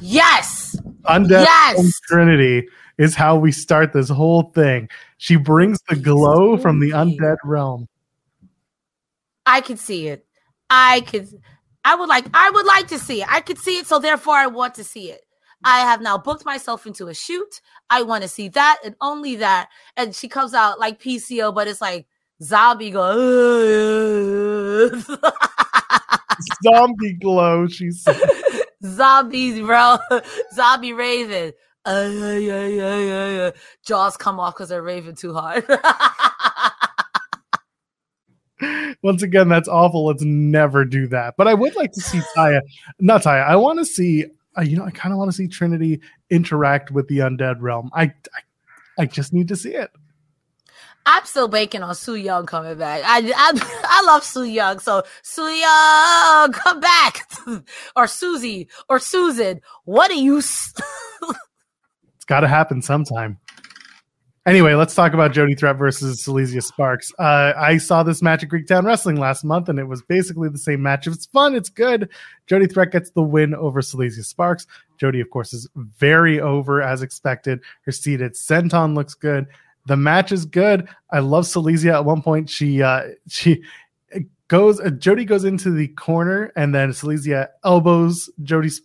Yes. 0.00 0.76
Undead 1.04 1.44
Yes! 1.44 2.00
Trinity 2.06 2.68
is 2.98 3.14
how 3.14 3.36
we 3.36 3.52
start 3.52 3.92
this 3.92 4.08
whole 4.08 4.50
thing. 4.54 4.88
She 5.18 5.36
brings 5.36 5.78
the 5.88 5.96
glow 5.96 6.58
from 6.58 6.80
the 6.80 6.90
undead 6.90 7.36
realm. 7.44 7.88
I 9.46 9.60
could 9.60 9.78
see 9.78 10.08
it. 10.08 10.26
I 10.68 11.00
could 11.02 11.28
I 11.84 11.94
would 11.94 12.08
like 12.08 12.26
I 12.34 12.50
would 12.50 12.66
like 12.66 12.88
to 12.88 12.98
see 12.98 13.22
it. 13.22 13.28
I 13.32 13.40
could 13.40 13.58
see 13.58 13.78
it, 13.78 13.86
so 13.86 13.98
therefore 13.98 14.34
I 14.34 14.46
want 14.46 14.74
to 14.74 14.84
see 14.84 15.10
it. 15.10 15.22
I 15.64 15.80
have 15.80 16.00
now 16.00 16.18
booked 16.18 16.44
myself 16.44 16.86
into 16.86 17.08
a 17.08 17.14
shoot. 17.14 17.60
I 17.88 18.02
want 18.02 18.22
to 18.22 18.28
see 18.28 18.48
that 18.48 18.78
and 18.84 18.94
only 19.00 19.36
that. 19.36 19.68
And 19.96 20.14
she 20.14 20.28
comes 20.28 20.54
out 20.54 20.78
like 20.78 21.00
PCO, 21.02 21.54
but 21.54 21.68
it's 21.68 21.80
like 21.80 22.06
zombie 22.42 22.90
go 22.90 23.10
Zombie 26.62 27.14
glow. 27.14 27.66
She 27.68 27.90
said. 27.90 28.20
zombies, 28.84 29.60
bro. 29.60 29.98
Zombie 30.54 30.92
Raven. 30.92 31.52
Uh, 31.84 32.08
yeah, 32.12 32.36
yeah, 32.36 32.66
yeah, 32.66 32.98
yeah, 32.98 33.28
yeah. 33.30 33.50
Jaws 33.84 34.16
come 34.16 34.38
off 34.38 34.54
because 34.54 34.68
they're 34.68 34.82
raving 34.82 35.14
too 35.14 35.32
hard. 35.34 35.64
Once 39.02 39.22
again, 39.22 39.48
that's 39.48 39.68
awful. 39.68 40.04
Let's 40.04 40.22
never 40.22 40.84
do 40.84 41.06
that. 41.08 41.34
But 41.38 41.48
I 41.48 41.54
would 41.54 41.74
like 41.76 41.92
to 41.92 42.00
see 42.00 42.20
Taya, 42.36 42.60
not 42.98 43.22
Taya. 43.22 43.46
I 43.46 43.56
want 43.56 43.78
to 43.78 43.86
see, 43.86 44.26
uh, 44.58 44.60
you 44.60 44.76
know, 44.76 44.84
I 44.84 44.90
kind 44.90 45.12
of 45.12 45.18
want 45.18 45.30
to 45.30 45.36
see 45.36 45.48
Trinity 45.48 46.00
interact 46.28 46.90
with 46.90 47.08
the 47.08 47.18
undead 47.18 47.56
realm. 47.60 47.90
I, 47.94 48.02
I, 48.04 48.42
I 48.98 49.06
just 49.06 49.32
need 49.32 49.48
to 49.48 49.56
see 49.56 49.74
it. 49.74 49.90
I'm 51.06 51.24
still 51.24 51.48
banking 51.48 51.82
on 51.82 51.94
Sue 51.94 52.16
Young 52.16 52.46
coming 52.46 52.76
back. 52.78 53.02
I, 53.04 53.32
I 53.34 53.80
I 53.84 54.02
love 54.06 54.22
Sue 54.24 54.44
Young. 54.44 54.78
So 54.78 55.02
Sue 55.22 55.42
Young, 55.42 56.52
come 56.52 56.80
back, 56.80 57.26
or 57.96 58.06
Susie, 58.06 58.68
or 58.88 58.98
Susan. 58.98 59.60
What 59.84 60.10
are 60.10 60.14
you? 60.14 60.38
s- 60.38 60.74
It's 62.16 62.24
got 62.26 62.40
to 62.40 62.48
happen 62.48 62.82
sometime. 62.82 63.38
Anyway, 64.46 64.74
let's 64.74 64.94
talk 64.94 65.12
about 65.12 65.32
Jody 65.32 65.54
Threat 65.54 65.76
versus 65.76 66.24
Seleziya 66.24 66.62
Sparx. 66.66 67.12
Uh, 67.18 67.52
I 67.58 67.76
saw 67.76 68.02
this 68.02 68.22
match 68.22 68.42
at 68.42 68.48
Greektown 68.48 68.84
Wrestling 68.84 69.16
last 69.16 69.44
month, 69.44 69.68
and 69.68 69.78
it 69.78 69.84
was 69.84 70.00
basically 70.02 70.48
the 70.48 70.58
same 70.58 70.80
match. 70.82 71.06
It's 71.06 71.26
fun, 71.26 71.54
it's 71.54 71.68
good. 71.68 72.08
Jody 72.46 72.66
Threat 72.66 72.90
gets 72.90 73.10
the 73.10 73.22
win 73.22 73.54
over 73.54 73.80
Seleziya 73.82 74.26
Sparx. 74.34 74.66
Jody, 74.98 75.20
of 75.20 75.28
course, 75.30 75.52
is 75.52 75.68
very 75.76 76.40
over 76.40 76.80
as 76.82 77.02
expected. 77.02 77.60
Her 77.82 77.92
seated 77.92 78.32
senton 78.32 78.94
looks 78.94 79.14
good. 79.14 79.46
The 79.86 79.96
match 79.96 80.30
is 80.32 80.44
good. 80.44 80.88
I 81.10 81.20
love 81.20 81.44
Seleziya. 81.44 81.94
At 81.94 82.04
one 82.04 82.22
point, 82.22 82.48
she 82.50 82.82
uh, 82.82 83.08
she 83.28 83.62
goes. 84.48 84.80
Uh, 84.80 84.90
Jody 84.90 85.24
goes 85.24 85.44
into 85.44 85.70
the 85.70 85.88
corner, 85.88 86.52
and 86.56 86.74
then 86.74 86.90
Seleziya 86.90 87.48
elbows 87.64 88.28
Jody's 88.42 88.82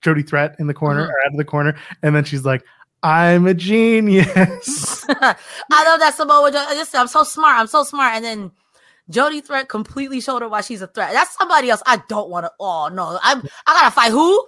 Jody 0.00 0.22
Threat 0.22 0.56
in 0.58 0.66
the 0.66 0.74
corner 0.74 1.04
Mhm. 1.06 1.08
or 1.10 1.20
out 1.26 1.32
of 1.32 1.36
the 1.36 1.44
corner, 1.44 1.76
and 2.02 2.16
then 2.16 2.24
she's 2.24 2.44
like, 2.44 2.64
"I'm 3.02 3.46
a 3.46 3.54
genius." 3.54 5.04
I 5.08 5.84
know 5.84 5.98
that's 5.98 6.16
the 6.16 6.24
moment. 6.26 6.54
Listen, 6.54 7.00
I'm 7.00 7.08
so 7.08 7.22
smart. 7.22 7.58
I'm 7.58 7.66
so 7.66 7.84
smart. 7.84 8.14
And 8.16 8.24
then 8.24 8.50
Jody 9.10 9.40
Threat 9.42 9.68
completely 9.68 10.20
showed 10.20 10.40
her 10.42 10.48
why 10.48 10.62
she's 10.62 10.80
a 10.82 10.86
threat. 10.86 11.12
That's 11.12 11.36
somebody 11.36 11.68
else. 11.68 11.82
I 11.86 12.02
don't 12.08 12.30
want 12.30 12.46
to. 12.46 12.52
Oh 12.58 12.88
no, 12.88 13.18
I'm. 13.22 13.40
I 13.66 13.72
gotta 13.74 13.90
fight 13.90 14.10
who? 14.10 14.46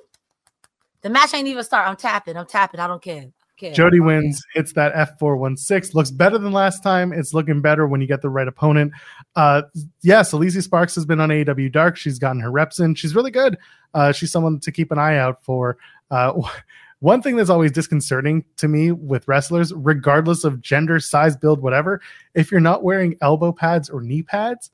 The 1.03 1.11
match 1.11 1.34
ain't 1.34 1.49
even 1.49 1.64
start. 1.64 1.86
I'm 1.86 1.97
tapping. 1.97 2.36
I'm 2.36 2.47
tapping. 2.47 2.80
I 2.80 2.86
don't 2.86 3.03
care. 3.03 3.26
Jody 3.72 4.00
wins, 4.00 4.44
hits 4.54 4.72
that 4.72 4.94
F416, 4.94 5.94
looks 5.94 6.10
better 6.10 6.38
than 6.38 6.52
last 6.52 6.82
time. 6.82 7.12
It's 7.12 7.32
looking 7.32 7.60
better 7.60 7.86
when 7.86 8.00
you 8.00 8.06
get 8.06 8.22
the 8.22 8.28
right 8.28 8.48
opponent. 8.48 8.92
Uh, 9.36 9.62
yes, 10.02 10.32
Elise 10.32 10.62
Sparks 10.64 10.94
has 10.96 11.06
been 11.06 11.20
on 11.20 11.28
AEW 11.28 11.70
Dark. 11.70 11.96
She's 11.96 12.18
gotten 12.18 12.40
her 12.40 12.50
reps 12.50 12.80
in. 12.80 12.94
She's 12.94 13.14
really 13.14 13.30
good. 13.30 13.56
Uh, 13.94 14.12
she's 14.12 14.32
someone 14.32 14.58
to 14.60 14.72
keep 14.72 14.90
an 14.90 14.98
eye 14.98 15.16
out 15.16 15.44
for. 15.44 15.78
Uh, 16.10 16.40
one 17.00 17.22
thing 17.22 17.36
that's 17.36 17.50
always 17.50 17.72
disconcerting 17.72 18.44
to 18.56 18.68
me 18.68 18.92
with 18.92 19.26
wrestlers, 19.28 19.72
regardless 19.74 20.44
of 20.44 20.60
gender, 20.60 21.00
size, 21.00 21.36
build, 21.36 21.60
whatever, 21.60 22.00
if 22.34 22.50
you're 22.50 22.60
not 22.60 22.82
wearing 22.82 23.16
elbow 23.20 23.52
pads 23.52 23.90
or 23.90 24.00
knee 24.00 24.22
pads, 24.22 24.70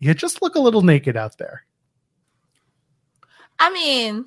you 0.00 0.12
just 0.14 0.42
look 0.42 0.54
a 0.54 0.60
little 0.60 0.82
naked 0.82 1.16
out 1.16 1.38
there. 1.38 1.64
I 3.58 3.72
mean, 3.72 4.26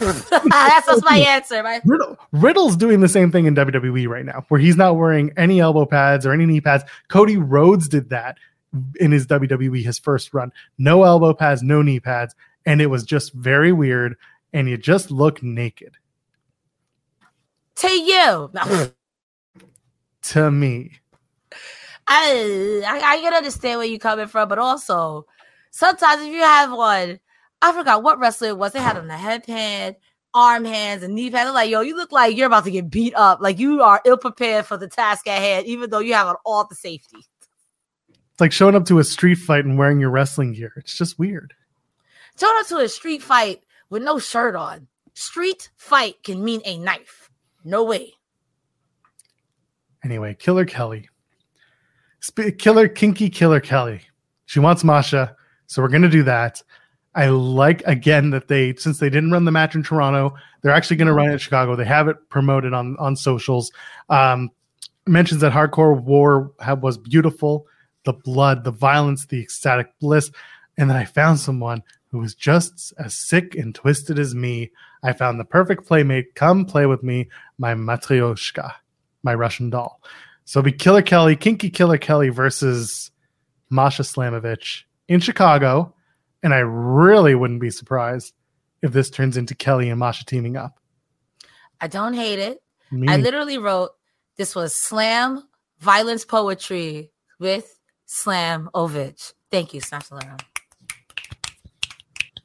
Ah, 0.00 0.82
that's 0.86 1.02
my 1.04 1.18
answer. 1.28 1.62
Right? 1.62 1.82
Riddle, 1.84 2.18
Riddle's 2.32 2.76
doing 2.76 3.00
the 3.00 3.08
same 3.08 3.30
thing 3.30 3.46
in 3.46 3.54
WWE 3.54 4.08
right 4.08 4.24
now, 4.24 4.44
where 4.48 4.60
he's 4.60 4.76
not 4.76 4.96
wearing 4.96 5.32
any 5.36 5.60
elbow 5.60 5.86
pads 5.86 6.26
or 6.26 6.32
any 6.32 6.46
knee 6.46 6.60
pads. 6.60 6.84
Cody 7.08 7.36
Rhodes 7.36 7.88
did 7.88 8.10
that 8.10 8.36
in 9.00 9.12
his 9.12 9.26
WWE, 9.26 9.82
his 9.82 9.98
first 9.98 10.34
run. 10.34 10.52
No 10.78 11.04
elbow 11.04 11.32
pads, 11.34 11.62
no 11.62 11.82
knee 11.82 12.00
pads. 12.00 12.34
And 12.64 12.80
it 12.80 12.86
was 12.86 13.04
just 13.04 13.32
very 13.32 13.72
weird. 13.72 14.16
And 14.52 14.68
you 14.68 14.76
just 14.76 15.10
look 15.10 15.42
naked 15.42 15.94
To 17.76 17.88
you. 17.88 18.50
No. 18.52 18.90
to 20.22 20.50
me. 20.50 20.92
I, 22.08 22.82
I 22.86 23.14
I 23.16 23.20
can 23.20 23.34
understand 23.34 23.78
where 23.78 23.86
you're 23.86 23.98
coming 23.98 24.26
from, 24.28 24.48
but 24.48 24.58
also 24.58 25.26
sometimes 25.70 26.22
if 26.22 26.32
you 26.32 26.40
have 26.40 26.72
one, 26.72 27.18
I 27.62 27.72
forgot 27.72 28.02
what 28.02 28.18
wrestler 28.18 28.48
it 28.48 28.58
was. 28.58 28.72
They 28.72 28.80
had 28.80 28.96
on 28.96 29.10
a 29.10 29.16
headband, 29.16 29.96
arm 30.34 30.64
hands, 30.64 31.02
and 31.02 31.14
knee 31.14 31.30
pads. 31.30 31.46
They're 31.46 31.52
like, 31.52 31.70
yo, 31.70 31.80
you 31.80 31.96
look 31.96 32.12
like 32.12 32.36
you're 32.36 32.46
about 32.46 32.64
to 32.64 32.70
get 32.70 32.90
beat 32.90 33.14
up. 33.14 33.40
Like 33.40 33.58
you 33.58 33.82
are 33.82 34.00
ill 34.04 34.18
prepared 34.18 34.66
for 34.66 34.76
the 34.76 34.88
task 34.88 35.26
at 35.26 35.40
hand, 35.40 35.66
even 35.66 35.90
though 35.90 36.00
you 36.00 36.14
have 36.14 36.26
on 36.26 36.36
all 36.44 36.66
the 36.66 36.74
safety. 36.74 37.18
It's 38.08 38.40
like 38.40 38.52
showing 38.52 38.74
up 38.74 38.84
to 38.86 38.98
a 38.98 39.04
street 39.04 39.36
fight 39.36 39.64
and 39.64 39.78
wearing 39.78 39.98
your 39.98 40.10
wrestling 40.10 40.52
gear. 40.52 40.72
It's 40.76 40.96
just 40.96 41.18
weird. 41.18 41.54
Showing 42.38 42.60
up 42.60 42.66
to 42.66 42.78
a 42.78 42.88
street 42.88 43.22
fight 43.22 43.62
with 43.88 44.02
no 44.02 44.18
shirt 44.18 44.54
on. 44.54 44.88
Street 45.14 45.70
fight 45.76 46.22
can 46.22 46.44
mean 46.44 46.60
a 46.66 46.76
knife. 46.76 47.30
No 47.64 47.82
way. 47.82 48.12
Anyway, 50.04 50.36
Killer 50.38 50.66
Kelly. 50.66 51.08
Sp- 52.20 52.58
Killer 52.58 52.88
Kinky 52.88 53.30
Killer 53.30 53.60
Kelly. 53.60 54.02
She 54.44 54.60
wants 54.60 54.84
Masha, 54.84 55.34
so 55.66 55.80
we're 55.80 55.88
gonna 55.88 56.10
do 56.10 56.22
that. 56.24 56.62
I 57.16 57.28
like 57.30 57.82
again 57.86 58.30
that 58.30 58.48
they 58.48 58.74
since 58.74 58.98
they 58.98 59.08
didn't 59.08 59.30
run 59.30 59.46
the 59.46 59.50
match 59.50 59.74
in 59.74 59.82
Toronto, 59.82 60.36
they're 60.60 60.72
actually 60.72 60.96
going 60.96 61.08
to 61.08 61.14
run 61.14 61.30
it 61.30 61.32
in 61.32 61.38
Chicago. 61.38 61.74
They 61.74 61.86
have 61.86 62.08
it 62.08 62.16
promoted 62.28 62.74
on 62.74 62.96
on 62.98 63.16
socials. 63.16 63.72
Um, 64.10 64.50
mentions 65.06 65.40
that 65.40 65.52
Hardcore 65.52 66.00
War 66.00 66.52
have, 66.60 66.82
was 66.82 66.98
beautiful, 66.98 67.66
the 68.04 68.12
blood, 68.12 68.64
the 68.64 68.70
violence, 68.70 69.26
the 69.26 69.40
ecstatic 69.40 69.98
bliss, 69.98 70.30
and 70.76 70.90
then 70.90 70.96
I 70.96 71.06
found 71.06 71.40
someone 71.40 71.82
who 72.08 72.18
was 72.18 72.34
just 72.34 72.92
as 72.98 73.14
sick 73.14 73.54
and 73.54 73.74
twisted 73.74 74.18
as 74.18 74.34
me. 74.34 74.70
I 75.02 75.14
found 75.14 75.40
the 75.40 75.44
perfect 75.44 75.86
playmate. 75.86 76.34
Come 76.34 76.66
play 76.66 76.84
with 76.84 77.02
me, 77.02 77.28
my 77.56 77.74
Matryoshka, 77.74 78.72
my 79.22 79.34
Russian 79.34 79.70
doll. 79.70 80.02
So 80.44 80.60
it'll 80.60 80.66
be 80.66 80.72
Killer 80.72 81.02
Kelly, 81.02 81.34
Kinky 81.34 81.70
Killer 81.70 81.98
Kelly 81.98 82.28
versus 82.28 83.10
Masha 83.70 84.02
Slamovich 84.02 84.82
in 85.08 85.20
Chicago 85.20 85.94
and 86.46 86.54
I 86.54 86.60
really 86.60 87.34
wouldn't 87.34 87.60
be 87.60 87.70
surprised 87.70 88.32
if 88.80 88.92
this 88.92 89.10
turns 89.10 89.36
into 89.36 89.56
Kelly 89.56 89.90
and 89.90 89.98
Masha 89.98 90.24
teaming 90.24 90.56
up. 90.56 90.78
I 91.80 91.88
don't 91.88 92.14
hate 92.14 92.38
it. 92.38 92.62
Me. 92.92 93.08
I 93.08 93.16
literally 93.16 93.58
wrote 93.58 93.90
this 94.36 94.54
was 94.54 94.72
slam 94.72 95.42
violence 95.80 96.24
poetry 96.24 97.10
with 97.40 97.80
Slam 98.04 98.70
Ovich. 98.76 99.32
Thank 99.50 99.74
you, 99.74 99.80
Smash 99.80 100.08
Alarm. 100.12 100.36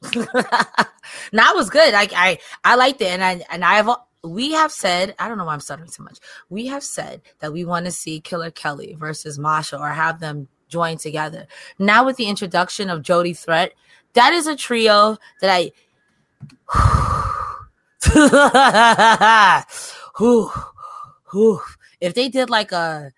that 0.02 1.52
was 1.54 1.70
good. 1.70 1.94
I 1.94 2.08
I 2.12 2.38
I 2.64 2.74
liked 2.74 3.00
it, 3.02 3.06
and 3.06 3.22
I 3.22 3.44
and 3.52 3.64
I 3.64 3.74
have 3.74 3.88
we 4.24 4.50
have 4.50 4.72
said 4.72 5.14
I 5.20 5.28
don't 5.28 5.38
know 5.38 5.44
why 5.44 5.52
I'm 5.52 5.60
stuttering 5.60 5.92
so 5.92 6.02
much. 6.02 6.18
We 6.50 6.66
have 6.66 6.82
said 6.82 7.22
that 7.38 7.52
we 7.52 7.64
want 7.64 7.86
to 7.86 7.92
see 7.92 8.18
Killer 8.18 8.50
Kelly 8.50 8.96
versus 8.98 9.38
Masha 9.38 9.78
or 9.78 9.90
have 9.90 10.18
them 10.18 10.48
join 10.68 10.96
together. 10.96 11.46
Now 11.78 12.04
with 12.04 12.16
the 12.16 12.26
introduction 12.26 12.90
of 12.90 13.02
Jody 13.02 13.34
Threat, 13.34 13.74
that 14.14 14.32
is 14.32 14.46
a 14.46 14.56
trio 14.56 15.16
that 15.40 15.50
I. 15.50 15.72
whew, 20.18 20.50
whew. 21.30 21.60
If 22.00 22.14
they 22.14 22.28
did 22.28 22.50
like 22.50 22.72
a, 22.72 23.12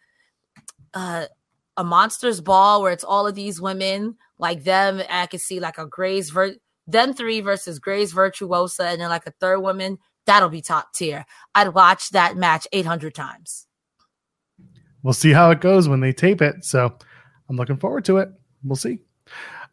a 0.93 1.29
a 1.77 1.85
monsters 1.85 2.41
ball 2.41 2.83
where 2.83 2.93
it's 2.93 3.05
all 3.05 3.27
of 3.27 3.35
these 3.35 3.61
women 3.61 4.17
like 4.39 4.65
them, 4.65 5.03
I 5.11 5.27
could 5.27 5.41
see 5.41 5.61
like 5.61 5.79
a 5.79 5.87
Grace 5.87 6.31
ver- 6.31 6.57
them 6.87 7.15
three 7.15 7.41
versus 7.41 7.79
Grace 7.79 8.13
Virtuosa, 8.13 8.87
and 8.87 9.01
then 9.01 9.09
like 9.09 9.27
a 9.27 9.33
third 9.41 9.61
woman. 9.61 9.99
That'll 10.27 10.49
be 10.49 10.63
top 10.63 10.95
tier. 10.95 11.27
I'd 11.55 11.75
watch 11.75 12.11
that 12.11 12.37
match 12.37 12.67
800 12.73 13.15
times. 13.15 13.67
We'll 15.03 15.13
see 15.13 15.33
how 15.33 15.51
it 15.51 15.61
goes 15.61 15.87
when 15.87 16.01
they 16.01 16.15
tape 16.15 16.41
it. 16.41 16.65
So 16.65 16.97
I'm 17.49 17.57
looking 17.57 17.77
forward 17.77 18.07
to 18.07 18.19
it. 18.19 18.31
We'll 18.63 18.77
see. 18.77 19.01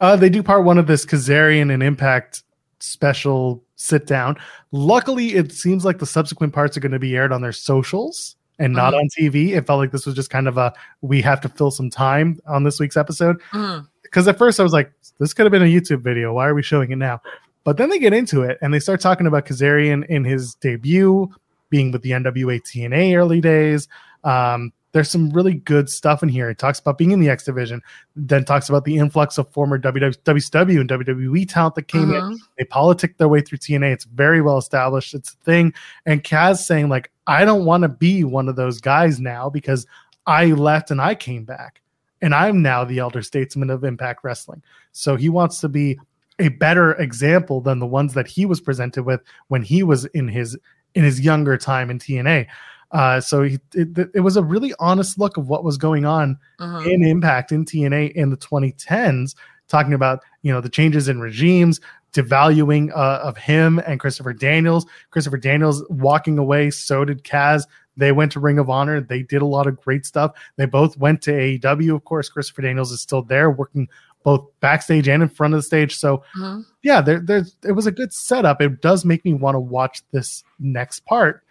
Uh, 0.02 0.16
they 0.16 0.30
do 0.30 0.44
part 0.44 0.66
one 0.66 0.78
of 0.78 0.88
this 0.88 1.06
Kazarian 1.06 1.72
and 1.72 1.82
Impact 1.82 2.44
special 2.80 3.64
sit 3.76 4.08
down. 4.08 4.36
Luckily, 4.72 5.36
it 5.36 5.52
seems 5.52 5.86
like 5.86 6.00
the 6.00 6.06
subsequent 6.06 6.54
parts 6.54 6.76
are 6.76 6.80
going 6.80 6.92
to 6.92 7.00
be 7.00 7.16
aired 7.16 7.32
on 7.32 7.42
their 7.42 7.52
socials 7.52 8.36
and 8.60 8.74
not 8.74 8.94
mm-hmm. 8.94 9.02
on 9.02 9.10
TV. 9.18 9.56
It 9.56 9.66
felt 9.66 9.80
like 9.80 9.92
this 9.92 10.06
was 10.06 10.16
just 10.16 10.30
kind 10.30 10.48
of 10.48 10.58
a 10.58 10.74
we 11.02 11.22
have 11.22 11.40
to 11.42 11.50
fill 11.50 11.72
some 11.72 11.90
time 11.90 12.40
on 12.48 12.64
this 12.64 12.80
week's 12.80 12.98
episode. 12.98 13.38
Because 13.52 13.84
mm-hmm. 14.24 14.30
at 14.30 14.38
first 14.38 14.60
I 14.60 14.64
was 14.64 14.74
like, 14.74 14.92
this 15.20 15.34
could 15.34 15.46
have 15.46 15.52
been 15.52 15.62
a 15.62 15.66
YouTube 15.66 16.02
video. 16.02 16.34
Why 16.34 16.48
are 16.48 16.56
we 16.56 16.64
showing 16.64 16.92
it 16.92 16.98
now? 16.98 17.22
But 17.64 17.78
then 17.78 17.92
they 17.92 18.00
get 18.00 18.12
into 18.12 18.42
it 18.42 18.58
and 18.62 18.74
they 18.74 18.80
start 18.80 19.02
talking 19.02 19.28
about 19.28 19.46
Kazarian 19.46 20.06
in 20.08 20.24
his 20.24 20.56
debut, 20.56 21.30
being 21.70 21.92
with 21.92 22.02
the 22.02 22.12
NWA 22.12 22.60
TNA 22.62 23.16
early 23.16 23.40
days, 23.40 23.88
um, 24.24 24.74
there's 24.94 25.10
some 25.10 25.30
really 25.30 25.54
good 25.54 25.90
stuff 25.90 26.22
in 26.22 26.30
here. 26.30 26.50
It 26.50 26.58
talks 26.58 26.80
about 26.80 26.98
being 26.98 27.12
in 27.12 27.20
the 27.20 27.30
X 27.30 27.44
division, 27.44 27.82
then 28.16 28.44
talks 28.44 28.70
about 28.70 28.84
the 28.84 28.98
influx 28.98 29.38
of 29.38 29.52
former 29.52 29.80
WCW 29.80 30.80
and 30.80 30.90
WWE 30.90 31.50
talent 31.50 31.76
that 31.76 31.88
came 31.88 32.14
uh-huh. 32.14 32.32
in. 32.32 32.40
They 32.58 32.66
politicked 32.66 33.18
their 33.18 33.30
way 33.30 33.42
through 33.42 33.60
TNA. 33.60 33.94
It's 33.94 34.06
very 34.06 34.42
well 34.42 34.58
established. 34.58 35.14
It's 35.14 35.32
a 35.34 35.38
thing. 35.46 35.74
And 36.06 36.24
Kaz 36.24 36.58
saying 36.58 36.90
like, 36.90 37.12
I 37.28 37.46
don't 37.46 37.66
want 37.66 37.84
to 37.84 37.90
be 37.90 38.24
one 38.24 38.50
of 38.50 38.56
those 38.56 38.82
guys 38.82 39.20
now 39.20 39.50
because 39.50 39.86
I 40.28 40.48
left 40.48 40.92
and 40.92 41.02
I 41.02 41.16
came 41.16 41.46
back, 41.46 41.82
and 42.22 42.36
I'm 42.36 42.62
now 42.62 42.84
the 42.84 43.00
elder 43.00 43.22
statesman 43.22 43.70
of 43.70 43.84
Impact 43.84 44.24
Wrestling. 44.24 44.62
So 44.92 45.16
he 45.16 45.30
wants 45.30 45.60
to 45.62 45.70
be 45.70 45.98
a 46.40 46.50
better 46.50 46.94
example 46.94 47.62
than 47.62 47.80
the 47.80 47.88
ones 47.88 48.14
that 48.14 48.28
he 48.28 48.46
was 48.46 48.60
presented 48.60 49.04
with 49.04 49.22
when 49.48 49.62
he 49.62 49.84
was 49.84 50.06
in 50.06 50.28
his 50.28 50.58
in 50.94 51.04
his 51.04 51.22
younger 51.22 51.58
time 51.58 51.90
in 51.90 52.00
TNA. 52.00 52.48
Uh, 52.92 53.22
so 53.22 53.44
he, 53.44 53.60
it, 53.74 54.10
it, 54.14 54.20
was 54.20 54.36
a 54.36 54.44
really 54.44 54.74
honest 54.80 55.18
look 55.18 55.38
of 55.38 55.48
what 55.48 55.64
was 55.64 55.78
going 55.78 56.06
on 56.06 56.38
uh-huh. 56.60 56.80
in 56.90 57.06
Impact 57.06 57.52
in 57.52 57.64
TNA 57.64 58.12
in 58.14 58.30
the 58.30 58.38
2010s, 58.38 59.34
talking 59.70 59.94
about 59.94 60.24
you 60.42 60.52
know 60.52 60.60
the 60.60 60.70
changes 60.70 61.08
in 61.08 61.22
regimes, 61.22 61.80
devaluing 62.14 62.92
uh, 62.92 63.20
of 63.24 63.38
him 63.38 63.80
and 63.86 64.00
Christopher 64.00 64.34
Daniels. 64.34 64.86
Christopher 65.10 65.38
Daniels 65.38 65.84
walking 65.90 66.38
away. 66.38 66.70
So 66.70 67.06
did 67.06 67.24
Kaz. 67.24 67.66
They 67.96 68.12
went 68.12 68.32
to 68.34 68.40
Ring 68.40 68.60
of 68.60 68.70
Honor. 68.70 69.00
They 69.00 69.24
did 69.24 69.42
a 69.42 69.46
lot 69.46 69.68
of 69.68 69.80
great 69.80 70.06
stuff. 70.06 70.32
They 70.58 70.66
both 70.66 70.98
went 70.98 71.22
to 71.24 71.32
AEW. 71.32 71.96
Of 71.96 72.04
course, 72.04 72.30
Christopher 72.30 72.62
Daniels 72.62 72.92
is 72.92 73.02
still 73.02 73.22
there 73.22 73.52
working 73.52 73.88
both 74.24 74.48
backstage 74.60 75.08
and 75.08 75.24
in 75.24 75.30
front 75.30 75.54
of 75.54 75.60
the 75.60 75.64
stage. 75.64 75.96
So, 75.98 76.24
uh-huh. 76.36 76.60
yeah, 76.84 77.02
there, 77.02 77.20
there's 77.20 77.56
it 77.64 77.72
was 77.72 77.88
a 77.88 77.92
good 77.92 78.14
setup. 78.14 78.62
It 78.62 78.82
does 78.82 79.06
make 79.06 79.24
me 79.24 79.34
want 79.34 79.56
to 79.56 79.60
watch 79.60 80.04
this 80.12 80.44
next 80.60 81.06
part 81.06 81.44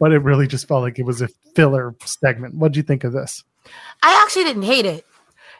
but 0.00 0.12
it 0.12 0.18
really 0.18 0.48
just 0.48 0.66
felt 0.66 0.82
like 0.82 0.98
it 0.98 1.04
was 1.04 1.22
a 1.22 1.28
filler 1.54 1.94
segment. 2.04 2.54
What 2.54 2.72
do 2.72 2.78
you 2.78 2.82
think 2.82 3.04
of 3.04 3.12
this? 3.12 3.44
I 4.02 4.20
actually 4.24 4.44
didn't 4.44 4.62
hate 4.62 4.86
it. 4.86 5.04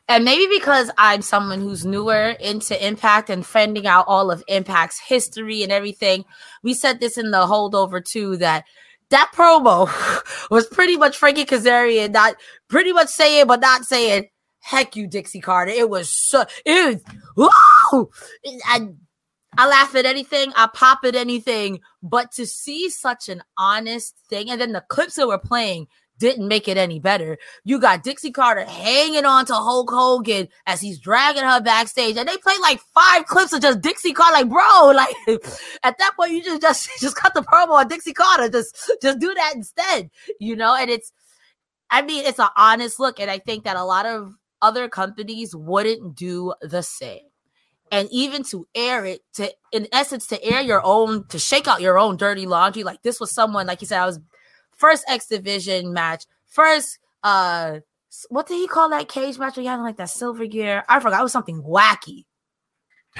And 0.08 0.24
maybe 0.24 0.48
because 0.52 0.90
I'm 0.98 1.22
someone 1.22 1.60
who's 1.60 1.84
newer 1.84 2.30
into 2.40 2.84
Impact 2.84 3.30
and 3.30 3.46
finding 3.46 3.86
out 3.86 4.06
all 4.08 4.32
of 4.32 4.42
Impact's 4.48 4.98
history 4.98 5.62
and 5.62 5.70
everything, 5.70 6.24
we 6.64 6.74
said 6.74 6.98
this 6.98 7.16
in 7.16 7.30
the 7.30 7.46
holdover 7.46 8.04
too 8.04 8.38
that 8.38 8.64
that 9.10 9.30
promo 9.34 9.88
was 10.50 10.66
pretty 10.66 10.96
much 10.96 11.16
Frankie 11.16 11.44
Kazarian 11.44 12.10
not 12.10 12.34
pretty 12.68 12.92
much 12.92 13.08
saying 13.08 13.46
but 13.46 13.60
not 13.60 13.84
saying 13.84 14.28
heck 14.60 14.96
you 14.96 15.06
Dixie 15.06 15.40
Carter. 15.40 15.70
It 15.70 15.90
was 15.90 16.08
so 16.08 16.44
it 16.64 17.02
was 17.36 17.48
whoa! 17.92 18.10
And 18.70 18.96
I 19.56 19.68
laugh 19.68 19.94
at 19.94 20.06
anything, 20.06 20.52
I 20.54 20.68
pop 20.72 21.00
at 21.04 21.16
anything, 21.16 21.80
but 22.02 22.32
to 22.32 22.46
see 22.46 22.88
such 22.88 23.28
an 23.28 23.42
honest 23.58 24.14
thing, 24.28 24.48
and 24.48 24.60
then 24.60 24.72
the 24.72 24.84
clips 24.88 25.14
that 25.14 25.26
were 25.26 25.38
playing 25.38 25.88
didn't 26.20 26.46
make 26.46 26.68
it 26.68 26.76
any 26.76 27.00
better. 27.00 27.38
You 27.64 27.80
got 27.80 28.04
Dixie 28.04 28.30
Carter 28.30 28.64
hanging 28.64 29.24
on 29.24 29.46
to 29.46 29.54
Hulk 29.54 29.90
Hogan 29.90 30.48
as 30.66 30.80
he's 30.80 31.00
dragging 31.00 31.42
her 31.42 31.60
backstage, 31.60 32.16
and 32.16 32.28
they 32.28 32.36
play 32.36 32.54
like 32.60 32.80
five 32.94 33.26
clips 33.26 33.52
of 33.52 33.62
just 33.62 33.80
Dixie 33.80 34.12
Carter. 34.12 34.44
Like, 34.44 34.48
bro, 34.48 34.90
like 34.94 35.16
at 35.82 35.98
that 35.98 36.12
point, 36.14 36.32
you 36.32 36.44
just 36.44 36.60
just 36.60 36.88
just 37.00 37.16
cut 37.16 37.34
the 37.34 37.40
promo 37.40 37.70
on 37.70 37.88
Dixie 37.88 38.12
Carter. 38.12 38.48
Just 38.48 38.92
just 39.02 39.18
do 39.18 39.34
that 39.34 39.54
instead, 39.56 40.10
you 40.38 40.54
know. 40.54 40.76
And 40.76 40.90
it's, 40.90 41.10
I 41.90 42.02
mean, 42.02 42.24
it's 42.24 42.38
an 42.38 42.48
honest 42.56 43.00
look, 43.00 43.18
and 43.18 43.30
I 43.30 43.38
think 43.38 43.64
that 43.64 43.76
a 43.76 43.84
lot 43.84 44.06
of 44.06 44.34
other 44.62 44.88
companies 44.88 45.56
wouldn't 45.56 46.14
do 46.14 46.52
the 46.60 46.82
same 46.82 47.29
and 47.90 48.08
even 48.10 48.42
to 48.44 48.66
air 48.74 49.04
it 49.04 49.22
to 49.34 49.52
in 49.72 49.88
essence 49.92 50.26
to 50.28 50.42
air 50.42 50.60
your 50.60 50.82
own 50.84 51.26
to 51.28 51.38
shake 51.38 51.68
out 51.68 51.80
your 51.80 51.98
own 51.98 52.16
dirty 52.16 52.46
laundry. 52.46 52.84
Like 52.84 53.02
this 53.02 53.20
was 53.20 53.30
someone 53.30 53.66
like 53.66 53.80
you 53.80 53.86
said 53.86 54.00
i 54.00 54.06
was 54.06 54.20
first 54.76 55.04
x 55.08 55.26
division 55.26 55.92
match 55.92 56.24
first 56.46 56.98
uh 57.22 57.80
what 58.28 58.46
did 58.46 58.56
he 58.56 58.66
call 58.66 58.90
that 58.90 59.08
cage 59.08 59.38
match 59.38 59.56
had 59.56 59.76
like 59.80 59.96
that 59.98 60.10
silver 60.10 60.46
gear? 60.46 60.84
I 60.88 60.98
forgot. 61.00 61.20
It 61.20 61.22
was 61.22 61.32
something 61.32 61.62
wacky 61.62 62.24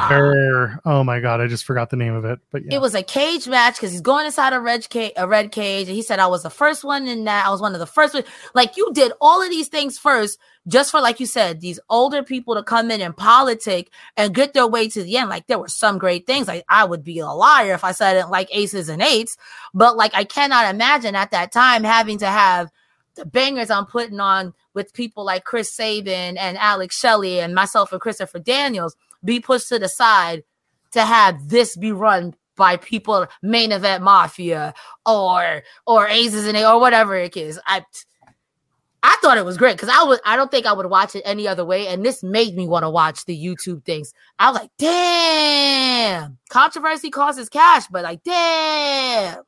Ah. 0.00 0.08
her, 0.08 0.80
oh 0.84 1.04
my 1.04 1.20
god, 1.20 1.40
I 1.40 1.46
just 1.46 1.64
forgot 1.64 1.90
the 1.90 1.96
name 1.96 2.14
of 2.14 2.24
it. 2.24 2.40
But 2.50 2.64
yeah. 2.64 2.76
it 2.76 2.80
was 2.80 2.94
a 2.94 3.02
cage 3.02 3.46
match 3.46 3.74
because 3.74 3.92
he's 3.92 4.00
going 4.00 4.26
inside 4.26 4.52
a 4.52 4.60
red 4.60 4.88
cage, 4.88 5.12
a 5.16 5.28
red 5.28 5.52
cage, 5.52 5.88
and 5.88 5.96
he 5.96 6.02
said 6.02 6.18
I 6.18 6.26
was 6.26 6.42
the 6.42 6.50
first 6.50 6.84
one 6.84 7.06
in 7.06 7.24
that. 7.24 7.46
I 7.46 7.50
was 7.50 7.60
one 7.60 7.74
of 7.74 7.80
the 7.80 7.86
first. 7.86 8.14
One. 8.14 8.24
Like 8.54 8.76
you 8.76 8.90
did 8.92 9.12
all 9.20 9.42
of 9.42 9.50
these 9.50 9.68
things 9.68 9.98
first, 9.98 10.38
just 10.66 10.90
for 10.90 11.00
like 11.00 11.20
you 11.20 11.26
said, 11.26 11.60
these 11.60 11.78
older 11.88 12.22
people 12.22 12.54
to 12.54 12.62
come 12.62 12.90
in 12.90 13.00
and 13.00 13.16
politic 13.16 13.90
and 14.16 14.34
get 14.34 14.54
their 14.54 14.66
way 14.66 14.88
to 14.88 15.02
the 15.02 15.16
end. 15.16 15.28
Like 15.28 15.46
there 15.46 15.58
were 15.58 15.68
some 15.68 15.98
great 15.98 16.26
things. 16.26 16.48
Like 16.48 16.64
I 16.68 16.84
would 16.84 17.04
be 17.04 17.18
a 17.18 17.26
liar 17.26 17.74
if 17.74 17.84
I 17.84 17.92
said 17.92 18.16
it 18.16 18.28
like 18.28 18.48
aces 18.52 18.88
and 18.88 19.02
eights, 19.02 19.36
but 19.74 19.96
like 19.96 20.14
I 20.14 20.24
cannot 20.24 20.74
imagine 20.74 21.14
at 21.14 21.32
that 21.32 21.52
time 21.52 21.84
having 21.84 22.18
to 22.18 22.26
have 22.26 22.70
the 23.16 23.26
bangers 23.26 23.70
I'm 23.70 23.86
putting 23.86 24.20
on 24.20 24.54
with 24.72 24.94
people 24.94 25.24
like 25.24 25.44
Chris 25.44 25.74
Sabin 25.74 26.38
and 26.38 26.56
Alex 26.56 26.98
Shelley 26.98 27.40
and 27.40 27.54
myself 27.54 27.92
and 27.92 28.00
Christopher 28.00 28.38
Daniels 28.38 28.96
be 29.24 29.40
pushed 29.40 29.68
to 29.68 29.78
the 29.78 29.88
side 29.88 30.44
to 30.92 31.04
have 31.04 31.48
this 31.48 31.76
be 31.76 31.92
run 31.92 32.34
by 32.56 32.76
people 32.76 33.26
main 33.42 33.72
event 33.72 34.02
mafia 34.02 34.74
or 35.06 35.62
or 35.86 36.06
aces 36.08 36.46
and 36.46 36.56
a 36.56 36.70
or 36.70 36.78
whatever 36.78 37.16
it 37.16 37.36
is. 37.36 37.58
I 37.66 37.84
I 39.02 39.16
thought 39.22 39.38
it 39.38 39.46
was 39.46 39.56
great 39.56 39.76
because 39.76 39.88
I 39.88 40.02
was 40.04 40.20
I 40.26 40.36
don't 40.36 40.50
think 40.50 40.66
I 40.66 40.72
would 40.72 40.86
watch 40.86 41.14
it 41.14 41.22
any 41.24 41.48
other 41.48 41.64
way. 41.64 41.88
And 41.88 42.04
this 42.04 42.22
made 42.22 42.54
me 42.54 42.68
want 42.68 42.82
to 42.82 42.90
watch 42.90 43.24
the 43.24 43.36
YouTube 43.36 43.84
things. 43.84 44.12
I 44.38 44.50
was 44.50 44.60
like, 44.60 44.70
damn, 44.78 46.38
controversy 46.50 47.10
causes 47.10 47.48
cash, 47.48 47.86
but 47.90 48.02
like, 48.02 48.22
damn. 48.24 49.42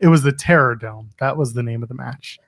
It 0.00 0.08
was 0.08 0.22
the 0.22 0.32
Terror 0.32 0.74
Dome. 0.74 1.10
That 1.20 1.36
was 1.36 1.54
the 1.54 1.62
name 1.62 1.82
of 1.82 1.88
the 1.88 1.94
match. 1.94 2.38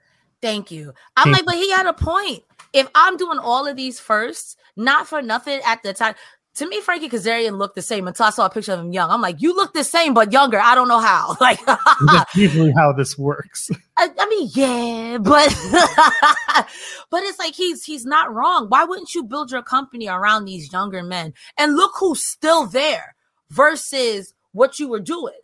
Thank 0.42 0.70
you. 0.70 0.92
I'm 1.16 1.32
Thank 1.32 1.36
like, 1.36 1.46
but 1.46 1.54
he 1.54 1.70
had 1.70 1.86
a 1.86 1.92
point. 1.92 2.42
If 2.72 2.88
I'm 2.94 3.16
doing 3.16 3.38
all 3.38 3.66
of 3.66 3.76
these 3.76 4.00
first, 4.00 4.58
not 4.76 5.06
for 5.06 5.20
nothing 5.20 5.60
at 5.66 5.82
the 5.82 5.92
time. 5.92 6.14
To 6.60 6.68
me, 6.68 6.82
Frankie 6.82 7.08
Kazarian 7.08 7.56
looked 7.56 7.74
the 7.74 7.80
same 7.80 8.06
until 8.06 8.26
I 8.26 8.30
saw 8.30 8.44
a 8.44 8.50
picture 8.50 8.74
of 8.74 8.80
him 8.80 8.92
young. 8.92 9.10
I'm 9.10 9.22
like, 9.22 9.40
you 9.40 9.56
look 9.56 9.72
the 9.72 9.82
same, 9.82 10.12
but 10.12 10.30
younger. 10.30 10.60
I 10.60 10.74
don't 10.74 10.88
know 10.88 11.00
how. 11.00 11.34
Like, 11.40 11.58
That's 12.06 12.36
usually 12.36 12.70
how 12.76 12.92
this 12.92 13.16
works. 13.16 13.70
I, 13.96 14.10
I 14.18 14.28
mean, 14.28 14.50
yeah, 14.52 15.16
but 15.16 15.48
but 17.10 17.22
it's 17.22 17.38
like 17.38 17.54
he's 17.54 17.82
he's 17.82 18.04
not 18.04 18.34
wrong. 18.34 18.66
Why 18.68 18.84
wouldn't 18.84 19.14
you 19.14 19.24
build 19.24 19.50
your 19.50 19.62
company 19.62 20.06
around 20.06 20.44
these 20.44 20.70
younger 20.70 21.02
men? 21.02 21.32
And 21.56 21.76
look 21.76 21.92
who's 21.98 22.22
still 22.22 22.66
there 22.66 23.14
versus 23.48 24.34
what 24.52 24.78
you 24.78 24.86
were 24.86 25.00
doing. 25.00 25.40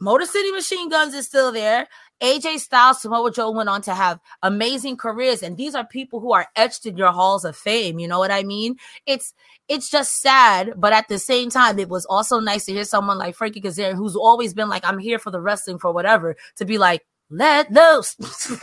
Motor 0.00 0.24
City 0.24 0.50
Machine 0.50 0.88
Guns 0.88 1.12
is 1.12 1.26
still 1.26 1.52
there. 1.52 1.88
AJ 2.24 2.60
Styles, 2.60 3.02
Samoa 3.02 3.30
Joe 3.30 3.50
went 3.50 3.68
on 3.68 3.82
to 3.82 3.94
have 3.94 4.18
amazing 4.42 4.96
careers, 4.96 5.42
and 5.42 5.58
these 5.58 5.74
are 5.74 5.84
people 5.84 6.20
who 6.20 6.32
are 6.32 6.46
etched 6.56 6.86
in 6.86 6.96
your 6.96 7.12
halls 7.12 7.44
of 7.44 7.54
fame. 7.54 7.98
You 7.98 8.08
know 8.08 8.18
what 8.18 8.30
I 8.30 8.42
mean? 8.44 8.76
It's 9.04 9.34
it's 9.68 9.90
just 9.90 10.22
sad, 10.22 10.72
but 10.74 10.94
at 10.94 11.08
the 11.08 11.18
same 11.18 11.50
time, 11.50 11.78
it 11.78 11.90
was 11.90 12.06
also 12.06 12.40
nice 12.40 12.64
to 12.64 12.72
hear 12.72 12.84
someone 12.84 13.18
like 13.18 13.34
Frankie 13.34 13.60
Kazarian, 13.60 13.96
who's 13.96 14.16
always 14.16 14.54
been 14.54 14.70
like, 14.70 14.88
"I'm 14.88 14.98
here 14.98 15.18
for 15.18 15.30
the 15.30 15.40
wrestling 15.40 15.78
for 15.78 15.92
whatever," 15.92 16.34
to 16.56 16.64
be 16.64 16.78
like, 16.78 17.04
"Let 17.28 17.70
loose." 17.70 18.16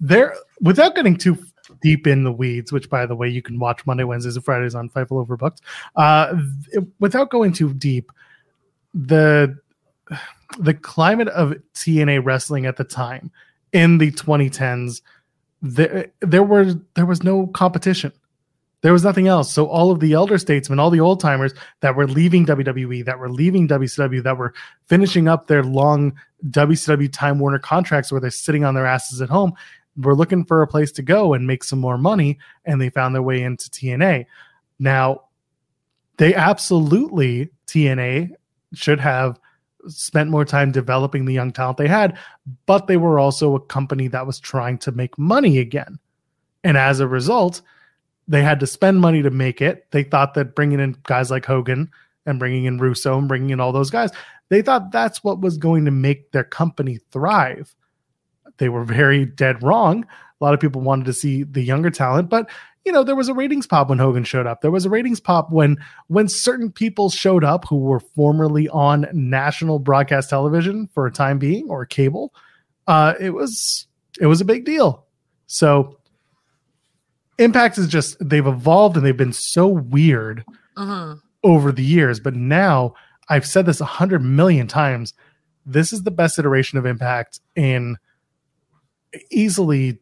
there 0.00 0.34
without 0.60 0.96
getting 0.96 1.16
too 1.16 1.38
deep 1.80 2.06
in 2.06 2.24
the 2.24 2.32
weeds 2.32 2.72
which 2.72 2.90
by 2.90 3.04
the 3.06 3.14
way 3.14 3.28
you 3.28 3.42
can 3.42 3.58
watch 3.58 3.84
monday 3.86 4.02
wednesdays 4.02 4.34
and 4.34 4.44
fridays 4.44 4.74
on 4.74 4.88
fightful 4.88 5.24
overbooked 5.24 5.58
uh 5.96 6.34
th- 6.72 6.84
without 6.98 7.30
going 7.30 7.52
too 7.52 7.72
deep 7.74 8.10
the 8.94 9.54
the 10.58 10.74
climate 10.74 11.28
of 11.28 11.54
tna 11.74 12.24
wrestling 12.24 12.66
at 12.66 12.76
the 12.76 12.84
time 12.84 13.30
in 13.72 13.98
the 13.98 14.10
2010s 14.12 15.02
there 15.62 16.10
there 16.20 16.42
were 16.42 16.74
there 16.94 17.06
was 17.06 17.22
no 17.22 17.46
competition 17.48 18.12
there 18.82 18.92
was 18.92 19.04
nothing 19.04 19.28
else 19.28 19.52
so 19.52 19.66
all 19.66 19.90
of 19.90 20.00
the 20.00 20.12
elder 20.12 20.38
statesmen 20.38 20.78
all 20.78 20.90
the 20.90 21.00
old 21.00 21.20
timers 21.20 21.52
that 21.80 21.94
were 21.94 22.06
leaving 22.06 22.46
wwe 22.46 23.04
that 23.04 23.18
were 23.18 23.30
leaving 23.30 23.68
wcw 23.68 24.22
that 24.22 24.38
were 24.38 24.54
finishing 24.86 25.28
up 25.28 25.46
their 25.46 25.62
long 25.62 26.12
wcw 26.48 27.12
time 27.12 27.38
warner 27.38 27.58
contracts 27.58 28.10
where 28.10 28.20
they're 28.20 28.30
sitting 28.30 28.64
on 28.64 28.74
their 28.74 28.86
asses 28.86 29.20
at 29.20 29.28
home 29.28 29.54
were 29.96 30.14
looking 30.14 30.44
for 30.44 30.62
a 30.62 30.66
place 30.66 30.92
to 30.92 31.02
go 31.02 31.34
and 31.34 31.46
make 31.46 31.64
some 31.64 31.78
more 31.78 31.98
money 31.98 32.38
and 32.64 32.80
they 32.80 32.90
found 32.90 33.14
their 33.14 33.22
way 33.22 33.42
into 33.42 33.70
TNA. 33.70 34.26
Now, 34.78 35.24
they 36.16 36.34
absolutely 36.34 37.50
TNA 37.66 38.30
should 38.74 39.00
have 39.00 39.38
spent 39.88 40.30
more 40.30 40.44
time 40.44 40.72
developing 40.72 41.24
the 41.24 41.32
young 41.32 41.52
talent 41.52 41.78
they 41.78 41.88
had, 41.88 42.18
but 42.66 42.86
they 42.86 42.96
were 42.96 43.18
also 43.18 43.54
a 43.54 43.60
company 43.60 44.08
that 44.08 44.26
was 44.26 44.40
trying 44.40 44.78
to 44.78 44.92
make 44.92 45.18
money 45.18 45.58
again. 45.58 45.98
And 46.64 46.76
as 46.76 47.00
a 47.00 47.08
result, 47.08 47.62
they 48.28 48.42
had 48.42 48.60
to 48.60 48.66
spend 48.66 49.00
money 49.00 49.22
to 49.22 49.30
make 49.30 49.60
it. 49.60 49.86
They 49.90 50.02
thought 50.02 50.34
that 50.34 50.54
bringing 50.54 50.80
in 50.80 50.96
guys 51.04 51.30
like 51.30 51.46
Hogan 51.46 51.90
and 52.26 52.38
bringing 52.38 52.64
in 52.64 52.78
Russo 52.78 53.18
and 53.18 53.28
bringing 53.28 53.50
in 53.50 53.60
all 53.60 53.72
those 53.72 53.90
guys, 53.90 54.10
they 54.50 54.62
thought 54.62 54.92
that's 54.92 55.24
what 55.24 55.40
was 55.40 55.56
going 55.56 55.84
to 55.86 55.90
make 55.90 56.32
their 56.32 56.44
company 56.44 56.98
thrive 57.10 57.74
they 58.60 58.68
were 58.68 58.84
very 58.84 59.24
dead 59.24 59.62
wrong. 59.62 60.06
A 60.40 60.44
lot 60.44 60.54
of 60.54 60.60
people 60.60 60.82
wanted 60.82 61.06
to 61.06 61.12
see 61.12 61.42
the 61.42 61.62
younger 61.62 61.90
talent, 61.90 62.28
but 62.28 62.48
you 62.86 62.92
know, 62.92 63.04
there 63.04 63.14
was 63.16 63.28
a 63.28 63.34
ratings 63.34 63.66
pop 63.66 63.88
when 63.90 63.98
Hogan 63.98 64.24
showed 64.24 64.46
up. 64.46 64.62
There 64.62 64.70
was 64.70 64.86
a 64.86 64.90
ratings 64.90 65.20
pop 65.20 65.50
when 65.52 65.76
when 66.08 66.28
certain 66.28 66.70
people 66.72 67.10
showed 67.10 67.44
up 67.44 67.66
who 67.68 67.76
were 67.76 68.00
formerly 68.00 68.68
on 68.68 69.06
national 69.12 69.78
broadcast 69.78 70.30
television 70.30 70.88
for 70.94 71.06
a 71.06 71.12
time 71.12 71.38
being 71.38 71.68
or 71.68 71.84
cable. 71.84 72.32
Uh, 72.86 73.14
it 73.20 73.30
was 73.30 73.86
it 74.20 74.26
was 74.26 74.40
a 74.40 74.44
big 74.46 74.64
deal. 74.64 75.06
So 75.46 75.98
Impact 77.38 77.78
is 77.78 77.88
just 77.88 78.16
they've 78.20 78.46
evolved 78.46 78.96
and 78.96 79.04
they've 79.04 79.16
been 79.16 79.32
so 79.32 79.66
weird 79.68 80.44
Mhm. 80.76 81.20
over 81.44 81.72
the 81.72 81.82
years. 81.84 82.18
But 82.20 82.34
now 82.34 82.94
I've 83.28 83.46
said 83.46 83.66
this 83.66 83.80
a 83.80 83.84
hundred 83.86 84.20
million 84.24 84.66
times. 84.66 85.14
This 85.66 85.92
is 85.92 86.02
the 86.02 86.10
best 86.10 86.38
iteration 86.38 86.78
of 86.78 86.86
Impact 86.86 87.40
in 87.54 87.96
easily 89.30 89.98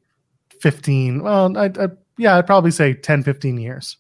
15 0.61 1.23
well 1.23 1.57
I, 1.57 1.67
I, 1.67 1.89
yeah 2.19 2.37
i'd 2.37 2.47
probably 2.47 2.71
say 2.71 2.93
10 2.93 3.23
15 3.23 3.59
years 3.59 3.97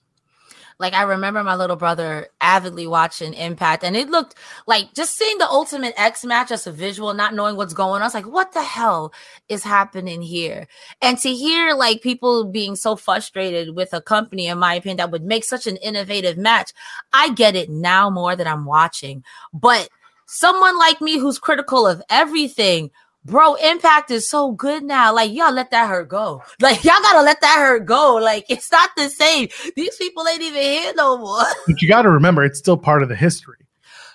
Like 0.80 0.94
I 0.94 1.02
remember 1.02 1.42
my 1.42 1.56
little 1.56 1.76
brother 1.76 2.28
avidly 2.40 2.86
watching 2.86 3.34
Impact, 3.34 3.82
and 3.82 3.96
it 3.96 4.10
looked 4.10 4.36
like 4.68 4.94
just 4.94 5.16
seeing 5.16 5.38
the 5.38 5.48
Ultimate 5.48 5.94
X 5.96 6.24
match 6.24 6.52
as 6.52 6.68
a 6.68 6.72
visual, 6.72 7.14
not 7.14 7.34
knowing 7.34 7.56
what's 7.56 7.74
going 7.74 7.96
on. 7.96 8.02
I 8.02 8.06
was 8.06 8.14
like, 8.14 8.28
"What 8.28 8.52
the 8.52 8.62
hell 8.62 9.12
is 9.48 9.64
happening 9.64 10.22
here?" 10.22 10.68
And 11.02 11.18
to 11.18 11.34
hear 11.34 11.74
like 11.74 12.00
people 12.00 12.44
being 12.44 12.76
so 12.76 12.94
frustrated 12.94 13.74
with 13.74 13.92
a 13.92 14.00
company, 14.00 14.46
in 14.46 14.58
my 14.58 14.74
opinion, 14.74 14.98
that 14.98 15.10
would 15.10 15.24
make 15.24 15.42
such 15.42 15.66
an 15.66 15.78
innovative 15.78 16.38
match, 16.38 16.72
I 17.12 17.30
get 17.30 17.56
it 17.56 17.68
now 17.70 18.08
more 18.08 18.36
that 18.36 18.46
I'm 18.46 18.64
watching. 18.64 19.24
But 19.52 19.88
someone 20.26 20.78
like 20.78 21.00
me 21.00 21.18
who's 21.18 21.40
critical 21.40 21.88
of 21.88 22.02
everything. 22.08 22.90
Bro, 23.29 23.55
Impact 23.57 24.11
is 24.11 24.29
so 24.29 24.53
good 24.53 24.83
now. 24.83 25.14
Like, 25.14 25.33
y'all 25.33 25.53
let 25.53 25.70
that 25.70 25.89
hurt 25.89 26.09
go. 26.09 26.43
Like, 26.61 26.83
y'all 26.85 27.01
gotta 27.03 27.22
let 27.22 27.41
that 27.41 27.59
hurt 27.59 27.87
go. 27.87 28.16
Like, 28.16 28.47
it's 28.49 28.70
not 28.72 28.91
the 28.97 29.09
same. 29.09 29.49
These 29.76 29.97
people 29.97 30.26
ain't 30.26 30.43
even 30.43 30.62
here 30.62 30.93
no 30.97 31.18
more. 31.18 31.45
but 31.66 31.81
you 31.81 31.89
got 31.89 32.03
to 32.03 32.11
remember 32.11 32.45
it's 32.45 32.59
still 32.59 32.76
part 32.76 33.03
of 33.03 33.09
the 33.09 33.16
history 33.16 33.59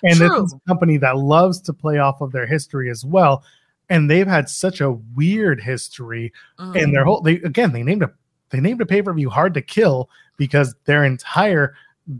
and 0.02 0.18
this 0.18 0.28
True. 0.28 0.44
is 0.44 0.52
a 0.52 0.60
company 0.68 0.98
that 0.98 1.16
loves 1.16 1.60
to 1.62 1.72
play 1.72 1.98
off 1.98 2.20
of 2.20 2.32
their 2.32 2.46
history 2.46 2.90
as 2.90 3.04
well 3.04 3.42
and 3.88 4.10
they've 4.10 4.26
had 4.26 4.48
such 4.48 4.80
a 4.80 4.92
weird 4.92 5.60
history 5.60 6.32
Mm. 6.58 6.82
and 6.82 6.94
their 6.94 7.04
whole 7.04 7.20
they 7.20 7.34
again 7.36 7.72
they 7.72 7.82
named 7.82 8.02
a 8.02 8.10
they 8.50 8.60
named 8.60 8.80
a 8.80 8.86
pay-per-view 8.86 9.30
hard 9.30 9.54
to 9.54 9.62
kill 9.62 10.08
because 10.36 10.74
their 10.84 11.04
entire 11.04 11.74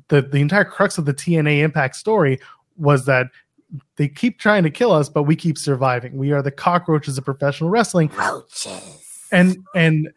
the 0.09 0.23
the 0.23 0.39
entire 0.39 0.65
crux 0.65 0.99
of 0.99 1.05
the 1.05 1.15
TNA 1.15 1.61
impact 1.63 1.97
story 1.97 2.41
was 2.77 3.05
that 3.07 3.27
they 3.97 4.09
keep 4.09 4.39
trying 4.39 4.63
to 4.63 4.71
kill 4.71 4.93
us 4.93 5.09
but 5.09 5.25
we 5.25 5.37
keep 5.37 5.59
surviving. 5.59 6.17
We 6.17 6.33
are 6.33 6.43
the 6.43 6.51
cockroaches 6.51 7.19
of 7.19 7.25
professional 7.25 7.71
wrestling. 7.71 8.11
Roaches. 8.17 9.27
and 9.33 9.59
and 9.75 10.11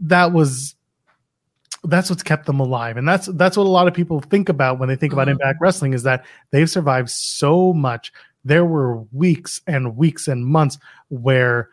that 0.00 0.32
was 0.32 0.74
that's 1.84 2.10
what's 2.10 2.22
kept 2.22 2.46
them 2.46 2.58
alive. 2.60 2.96
And 2.96 3.06
that's 3.06 3.26
that's 3.26 3.56
what 3.56 3.64
a 3.64 3.68
lot 3.68 3.86
of 3.86 3.94
people 3.94 4.20
think 4.20 4.48
about 4.48 4.78
when 4.78 4.88
they 4.88 4.96
think 4.96 5.12
about 5.12 5.28
Mhm. 5.28 5.32
impact 5.32 5.58
wrestling 5.60 5.92
is 5.94 6.02
that 6.02 6.24
they've 6.50 6.68
survived 6.70 7.10
so 7.10 7.72
much. 7.72 8.12
There 8.44 8.64
were 8.64 8.98
weeks 9.12 9.60
and 9.66 9.96
weeks 9.96 10.26
and 10.28 10.44
months 10.46 10.78
where 11.08 11.68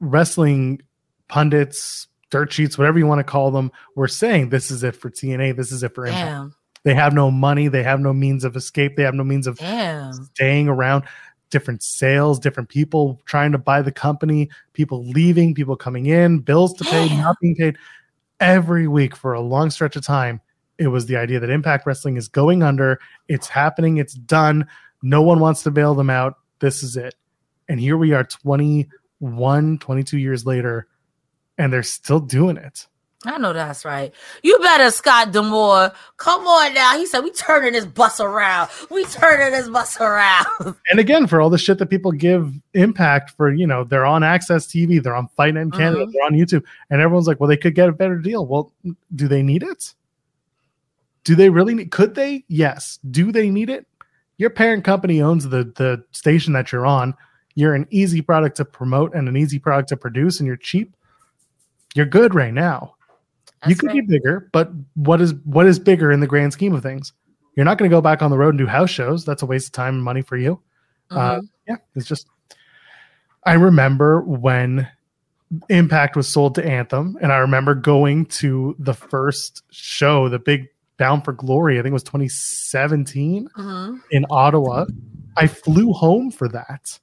wrestling 0.00 0.82
pundits 1.28 2.06
dirt 2.30 2.52
sheets 2.52 2.76
whatever 2.76 2.98
you 2.98 3.06
want 3.06 3.18
to 3.20 3.24
call 3.24 3.50
them 3.50 3.70
were 3.94 4.08
saying 4.08 4.48
this 4.50 4.70
is 4.70 4.82
it 4.84 4.94
for 4.94 5.10
tna 5.10 5.56
this 5.56 5.72
is 5.72 5.82
it 5.82 5.94
for 5.94 6.06
impact 6.06 6.54
they 6.86 6.94
have 6.94 7.12
no 7.12 7.32
money. 7.32 7.66
They 7.66 7.82
have 7.82 7.98
no 7.98 8.12
means 8.12 8.44
of 8.44 8.54
escape. 8.54 8.94
They 8.94 9.02
have 9.02 9.14
no 9.14 9.24
means 9.24 9.48
of 9.48 9.58
damn. 9.58 10.12
staying 10.12 10.68
around. 10.68 11.02
Different 11.50 11.82
sales 11.82 12.38
different 12.38 12.68
people 12.68 13.20
trying 13.24 13.50
to 13.52 13.58
buy 13.58 13.82
the 13.82 13.90
company 13.90 14.48
people 14.72 15.04
leaving 15.04 15.52
people 15.52 15.76
coming 15.76 16.06
in 16.06 16.38
bills 16.38 16.72
to 16.74 16.84
pay 16.84 17.08
not 17.18 17.36
being 17.40 17.56
paid. 17.56 17.76
Every 18.38 18.86
week 18.86 19.16
for 19.16 19.32
a 19.32 19.40
long 19.40 19.70
stretch 19.70 19.96
of 19.96 20.04
time 20.04 20.40
it 20.78 20.86
was 20.86 21.06
the 21.06 21.16
idea 21.16 21.40
that 21.40 21.50
impact 21.50 21.86
wrestling 21.86 22.16
is 22.16 22.28
going 22.28 22.62
under. 22.62 23.00
It's 23.26 23.48
happening. 23.48 23.96
It's 23.96 24.14
done. 24.14 24.64
No 25.02 25.22
one 25.22 25.40
wants 25.40 25.64
to 25.64 25.72
bail 25.72 25.94
them 25.94 26.10
out. 26.10 26.34
This 26.60 26.84
is 26.84 26.96
it. 26.96 27.16
And 27.68 27.80
here 27.80 27.96
we 27.96 28.12
are 28.12 28.22
21 28.22 29.78
22 29.78 30.18
years 30.18 30.46
later 30.46 30.86
and 31.58 31.72
they're 31.72 31.82
still 31.82 32.20
doing 32.20 32.56
it 32.56 32.86
I 33.24 33.38
know 33.38 33.52
that's 33.52 33.84
right. 33.84 34.12
You 34.42 34.58
better, 34.58 34.90
Scott 34.90 35.32
D'Amore. 35.32 35.90
Come 36.18 36.46
on 36.46 36.74
now. 36.74 36.96
He 36.98 37.06
said, 37.06 37.20
We 37.20 37.32
turning 37.32 37.72
this 37.72 37.86
bus 37.86 38.20
around. 38.20 38.68
We 38.90 39.04
turning 39.06 39.52
this 39.52 39.68
bus 39.68 39.98
around. 40.00 40.46
and 40.90 41.00
again 41.00 41.26
for 41.26 41.40
all 41.40 41.50
the 41.50 41.58
shit 41.58 41.78
that 41.78 41.86
people 41.86 42.12
give 42.12 42.52
impact 42.74 43.30
for 43.30 43.52
you 43.52 43.66
know 43.66 43.84
they're 43.84 44.04
on 44.04 44.22
access 44.22 44.66
tv 44.66 45.02
they're 45.02 45.16
on 45.16 45.28
fight 45.28 45.56
in 45.56 45.70
canada 45.70 46.04
Mhm. 46.06 46.12
they're 46.12 46.24
on 46.24 46.32
youtube 46.34 46.62
and 46.90 47.00
everyone's 47.00 47.26
like 47.26 47.40
well 47.40 47.48
they 47.48 47.56
could 47.56 47.74
get 47.74 47.88
a 47.88 47.92
better 47.92 48.16
deal 48.18 48.46
well 48.46 48.70
do 49.14 49.26
they 49.28 49.42
need 49.42 49.62
it 49.62 49.94
do 51.24 51.34
they 51.34 51.48
really 51.48 51.74
need 51.74 51.90
could 51.90 52.14
they 52.14 52.44
yes 52.48 52.98
do 53.10 53.32
they 53.32 53.48
need 53.50 53.70
it 53.70 53.86
your 54.36 54.50
parent 54.50 54.84
company 54.84 55.20
owns 55.22 55.48
the 55.48 55.64
the 55.76 56.04
station 56.12 56.52
that 56.52 56.70
you're 56.70 56.86
on 56.86 57.14
you're 57.54 57.74
an 57.74 57.86
easy 57.90 58.20
product 58.20 58.56
to 58.58 58.64
promote 58.64 59.14
and 59.14 59.26
an 59.28 59.36
easy 59.36 59.58
product 59.58 59.88
to 59.88 59.96
produce 59.96 60.38
and 60.38 60.46
you're 60.46 60.56
cheap 60.56 60.94
you're 61.94 62.06
good 62.06 62.34
right 62.34 62.52
now 62.54 62.94
you 63.66 63.74
could 63.76 63.88
right. 63.88 64.06
be 64.06 64.14
bigger 64.18 64.48
but 64.52 64.70
what 64.94 65.20
is 65.20 65.34
what 65.44 65.66
is 65.66 65.78
bigger 65.78 66.12
in 66.12 66.20
the 66.20 66.26
grand 66.26 66.52
scheme 66.52 66.74
of 66.74 66.82
things 66.82 67.12
you're 67.56 67.64
not 67.64 67.78
going 67.78 67.90
to 67.90 67.94
go 67.94 68.00
back 68.02 68.20
on 68.22 68.30
the 68.30 68.36
road 68.38 68.50
and 68.50 68.58
do 68.58 68.66
house 68.66 68.90
shows 68.90 69.24
that's 69.24 69.42
a 69.42 69.46
waste 69.46 69.68
of 69.68 69.72
time 69.72 69.94
and 69.94 70.04
money 70.04 70.22
for 70.22 70.36
you 70.36 70.60
uh, 71.10 71.36
Mhm. 71.36 71.48
yeah, 71.68 71.76
it's 71.94 72.06
just. 72.06 72.26
I 73.44 73.52
remember 73.54 74.22
when 74.22 74.88
Impact 75.68 76.16
was 76.16 76.26
sold 76.26 76.56
to 76.56 76.66
Anthem, 76.66 77.16
and 77.22 77.30
I 77.32 77.36
remember 77.36 77.76
going 77.76 78.26
to 78.26 78.74
the 78.80 78.92
first 78.92 79.62
show, 79.70 80.28
the 80.28 80.40
big 80.40 80.66
Bound 80.98 81.24
for 81.24 81.32
Glory. 81.32 81.78
I 81.78 81.82
think 81.82 81.92
it 81.92 81.94
was 81.94 82.02
2017 82.02 83.48
Mhm. 83.56 84.00
in 84.10 84.26
Ottawa. 84.30 84.86
I 85.36 85.46
flew 85.46 85.92
home 85.92 86.32
for 86.32 86.48
that. 86.48 86.98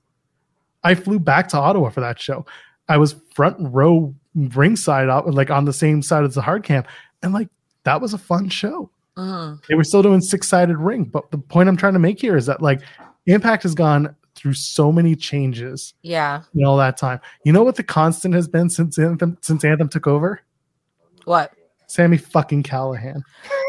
I 0.83 0.95
flew 0.95 1.17
back 1.19 1.47
to 1.49 1.57
Ottawa 1.57 1.89
for 1.89 2.01
that 2.01 2.19
show. 2.19 2.45
I 2.89 2.97
was 2.97 3.15
front 3.33 3.57
row 3.59 4.13
ringside 4.35 5.07
like 5.33 5.49
on 5.51 5.65
the 5.65 5.73
same 5.73 6.01
side 6.01 6.23
as 6.23 6.35
the 6.35 6.41
hard 6.41 6.63
camp. 6.63 6.87
And 7.21 7.33
like 7.33 7.49
that 7.83 8.01
was 8.01 8.13
a 8.13 8.17
fun 8.17 8.49
show. 8.49 8.89
Mhm. 9.17 9.59
They 9.67 9.75
were 9.75 9.83
still 9.83 10.01
doing 10.01 10.21
six 10.21 10.47
sided 10.47 10.77
ring. 10.77 11.03
But 11.05 11.31
the 11.31 11.37
point 11.37 11.69
I'm 11.69 11.77
trying 11.77 11.93
to 11.93 11.99
make 11.99 12.19
here 12.19 12.35
is 12.35 12.45
that 12.47 12.61
like 12.61 12.81
Impact 13.25 13.63
has 13.63 13.73
gone 13.75 14.15
through 14.35 14.55
so 14.55 14.91
many 14.91 15.15
changes 15.15 15.93
Yeah. 16.01 16.41
in 16.55 16.65
all 16.65 16.77
that 16.77 16.97
time. 16.97 17.19
You 17.45 17.53
know 17.53 17.63
what 17.63 17.75
the 17.75 17.83
constant 17.83 18.33
has 18.33 18.47
been 18.47 18.69
since 18.69 18.97
Anthem 18.97 19.37
since 19.41 19.63
Anthem 19.63 19.87
took 19.89 20.07
over? 20.07 20.41
What? 21.25 21.53
Sami 21.87 22.17
fucking 22.17 22.63
Callihan. 22.63 23.21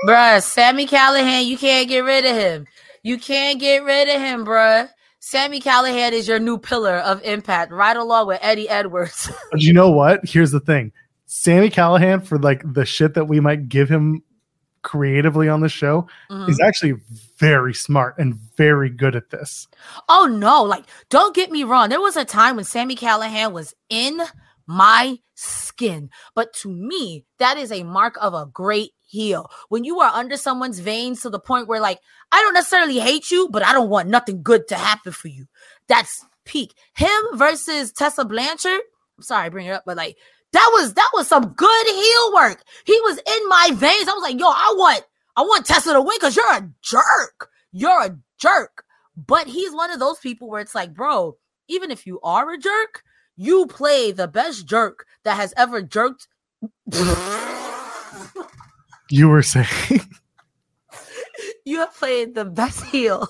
Bruh, 0.07 0.43
Sami 0.43 0.87
Callihan, 0.87 1.45
you 1.45 1.59
can't 1.59 1.89
get 1.89 2.01
rid 2.01 2.25
of 2.25 2.35
him. 2.35 2.67
You 3.03 3.19
can't 3.19 3.61
get 3.61 3.85
rid 3.85 4.09
of 4.09 4.21
him, 4.21 4.47
bruh. 4.47 4.89
Sami 5.27 5.59
Callihan 5.59 6.13
is 6.13 6.29
your 6.29 6.39
new 6.39 6.59
pillar 6.59 6.97
of 6.99 7.23
impact, 7.23 7.73
right 7.73 7.97
along 7.97 8.27
with 8.27 8.39
Eddie 8.43 8.69
Edwards. 8.69 9.31
But 9.51 9.63
you 9.63 9.73
know 9.73 9.91
what? 9.91 10.21
Here's 10.23 10.51
the 10.51 10.61
thing. 10.61 10.93
Sami 11.25 11.71
Callihan, 11.71 12.23
for 12.23 12.39
like 12.39 12.61
the 12.71 12.85
shit 12.85 13.15
that 13.15 13.25
we 13.25 13.41
might 13.41 13.71
give 13.71 13.89
him 13.89 14.23
creatively 14.83 15.49
on 15.49 15.63
the 15.63 15.71
show, 15.71 16.07
Mhm. 16.31 16.51
is 16.51 16.61
actually 16.61 16.97
very 17.39 17.73
smart 17.73 18.17
and 18.19 18.35
very 18.59 18.91
good 18.91 19.17
at 19.17 19.31
this. 19.31 19.67
Oh 20.11 20.27
no, 20.27 20.63
like 20.63 20.85
don't 21.09 21.35
get 21.35 21.51
me 21.51 21.65
wrong. 21.65 21.89
There 21.89 22.03
was 22.03 22.19
a 22.19 22.27
time 22.27 22.57
when 22.57 22.67
Sami 22.67 22.95
Callihan 22.95 23.53
was 23.53 23.75
in 23.89 24.21
my 24.67 25.21
skin. 25.35 26.11
But 26.35 26.53
to 26.61 26.69
me, 26.69 27.25
that 27.39 27.57
is 27.57 27.73
a 27.73 27.83
mark 27.83 28.17
of 28.21 28.35
a 28.35 28.45
great 28.53 28.91
heel. 29.15 29.51
When 29.69 29.85
you 29.85 30.01
are 30.01 30.11
under 30.13 30.37
someone's 30.37 30.81
veins 30.81 31.23
to 31.23 31.31
the 31.31 31.39
point 31.39 31.69
where 31.69 31.81
like 31.81 32.01
I 32.33 32.43
don't 32.43 32.55
necessarily 32.55 32.99
hate 32.99 33.31
you, 33.31 33.49
but 33.49 33.65
I 33.65 33.73
don't 33.73 33.89
want 33.89 34.09
nothing 34.09 34.43
good 34.43 34.69
to 34.69 34.75
happen 34.75 35.13
for 35.13 35.29
you. 35.29 35.47
That's 35.89 36.25
peak. 36.45 36.75
Him 36.95 37.23
versus 37.35 37.93
Tessa 37.93 38.25
Blanchard. 38.25 38.81
I'm 39.17 39.23
sorry, 39.23 39.47
I 39.47 39.49
bring 39.49 39.67
it 39.67 39.71
up, 39.73 39.85
but 39.87 39.97
like 39.97 40.19
that 40.53 40.71
was 40.73 40.95
that 40.95 41.11
was 41.15 41.29
some 41.29 41.55
good 41.55 41.87
heel 41.87 42.35
work. 42.35 42.63
He 42.85 43.01
was 43.01 43.19
in 43.19 43.49
my 43.49 43.71
veins. 43.73 44.09
I 44.09 44.13
was 44.13 44.23
like, 44.23 44.39
yo, 44.39 44.47
I 44.47 44.75
want 44.77 45.05
I 45.37 45.43
want 45.43 45.65
Tessa 45.65 45.93
to 45.93 46.01
win 46.01 46.17
because 46.19 46.37
you're 46.37 46.53
a 46.53 46.69
jerk. 46.83 47.49
You're 47.73 48.03
a 48.03 48.19
jerk. 48.39 48.85
But 49.17 49.47
he's 49.47 49.73
one 49.73 49.93
of 49.93 50.01
those 50.01 50.19
people 50.19 50.49
where 50.49 50.61
it's 50.61 50.75
like, 50.75 50.93
bro, 50.93 51.37
even 51.69 51.91
if 51.91 52.07
you 52.07 52.21
are 52.23 52.53
a 52.53 52.59
jerk, 52.59 53.05
you 53.37 53.67
play 53.67 54.11
the 54.11 54.29
best 54.29 54.67
jerk 54.67 55.07
that 55.23 55.37
has 55.37 55.55
ever 55.57 55.83
jerked. 55.83 56.27
You 59.11 59.29
were 59.29 59.43
saying 59.43 59.67
you 61.65 61.79
have 61.79 61.95
played 61.95 62.35
the 62.35 62.45
best 62.45 62.85
heel 62.93 63.27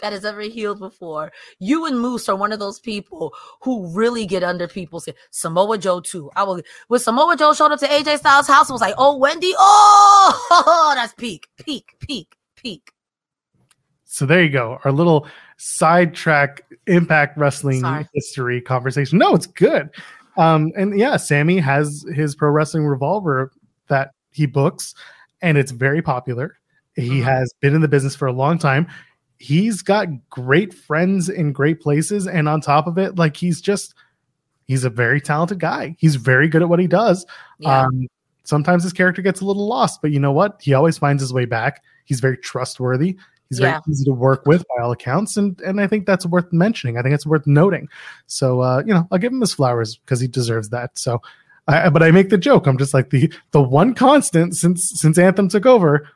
that 0.00 0.12
has 0.12 0.24
ever 0.24 0.42
healed 0.42 0.78
before. 0.78 1.32
You 1.58 1.86
and 1.86 1.98
Moose 1.98 2.28
are 2.28 2.36
one 2.36 2.52
of 2.52 2.58
those 2.58 2.78
people 2.78 3.34
who 3.62 3.86
really 3.94 4.26
get 4.26 4.42
under 4.42 4.68
people's 4.68 5.04
skin. 5.04 5.14
Samoa 5.30 5.78
Joe 5.78 6.00
too. 6.00 6.30
I 6.36 6.44
will. 6.44 6.60
When 6.88 7.00
Samoa 7.00 7.36
Joe 7.36 7.54
showed 7.54 7.72
up 7.72 7.80
to 7.80 7.86
AJ 7.86 8.18
Styles' 8.18 8.46
house 8.46 8.68
and 8.68 8.74
was 8.74 8.80
like, 8.80 8.94
"Oh, 8.98 9.16
Wendy, 9.16 9.52
oh, 9.58 10.92
that's 10.96 11.14
peak, 11.14 11.48
peak, 11.58 11.96
peak, 12.00 12.36
peak." 12.56 12.92
so. 14.04 14.26
There 14.26 14.42
you 14.42 14.50
go. 14.50 14.78
Our 14.84 14.92
little 14.92 15.26
sidetrack 15.56 16.64
Impact 16.86 17.36
Wrestling 17.36 17.80
Sorry. 17.80 18.06
history 18.14 18.60
conversation. 18.60 19.18
No, 19.18 19.34
it's 19.34 19.46
good. 19.46 19.90
Um, 20.36 20.72
and 20.76 20.98
yeah, 20.98 21.16
Sami 21.16 21.58
has 21.58 22.04
his 22.14 22.34
pro 22.34 22.50
wrestling 22.50 22.86
revolver 22.86 23.52
he 24.32 24.46
books, 24.46 24.94
and 25.42 25.58
it's 25.58 25.72
very 25.72 26.02
popular. 26.02 26.56
He 26.96 27.20
Mhm. 27.20 27.24
has 27.24 27.52
been 27.60 27.74
in 27.74 27.80
the 27.80 27.88
business 27.88 28.14
for 28.16 28.26
a 28.26 28.32
long 28.32 28.58
time. 28.58 28.86
He's 29.38 29.80
got 29.82 30.08
great 30.28 30.74
friends 30.74 31.28
in 31.28 31.52
great 31.52 31.80
places, 31.80 32.26
and 32.26 32.48
on 32.48 32.60
top 32.60 32.86
of 32.86 32.98
it, 32.98 33.16
like 33.16 33.36
he's 33.36 33.60
just 33.60 33.94
he's 34.66 34.84
a 34.84 34.90
very 34.90 35.20
talented 35.20 35.58
guy. 35.58 35.96
He's 35.98 36.14
very 36.16 36.46
good 36.46 36.62
at 36.62 36.68
what 36.68 36.78
he 36.78 36.86
does. 36.86 37.26
Yeah, 37.58 37.86
Um, 37.86 38.06
sometimes 38.44 38.84
his 38.84 38.92
character 38.92 39.20
gets 39.20 39.40
a 39.40 39.44
little 39.44 39.66
lost, 39.66 40.00
but 40.00 40.12
you 40.12 40.20
know 40.20 40.30
what? 40.30 40.60
He 40.62 40.74
always 40.74 40.96
finds 40.96 41.20
his 41.20 41.32
way 41.32 41.44
back. 41.44 41.82
He's 42.04 42.20
very 42.20 42.36
trustworthy. 42.36 43.16
He's 43.48 43.58
very 43.58 43.76
easy 43.88 44.04
to 44.04 44.12
work 44.12 44.46
with 44.46 44.62
by 44.76 44.84
all 44.84 44.92
accounts, 44.92 45.36
and 45.36 45.60
and 45.62 45.80
I 45.80 45.88
think 45.88 46.06
that's 46.06 46.24
worth 46.24 46.52
mentioning. 46.52 46.98
I 46.98 47.02
think 47.02 47.14
it's 47.16 47.26
worth 47.26 47.46
noting. 47.48 47.88
So 48.26 48.60
uh, 48.60 48.82
you 48.86 48.94
know, 48.94 49.08
I'll 49.10 49.18
give 49.18 49.32
him 49.32 49.40
his 49.40 49.52
flowers 49.52 49.96
because 49.96 50.20
he 50.20 50.28
deserves 50.28 50.68
that. 50.68 50.96
So, 50.96 51.20
I, 51.70 51.88
but 51.88 52.02
I 52.02 52.10
make 52.10 52.30
the 52.30 52.38
joke. 52.38 52.66
I'm 52.66 52.78
just 52.78 52.94
like 52.94 53.10
the 53.10 53.32
the 53.52 53.62
one 53.62 53.94
constant 53.94 54.56
since 54.56 54.90
since 54.90 55.18
Anthem 55.18 55.48
took 55.48 55.66
over 55.66 56.08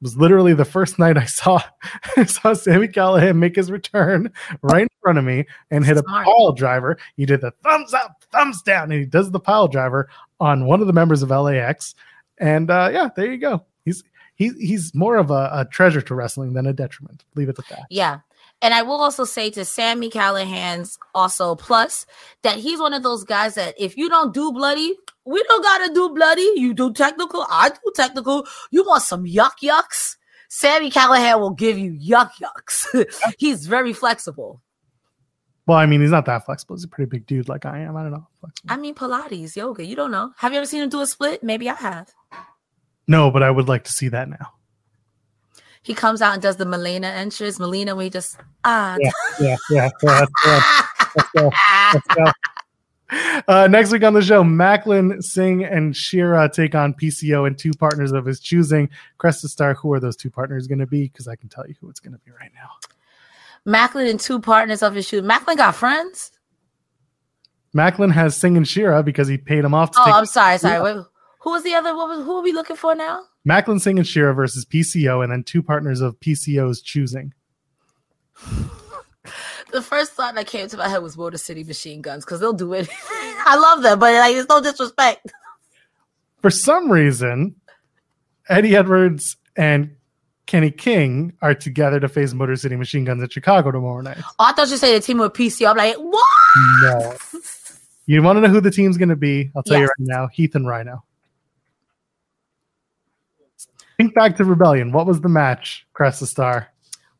was 0.00 0.16
literally 0.16 0.52
the 0.52 0.64
first 0.64 0.98
night 0.98 1.16
I 1.16 1.24
saw 1.24 1.60
I 2.16 2.24
saw 2.24 2.52
Sami 2.54 2.88
Callihan 2.88 3.36
make 3.36 3.56
his 3.56 3.70
return 3.70 4.32
right 4.62 4.82
in 4.82 4.88
front 5.00 5.18
of 5.18 5.24
me 5.24 5.46
and 5.70 5.84
hit 5.84 5.96
a 5.96 6.02
pile 6.02 6.52
driver. 6.52 6.98
He 7.16 7.26
did 7.26 7.40
the 7.40 7.52
thumbs 7.62 7.94
up, 7.94 8.24
thumbs 8.32 8.62
down, 8.62 8.90
and 8.90 9.00
he 9.00 9.06
does 9.06 9.30
the 9.30 9.40
pile 9.40 9.68
driver 9.68 10.08
on 10.40 10.66
one 10.66 10.80
of 10.80 10.86
the 10.86 10.92
members 10.92 11.22
of 11.22 11.30
LAX. 11.30 11.94
And 12.38 12.70
uh, 12.70 12.90
yeah, 12.92 13.10
there 13.14 13.30
you 13.30 13.38
go. 13.38 13.64
He's 13.84 14.02
he's 14.34 14.56
he's 14.58 14.94
more 14.94 15.16
of 15.16 15.30
a, 15.30 15.50
a 15.52 15.68
treasure 15.70 16.02
to 16.02 16.14
wrestling 16.14 16.52
than 16.54 16.66
a 16.66 16.72
detriment. 16.72 17.24
Leave 17.34 17.48
it 17.48 17.58
at 17.58 17.68
that. 17.68 17.86
yeah. 17.90 18.20
And 18.62 18.72
I 18.72 18.82
will 18.82 19.00
also 19.00 19.24
say 19.24 19.50
to 19.50 19.64
Sami 19.64 20.08
Callihan's 20.08 20.96
also 21.14 21.56
plus 21.56 22.06
that 22.42 22.58
he's 22.58 22.78
one 22.78 22.94
of 22.94 23.02
those 23.02 23.24
guys 23.24 23.56
that 23.56 23.74
if 23.76 23.96
you 23.96 24.08
don't 24.08 24.32
do 24.32 24.52
bloody, 24.52 24.94
we 25.24 25.42
don't 25.42 25.62
gotta 25.62 25.92
do 25.92 26.10
bloody. 26.14 26.48
You 26.54 26.72
do 26.72 26.92
technical, 26.92 27.44
I 27.50 27.70
do 27.70 27.92
technical. 27.94 28.46
You 28.70 28.84
want 28.84 29.02
some 29.02 29.24
yuck 29.24 29.58
yucks? 29.62 30.16
Sami 30.48 30.90
Callihan 30.90 31.40
will 31.40 31.50
give 31.50 31.76
you 31.76 31.92
yuck 31.92 32.30
yucks. 32.40 33.34
he's 33.38 33.66
very 33.66 33.92
flexible. 33.92 34.62
Well, 35.66 35.78
I 35.78 35.86
mean, 35.86 36.00
he's 36.00 36.10
not 36.10 36.26
that 36.26 36.44
flexible. 36.44 36.76
He's 36.76 36.84
a 36.84 36.88
pretty 36.88 37.08
big 37.08 37.26
dude 37.26 37.48
like 37.48 37.66
I 37.66 37.80
am. 37.80 37.96
I 37.96 38.02
don't 38.02 38.12
know. 38.12 38.28
Flexible. 38.40 38.72
I 38.72 38.76
mean, 38.76 38.94
Pilates, 38.94 39.56
yoga. 39.56 39.84
You 39.84 39.96
don't 39.96 40.10
know. 40.10 40.32
Have 40.36 40.52
you 40.52 40.58
ever 40.58 40.66
seen 40.66 40.82
him 40.82 40.88
do 40.88 41.00
a 41.00 41.06
split? 41.06 41.42
Maybe 41.42 41.68
I 41.68 41.74
have. 41.74 42.12
No, 43.08 43.30
but 43.30 43.42
I 43.42 43.50
would 43.50 43.68
like 43.68 43.84
to 43.84 43.92
see 43.92 44.08
that 44.08 44.28
now. 44.28 44.52
He 45.82 45.94
comes 45.94 46.22
out 46.22 46.34
and 46.34 46.42
does 46.42 46.56
the 46.56 46.64
Melina 46.64 47.08
entrance. 47.08 47.58
Melina, 47.58 47.96
we 47.96 48.08
just 48.08 48.38
ah. 48.64 48.96
Yeah, 49.00 49.10
yeah, 49.40 49.56
yeah. 49.70 49.90
yeah, 50.02 50.28
yeah. 50.46 50.64
Let's 51.16 51.30
go. 51.34 51.50
Let's 51.92 52.06
go. 52.14 52.32
Uh, 53.46 53.66
next 53.66 53.92
week 53.92 54.02
on 54.02 54.14
the 54.14 54.22
show, 54.22 54.42
Maclin, 54.42 55.22
Singh, 55.22 55.64
and 55.64 55.94
Shera 55.94 56.48
take 56.48 56.74
on 56.74 56.94
PCO 56.94 57.46
and 57.46 57.58
two 57.58 57.72
partners 57.72 58.12
of 58.12 58.24
his 58.24 58.40
choosing. 58.40 58.88
Cresta 59.18 59.48
Starr, 59.48 59.74
who 59.74 59.92
are 59.92 60.00
those 60.00 60.16
two 60.16 60.30
partners 60.30 60.66
going 60.66 60.78
to 60.78 60.86
be? 60.86 61.08
Because 61.08 61.28
I 61.28 61.36
can 61.36 61.50
tell 61.50 61.66
you 61.66 61.74
who 61.80 61.90
it's 61.90 62.00
going 62.00 62.12
to 62.14 62.18
be 62.20 62.30
right 62.30 62.50
now. 62.54 62.70
Maclin 63.70 64.08
and 64.08 64.18
two 64.18 64.40
partners 64.40 64.82
of 64.82 64.94
his 64.94 65.06
shoot. 65.06 65.24
Maclin 65.24 65.56
got 65.56 65.74
friends. 65.74 66.32
Maclin 67.76 68.12
has 68.12 68.36
Singh 68.36 68.56
and 68.56 68.66
Shera 68.66 69.02
because 69.02 69.28
he 69.28 69.38
paid 69.38 69.64
him 69.64 69.74
off 69.74 69.90
to 69.92 70.00
Oh, 70.00 70.04
take 70.04 70.14
I'm 70.14 70.26
sorry, 70.26 70.58
sorry. 70.58 70.74
Yeah. 70.76 70.96
Wait, 70.96 71.06
who 71.40 71.50
was 71.50 71.62
the 71.62 71.74
other? 71.74 71.94
What 71.94 72.08
was, 72.08 72.24
who 72.24 72.38
are 72.38 72.42
we 72.42 72.52
looking 72.52 72.76
for 72.76 72.94
now? 72.94 73.24
Maclin, 73.48 73.80
Singh, 73.80 73.98
and 73.98 74.06
Shera 74.06 74.34
versus 74.34 74.64
PCO, 74.64 75.22
and 75.22 75.32
then 75.32 75.42
two 75.42 75.62
partners 75.62 76.00
of 76.00 76.18
PCO's 76.20 76.80
choosing. 76.80 77.34
The 79.72 79.82
first 79.82 80.12
thought 80.12 80.34
that 80.34 80.46
came 80.46 80.68
to 80.68 80.76
my 80.76 80.88
head 80.88 81.02
was 81.02 81.16
Motor 81.16 81.38
City 81.38 81.64
Machine 81.64 82.02
Guns 82.02 82.24
because 82.24 82.40
they'll 82.40 82.52
do 82.52 82.74
it. 82.74 82.88
I 83.44 83.56
love 83.56 83.82
them, 83.82 83.98
but 83.98 84.12
like, 84.12 84.36
it's 84.36 84.48
no 84.48 84.60
disrespect. 84.60 85.32
For 86.42 86.50
some 86.50 86.90
reason, 86.90 87.56
Eddie 88.48 88.76
Edwards 88.76 89.36
and 89.56 89.96
Kenny 90.46 90.70
King 90.70 91.32
are 91.40 91.54
together 91.54 92.00
to 92.00 92.08
face 92.08 92.34
Motor 92.34 92.56
City 92.56 92.76
Machine 92.76 93.04
Guns 93.04 93.22
at 93.22 93.32
Chicago 93.32 93.70
tomorrow 93.70 94.02
night. 94.02 94.18
Oh, 94.20 94.34
I 94.40 94.52
thought 94.52 94.68
you 94.68 94.76
said 94.76 94.94
the 94.94 95.00
team 95.00 95.18
with 95.18 95.32
PCO. 95.32 95.70
I'm 95.70 95.76
like, 95.76 95.96
what? 95.96 96.26
No. 96.82 97.16
You 98.06 98.22
want 98.22 98.36
to 98.36 98.40
know 98.42 98.48
who 98.48 98.60
the 98.60 98.70
team's 98.70 98.98
going 98.98 99.08
to 99.08 99.16
be? 99.16 99.50
I'll 99.56 99.62
tell 99.62 99.78
you 99.78 99.84
right 99.84 99.92
now 99.98 100.26
Heath 100.26 100.54
and 100.54 100.66
Rhino. 100.66 101.02
Think 104.02 104.14
back 104.16 104.36
to 104.38 104.44
Rebellion. 104.44 104.90
What 104.90 105.06
was 105.06 105.20
the 105.20 105.28
match, 105.28 105.86
Crest 105.92 106.18
the 106.18 106.26
Star? 106.26 106.66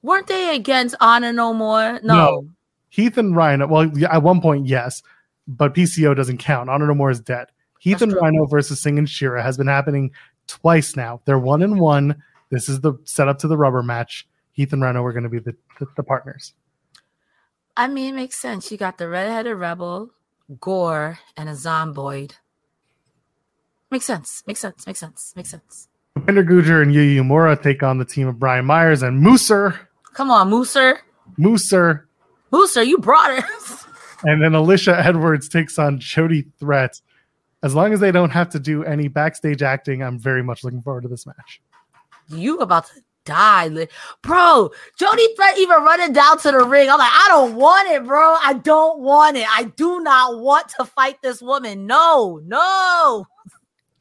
Weren't 0.03 0.27
they 0.27 0.57
against 0.57 0.97
Honor 1.01 1.33
No 1.33 1.55
More? 1.55 2.01
No. 2.03 2.15
No. 2.17 2.49
Heath 2.89 3.17
and 3.19 3.37
Rhino. 3.37 3.69
Well, 3.69 3.89
at 4.11 4.25
one 4.25 4.41
point, 4.41 4.67
yes, 4.67 5.01
but 5.47 5.77
PCO 5.77 6.17
doesn't 6.17 6.39
count. 6.39 6.69
Honor 6.69 6.89
No 6.89 6.95
More 6.95 7.13
is 7.13 7.21
dead. 7.21 7.47
Heath 7.79 7.93
That's 7.93 8.03
and 8.03 8.11
true. 8.11 8.21
Rhino 8.21 8.47
versus 8.47 8.83
Singh 8.83 8.99
and 8.99 9.09
Shera 9.09 9.45
has 9.45 9.57
been 9.57 9.69
happening 9.69 10.11
twice 10.49 10.97
now. 10.97 11.21
They're 11.25 11.39
one 11.39 11.63
and 11.63 11.79
one. 11.79 12.21
This 12.51 12.69
is 12.69 12.81
the 12.81 12.95
setup 13.05 13.39
to 13.39 13.47
the 13.47 13.57
rubber 13.57 13.85
match. 13.85 14.27
Heath 14.51 14.73
and 14.73 14.83
Rhino 14.83 15.05
are 15.05 15.13
going 15.13 15.23
to 15.23 15.29
be 15.29 15.39
the, 15.39 15.55
the, 15.79 15.87
the 15.97 16.03
partners. 16.03 16.53
I 17.77 17.87
mean, 17.87 18.15
it 18.15 18.17
makes 18.17 18.41
sense. 18.41 18.73
You 18.73 18.77
got 18.77 18.99
the 18.99 19.09
redheaded 19.09 19.57
rebel, 19.57 20.11
Gore, 20.61 21.21
and 21.37 21.49
a 21.49 21.53
zomboid. 21.53 22.33
Makes 23.89 24.07
sense. 24.07 24.43
Makes 24.49 24.59
sense. 24.59 24.85
Makes 24.85 24.99
sense. 24.99 25.33
Makes 25.37 25.51
sense. 25.51 25.89
Bhupinder 26.23 26.47
Gujjar 26.49 26.83
and 26.83 26.95
Yuya 26.95 27.17
Uemura 27.17 27.61
take 27.61 27.83
on 27.83 27.99
the 27.99 28.05
team 28.05 28.29
of 28.29 28.39
Brian 28.39 28.65
Myers 28.65 29.03
and 29.03 29.25
Mooser. 29.25 29.77
Come 30.15 30.31
on, 30.31 30.51
Mooser. 30.51 30.99
Mooser. 31.37 32.05
Mooser, 32.53 32.87
you 32.87 32.99
brought 32.99 33.33
it. 33.39 33.45
And 34.25 34.41
then 34.41 34.55
Alicia 34.55 35.05
Edwards 35.05 35.49
takes 35.49 35.81
on 35.81 35.99
Jody 35.99 36.47
Threat. 36.61 37.01
As 37.65 37.75
long 37.75 37.93
as 37.93 37.99
they 37.99 38.13
don't 38.13 38.31
have 38.31 38.51
to 38.51 38.61
do 38.61 38.85
any 38.85 39.09
backstage 39.09 39.65
acting, 39.65 40.01
I'm 40.01 40.17
very 40.17 40.45
much 40.45 40.63
looking 40.63 40.81
forward 40.81 41.03
to 41.03 41.09
this 41.09 41.27
match. 41.27 41.61
you 42.29 42.61
about 42.61 42.87
to 42.87 43.03
die. 43.25 43.69
Bro, 44.23 44.71
Jody 44.97 45.35
Threat 45.35 45.59
even 45.59 45.83
running 45.83 46.13
down 46.13 46.39
to 46.39 46.53
the 46.53 46.63
ring. 46.65 46.89
I'm 46.89 47.01
like, 47.01 47.11
I 47.11 47.27
don't 47.31 47.57
want 47.57 47.91
it, 47.91 48.05
bro. 48.05 48.37
I 48.41 48.53
don't 48.63 49.01
want 49.01 49.37
it. 49.39 49.47
I 49.51 49.65
do 49.65 49.99
not 49.99 50.39
want 50.39 50.69
to 50.79 50.85
fight 50.85 51.21
this 51.21 51.43
woman. 51.43 51.89
No, 51.89 52.41
no. 52.45 53.27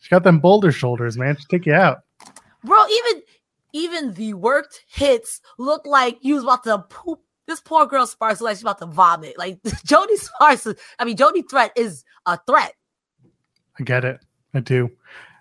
She 0.02 0.10
got 0.12 0.24
them 0.24 0.38
boulder 0.38 0.72
shoulders, 0.72 1.18
man. 1.18 1.36
She 1.36 1.46
take 1.50 1.66
you 1.66 1.74
out. 1.74 2.04
Bro, 2.64 2.86
even 2.88 3.22
even 3.74 4.14
the 4.14 4.34
worked 4.34 4.84
hits 4.90 5.42
look 5.58 5.86
like 5.86 6.18
you 6.22 6.36
was 6.36 6.44
about 6.44 6.64
to 6.66 6.80
poop. 6.90 7.20
This 7.48 7.60
poor 7.60 7.86
girl 7.86 8.06
Sparx 8.06 8.40
like 8.40 8.56
she's 8.56 8.62
about 8.62 8.80
to 8.80 8.86
vomit. 8.86 9.38
Like 9.38 9.60
Jody 9.86 10.16
Sparks, 10.18 10.68
I 11.00 11.06
mean 11.06 11.18
Jody 11.18 11.42
Threat 11.42 11.72
is 11.76 12.04
a 12.26 12.40
threat. 12.46 12.74
I 13.80 13.84
get 13.84 14.06
it. 14.06 14.20
I 14.54 14.60
do. 14.60 14.90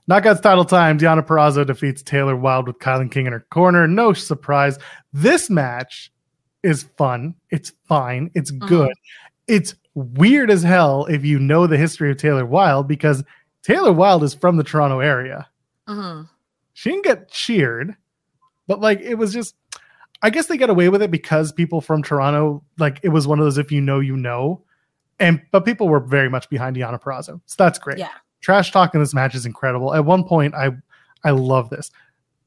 Knockouts 0.08 0.42
title 0.42 0.64
time. 0.64 0.98
Deonna 0.98 1.24
Purrazzo 1.24 1.64
defeats 1.66 2.02
Taylor 2.02 2.34
Wilde 2.36 2.66
with 2.66 2.78
Kilynn 2.78 3.10
King 3.10 3.26
in 3.26 3.32
her 3.32 3.46
corner. 3.50 3.86
No 3.86 4.12
surprise. 4.12 4.78
This 5.12 5.50
match 5.50 6.10
is 6.62 6.84
fun. 6.96 7.34
It's 7.50 7.72
fine. 7.86 8.30
It's 8.34 8.50
Mhm. 8.50 8.66
good. 8.66 8.92
It's 9.46 9.74
weird 9.94 10.50
as 10.50 10.62
hell 10.62 11.04
if 11.06 11.24
you 11.24 11.38
know 11.38 11.66
the 11.66 11.76
history 11.76 12.10
of 12.10 12.16
Taylor 12.16 12.46
Wilde 12.46 12.88
because 12.88 13.22
Taylor 13.62 13.92
Wilde 13.92 14.24
is 14.24 14.34
from 14.34 14.56
the 14.56 14.64
Toronto 14.64 15.00
area. 15.00 15.48
Mhm. 15.88 16.28
She 16.72 16.90
didn't 16.90 17.04
get 17.04 17.30
cheered, 17.30 17.96
but 18.66 18.80
like 18.80 19.00
it 19.00 19.16
was 19.16 19.32
just 19.32 19.54
I 20.22 20.30
guess 20.30 20.46
they 20.46 20.56
got 20.56 20.70
away 20.70 20.88
with 20.88 21.02
it 21.02 21.10
because 21.10 21.50
people 21.52 21.80
from 21.80 22.02
Toronto, 22.02 22.62
like 22.78 23.00
it 23.02 23.08
was 23.08 23.26
one 23.26 23.38
of 23.38 23.44
those 23.44 23.58
if 23.58 23.72
you 23.72 23.80
know, 23.80 24.00
you 24.00 24.16
know. 24.16 24.62
And 25.18 25.42
but 25.50 25.64
people 25.64 25.88
were 25.88 26.00
very 26.00 26.28
much 26.28 26.48
behind 26.50 26.76
Deonna 26.76 27.00
Purrazzo. 27.00 27.40
So 27.46 27.54
that's 27.58 27.78
great. 27.78 27.98
Yeah. 27.98 28.10
Trash 28.40 28.70
talk 28.70 28.94
in 28.94 29.00
this 29.00 29.14
match 29.14 29.34
is 29.34 29.46
incredible. 29.46 29.94
At 29.94 30.04
one 30.04 30.24
point, 30.24 30.54
I 30.54 30.70
I 31.24 31.30
love 31.30 31.70
this. 31.70 31.90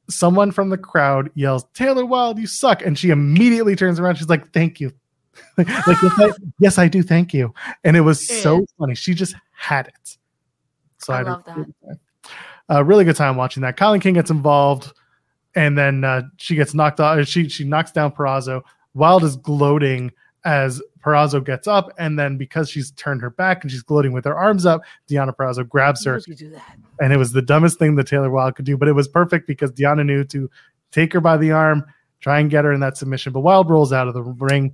Someone 0.08 0.50
from 0.50 0.68
the 0.68 0.78
crowd 0.78 1.30
yells, 1.34 1.64
Taylor 1.74 2.04
Wilde, 2.04 2.38
you 2.38 2.46
suck. 2.46 2.84
And 2.84 2.98
she 2.98 3.10
immediately 3.10 3.74
turns 3.74 3.98
around. 3.98 4.16
She's 4.16 4.28
like, 4.28 4.52
Thank 4.52 4.80
you. 4.80 4.92
like, 5.56 5.66
yes, 5.68 6.12
I, 6.18 6.30
yes, 6.60 6.78
I 6.78 6.88
do. 6.88 7.02
Thank 7.02 7.34
you. 7.34 7.52
And 7.82 7.96
it 7.96 8.02
was 8.02 8.24
so 8.24 8.64
funny. 8.78 8.94
She 8.94 9.14
just 9.14 9.34
had 9.52 9.88
it. 9.88 10.16
So 10.98 11.12
I 11.12 11.22
a 11.22 11.24
love 11.24 11.44
that. 11.46 11.98
Really 12.68 12.76
good 12.76 12.76
time. 12.76 12.76
Uh, 12.76 12.84
really 12.84 13.04
good 13.04 13.16
time 13.16 13.36
watching 13.36 13.62
that. 13.62 13.76
Kilynn 13.76 14.00
King 14.00 14.14
gets 14.14 14.30
involved, 14.30 14.92
and 15.54 15.76
then 15.76 16.04
uh, 16.04 16.22
she 16.36 16.54
gets 16.54 16.74
knocked 16.74 17.00
out. 17.00 17.26
She 17.26 17.48
she 17.48 17.64
knocks 17.64 17.92
down 17.92 18.12
Purrazzo. 18.12 18.62
Wilde 18.94 19.24
is 19.24 19.36
gloating 19.36 20.12
as 20.44 20.80
Purrazzo 21.00 21.44
gets 21.44 21.66
up, 21.66 21.90
and 21.98 22.18
then 22.18 22.36
because 22.36 22.68
she's 22.70 22.90
turned 22.92 23.22
her 23.22 23.30
back 23.30 23.62
and 23.62 23.70
she's 23.70 23.82
gloating 23.82 24.12
with 24.12 24.24
her 24.24 24.36
arms 24.36 24.66
up, 24.66 24.82
Deonna 25.08 25.34
Purrazzo 25.34 25.68
grabs 25.68 26.04
her, 26.04 26.20
you 26.26 26.34
do 26.34 26.50
that? 26.50 26.76
and 27.00 27.12
it 27.12 27.16
was 27.16 27.32
the 27.32 27.42
dumbest 27.42 27.78
thing 27.78 27.94
that 27.96 28.06
Taylor 28.06 28.30
Wilde 28.30 28.56
could 28.56 28.64
do, 28.64 28.76
but 28.76 28.88
it 28.88 28.92
was 28.92 29.08
perfect 29.08 29.46
because 29.46 29.72
Deonna 29.72 30.04
knew 30.04 30.24
to 30.24 30.50
take 30.92 31.12
her 31.12 31.20
by 31.20 31.36
the 31.36 31.50
arm, 31.50 31.84
try 32.20 32.40
and 32.40 32.50
get 32.50 32.64
her 32.64 32.72
in 32.72 32.80
that 32.80 32.96
submission. 32.96 33.32
But 33.32 33.40
Wilde 33.40 33.68
rolls 33.70 33.92
out 33.92 34.06
of 34.08 34.14
the 34.14 34.22
ring. 34.22 34.72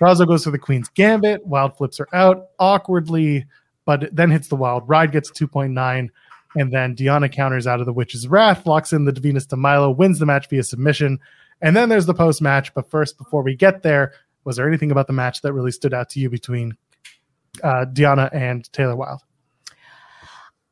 Purrazzo 0.00 0.26
goes 0.26 0.44
for 0.44 0.50
the 0.50 0.58
Queen's 0.58 0.88
Gambit. 0.88 1.46
Wilde 1.46 1.76
flips 1.76 1.98
her 1.98 2.08
out 2.14 2.48
awkwardly, 2.58 3.46
but 3.84 4.14
then 4.14 4.30
hits 4.30 4.48
the 4.48 4.56
Wild 4.56 4.88
Ride, 4.88 5.12
gets 5.12 5.30
2.9. 5.30 6.08
And 6.56 6.72
then 6.72 6.94
Deonna 6.94 7.30
counters 7.30 7.66
out 7.66 7.80
of 7.80 7.86
the 7.86 7.92
Witch's 7.92 8.28
Wrath, 8.28 8.66
locks 8.66 8.92
in 8.92 9.04
the 9.04 9.12
Venus 9.12 9.46
de 9.46 9.56
Milo, 9.56 9.90
wins 9.90 10.18
the 10.18 10.26
match 10.26 10.48
via 10.48 10.62
submission. 10.62 11.18
And 11.60 11.76
then 11.76 11.88
there's 11.88 12.06
the 12.06 12.14
post 12.14 12.40
match. 12.40 12.72
But 12.74 12.90
first, 12.90 13.18
before 13.18 13.42
we 13.42 13.56
get 13.56 13.82
there, 13.82 14.12
was 14.44 14.56
there 14.56 14.68
anything 14.68 14.90
about 14.90 15.06
the 15.06 15.12
match 15.12 15.42
that 15.42 15.52
really 15.52 15.72
stood 15.72 15.94
out 15.94 16.10
to 16.10 16.20
you 16.20 16.30
between 16.30 16.76
uh, 17.62 17.86
Deonna 17.92 18.32
and 18.32 18.70
Taylor 18.72 18.96
Wilde? 18.96 19.22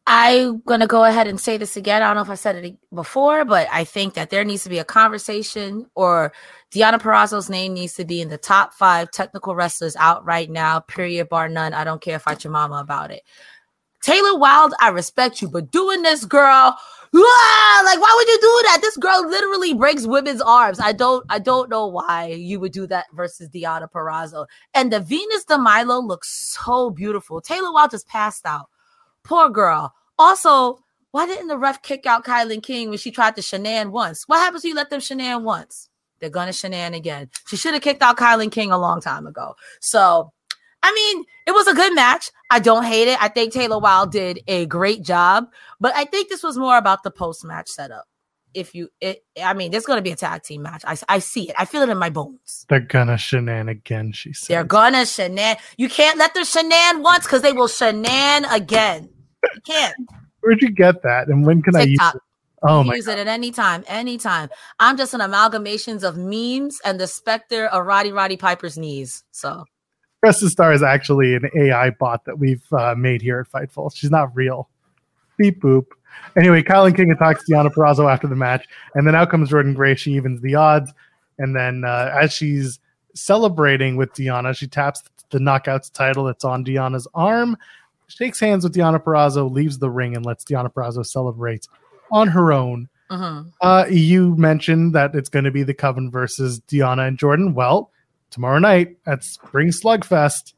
I'm 0.07 0.61
gonna 0.67 0.89
go 0.89 1.05
ahead 1.05 1.29
and 1.29 1.41
say 1.41 1.57
this 1.57 1.77
again. 1.77 2.03
I 2.03 2.07
don't 2.09 2.17
know 2.17 2.23
if 2.23 2.31
I 2.31 2.35
said 2.35 2.57
it 2.57 2.77
before, 2.93 3.45
but 3.45 3.69
I 3.71 3.85
think 3.85 4.15
that 4.15 4.31
there 4.31 4.45
needs 4.45 4.65
to 4.65 4.69
be 4.69 4.79
a 4.79 4.85
conversation, 4.85 5.87
or 5.95 6.33
Deonna 6.73 7.01
Purrazzo's 7.01 7.49
name 7.49 7.73
needs 7.73 7.95
to 7.95 8.05
be 8.05 8.21
in 8.21 8.29
the 8.29 8.37
top 8.37 8.75
five 8.75 9.13
technical 9.13 9.55
wrestlers 9.55 9.95
out 9.97 10.25
right 10.25 10.51
now. 10.51 10.81
Period, 10.81 11.29
bar 11.29 11.49
none. 11.49 11.73
I 11.73 11.85
don't 11.85 12.03
care 12.03 12.17
if 12.17 12.27
I 12.27 12.37
your 12.43 12.53
mama 12.53 12.77
about 12.77 13.13
it. 13.13 13.23
Taylor 14.03 14.37
Wilde, 14.37 14.75
I 14.81 14.89
respect 14.89 15.41
you, 15.41 15.49
but 15.49 15.71
doing 15.71 16.03
this, 16.03 16.25
girl, 16.25 16.77
ah, 17.15 17.83
like 17.85 18.01
why 18.01 18.13
would 18.17 18.29
you 18.29 18.39
do 18.41 18.63
that? 18.69 18.79
This 18.81 18.97
girl 18.97 19.29
literally 19.29 19.75
breaks 19.75 20.07
women's 20.07 20.41
arms. 20.41 20.81
I 20.81 20.93
don't, 20.93 21.25
I 21.29 21.39
don't 21.39 21.71
know 21.71 21.87
why 21.87 22.27
you 22.27 22.59
would 22.61 22.73
do 22.73 22.87
that 22.89 23.07
versus 23.15 23.49
Deonna 23.49 23.91
Purrazzo. 23.91 24.47
And 24.75 24.93
the 24.93 25.01
Venus 25.01 25.45
de 25.45 25.57
Milo 25.57 26.01
looks 26.01 26.29
so 26.29 26.91
beautiful. 26.91 27.41
Taylor 27.41 27.73
Wilde 27.73 27.93
just 27.93 28.09
passed 28.09 28.45
out. 28.45 28.69
Poor 29.23 29.49
girl. 29.49 29.95
Also, 30.19 30.79
why 31.13 31.27
didn't 31.27 31.49
the 31.49 31.59
ref 31.59 31.83
kick 31.83 32.07
out 32.07 32.25
Kilynn 32.25 32.63
King 32.63 32.89
when 32.89 32.99
she 32.99 33.11
tried 33.11 33.37
to 33.37 33.43
shenan 33.43 33.91
once? 33.91 34.25
What 34.27 34.39
happens 34.39 34.65
when 34.65 34.71
you 34.71 34.77
let 34.77 34.91
them 34.91 35.01
shenan 35.01 35.43
once? 35.43 35.89
They're 36.19 36.31
gonna 36.31 36.53
shenan 36.53 36.97
again. 36.97 37.29
She 37.49 37.57
should 37.57 37.75
have 37.75 37.83
kicked 37.83 38.03
out 38.03 38.17
Kilynn 38.17 38.51
King 38.51 38.73
a 38.73 38.79
long 38.79 39.01
time 39.01 39.27
ago. 39.27 39.55
So, 39.81 40.33
I 40.83 40.93
mean, 40.93 41.25
it 41.47 41.53
was 41.53 41.67
a 41.67 41.75
good 41.75 41.95
match. 41.95 42.31
I 42.51 42.59
don't 42.59 42.85
hate 42.85 43.09
it. 43.09 43.23
I 43.23 43.29
think 43.29 43.53
Taylor 43.53 43.79
Wilde 43.79 44.13
did 44.13 44.41
a 44.49 44.67
great 44.67 45.03
job, 45.03 45.47
but 45.81 45.95
I 45.95 46.05
think 46.05 46.29
this 46.29 46.43
was 46.43 46.59
more 46.59 46.77
about 46.77 47.03
the 47.03 47.11
post 47.11 47.45
match 47.45 47.69
setup. 47.69 48.05
If 48.55 48.75
you, 48.75 48.91
it, 49.01 49.25
I 49.43 49.55
mean, 49.55 49.71
there's 49.71 49.87
gonna 49.87 50.03
be 50.03 50.11
a 50.11 50.17
tag 50.17 50.43
team 50.43 50.63
match. 50.63 50.83
I, 50.87 50.97
I 51.09 51.21
see 51.21 51.49
it. 51.49 51.55
I 51.59 51.65
feel 51.65 51.83
it 51.83 51.89
in 51.89 51.97
my 51.97 52.11
bones. 52.11 52.67
They're 52.69 52.81
gonna 52.81 53.15
shenan 53.15 53.71
again, 53.71 54.13
she 54.13 54.35
said. 54.35 54.55
They're 54.55 54.65
gonna 54.65 55.03
shenan. 55.03 55.57
You 55.79 55.89
can't 55.89 56.19
let 56.19 56.35
them 56.35 56.45
shenan 56.45 57.03
once 57.03 57.25
because 57.25 57.41
they 57.41 57.53
will 57.53 57.69
shenan 57.69 58.45
again. 58.53 59.09
You 59.55 59.61
can't. 59.67 59.95
Where'd 60.41 60.61
you 60.61 60.71
get 60.71 61.03
that? 61.03 61.29
And 61.29 61.47
when 61.47 61.63
can 61.63 61.77
I 61.77 61.83
use 61.83 61.99
it? 62.15 62.21
Oh 62.65 62.85
my 62.85 62.95
use 62.95 63.09
it 63.09 63.19
at 63.19 63.27
any 63.27 63.51
time, 63.51 63.85
anytime. 63.89 64.49
I'm 64.79 64.97
just 64.97 65.15
an 65.15 65.21
amalgamations 65.21 66.05
of 66.05 66.17
memes 66.17 66.79
and 66.85 67.01
the 67.01 67.07
specter 67.07 67.67
of 67.67 67.87
Roddy 67.87 68.13
Roddy 68.13 68.37
Piper's 68.37 68.79
knees. 68.79 69.25
So 69.33 69.65
Cresta 70.25 70.49
Starr 70.49 70.73
is 70.73 70.83
actually 70.83 71.35
an 71.35 71.51
AI 71.57 71.91
bot 71.91 72.25
that 72.27 72.39
we've 72.39 72.65
uh, 72.73 72.95
made 72.97 73.21
here 73.23 73.41
at 73.41 73.51
Fightful. 73.51 73.95
She's 73.95 74.11
not 74.11 74.35
real. 74.37 74.69
Beep 75.37 75.61
boop. 75.61 75.87
Anyway, 76.37 76.63
Kilynn 76.63 76.95
King 76.95 77.11
attacks 77.11 77.45
Deonna 77.49 77.73
Purrazzo 77.73 78.11
after 78.11 78.29
the 78.29 78.37
match, 78.37 78.67
and 78.95 79.07
then 79.07 79.15
out 79.15 79.31
comes 79.31 79.51
Jordynne 79.51 79.75
Gray. 79.75 79.95
She 79.95 80.13
evens 80.13 80.41
the 80.41 80.55
odds, 80.55 80.93
and 81.39 81.57
then 81.57 81.85
uh, 81.85 82.15
as 82.21 82.33
she's 82.33 82.79
celebrating 83.15 83.97
with 83.97 84.13
Deonna, 84.13 84.57
she 84.57 84.67
taps 84.67 85.03
the 85.31 85.39
knockouts 85.39 85.91
title 85.91 86.25
that's 86.25 86.45
on 86.45 86.65
Deonna's 86.65 87.09
arm, 87.15 87.57
shakes 88.07 88.39
hands 88.39 88.63
with 88.65 88.75
Deonna 88.75 89.03
Purrazzo, 89.03 89.51
leaves 89.51 89.79
the 89.79 89.91
ring, 89.91 90.15
and 90.15 90.25
lets 90.25 90.45
Deonna 90.45 90.73
Purrazzo 90.73 91.05
celebrate 91.05 91.67
on 92.11 92.29
her 92.29 92.53
own. 92.53 92.89
mhm. 93.11 93.51
Uh, 93.61 93.87
you 93.91 94.37
mentioned 94.37 94.95
that 94.95 95.15
it's 95.15 95.29
going 95.31 95.45
to 95.45 95.51
be 95.51 95.63
the 95.63 95.75
Coven 95.75 96.11
versus 96.11 96.61
Deonna 96.69 97.09
and 97.09 97.19
Jordynne. 97.19 97.55
Well, 97.55 97.91
tomorrow 98.33 98.59
night 98.59 98.97
at 99.07 99.23
Spring 99.23 99.69
Slugfest, 99.69 100.55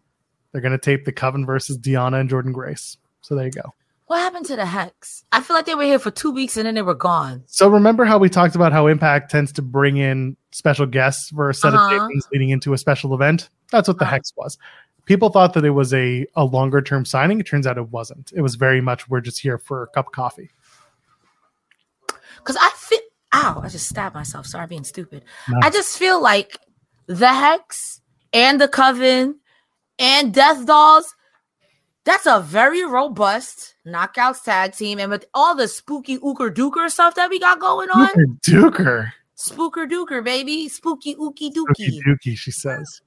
they're 0.53 0.63
going 0.63 0.73
to 0.73 0.79
tape 0.79 1.05
the 1.05 1.13
Coven 1.13 1.45
versus 1.45 1.77
Deonna 1.77 2.21
and 2.21 2.31
Jordynne 2.31 2.53
Grace. 2.55 2.97
So 3.21 3.35
there 3.35 3.45
you 3.47 3.51
go. 3.51 3.75
what 4.07 4.21
happened 4.21 4.47
to 4.47 4.57
the 4.57 4.65
Hex? 4.67 5.25
I 5.33 5.41
feel 5.43 5.57
like 5.57 5.67
they 5.67 5.75
were 5.75 5.83
here 5.83 5.99
for 5.99 6.11
two 6.11 6.31
weeks 6.31 6.57
and 6.57 6.67
then 6.67 6.75
they 6.75 6.83
were 6.83 6.95
gone. 6.95 7.43
So 7.47 7.69
remember 7.69 8.05
how 8.05 8.19
we 8.19 8.29
talked 8.31 8.55
about 8.55 8.73
how 8.73 8.87
Impact 8.87 9.31
tends 9.31 9.53
to 9.53 9.63
bring 9.63 9.97
in 9.97 10.37
special 10.53 10.87
guests 10.87 11.31
for 11.31 11.51
a 11.51 11.55
set 11.55 11.75
Uh-huh. 11.75 11.95
of 11.95 12.01
tapings 12.03 12.23
leading 12.33 12.51
into 12.51 12.73
a 12.73 12.79
special 12.79 13.13
event? 13.15 13.49
That's 13.71 13.89
what 13.89 13.99
the 13.99 14.05
Uh-huh. 14.05 14.15
Hex 14.15 14.33
was. 14.37 14.57
People 15.07 15.29
thought 15.31 15.53
that 15.55 15.65
it 15.65 15.71
was 15.71 15.93
a, 15.93 16.27
a 16.37 16.45
longer 16.45 16.81
term 16.81 17.05
signing. 17.05 17.39
It 17.41 17.45
turns 17.47 17.67
out 17.67 17.77
it 17.77 17.89
wasn't. 17.91 18.33
It 18.35 18.41
was 18.43 18.55
very 18.55 18.81
much 18.81 19.09
we're 19.09 19.21
just 19.21 19.41
here 19.41 19.59
for 19.59 19.83
a 19.83 19.87
cup 19.89 20.07
of 20.07 20.13
coffee. 20.13 20.51
Because 22.39 22.57
I 22.61 22.71
feel, 22.77 23.01
ow, 23.35 23.61
I 23.65 23.69
just 23.69 23.89
stabbed 23.89 24.15
myself. 24.15 24.47
Sorry, 24.47 24.67
being 24.67 24.85
stupid. 24.85 25.25
No. 25.49 25.59
I 25.63 25.71
just 25.71 25.99
feel 25.99 26.23
like 26.23 26.57
the 27.07 27.33
Hex 27.33 28.01
and 28.33 28.61
the 28.61 28.69
Coven 28.69 29.41
and 29.99 30.35
Death 30.35 30.67
Dolls, 30.67 31.15
that's 32.05 32.27
a 32.27 32.41
very 32.41 32.85
robust 32.85 33.75
knockouts 33.87 34.45
tag 34.45 34.73
team. 34.73 34.99
And 34.99 35.11
with 35.11 35.25
all 35.35 35.55
the 35.55 35.69
spooky 35.69 36.19
ooker 36.19 36.53
dooker 36.53 36.91
stuff 36.91 37.15
that 37.15 37.31
we 37.31 37.39
got 37.39 37.61
going 37.61 37.91
on, 37.91 38.09
Duker, 38.09 38.71
Duker. 38.71 39.13
spooker 39.37 39.91
dooker, 39.91 40.23
baby, 40.23 40.69
spooky 40.69 41.15
ookie 41.17 41.51
Dookie 41.53 41.79
dookie. 41.79 42.01
Dookie, 42.07 42.37
she 42.37 42.51
says. 42.51 43.01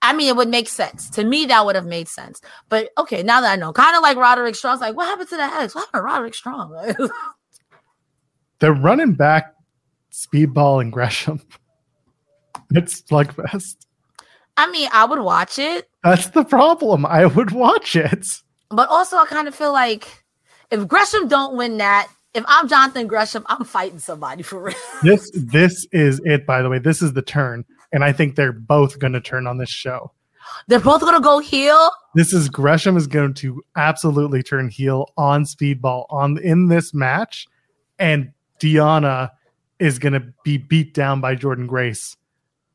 I 0.00 0.12
mean, 0.12 0.28
it 0.28 0.36
would 0.36 0.48
make 0.48 0.68
sense. 0.68 1.10
To 1.10 1.24
me, 1.24 1.46
that 1.46 1.66
would 1.66 1.74
have 1.74 1.86
made 1.86 2.08
sense. 2.08 2.40
But 2.68 2.90
okay, 2.98 3.22
now 3.22 3.40
that 3.40 3.52
I 3.52 3.56
know, 3.56 3.72
kind 3.72 3.96
of 3.96 4.02
like 4.02 4.16
Roderick 4.16 4.54
Strong's 4.54 4.80
like, 4.80 4.96
what 4.96 5.06
happened 5.06 5.28
to 5.30 5.36
the 5.36 5.48
Hex? 5.48 5.74
What 5.74 5.86
happened 5.86 6.00
to 6.00 6.04
Roderick 6.04 6.34
Strong? 6.34 6.94
They're 8.60 8.72
running 8.72 9.14
back 9.14 9.54
Speedball 10.12 10.80
and 10.80 10.92
Gresham. 10.92 11.40
It's 12.74 13.00
Slugfest. 13.02 13.76
I 14.56 14.70
mean, 14.70 14.88
I 14.92 15.04
would 15.04 15.20
watch 15.20 15.58
it. 15.58 15.88
That's 16.04 16.28
the 16.30 16.44
problem. 16.44 17.06
I 17.06 17.26
would 17.26 17.52
watch 17.52 17.96
it. 17.96 18.26
But 18.70 18.88
also, 18.88 19.16
I 19.16 19.24
kind 19.26 19.48
of 19.48 19.54
feel 19.54 19.72
like 19.72 20.24
if 20.70 20.86
Gresham 20.86 21.28
don't 21.28 21.56
win 21.56 21.78
that, 21.78 22.08
if 22.34 22.44
I'm 22.46 22.68
Jonathan 22.68 23.06
Gresham, 23.06 23.44
I'm 23.46 23.64
fighting 23.64 23.98
somebody 23.98 24.42
for 24.42 24.62
real. 24.62 24.76
This 25.02 25.30
this 25.34 25.86
is 25.92 26.20
it, 26.24 26.44
by 26.44 26.60
the 26.60 26.68
way. 26.68 26.78
This 26.78 27.00
is 27.00 27.14
the 27.14 27.22
turn. 27.22 27.64
And 27.92 28.04
I 28.04 28.12
think 28.12 28.36
they're 28.36 28.52
both 28.52 28.98
gonna 28.98 29.20
turn 29.20 29.46
on 29.46 29.58
this 29.58 29.70
show. 29.70 30.12
They're 30.66 30.80
both 30.80 31.00
gonna 31.00 31.20
go 31.20 31.38
heel. 31.38 31.90
This 32.14 32.34
is 32.34 32.48
Gresham 32.48 32.96
is 32.96 33.06
going 33.06 33.34
to 33.34 33.62
absolutely 33.76 34.42
turn 34.42 34.68
heel 34.68 35.12
on 35.16 35.44
Speedball 35.44 36.04
on 36.10 36.36
in 36.38 36.68
this 36.68 36.92
match, 36.92 37.46
and 37.98 38.32
Deanna 38.60 39.30
is 39.78 39.98
going 39.98 40.14
to 40.14 40.32
be 40.42 40.58
beat 40.58 40.94
down 40.94 41.20
by 41.20 41.36
Jordynne 41.36 41.68
Grace 41.68 42.16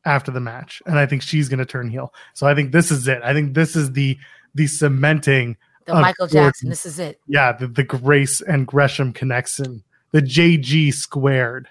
after 0.06 0.32
the 0.32 0.40
match, 0.40 0.82
and 0.86 1.00
I 1.00 1.06
think 1.06 1.22
she's 1.22 1.50
going 1.50 1.60
to 1.60 1.66
turn 1.66 1.90
heel. 1.90 2.14
So 2.34 2.48
I 2.48 2.56
think 2.56 2.72
this 2.72 2.92
is 2.92 3.08
it. 3.08 3.22
I 3.24 3.34
think 3.34 3.54
this 3.54 3.76
is 3.76 3.92
the 3.94 4.18
the 4.56 4.68
cementing 4.68 5.58
the 5.86 5.96
Michael 5.96 6.28
Jordan. 6.28 6.48
Jackson. 6.48 6.70
This 6.70 6.86
is 6.86 7.00
it. 7.00 7.20
Yeah, 7.28 7.52
the, 7.54 7.68
the 7.68 7.84
Grace 7.84 8.42
and 8.42 8.68
Gresham 8.68 9.14
connection, 9.14 9.84
the 10.12 10.22
JG 10.22 10.94
squared. 10.94 11.68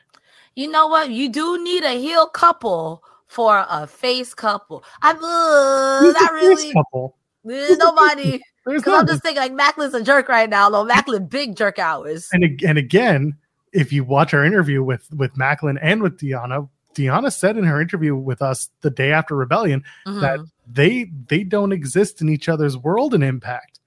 You 0.54 0.70
know 0.70 0.86
what? 0.86 1.10
You 1.10 1.28
do 1.30 1.62
need 1.62 1.82
a 1.84 1.98
heel 1.98 2.26
couple 2.26 3.02
for 3.26 3.64
a 3.68 3.86
face 3.86 4.34
couple. 4.34 4.84
I'm 5.00 5.16
uh, 5.16 6.12
not 6.12 6.32
really 6.32 6.72
couple. 6.72 7.16
Uh, 7.46 7.74
nobody. 7.78 8.40
Because 8.64 9.00
I'm 9.00 9.06
just 9.06 9.22
thinking 9.22 9.42
like 9.42 9.52
Maclin's 9.52 9.94
a 9.94 10.02
jerk 10.02 10.28
right 10.28 10.48
now. 10.48 10.70
Though 10.70 10.86
Maclin 10.86 11.28
big 11.28 11.56
jerk 11.56 11.78
hours. 11.78 12.28
And 12.32 12.62
and 12.62 12.78
again, 12.78 13.36
if 13.72 13.92
you 13.92 14.04
watch 14.04 14.34
our 14.34 14.44
interview 14.44 14.82
with 14.82 15.08
with 15.14 15.34
Maclin 15.34 15.78
and 15.80 16.02
with 16.02 16.18
Deonna, 16.18 16.68
Deonna 16.94 17.32
said 17.32 17.56
in 17.56 17.64
her 17.64 17.80
interview 17.80 18.14
with 18.14 18.42
us 18.42 18.70
the 18.80 18.90
day 18.90 19.12
after 19.12 19.34
Rebellion 19.34 19.84
mm-hmm. 20.06 20.20
that 20.20 20.40
they 20.70 21.10
they 21.28 21.44
don't 21.44 21.72
exist 21.72 22.20
in 22.20 22.28
each 22.28 22.48
other's 22.48 22.76
world 22.76 23.14
in 23.14 23.22
Impact. 23.22 23.80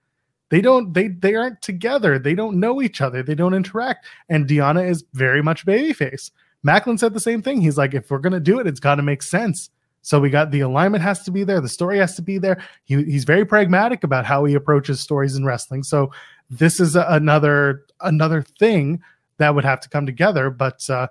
They 0.49 0.61
don't 0.61 0.93
they 0.93 1.07
they 1.07 1.35
aren't 1.35 1.61
together. 1.61 2.19
They 2.19 2.35
don't 2.35 2.59
know 2.59 2.81
each 2.81 3.01
other. 3.01 3.23
They 3.23 3.35
don't 3.35 3.53
interact. 3.53 4.05
And 4.29 4.47
Deonna 4.47 4.87
is 4.87 5.03
very 5.13 5.41
much 5.41 5.65
babyface. 5.65 6.31
Maclin 6.65 6.99
said 6.99 7.13
the 7.13 7.19
same 7.19 7.41
thing. 7.41 7.61
He's 7.61 7.77
like, 7.77 7.93
if 7.93 8.09
we're 8.09 8.19
gonna 8.19 8.39
do 8.39 8.59
it, 8.59 8.67
it's 8.67 8.79
got 8.79 8.95
to 8.95 9.03
make 9.03 9.23
sense. 9.23 9.69
So 10.01 10.19
we 10.19 10.29
got 10.29 10.51
the 10.51 10.59
alignment 10.59 11.03
has 11.03 11.23
to 11.23 11.31
be 11.31 11.43
there, 11.43 11.59
the 11.59 11.67
story 11.67 11.97
has 11.97 12.15
to 12.17 12.21
be 12.21 12.37
there. 12.37 12.61
He, 12.83 13.03
he's 13.05 13.23
very 13.23 13.43
pragmatic 13.43 14.03
about 14.03 14.23
how 14.23 14.45
he 14.45 14.53
approaches 14.53 14.99
stories 14.99 15.35
in 15.35 15.45
wrestling. 15.45 15.81
So 15.81 16.11
this 16.51 16.79
is 16.79 16.95
a, 16.95 17.07
another 17.09 17.85
another 18.01 18.43
thing 18.43 19.01
that 19.37 19.55
would 19.55 19.65
have 19.65 19.79
to 19.81 19.89
come 19.89 20.05
together. 20.05 20.51
But 20.51 20.87
uh, 20.91 21.07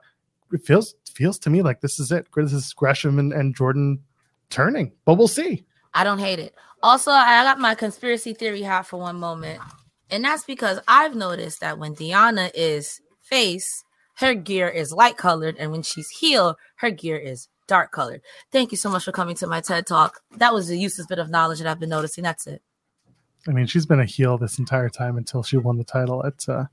it 0.53 0.65
feels 0.65 0.95
feels 1.15 1.39
to 1.41 1.51
me 1.51 1.63
like 1.63 1.81
this 1.81 1.99
is 1.99 2.13
it. 2.13 2.27
This 2.35 2.53
is 2.53 2.73
Gresham 2.73 3.19
and, 3.19 3.33
and 3.33 3.57
Jordynne 3.57 3.99
turning, 4.51 4.93
but 5.05 5.15
we'll 5.15 5.29
see. 5.29 5.65
I 5.95 6.05
don't 6.05 6.19
hate 6.19 6.39
it. 6.39 6.55
Also, 6.83 7.11
I 7.11 7.43
got 7.45 7.59
my 7.59 7.75
conspiracy 7.75 8.35
theory 8.35 8.63
hat 8.63 8.87
for 8.87 8.99
one 8.99 9.19
moment, 9.19 9.61
and 10.11 10.25
that's 10.25 10.45
because 10.45 10.81
I've 10.87 11.15
noticed 11.15 11.61
that 11.61 11.79
when 11.79 11.95
Deonna 11.95 12.51
is 12.55 13.01
face, 13.23 13.85
her 14.17 14.35
gear 14.35 14.69
is 14.69 14.93
light 14.93 15.17
colored, 15.17 15.57
and 15.59 15.71
when 15.73 15.83
she's 15.83 16.11
heel, 16.11 16.57
her 16.77 16.91
gear 16.91 17.17
is 17.17 17.49
dark 17.67 17.93
colored. 17.93 18.21
Thank 18.53 18.71
you 18.71 18.77
so 18.77 18.91
much 18.91 19.05
for 19.05 19.13
coming 19.13 19.35
to 19.37 19.47
my 19.47 19.61
TED 19.61 19.87
talk. 19.87 20.21
That 20.37 20.53
was 20.53 20.69
a 20.69 20.77
useless 20.77 21.07
bit 21.07 21.19
of 21.19 21.31
knowledge 21.31 21.59
that 21.59 21.67
I've 21.67 21.81
been 21.81 21.89
noticing. 21.89 22.25
That's 22.25 22.47
it. 22.47 22.63
I 23.49 23.53
mean, 23.53 23.67
she's 23.67 23.87
been 23.87 24.01
a 24.01 24.05
heel 24.05 24.39
this 24.39 24.59
entire 24.59 24.89
time 24.89 25.17
until 25.17 25.43
she 25.43 25.57
won 25.57 25.79
the 25.79 25.85
title 25.85 26.25
at 26.25 26.49
uh, 26.49 26.65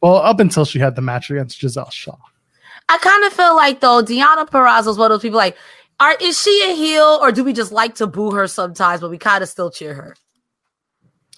well, 0.00 0.16
up 0.16 0.40
until 0.40 0.64
she 0.64 0.78
had 0.78 0.96
the 0.96 1.02
match 1.02 1.30
against 1.30 1.60
Giselle 1.60 1.90
Shaw. 1.90 2.16
I 2.88 2.98
kind 2.98 3.24
of 3.24 3.32
feel 3.32 3.54
like 3.54 3.80
though 3.80 4.02
Deonna 4.02 4.48
Purrazzo 4.48 4.88
is 4.88 4.98
one 4.98 5.10
of 5.10 5.16
those 5.16 5.22
people 5.22 5.38
like, 5.38 5.56
are 6.00 6.16
is 6.20 6.40
she 6.40 6.70
a 6.70 6.74
heel 6.74 7.18
or 7.20 7.30
do 7.30 7.44
we 7.44 7.52
just 7.52 7.72
like 7.72 7.94
to 7.96 8.06
boo 8.06 8.30
her 8.32 8.46
sometimes, 8.46 9.00
but 9.00 9.10
we 9.10 9.18
kind 9.18 9.42
of 9.42 9.48
still 9.48 9.70
cheer 9.70 9.94
her? 9.94 10.16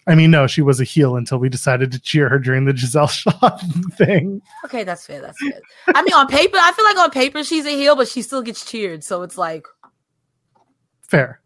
I 0.06 0.14
mean, 0.16 0.32
no, 0.32 0.46
she 0.46 0.62
was 0.62 0.80
a 0.80 0.84
heel 0.84 1.16
until 1.16 1.38
we 1.38 1.48
decided 1.48 1.92
to 1.92 2.00
cheer 2.00 2.28
her 2.28 2.38
during 2.38 2.64
the 2.64 2.76
Giselle 2.76 3.06
Shaw 3.08 3.58
thing. 3.92 4.42
Okay, 4.64 4.82
that's 4.82 5.06
fair. 5.06 5.20
That's 5.20 5.38
fair. 5.40 5.60
I 5.94 6.02
mean, 6.02 6.12
on 6.12 6.26
paper, 6.26 6.56
I 6.60 6.72
feel 6.72 6.84
like 6.84 6.96
on 6.96 7.10
paper 7.10 7.44
she's 7.44 7.66
a 7.66 7.70
heel, 7.70 7.94
but 7.94 8.08
she 8.08 8.22
still 8.22 8.42
gets 8.42 8.64
cheered. 8.64 9.04
So 9.04 9.22
it's 9.22 9.38
like 9.38 9.66
fair. 11.02 11.40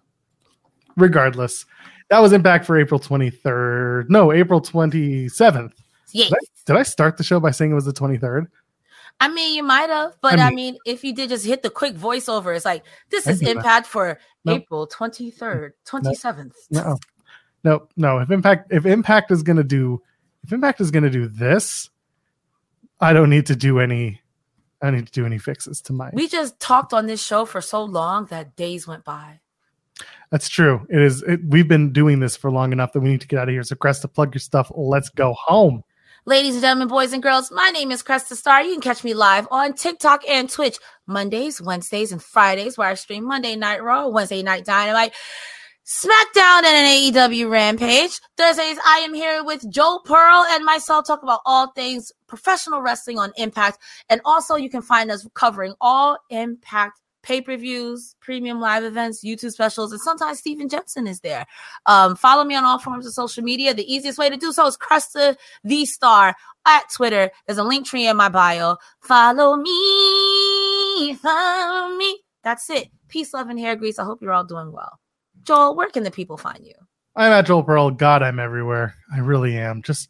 Regardless, 0.96 1.66
that 2.08 2.20
was 2.20 2.32
Impact 2.32 2.64
for 2.64 2.78
April 2.78 3.00
23rd. 3.00 4.08
No, 4.08 4.32
April 4.32 4.60
27th. 4.60 5.72
Yes. 6.12 6.28
Did 6.28 6.34
I, 6.34 6.38
did 6.66 6.76
I 6.76 6.82
start 6.82 7.16
the 7.18 7.24
show 7.24 7.40
by 7.40 7.50
saying 7.50 7.72
it 7.72 7.74
was 7.74 7.84
the 7.84 7.92
23rd? 7.92 8.46
I 9.18 9.28
mean, 9.28 9.54
you 9.54 9.62
might 9.62 9.88
have, 9.88 10.16
but 10.20 10.34
I 10.34 10.36
mean, 10.36 10.42
I 10.46 10.50
mean, 10.50 10.76
if 10.84 11.02
you 11.02 11.14
did 11.14 11.30
just 11.30 11.46
hit 11.46 11.62
the 11.62 11.70
quick 11.70 11.94
voiceover, 11.94 12.54
it's 12.54 12.64
like 12.64 12.84
this 13.10 13.26
is 13.26 13.40
Impact 13.42 13.64
that. 13.64 13.86
for. 13.86 14.18
April 14.48 14.86
23rd, 14.86 15.72
27th. 15.86 16.52
No. 16.70 16.96
No, 17.64 17.88
no. 17.96 18.18
If 18.18 18.30
Impact 18.30 18.72
if 18.72 18.86
Impact 18.86 19.32
is 19.32 19.42
gonna 19.42 19.64
do 19.64 20.00
if 20.44 20.52
Impact 20.52 20.80
is 20.80 20.92
gonna 20.92 21.10
do 21.10 21.26
this, 21.26 21.90
I 23.00 23.12
don't 23.12 23.28
need 23.28 23.46
to 23.46 23.56
do 23.56 23.80
any 23.80 24.20
I 24.82 24.90
need 24.90 25.06
to 25.06 25.12
do 25.12 25.26
any 25.26 25.38
fixes 25.38 25.80
to 25.82 25.92
my 25.92 26.10
We 26.12 26.28
just 26.28 26.60
talked 26.60 26.92
on 26.92 27.06
this 27.06 27.22
show 27.22 27.44
for 27.44 27.60
so 27.60 27.82
long 27.82 28.26
that 28.26 28.54
days 28.54 28.86
went 28.86 29.04
by. 29.04 29.40
That's 30.30 30.48
true. 30.48 30.86
It 30.88 31.00
is 31.00 31.22
it, 31.22 31.40
we've 31.44 31.66
been 31.66 31.92
doing 31.92 32.20
this 32.20 32.36
for 32.36 32.52
long 32.52 32.72
enough 32.72 32.92
that 32.92 33.00
we 33.00 33.08
need 33.08 33.22
to 33.22 33.26
get 33.26 33.40
out 33.40 33.48
of 33.48 33.52
here. 33.52 33.64
So 33.64 33.74
Cresta, 33.74 34.12
plug 34.12 34.34
your 34.34 34.40
stuff. 34.40 34.70
Let's 34.74 35.08
go 35.08 35.34
home. 35.34 35.82
Ladies 36.28 36.56
and 36.56 36.62
gentlemen, 36.62 36.88
boys 36.88 37.12
and 37.12 37.22
girls, 37.22 37.52
my 37.52 37.70
name 37.70 37.92
is 37.92 38.02
Cresta 38.02 38.34
Starr. 38.34 38.64
You 38.64 38.72
can 38.72 38.80
catch 38.80 39.04
me 39.04 39.14
live 39.14 39.46
on 39.52 39.74
TikTok 39.74 40.28
and 40.28 40.50
Twitch 40.50 40.76
Mondays, 41.06 41.62
Wednesdays, 41.62 42.10
and 42.10 42.20
Fridays, 42.20 42.76
where 42.76 42.88
I 42.88 42.94
stream 42.94 43.28
Monday 43.28 43.54
Night 43.54 43.80
Raw, 43.80 44.08
Wednesday 44.08 44.42
Night 44.42 44.64
Dynamite, 44.64 45.12
SmackDown, 45.86 46.64
and 46.64 46.66
an 46.66 46.88
AEW 46.88 47.48
Rampage. 47.48 48.18
Thursdays, 48.36 48.76
I 48.84 49.02
am 49.04 49.14
here 49.14 49.44
with 49.44 49.70
Joe 49.70 50.00
Pearl 50.04 50.44
and 50.50 50.64
myself 50.64 51.06
talk 51.06 51.22
about 51.22 51.42
all 51.46 51.70
things 51.70 52.10
professional 52.26 52.82
wrestling 52.82 53.20
on 53.20 53.32
Impact. 53.36 53.78
And 54.08 54.20
also, 54.24 54.56
you 54.56 54.68
can 54.68 54.82
find 54.82 55.12
us 55.12 55.28
covering 55.34 55.74
all 55.80 56.18
Impact 56.30 57.00
pay 57.26 57.40
per 57.40 57.56
views, 57.56 58.14
premium 58.20 58.60
live 58.60 58.84
events, 58.84 59.24
YouTube 59.24 59.50
specials, 59.50 59.90
and 59.90 60.00
sometimes 60.00 60.38
Steven 60.38 60.68
Jensen 60.68 61.06
is 61.06 61.20
there. 61.20 61.44
Um, 61.86 62.14
follow 62.14 62.44
me 62.44 62.54
on 62.54 62.64
all 62.64 62.78
forms 62.78 63.04
of 63.04 63.12
social 63.12 63.42
media. 63.42 63.74
The 63.74 63.92
easiest 63.92 64.18
way 64.18 64.30
to 64.30 64.36
do 64.36 64.52
so 64.52 64.66
is 64.66 64.76
Cresta 64.76 65.36
the 65.64 65.84
Star 65.84 66.34
at 66.66 66.84
Twitter. 66.94 67.30
There's 67.46 67.58
a 67.58 67.64
link 67.64 67.86
tree 67.86 68.06
in 68.06 68.16
my 68.16 68.28
bio. 68.28 68.76
Follow 69.00 69.56
me, 69.56 71.14
follow 71.16 71.96
me. 71.96 72.20
That's 72.44 72.70
it. 72.70 72.88
Peace, 73.08 73.34
love, 73.34 73.48
and 73.48 73.58
hair 73.58 73.74
grease. 73.74 73.98
I 73.98 74.04
hope 74.04 74.22
you're 74.22 74.32
all 74.32 74.44
doing 74.44 74.70
well. 74.70 75.00
Joel, 75.42 75.74
where 75.74 75.90
can 75.90 76.04
the 76.04 76.10
people 76.12 76.36
find 76.36 76.64
you? 76.64 76.74
I'm 77.16 77.32
at 77.32 77.46
Joel 77.46 77.64
Pearl. 77.64 77.90
God, 77.90 78.22
I'm 78.22 78.38
everywhere. 78.38 78.94
I 79.12 79.18
really 79.18 79.56
am. 79.56 79.82
Just 79.82 80.08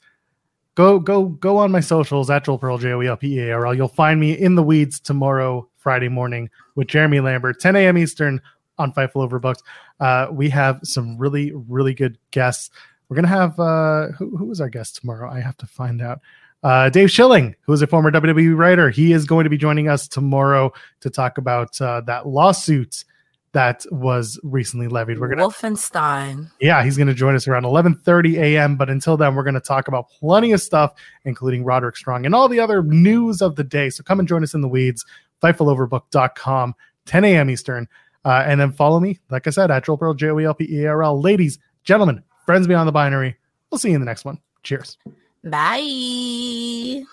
go, 0.77 1.01
go, 1.01 1.25
go 1.25 1.57
on 1.57 1.73
my 1.73 1.81
socials 1.81 2.31
at 2.31 2.45
Joel 2.45 2.59
Pearl, 2.59 2.79
J 2.79 2.93
O 2.93 3.03
E 3.03 3.09
L 3.09 3.17
P 3.17 3.39
E 3.39 3.41
A 3.41 3.53
R 3.53 3.67
L. 3.67 3.75
You'll 3.75 3.89
find 3.89 4.21
me 4.21 4.33
in 4.33 4.55
the 4.55 4.63
weeds 4.63 5.01
tomorrow 5.01 5.69
Friday 5.77 6.09
morning 6.09 6.49
with 6.77 6.87
Jeremy 6.87 7.19
Lambert, 7.19 7.59
10 7.59 7.75
a.m. 7.75 7.99
Eastern 7.99 8.41
on 8.79 8.93
Fightful 8.93 9.29
Overbooked. 9.29 9.63
Uh, 9.99 10.29
we 10.31 10.49
have 10.51 10.79
some 10.85 11.19
really, 11.19 11.53
really 11.53 11.95
good 11.95 12.19
guests. 12.31 12.71
We're 13.09 13.17
gonna 13.17 13.29
have 13.29 13.59
uh, 13.59 14.09
who, 14.19 14.37
who 14.37 14.51
is 14.53 14.61
our 14.61 14.69
guest 14.69 14.97
tomorrow? 14.97 15.31
I 15.31 15.41
have 15.41 15.57
to 15.59 15.67
find 15.67 16.01
out. 16.01 16.21
Uh, 16.63 16.91
Dave 16.91 17.11
Schilling, 17.11 17.55
who 17.63 17.73
is 17.73 17.83
a 17.83 17.87
former 17.87 18.11
WWE 18.11 18.57
writer, 18.57 18.91
he 18.91 19.13
is 19.13 19.25
going 19.25 19.45
to 19.45 19.51
be 19.51 19.57
joining 19.57 19.89
us 19.89 20.09
tomorrow 20.09 20.73
to 21.01 21.11
talk 21.11 21.39
about 21.39 21.81
uh, 21.81 22.01
that 22.03 22.27
lawsuit 22.27 23.05
that 23.53 23.87
was 23.91 24.39
recently 24.43 24.89
levied. 24.89 25.19
We're 25.19 25.29
gonna 25.29 25.49
Wolfenstein. 25.49 26.51
Yeah, 26.61 26.85
he's 26.85 26.97
going 26.97 27.07
to 27.07 27.15
join 27.15 27.35
us 27.35 27.49
around 27.49 27.63
11:30 27.63 28.39
a.m. 28.39 28.77
But 28.77 28.91
until 28.91 29.17
then, 29.17 29.35
we're 29.35 29.45
going 29.45 29.55
to 29.55 29.61
talk 29.61 29.89
about 29.89 30.11
plenty 30.11 30.53
of 30.53 30.61
stuff, 30.61 30.93
including 31.25 31.65
Roderick 31.65 31.97
Strong 31.97 32.27
and 32.27 32.35
all 32.35 32.49
the 32.49 32.61
other 32.61 32.83
news 32.83 33.41
of 33.41 33.57
the 33.57 33.65
day. 33.65 33.89
So 33.91 34.03
come 34.03 34.19
and 34.19 34.29
join 34.29 34.43
us 34.43 34.55
in 34.55 34.61
the 34.61 34.69
weeds. 34.69 35.05
FightfulOverbook.com, 35.43 36.75
10 37.07 37.25
a.m. 37.25 37.51
Eastern. 37.51 37.89
Uh, 38.25 38.43
and 38.45 38.61
then 38.61 38.73
follow 38.73 38.99
me, 38.99 39.21
like 39.31 39.47
I 39.47 39.51
said, 39.51 39.71
at 39.71 39.85
Joel 39.85 39.99
Pearl, 39.99 40.15
J 40.15 40.31
O 40.31 40.39
E 40.41 40.45
L 40.45 40.55
P 40.55 40.67
E 40.69 40.87
R 40.87 41.03
L. 41.03 41.21
Ladies, 41.21 41.59
gentlemen, 41.85 42.23
friends 42.45 42.67
beyond 42.67 42.89
the 42.89 42.93
binary. 42.93 43.37
We'll 43.71 43.79
see 43.79 43.91
you 43.91 43.95
in 43.95 44.01
the 44.01 44.07
next 44.07 44.25
one. 44.25 44.39
Cheers. 44.65 44.99
Bye. 45.45 47.05